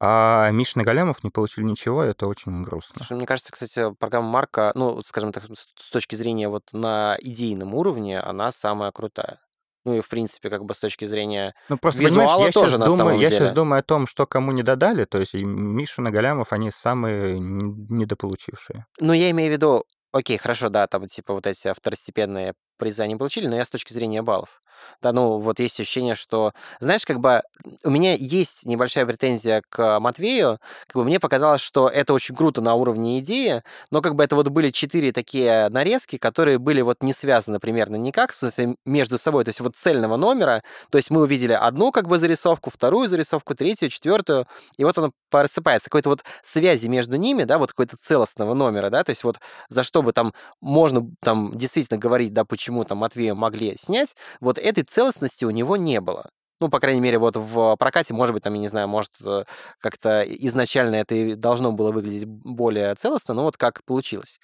А 0.00 0.50
Мишин 0.50 0.82
и 0.82 0.84
Галямов 0.84 1.22
не 1.22 1.30
получили 1.30 1.64
ничего, 1.64 2.02
это 2.02 2.26
очень 2.26 2.62
грустно. 2.62 2.96
Слушай, 2.96 3.18
мне 3.18 3.26
кажется, 3.26 3.52
кстати, 3.52 3.94
программа 4.00 4.28
Марка, 4.28 4.72
ну, 4.74 5.00
скажем 5.02 5.30
так, 5.30 5.44
с 5.78 5.90
точки 5.92 6.16
зрения 6.16 6.48
вот 6.48 6.64
на 6.72 7.16
идейном 7.20 7.74
уровне, 7.74 8.18
она 8.18 8.50
самая 8.50 8.90
крутая. 8.90 9.38
Ну 9.84 9.94
и, 9.94 10.00
в 10.00 10.08
принципе, 10.08 10.48
как 10.48 10.64
бы 10.64 10.74
с 10.74 10.78
точки 10.78 11.04
зрения... 11.04 11.54
Ну, 11.68 11.76
просто, 11.76 12.02
Визуала 12.02 12.46
я 12.46 12.52
тоже 12.52 12.70
сейчас 12.70 12.78
на 12.78 12.86
думаю, 12.86 12.98
самом 12.98 13.20
я 13.20 13.28
деле. 13.28 13.40
сейчас 13.40 13.52
думаю 13.52 13.80
о 13.80 13.82
том, 13.82 14.06
что 14.06 14.26
кому 14.26 14.52
не 14.52 14.62
додали, 14.62 15.04
то 15.04 15.18
есть 15.18 15.34
и 15.34 15.44
Мишин 15.44 16.06
и 16.06 16.10
Галямов, 16.10 16.52
они 16.52 16.70
самые 16.70 17.38
недополучившие. 17.40 18.86
Ну, 19.00 19.12
я 19.12 19.30
имею 19.30 19.50
в 19.50 19.52
виду, 19.52 19.84
окей, 20.12 20.38
хорошо, 20.38 20.68
да, 20.68 20.86
там, 20.86 21.06
типа, 21.08 21.34
вот 21.34 21.46
эти 21.46 21.72
второстепенные 21.74 22.54
призы 22.78 23.02
они 23.02 23.16
получили, 23.16 23.48
но 23.48 23.56
я 23.56 23.64
с 23.64 23.70
точки 23.70 23.92
зрения 23.92 24.22
баллов. 24.22 24.61
Да, 25.00 25.12
ну, 25.12 25.38
вот 25.38 25.58
есть 25.60 25.78
ощущение, 25.80 26.14
что... 26.14 26.52
Знаешь, 26.80 27.04
как 27.04 27.20
бы 27.20 27.42
у 27.84 27.90
меня 27.90 28.14
есть 28.14 28.66
небольшая 28.66 29.06
претензия 29.06 29.62
к 29.68 30.00
Матвею. 30.00 30.58
Как 30.86 30.96
бы 30.96 31.04
мне 31.04 31.20
показалось, 31.20 31.60
что 31.60 31.88
это 31.88 32.12
очень 32.12 32.34
круто 32.34 32.60
на 32.60 32.74
уровне 32.74 33.18
идеи, 33.18 33.62
но 33.90 34.00
как 34.00 34.14
бы 34.14 34.24
это 34.24 34.36
вот 34.36 34.48
были 34.48 34.70
четыре 34.70 35.12
такие 35.12 35.68
нарезки, 35.68 36.18
которые 36.18 36.58
были 36.58 36.80
вот 36.80 37.02
не 37.02 37.12
связаны 37.12 37.58
примерно 37.58 37.96
никак, 37.96 38.32
в 38.32 38.36
смысле, 38.36 38.76
между 38.84 39.18
собой, 39.18 39.44
то 39.44 39.50
есть 39.50 39.60
вот 39.60 39.76
цельного 39.76 40.16
номера. 40.16 40.62
То 40.90 40.98
есть 40.98 41.10
мы 41.10 41.22
увидели 41.22 41.52
одну 41.52 41.92
как 41.92 42.08
бы 42.08 42.18
зарисовку, 42.18 42.70
вторую 42.70 43.08
зарисовку, 43.08 43.54
третью, 43.54 43.88
четвертую, 43.88 44.46
и 44.76 44.84
вот 44.84 44.96
оно 44.98 45.12
просыпается. 45.30 45.90
Какой-то 45.90 46.10
вот 46.10 46.24
связи 46.42 46.86
между 46.88 47.16
ними, 47.16 47.44
да, 47.44 47.58
вот 47.58 47.70
какой-то 47.70 47.96
целостного 48.00 48.54
номера, 48.54 48.90
да, 48.90 49.04
то 49.04 49.10
есть 49.10 49.24
вот 49.24 49.38
за 49.68 49.82
что 49.82 50.02
бы 50.02 50.12
там 50.12 50.34
можно 50.60 51.08
там 51.20 51.52
действительно 51.54 51.98
говорить, 51.98 52.32
да, 52.32 52.44
почему 52.44 52.84
там 52.84 52.98
Матвея 52.98 53.34
могли 53.34 53.76
снять, 53.76 54.16
вот 54.40 54.58
этой 54.62 54.84
целостности 54.84 55.44
у 55.44 55.50
него 55.50 55.76
не 55.76 56.00
было. 56.00 56.30
Ну, 56.60 56.68
по 56.68 56.78
крайней 56.80 57.00
мере, 57.00 57.18
вот 57.18 57.36
в 57.36 57.76
прокате, 57.76 58.14
может 58.14 58.34
быть, 58.34 58.44
там, 58.44 58.54
я 58.54 58.60
не 58.60 58.68
знаю, 58.68 58.88
может, 58.88 59.10
э, 59.24 59.44
как-то 59.80 60.22
изначально 60.22 60.96
это 60.96 61.14
и 61.14 61.34
должно 61.34 61.72
было 61.72 61.90
выглядеть 61.92 62.24
более 62.26 62.94
целостно, 62.94 63.34
но 63.34 63.42
вот 63.44 63.56
как 63.56 63.82
получилось. 63.84 64.38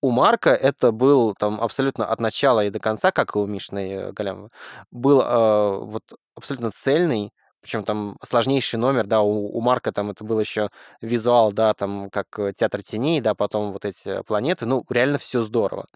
У 0.00 0.10
Марка 0.10 0.50
это 0.50 0.92
был 0.92 1.34
там 1.34 1.60
абсолютно 1.60 2.06
от 2.06 2.20
начала 2.20 2.64
и 2.64 2.70
до 2.70 2.78
конца, 2.78 3.10
как 3.10 3.34
и 3.34 3.38
у 3.40 3.46
Мишны 3.46 3.92
э, 3.92 4.12
Галямова, 4.12 4.50
был 4.92 5.20
э, 5.20 5.78
вот 5.84 6.04
абсолютно 6.36 6.70
цельный, 6.70 7.32
причем 7.60 7.82
там 7.82 8.16
сложнейший 8.24 8.78
номер, 8.78 9.06
да, 9.06 9.22
у, 9.22 9.56
у 9.56 9.60
Марка 9.60 9.90
там 9.92 10.10
это 10.10 10.22
был 10.24 10.38
еще 10.38 10.70
визуал, 11.00 11.52
да, 11.52 11.74
там 11.74 12.10
как 12.10 12.26
э, 12.38 12.52
театр 12.54 12.82
теней, 12.84 13.20
да, 13.20 13.34
потом 13.34 13.72
вот 13.72 13.84
эти 13.84 14.22
планеты, 14.22 14.66
ну, 14.66 14.84
реально 14.88 15.18
все 15.18 15.42
здорово. 15.42 15.86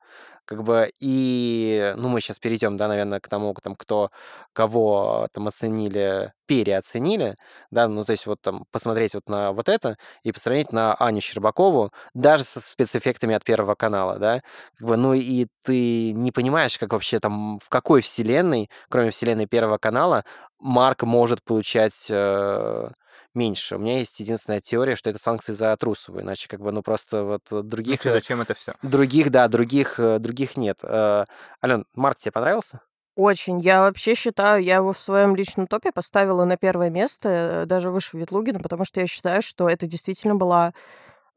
Как 0.45 0.65
бы, 0.65 0.91
и, 1.01 1.95
ну, 1.97 2.09
мы 2.09 2.21
сейчас 2.21 2.39
перейдем, 2.39 2.77
да, 2.77 2.89
наверное, 2.89 3.21
к 3.21 3.29
тому, 3.29 3.55
там, 3.63 3.75
кто, 3.77 4.11
кого 4.53 5.29
там 5.33 5.49
оценили, 5.49 6.33
переоценили, 6.47 7.37
да, 7.71 7.89
ну, 7.89 8.05
то 8.05 8.13
есть 8.13 8.27
вот 8.27 8.41
там 8.43 8.65
посмотреть 8.73 9.15
вот 9.15 9.29
на 9.29 9.53
вот 9.53 9.69
это 9.69 9.97
и 10.25 10.33
посмотреть 10.33 10.73
на 10.73 10.95
Аню 10.95 11.21
Щербакову, 11.21 11.91
даже 12.15 12.45
со 12.45 12.61
спецэффектами 12.61 13.35
от 13.35 13.45
Первого 13.45 13.75
канала, 13.77 14.19
да, 14.19 14.41
как 14.77 14.89
бы, 14.89 14.97
ну, 14.97 15.15
и 15.15 15.47
ты 15.63 16.13
не 16.13 16.33
понимаешь, 16.33 16.79
как 16.79 16.93
вообще 16.93 17.21
там, 17.21 17.59
в 17.61 17.69
какой 17.69 18.01
вселенной, 18.03 18.69
кроме 18.89 19.11
вселенной 19.11 19.47
Первого 19.47 19.79
канала, 19.79 20.25
Марк 20.59 21.03
может 21.05 21.43
получать 21.45 22.07
э, 22.11 22.91
меньше. 23.35 23.77
У 23.77 23.79
меня 23.79 23.99
есть 23.99 24.19
единственная 24.21 24.61
теория, 24.61 24.97
что 24.97 25.11
это 25.11 25.19
санкции 25.19 25.53
за 25.53 25.77
Трусову, 25.77 26.21
иначе 26.21 26.49
как 26.49 26.61
бы, 26.61 26.73
ну, 26.73 26.83
просто 26.83 27.25
вот 27.25 27.43
Ну, 27.51 27.63
других... 27.63 28.05
э, 28.07 28.11
зачем 28.11 28.41
это 28.41 28.55
все? 28.55 28.75
Других, 28.83 29.31
да, 29.31 29.49
других, 29.49 29.99
э, 29.99 30.19
других 30.19 30.57
нет. 30.57 30.79
Э, 30.83 31.25
Ален, 31.65 31.87
Марк 31.95 32.19
тебе 32.19 32.33
понравился? 32.33 32.81
Очень. 33.15 33.61
Я 33.61 33.81
вообще 33.83 34.15
считаю, 34.15 34.63
я 34.63 34.77
его 34.77 34.93
в 34.93 34.99
своем 34.99 35.37
личном 35.37 35.67
топе 35.67 35.93
поставила 35.93 36.45
на 36.45 36.57
первое 36.57 36.89
место, 36.91 37.29
э, 37.29 37.67
даже 37.67 37.91
выше 37.91 38.17
Ветлугина, 38.17 38.61
потому 38.61 38.85
что 38.85 39.01
я 39.01 39.07
считаю, 39.07 39.43
что 39.43 39.69
это 39.69 39.87
действительно 39.87 40.35
была 40.35 40.73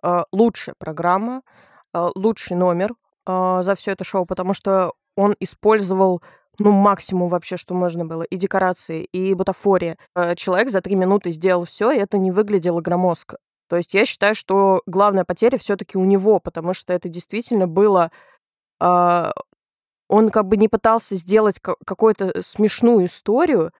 э, 0.03 0.23
лучшая 0.31 0.75
программа, 0.77 1.41
э, 1.93 2.07
лучший 2.15 2.55
номер 2.55 2.93
э, 3.27 3.59
за 3.63 3.75
все 3.75 3.91
это 3.91 4.03
шоу, 4.03 4.25
потому 4.25 4.53
что 4.53 4.93
он 5.15 5.35
использовал 5.39 6.21
ну, 6.59 6.71
максимум 6.71 7.29
вообще, 7.29 7.57
что 7.57 7.73
можно 7.73 8.05
было. 8.05 8.23
И 8.23 8.37
декорации, 8.37 9.03
и 9.05 9.33
бутафория. 9.33 9.97
Э, 10.15 10.35
Человек 10.35 10.69
за 10.69 10.81
три 10.81 10.95
минуты 10.95 11.31
сделал 11.31 11.65
все, 11.65 11.91
и 11.91 11.97
это 11.97 12.17
не 12.17 12.31
выглядело 12.31 12.81
громоздко. 12.81 13.37
То 13.67 13.77
есть 13.77 13.93
я 13.93 14.05
считаю, 14.05 14.35
что 14.35 14.81
главная 14.85 15.25
потеря 15.25 15.57
все-таки 15.57 15.97
у 15.97 16.05
него, 16.05 16.39
потому 16.39 16.73
что 16.73 16.93
это 16.93 17.09
действительно 17.09 17.67
было 17.67 18.11
а, 18.79 19.31
он 20.07 20.29
как 20.29 20.47
бы 20.47 20.57
не 20.57 20.67
пытался 20.67 21.15
сделать 21.15 21.59
ка- 21.59 21.75
какую-то 21.85 22.41
смешную 22.41 23.05
историю, 23.05 23.71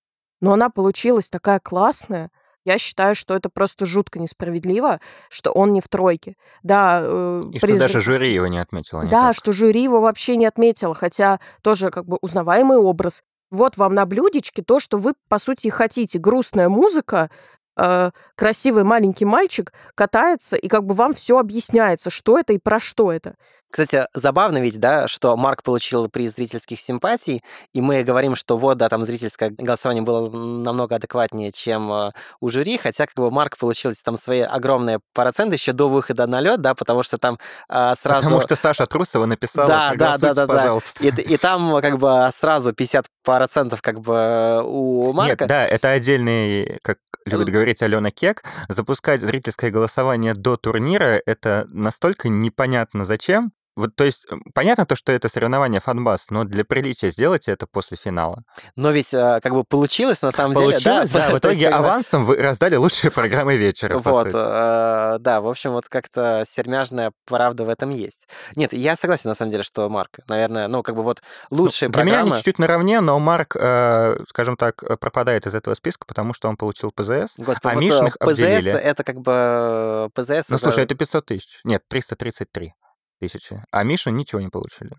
но 0.41 0.53
она 0.53 0.69
получилась 0.69 1.29
такая 1.29 1.59
классная. 1.59 2.31
Я 2.65 2.77
считаю, 2.79 3.13
что 3.15 3.35
это 3.35 3.49
просто 3.49 3.85
жутко 3.85 4.19
несправедливо, 4.19 4.99
что 5.29 5.51
он 5.51 5.71
не 5.71 5.81
в 5.81 5.87
тройке. 5.87 6.35
Да, 6.63 6.99
э, 7.03 7.41
И 7.53 7.59
что 7.59 7.67
приз- 7.67 7.77
даже 7.77 8.01
жюри 8.01 8.33
его 8.33 8.47
не 8.47 8.57
отметило 8.59 9.01
Да, 9.03 9.07
никак. 9.29 9.35
что 9.35 9.53
жюри 9.53 9.83
его 9.83 10.01
вообще 10.01 10.35
не 10.35 10.47
отметило, 10.47 10.95
хотя 10.95 11.39
тоже 11.61 11.91
как 11.91 12.05
бы 12.07 12.17
узнаваемый 12.21 12.77
образ. 12.77 13.21
Вот 13.51 13.77
вам 13.77 13.93
на 13.93 14.07
блюдечке 14.07 14.63
то, 14.63 14.79
что 14.79 14.97
вы, 14.97 15.13
по 15.29 15.37
сути, 15.37 15.67
хотите. 15.69 16.17
Грустная 16.17 16.67
музыка, 16.67 17.29
э, 17.77 18.11
красивый 18.35 18.83
маленький 18.83 19.25
мальчик 19.25 19.73
катается, 19.95 20.55
и 20.55 20.67
как 20.67 20.85
бы 20.85 20.93
вам 20.93 21.13
все 21.13 21.37
объясняется, 21.37 22.09
что 22.09 22.37
это 22.37 22.53
и 22.53 22.57
про 22.57 22.79
что 22.79 23.11
это. 23.11 23.35
Кстати, 23.75 24.07
забавно 24.13 24.59
ведь, 24.59 24.79
да, 24.79 25.09
что 25.09 25.35
Марк 25.35 25.61
получил 25.61 26.07
приз 26.07 26.35
зрительских 26.35 26.79
симпатий, 26.79 27.43
и 27.73 27.81
мы 27.81 28.03
говорим, 28.03 28.37
что 28.37 28.57
вот, 28.57 28.77
да, 28.77 28.87
там 28.87 29.03
зрительское 29.03 29.49
голосование 29.49 30.01
было 30.01 30.29
намного 30.29 30.95
адекватнее, 30.95 31.51
чем 31.51 31.91
э, 31.91 32.11
у 32.39 32.49
жюри, 32.49 32.77
хотя 32.77 33.05
как 33.05 33.15
бы 33.15 33.29
Марк 33.31 33.57
получил 33.57 33.91
там 34.01 34.15
свои 34.15 34.39
огромные 34.39 34.99
проценты 35.13 35.55
еще 35.55 35.73
до 35.73 35.89
выхода 35.89 36.25
на 36.25 36.39
лед, 36.39 36.61
да, 36.61 36.73
потому 36.73 37.03
что 37.03 37.17
там 37.17 37.37
э, 37.67 37.93
сразу... 37.97 38.23
Потому 38.23 38.39
что 38.39 38.55
Саша 38.55 38.85
Трусова 38.85 39.25
написала, 39.25 39.67
Да, 39.67 39.93
да, 39.97 40.17
да, 40.17 40.17
«Проголосуйте, 40.17 40.35
да, 40.35 40.47
да. 40.47 40.53
пожалуйста. 40.53 41.03
И, 41.03 41.33
и 41.33 41.37
там 41.37 41.81
как 41.81 41.97
бы 41.97 42.29
сразу 42.31 42.71
50% 42.71 43.77
как 43.81 43.99
бы 43.99 44.61
у 44.63 45.11
Марка. 45.11 45.43
Нет, 45.43 45.49
да, 45.49 45.67
это 45.67 45.89
отдельный, 45.89 46.79
как 46.81 46.97
любит 47.25 47.49
говорить 47.49 47.64
Алена 47.81 48.11
Кек, 48.11 48.43
запускать 48.69 49.21
зрительское 49.21 49.71
голосование 49.71 50.33
до 50.33 50.57
турнира, 50.57 51.21
это 51.25 51.67
настолько 51.69 52.29
непонятно 52.29 53.05
зачем. 53.05 53.51
Вот, 53.75 53.95
то 53.95 54.05
есть, 54.05 54.25
понятно 54.53 54.85
то, 54.85 54.95
что 54.95 55.11
это 55.11 55.27
соревнование 55.27 55.81
фанбас, 55.81 56.27
но 56.29 56.45
для 56.45 56.63
приличия 56.63 57.09
сделайте 57.09 57.51
это 57.51 57.67
после 57.67 57.97
финала. 57.97 58.43
Но 58.75 58.91
ведь 58.91 59.13
э, 59.13 59.39
как 59.43 59.53
бы 59.53 59.65
получилось 59.65 60.21
на 60.21 60.31
самом 60.31 60.53
Получилось, 60.53 60.83
деле, 60.83 60.95
да, 60.95 61.35
в 61.35 61.39
То 61.41 61.49
есть, 61.49 61.61
итоге 61.61 61.69
бы, 61.69 61.75
авансом 61.75 62.25
вы 62.25 62.37
раздали 62.37 62.77
лучшие 62.77 63.11
программы 63.11 63.57
вечера, 63.57 63.99
Вот, 63.99 64.27
э, 64.27 65.17
да, 65.19 65.41
в 65.41 65.47
общем, 65.47 65.71
вот 65.71 65.89
как-то 65.89 66.45
сермяжная 66.47 67.11
правда 67.25 67.65
в 67.65 67.69
этом 67.69 67.89
есть. 67.89 68.27
Нет, 68.55 68.71
я 68.71 68.95
согласен, 68.95 69.29
на 69.29 69.35
самом 69.35 69.51
деле, 69.51 69.63
что 69.63 69.89
Марк, 69.89 70.19
наверное, 70.29 70.69
ну, 70.69 70.81
как 70.81 70.95
бы 70.95 71.03
вот 71.03 71.21
лучшие 71.51 71.89
Для 71.89 72.03
меня 72.03 72.13
программы... 72.13 72.31
они 72.31 72.37
чуть-чуть 72.37 72.59
наравне, 72.59 73.01
но 73.01 73.19
Марк, 73.19 73.57
э, 73.59 74.17
скажем 74.29 74.55
так, 74.55 74.83
э, 74.83 74.95
пропадает 74.95 75.47
из 75.47 75.53
этого 75.53 75.73
списка, 75.73 76.05
потому 76.07 76.33
что 76.33 76.47
он 76.47 76.55
получил 76.55 76.91
ПЗС. 76.91 77.35
Господи, 77.37 77.73
а 77.73 77.75
вот, 77.75 77.81
э, 77.81 77.85
Мишиных 77.85 78.17
ПЗС, 78.19 78.39
обделили. 78.39 78.71
это 78.71 79.03
как 79.03 79.19
бы... 79.19 80.09
ПЗС... 80.13 80.49
Ну, 80.49 80.57
слушай, 80.57 80.83
это 80.83 80.95
500 80.95 81.25
тысяч. 81.25 81.59
Нет, 81.65 81.83
333 81.89 82.73
тысячи. 83.19 83.63
А 83.71 83.83
Миша 83.83 84.11
ничего 84.11 84.41
не 84.41 84.49
получили. 84.49 84.91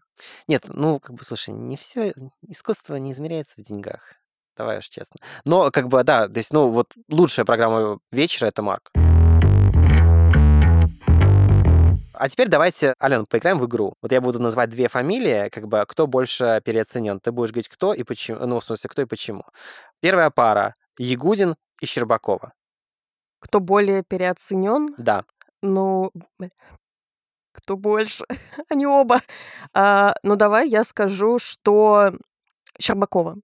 Нет, 0.49 0.64
ну, 0.69 1.01
как 1.01 1.17
бы, 1.17 1.25
слушай, 1.25 1.51
не 1.51 1.77
все... 1.77 2.14
Искусство 2.49 2.97
не 2.97 3.12
измеряется 3.12 3.61
в 3.61 3.64
деньгах. 3.64 4.14
Давай 4.57 4.79
уж 4.79 4.89
честно. 4.89 5.21
Но, 5.45 5.71
как 5.71 5.89
бы, 5.89 6.03
да, 6.03 6.29
то 6.29 6.37
есть, 6.37 6.53
ну, 6.53 6.71
вот 6.71 6.93
лучшая 7.11 7.45
программа 7.45 7.99
вечера— 8.11 8.47
это 8.49 8.62
Марк. 8.62 8.91
А 12.19 12.31
теперь 12.31 12.49
давайте, 12.49 12.95
Ален, 13.03 13.27
поиграем 13.27 13.59
в 13.59 13.67
игру. 13.67 13.95
Вот 14.01 14.11
я 14.11 14.23
буду 14.23 14.41
называть 14.41 14.71
две 14.71 14.89
фамилии, 14.89 15.51
как 15.51 15.69
бы 15.69 15.85
кто 15.87 16.07
больше 16.07 16.62
переоценен. 16.64 17.21
Ты 17.21 17.31
будешь 17.31 17.51
говорить, 17.51 17.69
кто 17.69 17.93
и 17.93 18.05
почему. 18.05 18.47
Ну, 18.47 18.59
в 18.59 18.64
смысле, 18.64 18.89
кто 18.89 19.03
и 19.03 19.05
почему. 19.05 19.45
Первая 20.01 20.31
пара— 20.31 20.75
Ягудин 20.99 21.57
и 21.83 21.87
Щербакова. 21.87 22.55
Кто 23.39 23.61
более 23.61 24.03
переоценен? 24.03 24.95
Да. 24.97 25.25
Ну, 25.61 26.11
кто 27.57 27.76
больше? 27.76 28.24
Они 28.68 28.86
оба. 28.86 29.20
А, 29.74 30.14
ну, 30.22 30.36
давай 30.36 30.68
я 30.68 30.84
скажу, 30.84 31.38
что 31.38 32.12
Щербакова. 32.80 33.36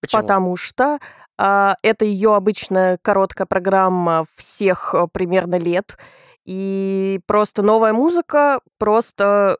Почему? 0.00 0.22
Потому 0.22 0.56
что 0.56 0.98
а, 1.38 1.76
это 1.82 2.04
ее 2.04 2.34
обычная 2.34 2.98
короткая 3.02 3.46
программа 3.46 4.26
всех 4.36 4.94
а, 4.94 5.06
примерно 5.06 5.56
лет. 5.56 5.96
И 6.44 7.20
просто 7.26 7.62
новая 7.62 7.92
музыка, 7.92 8.60
просто, 8.78 9.58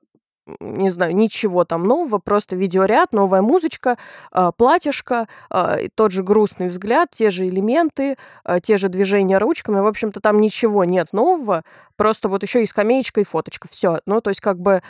не 0.60 0.90
знаю, 0.90 1.14
ничего 1.14 1.64
там 1.64 1.84
нового, 1.84 2.18
просто 2.18 2.56
видеоряд, 2.56 3.12
новая 3.12 3.42
музычка, 3.42 3.96
а, 4.32 4.52
платьишко, 4.52 5.28
а, 5.50 5.78
тот 5.94 6.12
же 6.12 6.22
грустный 6.22 6.68
взгляд, 6.68 7.10
те 7.10 7.30
же 7.30 7.46
элементы, 7.46 8.16
а, 8.44 8.60
те 8.60 8.76
же 8.76 8.88
движения 8.88 9.38
ручками. 9.38 9.80
В 9.80 9.86
общем-то, 9.86 10.20
там 10.20 10.40
ничего 10.40 10.84
нет 10.84 11.12
нового, 11.12 11.64
просто 11.96 12.28
вот 12.28 12.42
еще 12.42 12.62
и 12.62 12.66
скамеечка, 12.66 13.20
и 13.20 13.24
фоточка. 13.24 13.68
Все. 13.70 14.00
Ну, 14.06 14.20
то 14.20 14.30
есть, 14.30 14.40
как 14.40 14.58
бы 14.58 14.82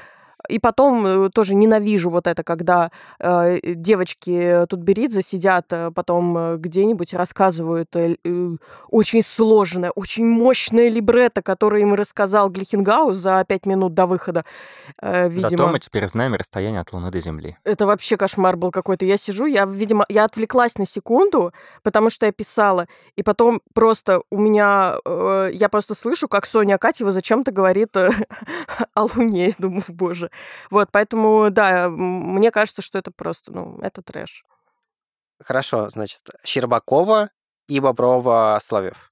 и 0.48 0.58
потом 0.58 1.06
э, 1.06 1.30
тоже 1.30 1.54
ненавижу 1.54 2.10
вот 2.10 2.26
это, 2.26 2.42
когда 2.42 2.90
э, 3.18 3.58
девочки 3.62 4.66
Тутберидзе 4.68 5.22
сидят 5.22 5.66
э, 5.72 5.90
потом 5.94 6.36
э, 6.36 6.56
где-нибудь 6.56 7.12
и 7.12 7.16
рассказывают 7.16 7.94
э, 7.96 8.16
э, 8.24 8.50
очень 8.88 9.22
сложное, 9.22 9.90
очень 9.90 10.26
мощное 10.26 10.88
либретто, 10.88 11.42
которое 11.42 11.82
им 11.82 11.94
рассказал 11.94 12.50
Глихенгаус 12.50 13.16
за 13.16 13.44
пять 13.46 13.66
минут 13.66 13.94
до 13.94 14.06
выхода, 14.06 14.44
э, 15.00 15.28
видимо. 15.28 15.50
Зато 15.50 15.68
мы 15.68 15.78
теперь 15.78 16.08
знаем 16.08 16.34
расстояние 16.34 16.80
от 16.80 16.92
Луны 16.92 17.10
до 17.10 17.20
Земли. 17.20 17.56
Это 17.64 17.86
вообще 17.86 18.16
кошмар 18.16 18.56
был 18.56 18.70
какой-то. 18.70 19.04
Я 19.04 19.16
сижу, 19.16 19.46
я, 19.46 19.64
видимо, 19.64 20.04
я 20.08 20.24
отвлеклась 20.24 20.78
на 20.78 20.86
секунду, 20.86 21.52
потому 21.82 22.10
что 22.10 22.26
я 22.26 22.32
писала, 22.32 22.86
и 23.16 23.22
потом 23.22 23.60
просто 23.74 24.22
у 24.30 24.38
меня, 24.38 24.94
э, 25.04 25.50
я 25.52 25.68
просто 25.68 25.94
слышу, 25.94 26.28
как 26.28 26.46
Соня 26.46 26.74
Акатьева 26.74 27.10
зачем-то 27.10 27.52
говорит 27.52 27.96
о 28.94 29.02
Луне. 29.02 29.46
Я 29.48 29.54
думаю, 29.58 29.84
боже. 29.88 30.29
Вот, 30.70 30.88
поэтому, 30.92 31.50
да, 31.50 31.88
мне 31.88 32.50
кажется, 32.50 32.82
что 32.82 32.98
это 32.98 33.10
просто, 33.10 33.52
ну, 33.52 33.78
это 33.80 34.02
трэш. 34.02 34.44
Хорошо, 35.42 35.88
значит, 35.90 36.22
Щербакова 36.44 37.30
и 37.68 37.80
Боброва 37.80 38.58
Соловьев. 38.60 39.09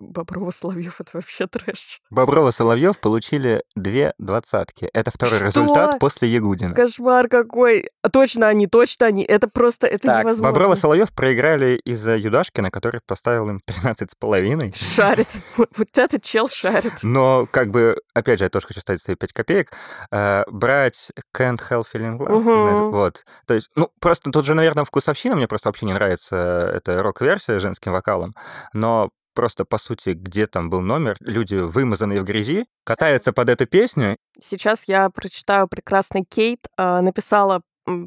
Боброва 0.00 0.50
Соловьев 0.50 1.00
это 1.00 1.10
вообще 1.14 1.46
трэш. 1.46 2.00
Боброва 2.10 2.50
Соловьев 2.50 2.98
получили 2.98 3.62
две 3.76 4.14
двадцатки. 4.18 4.88
Это 4.92 5.10
второй 5.10 5.36
Что? 5.36 5.46
результат 5.46 5.98
после 5.98 6.28
Ягудина. 6.28 6.74
Кошмар 6.74 7.28
какой. 7.28 7.90
А 8.02 8.08
Точно 8.08 8.48
они, 8.48 8.66
точно 8.66 9.06
они. 9.06 9.22
Это 9.22 9.48
просто, 9.48 9.86
это 9.86 10.08
Так, 10.08 10.24
невозможно. 10.24 10.52
Боброва 10.52 10.74
Соловьев 10.74 11.12
проиграли 11.12 11.80
из-за 11.84 12.16
Юдашкина, 12.16 12.70
который 12.70 13.00
поставил 13.06 13.48
им 13.48 13.60
13 13.60 14.10
с 14.10 14.14
половиной. 14.14 14.72
Шарит. 14.74 15.28
Вот 15.76 15.96
этот 15.98 16.22
чел 16.22 16.48
шарит. 16.48 16.92
Но, 17.02 17.46
как 17.50 17.70
бы, 17.70 17.96
опять 18.14 18.38
же, 18.38 18.44
я 18.44 18.50
тоже 18.50 18.66
хочу 18.66 18.80
ставить 18.80 19.02
свои 19.02 19.16
5 19.16 19.32
копеек, 19.32 19.72
э, 20.10 20.44
брать 20.50 21.10
Can't 21.36 21.60
Help 21.70 21.86
Feeling 21.92 22.18
Love, 22.18 22.90
вот. 22.90 23.24
То 23.46 23.54
есть, 23.54 23.70
ну, 23.76 23.90
просто 24.00 24.30
тут 24.30 24.46
же, 24.46 24.54
наверное, 24.54 24.84
вкусовщина, 24.84 25.36
мне 25.36 25.46
просто 25.48 25.68
вообще 25.68 25.86
не 25.86 25.92
нравится 25.92 26.70
эта 26.74 27.02
рок-версия 27.02 27.58
с 27.58 27.62
женским 27.62 27.92
вокалом, 27.92 28.34
но 28.72 29.10
просто, 29.34 29.64
по 29.64 29.78
сути, 29.78 30.10
где 30.10 30.46
там 30.46 30.70
был 30.70 30.80
номер, 30.80 31.16
люди, 31.20 31.54
вымазанные 31.56 32.20
в 32.20 32.24
грязи, 32.24 32.66
катаются 32.84 33.32
под 33.32 33.48
эту 33.48 33.66
песню, 33.66 34.16
Сейчас 34.42 34.84
я 34.86 35.10
прочитаю 35.10 35.68
прекрасный 35.68 36.24
Кейт. 36.28 36.66
а, 36.76 37.02
Написала 37.02 37.60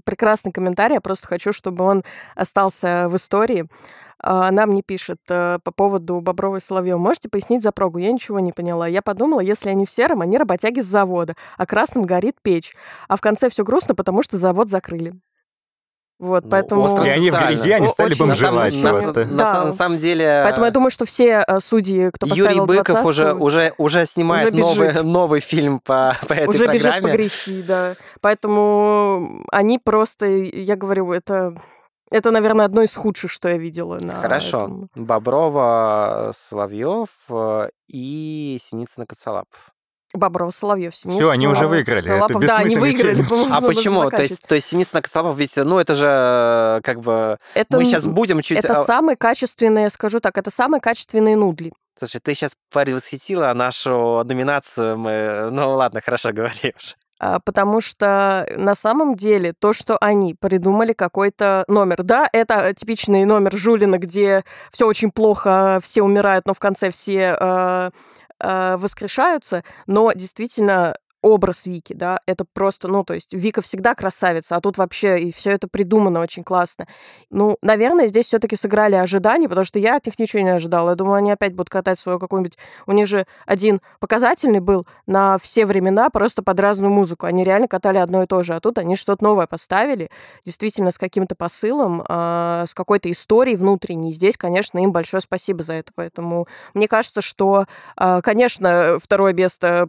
прекрасный 0.06 0.52
комментарий. 0.52 0.96
Я 0.96 1.02
просто 1.02 1.28
хочу, 1.28 1.52
чтобы 1.54 1.84
он 1.84 2.04
остался 2.36 3.08
в 3.10 3.16
истории. 3.16 3.68
А, 4.20 4.48
Она 4.48 4.66
мне 4.66 4.82
пишет 4.82 5.20
э, 5.30 5.60
по 5.64 5.72
поводу 5.72 6.22
Бобровой 6.22 6.62
Соловьева. 6.62 6.98
Можете 6.98 7.28
пояснить 7.30 7.64
за 7.64 7.72
прогу? 7.72 7.98
Я 8.00 8.12
ничего 8.12 8.40
не 8.40 8.52
поняла. 8.54 8.88
Я 8.88 9.02
подумала, 9.02 9.42
если 9.42 9.70
они 9.70 9.86
в 9.86 9.90
сером, 9.92 10.22
они 10.22 10.38
работяги 10.38 10.80
с 10.80 10.86
завода, 10.86 11.36
а 11.58 11.66
красным 11.66 12.04
горит 12.04 12.38
печь. 12.42 12.74
А 13.10 13.16
в 13.18 13.22
конце 13.22 13.50
все 13.50 13.64
грустно, 13.64 13.94
потому 13.96 14.24
что 14.24 14.38
завод 14.38 14.70
закрыли. 14.70 15.14
Вот, 16.20 16.46
Ну, 16.46 16.50
поэтому... 16.52 16.82
остро 16.84 17.06
и 17.06 17.10
они 17.10 17.32
в 17.32 17.34
грязи, 17.34 17.72
они 17.72 17.88
О- 17.88 17.90
стали 17.90 18.14
очень 18.14 18.26
На 18.26 18.36
самом, 18.36 18.56
бомжевать 18.62 18.76
на- 18.84 18.90
просто. 18.90 19.26
на 19.26 19.38
Да. 19.38 19.44
са- 19.62 19.66
на 19.66 19.74
самом 19.74 19.98
деле... 19.98 20.42
Поэтому 20.46 20.66
я 20.66 20.72
думаю, 20.72 20.90
что 20.92 21.06
все 21.06 21.44
э, 21.46 21.60
судьи, 21.60 22.12
кто 22.12 22.28
Юрий 22.28 22.42
поставил 22.44 22.66
Быков 22.66 22.86
двадцатку, 22.86 23.10
уже, 23.10 23.34
уже, 23.34 23.74
уже 23.78 24.06
снимает 24.06 24.54
уже 24.54 24.62
новый, 24.62 25.04
новый 25.04 25.40
фильм 25.42 25.80
по, 25.80 26.16
по 26.28 26.34
этой 26.34 26.48
уже 26.48 26.68
бежит 26.68 26.82
программе. 26.84 27.08
погрести, 27.12 27.62
да. 27.64 27.96
Поэтому 28.22 29.44
они 29.52 29.80
просто, 29.80 30.28
я 30.28 30.76
говорю, 30.78 31.12
это, 31.12 31.56
это, 32.10 32.32
наверное, 32.32 32.66
одно 32.66 32.84
из 32.84 32.94
худших, 32.96 33.30
что 33.32 33.50
я 33.50 33.58
видела 33.58 34.00
на 34.00 34.14
Хорошо. 34.14 34.64
этом. 34.66 34.90
Боброва, 34.96 36.32
Соловьев 36.38 37.10
э, 37.30 37.70
и 37.90 38.60
Синицына 38.62 39.06
Коцалапов. 39.06 39.73
Бобров, 40.14 40.56
Соловьев, 40.56 40.96
Синицын. 40.96 41.20
Всё, 41.20 41.30
они 41.32 41.48
уже 41.48 41.68
выиграли, 41.68 42.00
это 42.00 42.28
Солапов. 42.28 42.46
Да, 42.46 42.58
они 42.58 42.76
выиграли. 42.76 43.22
по-моему, 43.24 43.54
А 43.54 43.62
почему? 43.68 44.10
То 44.10 44.22
есть, 44.22 44.42
то 44.48 44.56
есть 44.56 44.68
Синицына 44.68 45.02
Коцалапов, 45.02 45.38
ведь, 45.38 45.58
ну, 45.58 45.80
это 45.80 45.96
же 45.96 46.08
э, 46.08 46.82
как 46.84 47.02
бы... 47.02 47.38
это, 47.56 47.78
Мы 47.78 47.86
сейчас 47.86 48.06
будем 48.06 48.42
чуть... 48.42 48.60
это 48.60 48.82
а, 48.82 48.86
самые 48.86 49.18
качественные, 49.18 49.90
скажу 49.90 50.20
так, 50.20 50.38
это 50.38 50.52
самые 50.52 50.82
качественные 50.82 51.36
нудли. 51.36 51.74
Слушай, 51.98 52.22
ты 52.24 52.34
сейчас 52.34 52.56
предвосхитила 52.72 53.54
нашу 53.54 54.24
номинацию. 54.24 54.98
Мы... 54.98 55.50
Ну, 55.52 55.72
ладно, 55.72 56.02
хорошо, 56.02 56.30
говори 56.34 56.74
уже. 56.78 56.96
А, 57.20 57.40
Потому 57.40 57.80
что 57.80 58.48
на 58.58 58.76
самом 58.76 59.16
деле 59.16 59.54
то, 59.54 59.72
что 59.72 59.98
они 60.02 60.36
придумали 60.36 60.94
какой-то 60.94 61.64
номер, 61.68 62.04
да, 62.04 62.28
это 62.34 62.74
типичный 62.74 63.24
номер 63.26 63.56
Жулина, 63.56 63.98
где 63.98 64.44
все 64.72 64.86
очень 64.86 65.10
плохо, 65.10 65.80
все 65.82 66.02
умирают, 66.02 66.46
но 66.46 66.54
в 66.54 66.60
конце 66.60 66.92
все 66.92 67.38
э, 67.40 67.92
э, 68.44 68.78
воскрешаются, 68.78 69.64
но 69.88 70.12
действительно 70.12 70.96
образ 71.24 71.66
Вики, 71.66 71.94
да, 71.94 72.20
это 72.28 72.46
просто, 72.54 72.90
ну, 72.90 73.04
то 73.04 73.14
есть 73.14 73.34
Вика 73.34 73.62
всегда 73.62 73.96
красавица, 73.96 74.58
а 74.58 74.62
тут 74.62 74.78
вообще 74.78 75.20
и 75.20 75.32
все 75.32 75.52
это 75.52 75.70
придумано 75.70 76.20
очень 76.20 76.44
классно. 76.44 76.86
Ну, 77.32 77.58
наверное, 77.62 78.08
здесь 78.08 78.28
все-таки 78.28 78.58
сыграли 78.58 78.96
ожидания, 78.96 79.48
потому 79.48 79.64
что 79.64 79.80
я 79.80 79.96
от 79.96 80.06
них 80.06 80.20
ничего 80.20 80.44
не 80.44 80.50
ожидала. 80.50 80.90
Я 80.90 80.96
думаю, 80.96 81.16
они 81.16 81.32
опять 81.32 81.54
будут 81.54 81.70
катать 81.70 81.98
свою 81.98 82.20
какую-нибудь... 82.20 82.58
У 82.86 82.92
них 82.92 83.08
же 83.08 83.26
один 83.46 83.82
показательный 84.02 84.60
был 84.60 84.86
на 85.08 85.38
все 85.38 85.66
времена, 85.66 86.10
просто 86.10 86.44
под 86.44 86.60
разную 86.60 86.92
музыку. 86.92 87.26
Они 87.26 87.46
реально 87.46 87.70
катали 87.70 88.00
одно 88.00 88.24
и 88.24 88.28
то 88.28 88.44
же, 88.44 88.54
а 88.54 88.60
тут 88.60 88.78
они 88.78 88.98
что-то 88.98 89.24
новое 89.24 89.48
поставили, 89.48 90.10
действительно 90.46 90.92
с 90.92 90.98
каким-то 90.98 91.36
посылом, 91.36 92.04
а, 92.10 92.66
с 92.68 92.74
какой-то 92.74 93.10
историей 93.10 93.56
внутренней. 93.56 94.12
И 94.12 94.14
Здесь, 94.14 94.36
конечно, 94.36 94.78
им 94.78 94.92
большое 94.92 95.22
спасибо 95.22 95.64
за 95.64 95.74
это. 95.74 95.94
Поэтому 95.96 96.48
мне 96.74 96.90
кажется, 96.90 97.22
что, 97.22 97.66
а, 97.96 98.22
конечно, 98.22 98.98
второе 99.02 99.34
место, 99.34 99.88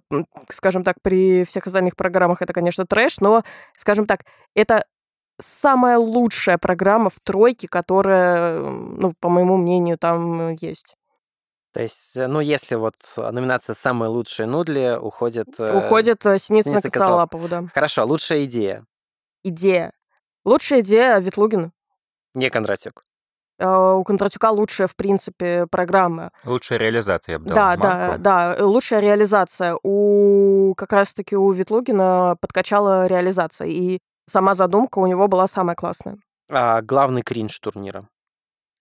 скажем 0.49 0.85
так, 0.85 0.97
при 1.03 1.24
всех 1.47 1.67
остальных 1.67 1.97
программах 1.97 2.43
это, 2.43 2.53
конечно, 2.53 2.87
трэш, 2.87 3.21
но, 3.21 3.43
скажем 3.77 4.07
так, 4.07 4.25
это 4.55 4.85
самая 5.41 5.99
лучшая 5.99 6.59
программа 6.59 7.11
в 7.11 7.21
тройке, 7.23 7.69
которая, 7.69 8.61
ну, 8.61 9.13
по 9.21 9.29
моему 9.29 9.57
мнению, 9.57 9.99
там 9.99 10.41
э, 10.41 10.57
есть. 10.61 10.97
То 11.73 11.83
есть, 11.83 12.17
э, 12.17 12.27
ну, 12.27 12.41
если 12.41 12.77
вот 12.77 12.95
номинация 13.17 13.75
«Самые 13.75 14.09
лучшие 14.09 14.47
нудли» 14.47 14.97
уходит... 15.01 15.49
э, 15.59 15.79
Уходит 15.79 16.23
Синицына 16.23 16.81
Коцалапову, 16.81 17.49
да. 17.49 17.65
Хорошо, 17.75 18.05
лучшая 18.05 18.45
идея. 18.45 18.85
Идея. 19.43 19.93
Лучшая 20.45 20.81
идея 20.81 21.19
Ветлугина. 21.19 21.73
Не 22.35 22.51
Кондратюк. 22.51 23.05
Э, 23.59 23.93
У 23.93 24.05
Кондратюка 24.05 24.51
лучшая, 24.51 24.87
в 24.89 24.97
принципе, 24.97 25.67
программа. 25.71 26.31
Лучшая 26.45 26.79
реализация, 26.79 27.35
я 27.35 27.39
бы 27.39 27.47
дал 27.47 27.55
Да, 27.55 27.77
да, 27.77 27.89
марку. 28.09 28.19
да, 28.23 28.55
э, 28.57 28.63
лучшая 28.63 29.01
реализация. 29.01 29.77
У 29.83 30.75
как 30.77 30.93
раз-таки 30.93 31.37
у 31.37 31.51
Ветлугина 31.53 32.37
подкачала 32.41 33.07
реализация, 33.07 33.69
и 33.69 34.01
сама 34.29 34.55
задумка 34.55 34.99
у 34.99 35.07
него 35.07 35.29
была 35.29 35.47
самая 35.47 35.77
классная. 35.77 36.19
А, 36.51 36.83
главный 36.83 37.23
кринж 37.23 37.59
турнира. 37.61 38.09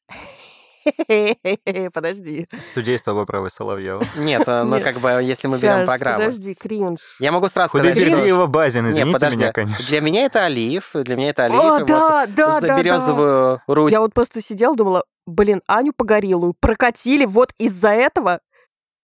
Подожди. 1.93 2.47
Судейство 2.73 3.14
и 3.23 3.49
Соловьева. 3.49 4.03
Нет, 4.15 4.43
э, 4.47 4.64
ну, 4.64 4.80
как 4.81 4.99
бы, 4.99 5.10
если 5.23 5.47
мы 5.47 5.60
берем 5.60 5.85
программу. 5.85 6.23
Подожди, 6.26 6.53
кринж. 6.53 6.99
Я 7.19 7.31
могу 7.31 7.47
сразу 7.47 7.69
сказать, 7.69 7.95
что... 7.95 8.05
Худайбердиева 8.05 8.47
Базин, 8.47 8.85
Не, 8.85 8.91
извините 8.91 9.14
подожди. 9.14 9.38
меня, 9.38 9.51
конечно. 9.51 9.85
Для 9.88 10.01
меня 10.01 10.26
это 10.26 10.45
Алиев, 10.45 10.91
для 10.93 11.15
меня 11.15 11.30
это 11.30 11.45
Алиев. 11.45 11.60
О, 11.60 11.77
и 11.77 11.80
вот 11.80 11.88
да, 11.88 12.26
да, 12.27 12.61
за 12.61 12.68
да, 12.68 12.76
да. 12.76 12.81
березовую 12.81 13.61
Русь. 13.68 13.91
Я 13.91 13.99
вот 13.99 14.14
просто 14.14 14.41
сидела, 14.41 14.76
думала, 14.76 15.03
блин, 15.26 15.61
Аню 15.68 15.93
Погорелую 15.95 16.53
прокатили 16.60 17.26
вот 17.26 17.53
из-за 17.57 17.89
этого. 17.89 18.39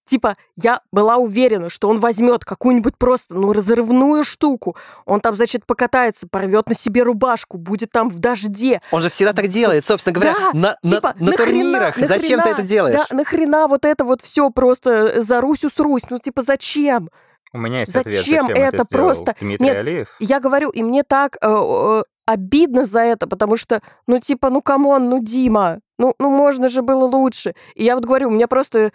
Типа, 0.09 0.33
я 0.55 0.81
была 0.91 1.17
уверена, 1.17 1.69
что 1.69 1.87
он 1.87 1.99
возьмет 1.99 2.43
какую-нибудь 2.43 2.97
просто, 2.97 3.35
ну, 3.35 3.53
разрывную 3.53 4.23
штуку. 4.23 4.75
Он 5.05 5.21
там, 5.21 5.35
значит, 5.35 5.67
покатается, 5.67 6.27
порвет 6.27 6.67
на 6.67 6.73
себе 6.73 7.03
рубашку, 7.03 7.59
будет 7.59 7.91
там 7.91 8.09
в 8.09 8.17
дожде. 8.17 8.81
Он 8.91 9.03
же 9.03 9.11
всегда 9.11 9.33
так 9.33 9.47
делает, 9.49 9.85
собственно 9.85 10.15
говоря, 10.15 10.33
Да, 10.33 10.49
на, 10.53 10.77
на- 10.81 10.95
типа, 10.95 11.13
на 11.19 11.31
нахрена- 11.31 11.37
турнирах. 11.37 11.97
Зачем 11.97 12.39
ты 12.41 12.47
нахрена, 12.47 12.55
это 12.55 12.63
делаешь? 12.63 12.99
Да, 13.07 13.15
нахрена 13.15 13.67
вот 13.67 13.85
это 13.85 14.03
вот 14.03 14.21
все 14.23 14.49
просто 14.49 15.21
за 15.21 15.41
Русю 15.41 15.69
с 15.69 15.77
Русь? 15.77 16.09
Ну, 16.09 16.17
типа, 16.17 16.41
зачем? 16.41 17.11
У 17.53 17.59
меня 17.59 17.81
есть 17.81 17.95
ответ, 17.95 18.17
Зачем 18.17 18.47
зачем 18.47 18.57
это 18.57 18.77
это 18.77 18.83
сделал 18.85 19.05
просто? 19.05 19.35
Дмитрий 19.39 19.67
Нет, 19.67 19.77
Алиев. 19.77 20.15
Я 20.19 20.39
говорю, 20.39 20.69
и 20.71 20.81
мне 20.81 21.03
так 21.03 21.37
э, 21.39 21.47
э, 21.47 22.03
обидно 22.25 22.85
за 22.85 23.01
это, 23.01 23.27
потому 23.27 23.57
что, 23.57 23.81
ну, 24.07 24.19
типа, 24.19 24.49
ну, 24.49 24.61
come 24.63 24.88
on, 24.88 25.07
ну, 25.09 25.19
Дима, 25.19 25.79
ну, 25.99 26.15
ну, 26.17 26.29
можно 26.31 26.69
же 26.69 26.81
было 26.81 27.05
лучше. 27.05 27.53
И 27.75 27.83
я 27.83 27.93
вот 27.95 28.05
говорю, 28.05 28.29
у 28.29 28.31
меня 28.31 28.47
просто, 28.47 28.91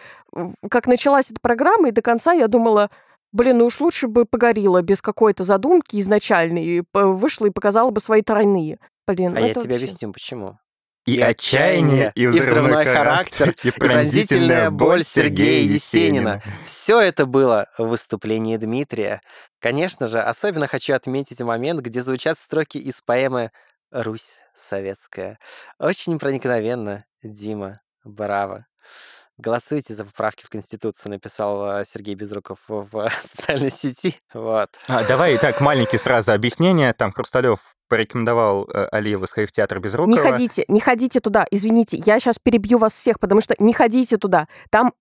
как 0.69 0.89
началась 0.89 1.31
эта 1.31 1.39
программа, 1.41 1.89
и 1.91 1.93
до 1.93 2.03
конца 2.03 2.33
я 2.33 2.49
думала, 2.49 2.91
блин, 3.31 3.59
ну 3.59 3.67
уж 3.67 3.79
лучше 3.79 4.09
бы 4.09 4.25
погорела 4.25 4.83
без 4.83 5.01
какой-то 5.01 5.45
задумки 5.45 6.01
изначальной, 6.01 6.65
и 6.65 6.83
вышла 6.93 7.47
и 7.47 7.51
показала 7.51 7.91
бы 7.91 8.01
свои 8.01 8.23
тройные. 8.23 8.79
Блин, 9.07 9.37
А 9.37 9.41
ну 9.41 9.47
я 9.47 9.53
тебе 9.55 9.61
вообще- 9.63 9.75
объясню, 9.77 10.13
почему. 10.13 10.59
И 11.07 11.17
И 11.17 11.21
отчаяние, 11.21 12.13
и 12.15 12.27
взрывной 12.27 12.87
характер, 12.87 13.55
и 13.63 13.71
пронзительная 13.71 14.71
боль 14.71 15.05
Сергея 15.05 15.63
Есенина. 15.63 16.41
Все 16.65 16.99
это 16.99 17.27
было 17.27 17.67
в 17.77 17.89
выступлении 17.89 18.57
Дмитрия. 18.57 19.21
Конечно 19.61 20.07
же, 20.07 20.21
особенно 20.21 20.67
хочу 20.67 20.95
отметить 20.95 21.43
момент, 21.43 21.81
где 21.83 22.01
звучат 22.03 22.39
строки 22.39 22.79
из 22.79 23.03
поэмы 23.03 23.51
«Русь 23.95 24.39
советская». 24.55 25.39
Очень 25.79 26.19
проникновенно, 26.19 27.05
Дима, 27.23 27.79
браво. 28.03 28.67
Голосуйте 29.37 29.95
за 29.95 30.05
поправки 30.05 30.45
в 30.45 30.49
Конституцию, 30.49 31.11
написал 31.11 31.81
э, 31.81 31.85
Сергей 31.85 32.15
Безруков 32.15 32.59
в 32.69 33.11
социальной 33.23 33.71
сети. 33.71 34.17
Вот. 34.33 34.69
А, 34.87 35.03
давай 35.05 35.39
так, 35.39 35.61
маленькие 35.61 35.99
сразу 35.99 36.33
объяснения. 36.33 36.93
Там 36.93 37.11
Хрусталев 37.11 37.75
порекомендовал 37.89 38.69
э, 38.73 38.87
Алиеву 38.93 39.27
сходить 39.27 39.51
в 39.51 39.53
театр 39.53 39.81
Безрукова. 39.81 40.15
Не 40.15 40.19
ходите, 40.19 40.65
не 40.69 40.81
ходите 40.81 41.21
туда. 41.21 41.47
Извините, 41.51 41.97
я 41.97 42.21
сейчас 42.21 42.39
перебью 42.39 42.79
вас 42.79 42.93
всех, 42.93 43.19
потому 43.19 43.41
что 43.41 43.55
не 43.59 43.73
ходите 43.73 44.19
туда. 44.19 44.47
Там 44.71 44.93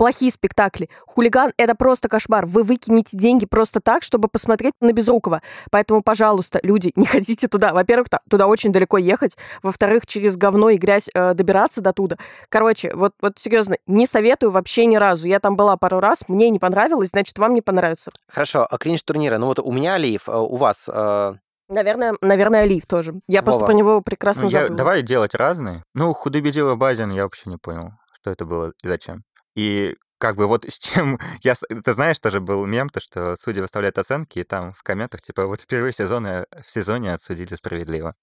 плохие 0.00 0.32
спектакли. 0.32 0.88
Хулиган— 1.06 1.52
это 1.58 1.74
просто 1.74 2.08
кошмар. 2.08 2.46
Вы 2.46 2.62
выкинете 2.62 3.18
деньги 3.18 3.44
просто 3.44 3.80
так, 3.82 4.02
чтобы 4.02 4.28
посмотреть 4.28 4.72
на 4.80 4.94
Безрукова. 4.94 5.42
Поэтому, 5.70 6.00
пожалуйста, 6.02 6.58
люди, 6.62 6.90
не 6.96 7.04
ходите 7.04 7.48
туда. 7.48 7.74
Во-первых, 7.74 8.06
туда 8.30 8.46
очень 8.46 8.72
далеко 8.72 8.96
ехать. 8.96 9.36
Во-вторых, 9.62 10.06
через 10.06 10.38
говно 10.38 10.70
и 10.70 10.78
грязь 10.78 11.10
э, 11.12 11.34
добираться 11.34 11.82
до 11.82 11.92
туда. 11.92 12.16
Короче, 12.48 12.94
вот, 12.94 13.12
вот 13.20 13.38
серьезно, 13.38 13.76
не 13.86 14.06
советую 14.06 14.52
вообще 14.52 14.86
ни 14.86 14.96
разу. 14.96 15.28
Я 15.28 15.38
там 15.38 15.54
была 15.54 15.76
пару 15.76 16.00
раз, 16.00 16.24
мне 16.28 16.48
не 16.48 16.58
понравилось, 16.58 17.10
значит, 17.10 17.36
вам 17.36 17.52
не 17.52 17.60
понравится. 17.60 18.10
Хорошо, 18.26 18.66
а 18.70 18.78
кринж 18.78 19.02
турнира. 19.02 19.36
Ну 19.36 19.48
вот 19.48 19.58
у 19.58 19.70
меня 19.70 19.96
Алиев, 19.96 20.30
э, 20.30 20.32
у 20.34 20.56
вас 20.56 20.88
э, 20.90 21.34
Наверное, 21.68 22.14
наверное, 22.22 22.62
Олив 22.62 22.86
тоже. 22.86 23.16
Я 23.28 23.42
просто 23.42 23.60
Вова. 23.60 23.70
по 23.72 23.76
него 23.76 24.00
прекрасно 24.00 24.44
Ну, 24.44 24.48
я- 24.48 24.60
забыла. 24.62 24.76
давай 24.78 25.02
делать 25.02 25.34
разные. 25.34 25.84
Ну, 25.92 26.14
худобедила 26.14 26.74
Базин, 26.74 27.10
я 27.10 27.24
вообще 27.24 27.50
не 27.50 27.58
понял, 27.58 27.90
что 28.18 28.30
это 28.30 28.46
было 28.46 28.72
и 28.82 28.88
зачем. 28.88 29.24
И 29.54 29.96
как 30.18 30.36
бы 30.36 30.46
вот 30.46 30.64
с 30.64 30.78
чем... 30.78 31.18
Я, 31.42 31.54
ты 31.54 31.92
знаешь, 31.92 32.18
тоже 32.18 32.40
был 32.40 32.66
мем, 32.66 32.88
то, 32.88 33.00
что 33.00 33.36
судьи 33.36 33.60
выставляют 33.60 33.98
оценки, 33.98 34.40
и 34.40 34.44
там 34.44 34.72
в 34.72 34.82
комментах, 34.82 35.22
типа, 35.22 35.46
вот 35.46 35.62
впервые 35.62 35.92
сезоны, 35.92 36.46
в 36.64 36.70
сезоне 36.70 37.14
отсудили 37.14 37.54
справедливо. 37.54 38.14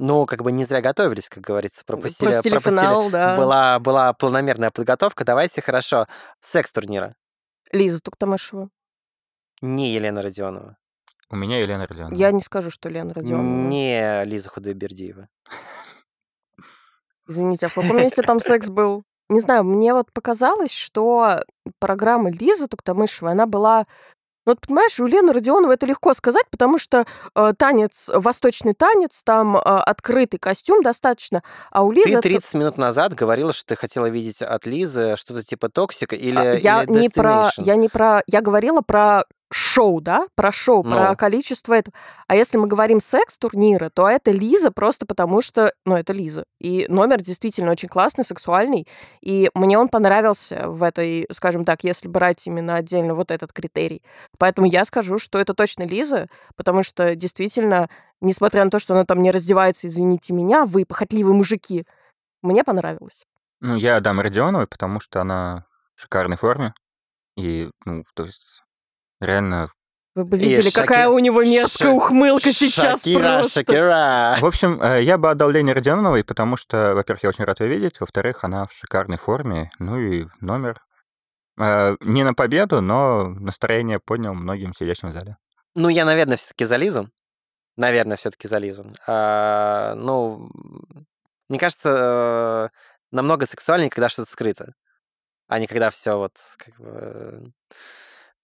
Ну, 0.00 0.26
как 0.26 0.42
бы 0.42 0.52
не 0.52 0.64
зря 0.64 0.80
готовились, 0.80 1.28
как 1.28 1.42
говорится, 1.42 1.84
пропустили, 1.84 2.30
Пропустили 2.30 2.58
финал, 2.58 3.10
да. 3.10 3.36
Была, 3.36 3.78
была 3.80 4.12
планомерная 4.12 4.70
подготовка. 4.70 5.24
Давайте, 5.24 5.60
хорошо. 5.60 6.06
Секс 6.40 6.70
турнира. 6.70 7.16
Лиза 7.72 8.00
Туктамышева. 8.00 8.70
Не 9.60 9.92
Елена 9.92 10.22
Родионова. 10.22 10.76
У 11.30 11.36
меня 11.36 11.58
Елена 11.58 11.86
Родионова. 11.86 12.14
Я 12.14 12.30
не 12.30 12.40
скажу, 12.40 12.70
что 12.70 12.88
Лена 12.88 13.12
Родионова. 13.12 13.68
Не 13.68 14.24
Лиза 14.24 14.48
Худайбердиева. 14.48 15.28
Извините, 17.28 17.66
а 17.66 17.68
в 17.68 17.74
каком 17.74 17.96
месте 17.96 18.22
там 18.22 18.38
секс 18.40 18.68
был? 18.68 19.04
Не 19.28 19.40
знаю, 19.40 19.64
мне 19.64 19.92
вот 19.92 20.10
показалось, 20.12 20.72
что 20.72 21.44
программа 21.78 22.30
Лизы 22.30 22.66
Туктамышевой, 22.66 23.32
она 23.32 23.46
была... 23.46 23.84
Ну, 24.46 24.52
вот 24.52 24.66
понимаешь, 24.66 24.98
у 24.98 25.04
Лены 25.04 25.34
Родионовой 25.34 25.74
это 25.74 25.84
легко 25.84 26.14
сказать, 26.14 26.46
потому 26.50 26.78
что 26.78 27.04
э, 27.34 27.52
танец, 27.58 28.08
восточный 28.10 28.72
танец, 28.72 29.22
там 29.22 29.58
э, 29.58 29.60
открытый 29.60 30.40
костюм 30.40 30.82
достаточно, 30.82 31.42
а 31.70 31.82
у 31.82 31.92
Лизы... 31.92 32.12
Ты 32.12 32.12
это- 32.12 32.22
30 32.22 32.54
минут 32.54 32.78
назад 32.78 33.12
говорила, 33.12 33.52
что 33.52 33.66
ты 33.66 33.76
хотела 33.76 34.06
видеть 34.06 34.40
от 34.40 34.64
Лизы 34.64 35.16
что-то 35.18 35.42
типа 35.42 35.68
токсика 35.68 36.16
или, 36.16 36.38
А, 36.38 36.54
я 36.54 36.84
или 36.84 36.90
не 36.92 37.08
про, 37.10 37.50
я 37.58 37.76
не 37.76 37.90
про, 37.90 38.22
я 38.26 38.40
говорила 38.40 38.80
про 38.80 39.24
шоу, 39.50 40.00
да, 40.00 40.26
про 40.34 40.52
шоу, 40.52 40.82
про 40.82 41.10
Ну. 41.10 41.16
количество 41.16 41.72
этого. 41.72 41.94
А 42.26 42.34
если 42.36 42.58
мы 42.58 42.66
говорим 42.66 43.00
секс-турниры, 43.00 43.90
то 43.90 44.08
это 44.08 44.30
Лиза 44.30 44.70
просто 44.70 45.06
потому 45.06 45.40
что, 45.40 45.72
ну, 45.86 45.96
это 45.96 46.12
Лиза. 46.12 46.44
И 46.60 46.86
номер 46.88 47.22
действительно 47.22 47.70
очень 47.70 47.88
классный, 47.88 48.24
сексуальный, 48.24 48.86
и 49.22 49.50
мне 49.54 49.78
он 49.78 49.88
понравился 49.88 50.68
в 50.68 50.82
этой, 50.82 51.26
скажем 51.32 51.64
так, 51.64 51.82
если 51.84 52.08
брать 52.08 52.46
именно 52.46 52.74
отдельно 52.74 53.14
вот 53.14 53.30
этот 53.30 53.52
критерий. 53.52 54.02
Поэтому 54.38 54.66
я 54.66 54.84
скажу, 54.84 55.18
что 55.18 55.38
это 55.38 55.54
точно 55.54 55.84
Лиза, 55.84 56.28
потому 56.56 56.82
что 56.82 57.14
действительно, 57.14 57.88
несмотря 58.20 58.64
на 58.64 58.70
то, 58.70 58.78
что 58.78 58.94
она 58.94 59.04
там 59.04 59.22
не 59.22 59.30
раздевается, 59.30 59.86
извините 59.86 60.34
меня, 60.34 60.66
вы 60.66 60.84
похотливые 60.84 61.34
мужики, 61.34 61.86
мне 62.42 62.64
понравилось. 62.64 63.24
Ну, 63.60 63.76
я 63.76 63.98
дам 64.00 64.20
Родионовой, 64.20 64.66
потому 64.66 65.00
что 65.00 65.20
она 65.20 65.64
в 65.96 66.02
шикарной 66.02 66.36
форме. 66.36 66.74
И, 67.36 67.70
ну, 67.84 68.04
то 68.14 68.24
есть, 68.24 68.62
реально... 69.20 69.70
Вы 70.14 70.24
бы 70.24 70.36
И 70.36 70.40
видели, 70.40 70.70
какая 70.70 71.04
Шаки- 71.06 71.14
у 71.14 71.18
него 71.20 71.42
мерзкая 71.44 71.88
Ша- 71.90 71.94
ухмылка 71.94 72.52
сейчас 72.52 73.00
Шакира, 73.02 73.20
просто. 73.38 73.60
Шакира. 73.60 74.36
В 74.40 74.46
общем, 74.46 74.82
э, 74.82 75.02
я 75.02 75.16
бы 75.16 75.30
отдал 75.30 75.50
Лене 75.50 75.72
Родионовой, 75.72 76.24
потому 76.24 76.56
что, 76.56 76.94
во-первых, 76.94 77.22
я 77.22 77.28
очень 77.28 77.44
рад 77.44 77.60
ее 77.60 77.68
видеть, 77.68 78.00
во-вторых, 78.00 78.42
она 78.42 78.64
в 78.66 78.72
шикарной 78.72 79.16
форме, 79.16 79.70
ну 79.78 79.96
и 79.98 80.26
номер. 80.40 80.80
Э, 81.56 81.96
Не 82.00 82.24
на 82.24 82.34
победу, 82.34 82.80
но 82.80 83.28
настроение 83.28 84.00
поднял 84.00 84.34
многим 84.34 84.74
сидящим 84.74 85.10
в 85.10 85.12
зале. 85.12 85.36
Ну, 85.76 85.88
я, 85.88 86.04
наверное, 86.04 86.36
все-таки 86.36 86.64
за 86.64 86.76
Лизу. 86.78 87.08
Наверное, 87.76 88.16
все-таки 88.16 88.48
за 88.48 88.58
Лизу. 88.58 88.90
А, 89.06 89.94
ну, 89.94 90.50
мне 91.48 91.58
кажется, 91.60 92.70
э, 92.72 92.76
намного 93.12 93.46
сексуальнее, 93.46 93.88
когда 93.90 94.08
что-то 94.08 94.28
скрыто, 94.30 94.72
а 95.46 95.60
не 95.60 95.68
когда 95.68 95.90
все 95.90 96.16
вот 96.18 96.32
как 96.56 96.74
бы 96.80 97.52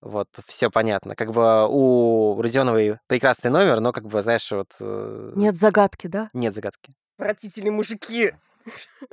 вот 0.05 0.28
все 0.47 0.70
понятно. 0.70 1.14
Как 1.14 1.32
бы 1.32 1.66
у 1.68 2.40
Родионовой 2.40 2.98
прекрасный 3.06 3.51
номер, 3.51 3.81
но 3.81 3.93
как 3.93 4.06
бы 4.06 4.22
знаешь 4.22 4.51
вот 4.52 4.74
э, 4.81 5.32
Нет 5.35 5.56
загадки, 5.56 6.06
да? 6.06 6.28
нет 6.32 6.55
загадки. 6.55 6.94
Отвратительные 7.18 7.72
мужики. 7.72 8.35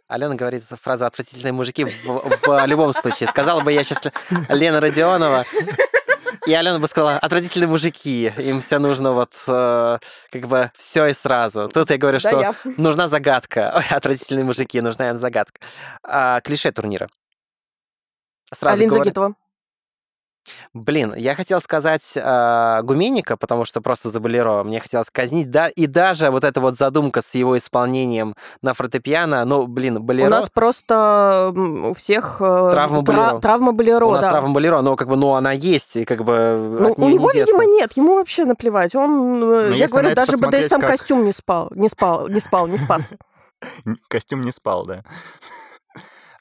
Алена 0.08 0.36
говорит 0.36 0.64
фразу 0.64 1.06
«отвратительные 1.06 1.52
мужики» 1.52 1.84
в, 1.84 2.40
в 2.48 2.66
любом 2.68 2.94
случае. 2.94 3.28
Сказала 3.28 3.62
бы 3.62 3.74
я 3.74 3.84
сейчас 3.84 4.02
Лена 4.48 4.80
Родионова, 4.80 5.44
и 6.48 6.54
Алена 6.54 6.80
бы 6.80 6.88
сказала 6.88 7.18
«отвратительные 7.18 7.68
мужики». 7.68 8.32
Им 8.38 8.62
все 8.62 8.80
нужно 8.80 9.12
вот 9.12 9.34
э, 9.48 10.00
как 10.32 10.48
бы 10.48 10.72
все 10.76 11.08
и 11.08 11.14
сразу. 11.14 11.68
Тут 11.68 11.90
я 11.90 11.98
говорю, 11.98 12.20
Да, 12.24 12.30
что 12.30 12.40
я. 12.42 12.56
нужна 12.78 13.10
загадка. 13.10 13.74
Ой, 13.76 13.84
отвратительные 13.90 14.46
мужики, 14.46 14.80
нужна 14.80 15.10
им 15.10 15.18
загадка. 15.18 15.60
А, 16.04 16.40
клише 16.42 16.72
турнира. 16.72 17.10
Сразу 18.54 18.76
Алина 18.78 18.90
говорю- 18.90 19.04
Загитова. 19.04 19.36
Блин, 20.74 21.14
я 21.16 21.36
хотел 21.36 21.62
сказать 21.62 22.14
э, 22.16 22.80
Гуменника, 22.82 23.38
потому 23.38 23.64
что 23.66 23.80
просто 23.82 24.10
за 24.10 24.20
болеро. 24.20 24.64
Мне 24.64 24.80
хотелось 24.80 25.10
казнить. 25.12 25.50
Да, 25.52 25.68
и 25.70 25.86
даже 25.86 26.32
вот 26.32 26.44
эта 26.44 26.60
вот 26.60 26.76
задумка 26.76 27.22
с 27.22 27.36
его 27.36 27.58
исполнением 27.58 28.36
на 28.62 28.74
фортепиано, 28.74 29.46
ну, 29.46 29.68
блин, 29.68 30.02
болеро... 30.02 30.28
У 30.28 30.30
нас 30.32 30.50
просто 30.50 31.52
у 31.56 31.94
всех 31.94 32.38
э, 32.42 32.70
Травма 32.72 33.04
тра- 33.06 33.14
болеро. 33.16 33.40
травма 33.40 33.72
болеро, 33.72 34.06
У 34.06 34.12
нас 34.12 34.22
да. 34.22 34.32
травма 34.32 34.50
болеро, 34.54 34.82
но 34.82 34.96
как 34.96 35.08
бы, 35.10 35.16
ну, 35.16 35.34
она 35.36 35.52
есть, 35.52 35.96
и 35.98 36.06
как 36.06 36.24
бы 36.24 36.78
Ну, 36.80 36.92
от 36.94 36.98
у 37.00 37.10
него, 37.10 37.32
не 37.32 37.40
видимо, 37.42 37.66
нет, 37.66 37.94
ему 37.96 38.16
вообще 38.16 38.46
наплевать. 38.46 38.96
Он, 38.96 39.36
э, 39.44 39.70
Ну, 39.70 39.76
я 39.76 39.88
говорю, 39.88 40.16
даже 40.16 40.38
БДСМ 40.38 40.80
как- 40.80 40.90
костюм 40.90 41.24
не 41.24 41.34
спал, 41.34 41.70
не 41.76 41.88
спал, 41.88 42.28
не 42.28 42.40
спал, 42.40 42.68
не 42.68 42.78
спас. 42.78 43.12
Костюм 44.10 44.42
не 44.44 44.52
спал, 44.52 44.86
да. 44.86 45.04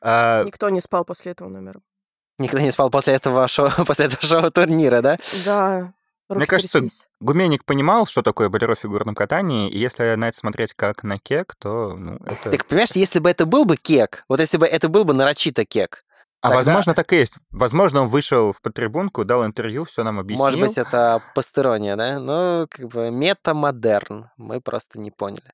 А, 0.02 0.44
Никто 0.44 0.70
не 0.70 0.80
спал 0.80 1.04
после 1.04 1.32
этого 1.32 1.48
номера. 1.50 1.80
Никто 2.40 2.58
не 2.58 2.70
спал 2.70 2.88
после 2.88 3.14
этого 3.14 3.46
шоу, 3.48 3.70
после 3.86 4.06
этого 4.06 4.22
шоу 4.22 4.50
турнира, 4.50 5.02
да? 5.02 5.18
Да. 5.44 5.92
руки 6.30 6.38
Мне 6.38 6.46
кажется, 6.46 6.80
тряслись. 6.80 7.06
Гуменник 7.20 7.66
понимал, 7.66 8.06
что 8.06 8.22
такое 8.22 8.48
болеро 8.48 8.74
в 8.74 8.78
фигурном 8.78 9.14
катании, 9.14 9.70
и 9.70 9.78
если 9.78 10.14
на 10.14 10.28
это 10.30 10.38
смотреть 10.38 10.72
как 10.74 11.02
на 11.02 11.18
кек, 11.18 11.54
то 11.58 11.94
ну, 11.98 12.18
это... 12.24 12.50
Так, 12.50 12.64
понимаешь, 12.64 12.92
если 12.94 13.18
бы 13.18 13.28
это 13.28 13.44
был 13.44 13.66
бы 13.66 13.76
кек, 13.76 14.24
вот 14.26 14.40
если 14.40 14.56
бы 14.56 14.66
это 14.66 14.88
был 14.88 15.04
бы 15.04 15.12
нарочито 15.12 15.66
кек, 15.66 16.02
А 16.42 16.48
тогда- 16.48 16.56
возможно, 16.56 16.94
так 16.94 17.12
и 17.12 17.16
есть. 17.16 17.34
Возможно, 17.50 18.02
он 18.02 18.08
вышел 18.08 18.52
в 18.52 18.62
подтрибунку, 18.62 19.24
дал 19.26 19.44
интервью, 19.44 19.84
все 19.84 20.02
нам 20.04 20.18
объяснил. 20.18 20.44
может 20.44 20.58
быть, 20.58 20.78
это 20.78 21.22
постерония, 21.34 21.96
да? 21.96 22.18
Ну, 22.18 22.66
как 22.70 22.86
бы 22.88 23.10
метамодерн, 23.10 24.30
мы 24.38 24.60
просто 24.62 24.98
не 24.98 25.10
поняли. 25.10 25.52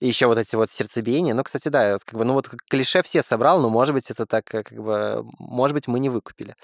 И 0.00 0.06
еще 0.06 0.26
вот 0.26 0.36
эти 0.36 0.54
вот 0.56 0.70
сердцебиения, 0.70 1.32
ну, 1.34 1.42
кстати, 1.42 1.68
да, 1.68 1.96
как 2.04 2.18
бы, 2.18 2.24
ну, 2.24 2.34
вот 2.34 2.48
клише 2.68 3.02
все 3.02 3.22
собрал, 3.22 3.60
но, 3.60 3.70
может 3.70 3.94
быть, 3.94 4.10
это 4.10 4.26
так, 4.26 4.54
э, 4.54 4.62
как 4.62 4.78
бы, 4.78 5.24
может 5.38 5.74
быть, 5.74 5.88
мы 5.88 5.98
не 6.00 6.10
выкупили. 6.10 6.54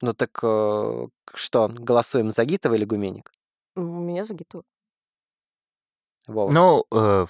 Ну, 0.00 0.14
так 0.14 0.30
э, 0.42 1.06
что, 1.34 1.68
голосуем 1.68 2.30
за 2.30 2.44
Гитова 2.46 2.74
или 2.74 2.86
Гуменник? 2.86 3.30
У 3.76 3.80
меня 3.82 4.24
Загитова. 4.24 4.64
Вова. 6.26 6.50
Ну, 6.50 6.84
э, 6.92 7.26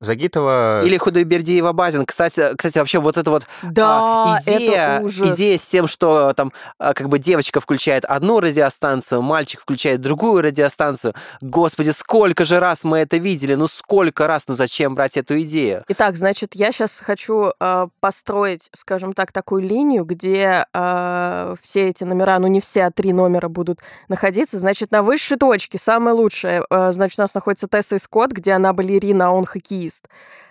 Загитова... 0.00 0.82
Или 0.84 0.96
Худайбердиева 0.96 1.72
Базин. 1.72 2.06
Кстати, 2.06 2.54
кстати, 2.56 2.78
вообще 2.78 3.00
вот 3.00 3.16
это 3.16 3.30
вот 3.30 3.46
Да, 3.64 4.36
а, 4.36 4.38
идея, 4.42 4.98
это 4.98 5.06
ужас. 5.06 5.34
идея 5.34 5.58
с 5.58 5.66
тем, 5.66 5.88
что 5.88 6.32
там 6.34 6.52
а, 6.78 6.94
как 6.94 7.08
бы 7.08 7.18
девочка 7.18 7.60
включает 7.60 8.04
одну 8.04 8.38
радиостанцию, 8.38 9.22
мальчик 9.22 9.60
включает 9.60 10.00
другую 10.00 10.42
радиостанцию. 10.42 11.14
Господи, 11.40 11.90
сколько 11.90 12.44
же 12.44 12.60
раз 12.60 12.84
мы 12.84 12.98
это 12.98 13.16
видели, 13.16 13.54
ну 13.54 13.66
сколько 13.66 14.28
раз, 14.28 14.46
ну 14.46 14.54
зачем 14.54 14.94
брать 14.94 15.16
эту 15.16 15.40
идею? 15.40 15.82
Итак, 15.88 16.16
значит, 16.16 16.54
я 16.54 16.70
сейчас 16.70 17.00
хочу 17.00 17.50
э, 17.58 17.88
построить, 17.98 18.70
скажем 18.76 19.14
так, 19.14 19.32
такую 19.32 19.62
линию, 19.62 20.04
где 20.04 20.64
э, 20.72 21.54
все 21.60 21.88
эти 21.88 22.04
номера, 22.04 22.38
ну 22.38 22.46
не 22.46 22.60
все, 22.60 22.84
а 22.84 22.92
три 22.92 23.12
номера 23.12 23.48
будут 23.48 23.80
находиться. 24.08 24.58
Значит, 24.58 24.92
на 24.92 25.02
высшей 25.02 25.38
точке, 25.38 25.76
самое 25.76 26.14
лучшее, 26.14 26.62
э, 26.70 26.92
значит, 26.92 27.18
у 27.18 27.22
нас 27.22 27.34
находится 27.34 27.66
Тесса 27.66 27.96
и 27.96 27.98
Скотт, 27.98 28.30
где 28.30 28.52
она 28.52 28.72
балерина, 28.72 29.26
а 29.26 29.30
он 29.30 29.44
хоккеист. 29.44 29.87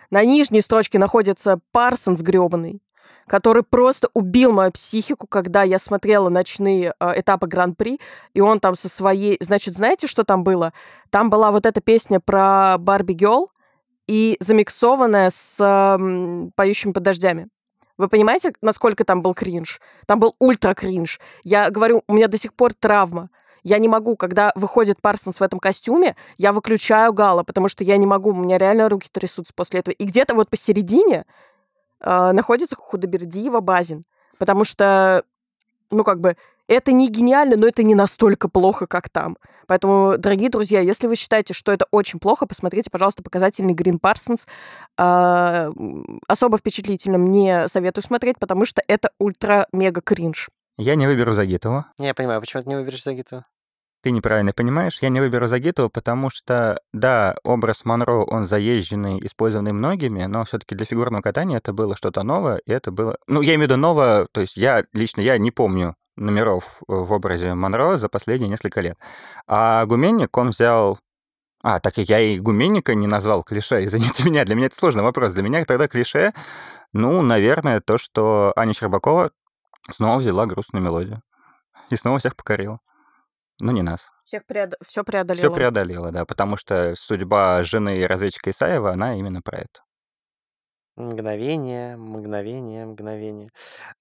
На 0.10 0.24
нижней 0.24 0.62
строчке 0.62 1.00
находится 1.00 1.60
Парсонс 1.72 2.22
гребаный, 2.22 2.82
который 3.28 3.64
просто 3.64 4.10
убил 4.14 4.54
мою 4.54 4.72
психику, 4.72 5.28
когда 5.28 5.64
я 5.64 5.80
смотрела 5.80 6.30
ночные 6.30 6.94
э, 7.00 7.20
этапы 7.20 7.48
Гран-при, 7.48 8.00
и 8.34 8.42
он 8.42 8.60
там 8.60 8.76
со 8.76 8.88
своей... 8.88 9.38
Значит, 9.42 9.76
знаете, 9.76 10.08
что 10.08 10.24
там 10.24 10.44
было? 10.44 10.74
Там 11.10 11.30
была 11.30 11.52
вот 11.52 11.66
эта 11.66 11.82
песня 11.82 12.20
про 12.20 12.78
Barbie 12.78 13.14
Girl, 13.14 13.52
и 14.08 14.38
замиксованная 14.40 15.30
с 15.30 15.58
э, 15.60 16.50
«Поющими 16.56 16.94
под 16.94 17.04
дождями». 17.04 17.50
Вы 17.98 18.10
понимаете, 18.10 18.54
насколько 18.62 19.04
там 19.04 19.22
был 19.22 19.34
кринж? 19.34 19.82
Там 20.06 20.20
был 20.20 20.36
ультра 20.40 20.74
кринж. 20.76 21.20
Я 21.44 21.70
говорю, 21.72 22.04
у 22.08 22.14
меня 22.14 22.28
до 22.28 22.38
сих 22.38 22.54
пор 22.54 22.74
травма. 22.74 23.30
Я 23.68 23.80
не 23.80 23.90
могу, 23.90 24.16
когда 24.16 24.54
выходит 24.56 25.02
Парсонс 25.02 25.42
в 25.42 25.44
этом 25.44 25.60
костюме, 25.60 26.16
я 26.38 26.54
выключаю 26.54 27.12
Гала, 27.12 27.44
потому 27.44 27.68
что 27.68 27.84
я 27.84 27.98
не 27.98 28.06
могу, 28.06 28.30
у 28.30 28.36
меня 28.36 28.58
реально 28.58 28.88
руки 28.88 29.10
трясутся 29.12 29.54
после 29.54 29.82
этого. 29.82 29.94
И 29.94 30.06
где-то 30.06 30.36
вот 30.36 30.50
посередине 30.50 31.26
э, 32.00 32.32
находится 32.32 32.78
Худобердиева 32.78 33.60
Базин, 33.60 34.06
потому 34.38 34.64
что, 34.64 35.26
ну, 35.92 36.06
как 36.06 36.22
бы, 36.22 36.38
это 36.70 36.94
не 36.94 37.10
гениально, 37.10 37.58
но 37.58 37.68
это 37.68 37.84
не 37.84 37.94
настолько 37.94 38.48
плохо, 38.48 38.88
как 38.88 39.10
там. 39.10 39.36
Поэтому, 39.68 40.18
дорогие 40.18 40.50
друзья, 40.50 40.80
если 40.80 41.08
вы 41.08 41.18
считаете, 41.18 41.54
что 41.54 41.74
это 41.74 41.88
очень 41.92 42.20
плохо, 42.20 42.46
посмотрите, 42.46 42.90
пожалуйста, 42.90 43.22
показательный 43.22 43.74
Грин 43.74 44.00
Парсонс. 44.00 44.48
Э, 44.98 45.74
особо 46.26 46.58
впечатлительным 46.58 47.26
не 47.26 47.68
советую 47.68 48.06
смотреть, 48.06 48.40
потому 48.40 48.64
что 48.64 48.82
это 48.88 49.10
ультра-мега 49.20 50.00
кринж. 50.00 50.48
Я 50.78 50.96
не 50.96 51.06
выберу 51.06 51.34
Загитову. 51.34 51.84
Я 52.00 52.14
понимаю, 52.14 52.40
почему 52.40 52.64
ты 52.64 52.70
не 52.70 52.76
выберешь 52.76 53.04
Загитову? 53.04 53.44
Ты 54.02 54.12
неправильно 54.12 54.54
понимаешь. 54.54 55.00
Я 55.02 55.10
не 55.10 55.20
выберу 55.20 55.48
Загитову, 55.48 55.90
потому 55.90 56.30
что, 56.30 56.80
да, 56.94 57.36
образ 57.44 57.84
Монро, 57.84 58.26
он 58.26 58.48
заезженный, 58.48 59.20
использованный 59.26 59.74
многими, 59.74 60.26
но 60.26 60.46
все 60.46 60.60
таки 60.60 60.76
для 60.76 60.86
фигурного 60.86 61.22
катания 61.22 61.58
это 61.58 61.74
было 61.74 61.96
что-то 61.96 62.24
новое, 62.24 62.58
и 62.66 62.72
это 62.72 62.92
было... 62.92 63.18
Ну, 63.28 63.42
я 63.42 63.56
имею 63.56 63.68
в 63.68 63.72
виду 63.72 63.78
новое, 63.78 64.28
то 64.32 64.42
есть 64.42 64.56
я 64.56 64.84
лично, 64.94 65.22
я 65.22 65.38
не 65.38 65.52
помню 65.52 65.96
номеров 66.16 66.82
в 66.88 67.12
образе 67.12 67.54
Монро 67.54 67.98
за 67.98 68.08
последние 68.10 68.50
несколько 68.50 68.82
лет. 68.82 68.98
А 69.48 69.86
Гуменник, 69.86 70.36
он 70.38 70.50
взял 70.50 71.00
а, 71.64 71.80
так 71.80 71.98
я 71.98 72.20
и 72.20 72.40
Гуменника 72.40 72.96
не 72.96 73.08
назвал 73.08 73.44
клише, 73.44 73.84
извините 73.86 74.24
меня, 74.24 74.46
для 74.46 74.56
меня 74.56 74.68
это 74.68 74.76
сложный 74.76 75.04
вопрос. 75.04 75.34
Для 75.34 75.44
меня 75.44 75.66
тогда 75.66 75.88
клише, 75.88 76.34
ну, 76.94 77.22
наверное, 77.22 77.82
то, 77.82 77.98
что 77.98 78.54
Аня 78.56 78.74
Щербакова 78.74 79.32
снова 79.92 80.20
взяла 80.20 80.46
грустную 80.46 80.84
мелодию 80.84 81.22
и 81.90 81.96
снова 81.96 82.20
всех 82.20 82.36
покорила. 82.36 82.80
Ну, 83.60 83.72
не 83.72 83.82
нас. 83.82 84.02
Всех 84.26 84.46
преод... 84.46 84.76
Все 84.86 85.04
преодолело. 85.04 85.42
Все 85.42 85.54
преодолела, 85.54 86.12
да, 86.12 86.26
потому 86.26 86.58
что 86.58 86.96
судьба 86.96 87.64
жены 87.64 88.06
разведчика 88.06 88.52
Исаева, 88.52 88.92
она 88.92 89.18
именно 89.18 89.42
про 89.42 89.60
это. 89.60 89.82
Мгновение, 90.98 91.96
мгновение, 91.96 92.86
мгновение. 92.86 93.50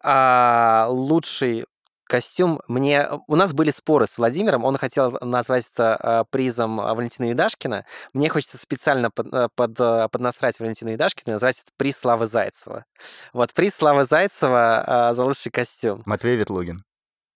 А, 0.02 0.86
лучший 0.88 1.66
костюм 2.04 2.60
мне... 2.68 3.08
У 3.26 3.36
нас 3.36 3.52
были 3.52 3.70
споры 3.70 4.06
с 4.06 4.18
Владимиром, 4.18 4.64
он 4.64 4.76
хотел 4.78 5.16
назвать 5.20 5.68
это 5.72 5.96
а, 5.96 6.24
призом 6.24 6.76
Валентина 6.76 7.28
Юдашкина. 7.28 7.84
Мне 8.12 8.28
хочется 8.28 8.58
специально 8.58 9.10
под, 9.10 9.32
а, 9.32 9.48
под, 9.54 9.78
а, 9.78 10.08
поднасрать 10.08 10.58
Валентину 10.58 10.90
Юдашкину 10.92 11.30
и 11.30 11.32
назвать 11.32 11.60
это 11.60 11.70
приз 11.76 11.98
Славы 11.98 12.26
Зайцева. 12.26 12.84
Вот 13.32 13.52
приз 13.54 13.74
Славы 13.74 14.06
Зайцева 14.06 14.84
а, 14.86 15.14
за 15.14 15.24
лучший 15.24 15.52
костюм. 15.52 16.02
Матвей 16.06 16.36
Ветлугин. 16.36 16.82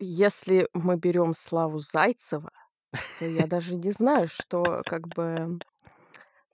Если 0.01 0.69
мы 0.73 0.97
берем 0.97 1.35
Славу 1.35 1.79
Зайцева, 1.79 2.51
то 3.19 3.25
я 3.25 3.47
даже 3.47 3.77
не 3.77 3.93
знаю, 3.93 4.29
что 4.29 4.83
как 4.87 5.07
бы 5.09 5.61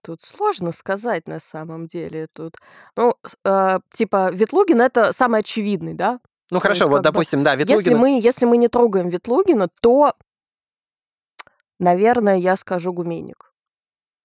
тут 0.02 0.22
сложно 0.22 0.72
сказать 0.72 1.26
на 1.26 1.40
самом 1.40 1.86
деле. 1.86 2.28
Тут, 2.32 2.56
ну, 2.96 3.14
э, 3.44 3.78
типа 3.92 4.30
Ветлугин 4.32 4.80
это 4.80 5.12
самый 5.12 5.40
очевидный, 5.40 5.94
да? 5.94 6.20
Ну 6.50 6.58
То 6.58 6.62
хорошо, 6.62 6.84
есть, 6.84 6.90
вот 6.90 6.96
как 6.96 7.02
бы, 7.02 7.12
допустим, 7.12 7.42
да, 7.42 7.54
Если 7.54 7.72
Ветлугин... 7.72 7.98
мы, 7.98 8.20
если 8.20 8.46
мы 8.46 8.56
не 8.56 8.68
трогаем 8.68 9.08
Ветлугина, 9.08 9.68
то, 9.80 10.14
наверное, 11.80 12.36
я 12.36 12.56
скажу 12.56 12.92
Гуменник. 12.92 13.52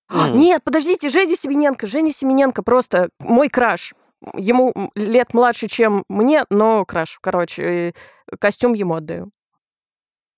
А, 0.07 0.27
М. 0.27 0.37
Нет, 0.37 0.63
подождите, 0.63 1.09
Женя 1.09 1.35
Семененко. 1.35 1.87
Женя 1.87 2.11
Семененко 2.11 2.63
просто 2.63 3.09
мой 3.19 3.49
краш. 3.49 3.93
Ему 4.35 4.73
лет 4.95 5.33
младше, 5.33 5.67
чем 5.67 6.03
мне, 6.07 6.45
но 6.49 6.85
краш. 6.85 7.17
Короче, 7.21 7.93
костюм 8.39 8.73
ему 8.73 8.95
отдаю. 8.95 9.31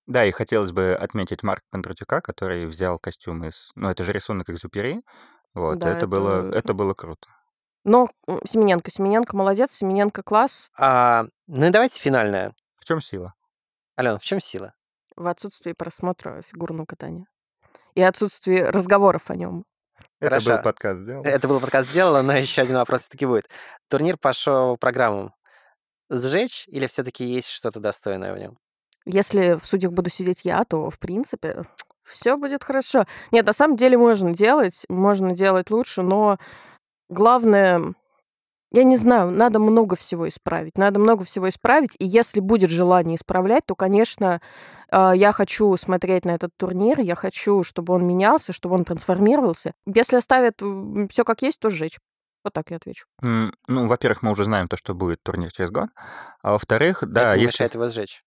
Да, 0.06 0.24
и 0.24 0.30
хотелось 0.30 0.72
бы 0.72 0.94
отметить 0.94 1.42
Марка 1.42 1.64
Кондратюка, 1.70 2.20
который 2.20 2.66
взял 2.66 2.98
костюм 2.98 3.44
из... 3.44 3.70
Ну, 3.74 3.88
это 3.88 4.04
же 4.04 4.12
рисунок 4.12 4.50
Экзюпери. 4.50 5.00
Вот, 5.54 5.78
Да, 5.78 5.90
это, 5.90 6.06
было, 6.06 6.48
это- 6.48 6.58
это 6.58 6.74
было 6.74 6.94
круто. 6.94 7.28
Но 7.84 8.08
Семененко, 8.46 8.90
Семененко 8.90 9.36
молодец, 9.36 9.72
Семененко 9.72 10.22
класс 10.22 10.70
А, 10.78 11.26
ну 11.46 11.66
и 11.66 11.70
давайте 11.70 12.00
финальное. 12.00 12.54
В 12.78 12.84
чем 12.86 13.00
сила? 13.00 13.34
Алена, 13.96 14.18
в 14.18 14.22
чем 14.24 14.40
сила? 14.40 14.74
в 15.16 15.28
отсутствии 15.28 15.72
просмотра 15.74 16.42
фигурного 16.42 16.86
катания 16.86 17.28
и 17.94 18.02
отсутствии 18.02 18.58
разговоров 18.58 19.30
о 19.30 19.36
нем. 19.36 19.64
Это 20.20 20.30
Хорошо. 20.30 20.50
был 20.50 20.62
подкаст 20.62 21.00
сделан. 21.00 21.26
Это 21.26 21.48
был 21.48 21.60
подкаст 21.60 21.90
сделано, 21.90 22.22
но 22.22 22.32
еще 22.34 22.62
один 22.62 22.76
вопрос 22.76 23.08
таки 23.08 23.26
будет. 23.26 23.48
Турнир 23.88 24.16
по 24.16 24.32
шоу-программам 24.32 25.32
сжечь 26.10 26.64
или 26.68 26.86
все-таки 26.86 27.24
есть 27.24 27.48
что-то 27.48 27.80
достойное 27.80 28.32
в 28.32 28.38
нем? 28.38 28.58
Если 29.06 29.54
в 29.54 29.64
судьях 29.66 29.92
буду 29.92 30.10
сидеть 30.10 30.42
я, 30.44 30.64
то, 30.64 30.88
в 30.88 30.98
принципе, 30.98 31.64
все 32.04 32.36
будет 32.36 32.64
хорошо. 32.64 33.06
Нет, 33.32 33.46
на 33.46 33.52
самом 33.52 33.76
деле 33.76 33.98
можно 33.98 34.34
делать, 34.34 34.84
можно 34.88 35.32
делать 35.32 35.70
лучше, 35.70 36.02
но 36.02 36.38
главное, 37.08 37.94
я 38.74 38.84
не 38.84 38.96
знаю, 38.96 39.30
надо 39.30 39.58
много 39.58 39.94
всего 39.96 40.26
исправить. 40.28 40.76
Надо 40.76 40.98
много 40.98 41.24
всего 41.24 41.48
исправить, 41.48 41.94
и 41.98 42.04
если 42.04 42.40
будет 42.40 42.70
желание 42.70 43.16
исправлять, 43.16 43.64
то, 43.66 43.74
конечно, 43.74 44.40
э, 44.90 45.12
я 45.14 45.32
хочу 45.32 45.76
смотреть 45.76 46.24
на 46.24 46.32
этот 46.32 46.50
турнир, 46.56 47.00
я 47.00 47.14
хочу, 47.14 47.62
чтобы 47.62 47.94
он 47.94 48.04
менялся, 48.06 48.52
чтобы 48.52 48.74
он 48.74 48.84
трансформировался. 48.84 49.74
Если 49.86 50.16
оставят 50.16 50.60
все 51.10 51.24
как 51.24 51.42
есть, 51.42 51.60
то 51.60 51.70
сжечь. 51.70 51.98
Вот 52.42 52.52
так 52.52 52.70
я 52.70 52.76
отвечу. 52.76 53.06
М, 53.22 53.54
Ну, 53.68 53.86
во-первых, 53.86 54.22
мы 54.22 54.32
уже 54.32 54.44
знаем 54.44 54.68
то, 54.68 54.76
что 54.76 54.94
будет 54.94 55.22
турнир 55.22 55.50
через 55.52 55.70
год. 55.70 55.88
А 56.42 56.52
во-вторых, 56.52 57.02
да, 57.06 57.28
это 57.28 57.36
не 57.38 57.44
если... 57.44 57.54
мешает 57.54 57.74
его 57.74 57.88
сжечь. 57.88 58.22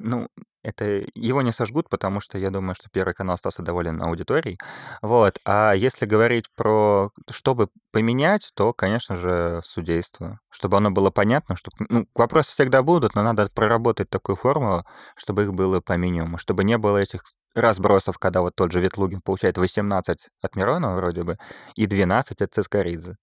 Ну, 0.00 0.28
это 0.62 1.04
его 1.14 1.42
не 1.42 1.52
сожгут, 1.52 1.88
потому 1.88 2.20
что 2.20 2.38
я 2.38 2.50
думаю, 2.50 2.74
что 2.74 2.88
Первый 2.92 3.14
канал 3.14 3.34
остался 3.34 3.62
доволен 3.62 4.02
аудиторией. 4.02 4.58
Вот. 5.02 5.38
А 5.44 5.72
если 5.72 6.06
говорить 6.06 6.46
про 6.54 7.10
чтобы 7.30 7.68
поменять, 7.92 8.50
то, 8.54 8.72
конечно 8.72 9.16
же, 9.16 9.62
судейство. 9.64 10.38
Чтобы 10.50 10.76
оно 10.76 10.90
было 10.90 11.10
понятно, 11.10 11.56
чтобы... 11.56 11.76
Ну, 11.88 12.06
вопросы 12.14 12.52
всегда 12.52 12.82
будут, 12.82 13.14
но 13.14 13.22
надо 13.22 13.48
проработать 13.54 14.10
такую 14.10 14.36
формулу, 14.36 14.84
чтобы 15.16 15.44
их 15.44 15.54
было 15.54 15.80
по 15.80 15.94
минимуму, 15.96 16.38
чтобы 16.38 16.64
не 16.64 16.76
было 16.78 16.98
этих 16.98 17.22
разбросов, 17.54 18.18
когда 18.18 18.42
вот 18.42 18.54
тот 18.54 18.72
же 18.72 18.80
Ветлугин 18.80 19.22
получает 19.22 19.58
18 19.58 20.28
от 20.42 20.56
Миронова 20.56 20.96
вроде 20.96 21.24
бы 21.24 21.38
и 21.74 21.86
12 21.86 22.42
от 22.42 22.54
Цискоридзе. 22.54 23.16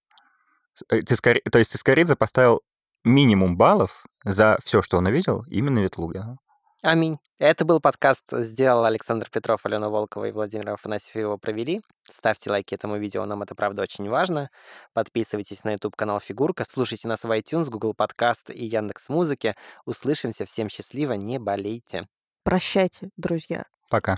Э, 0.89 0.99
Цискори- 0.99 1.41
То 1.49 1.59
есть 1.59 1.71
Цискоридзе 1.71 2.15
поставил 2.15 2.61
минимум 3.03 3.57
баллов 3.57 4.03
за 4.25 4.57
все, 4.63 4.81
что 4.81 4.97
он 4.97 5.05
увидел, 5.07 5.43
именно 5.49 5.79
Ветлугина. 5.79 6.37
Аминь. 6.87 7.17
Это 7.37 7.65
был 7.65 7.81
подкаст 7.81 8.23
«Сделал 8.31 8.85
Александр 8.85 9.27
Петров, 9.29 9.65
Алена 9.65 9.89
Волкова 9.89 10.29
и 10.29 10.31
Владимир 10.31 10.69
Афанасьев 10.69 11.17
его 11.17 11.37
провели». 11.37 11.81
Ставьте 12.09 12.49
лайки 12.49 12.73
этому 12.75 12.95
видео, 12.95 13.25
нам 13.25 13.41
это 13.43 13.55
правда 13.55 13.81
очень 13.81 14.07
важно. 14.07 14.49
Подписывайтесь 14.93 15.65
на 15.65 15.73
YouTube-канал 15.73 16.21
Фигурка, 16.21 16.63
слушайте 16.65 17.09
нас 17.09 17.25
в 17.25 17.37
iTunes, 17.37 17.69
Google 17.69 17.93
Подкаст 17.93 18.51
и 18.51 18.63
Яндекс 18.63 19.09
Музыке. 19.09 19.57
Услышимся, 19.83 20.45
всем 20.45 20.69
счастливо, 20.69 21.11
не 21.11 21.39
болейте. 21.39 22.07
Прощайте, 22.45 23.09
друзья. 23.17 23.65
Пока. 23.89 24.15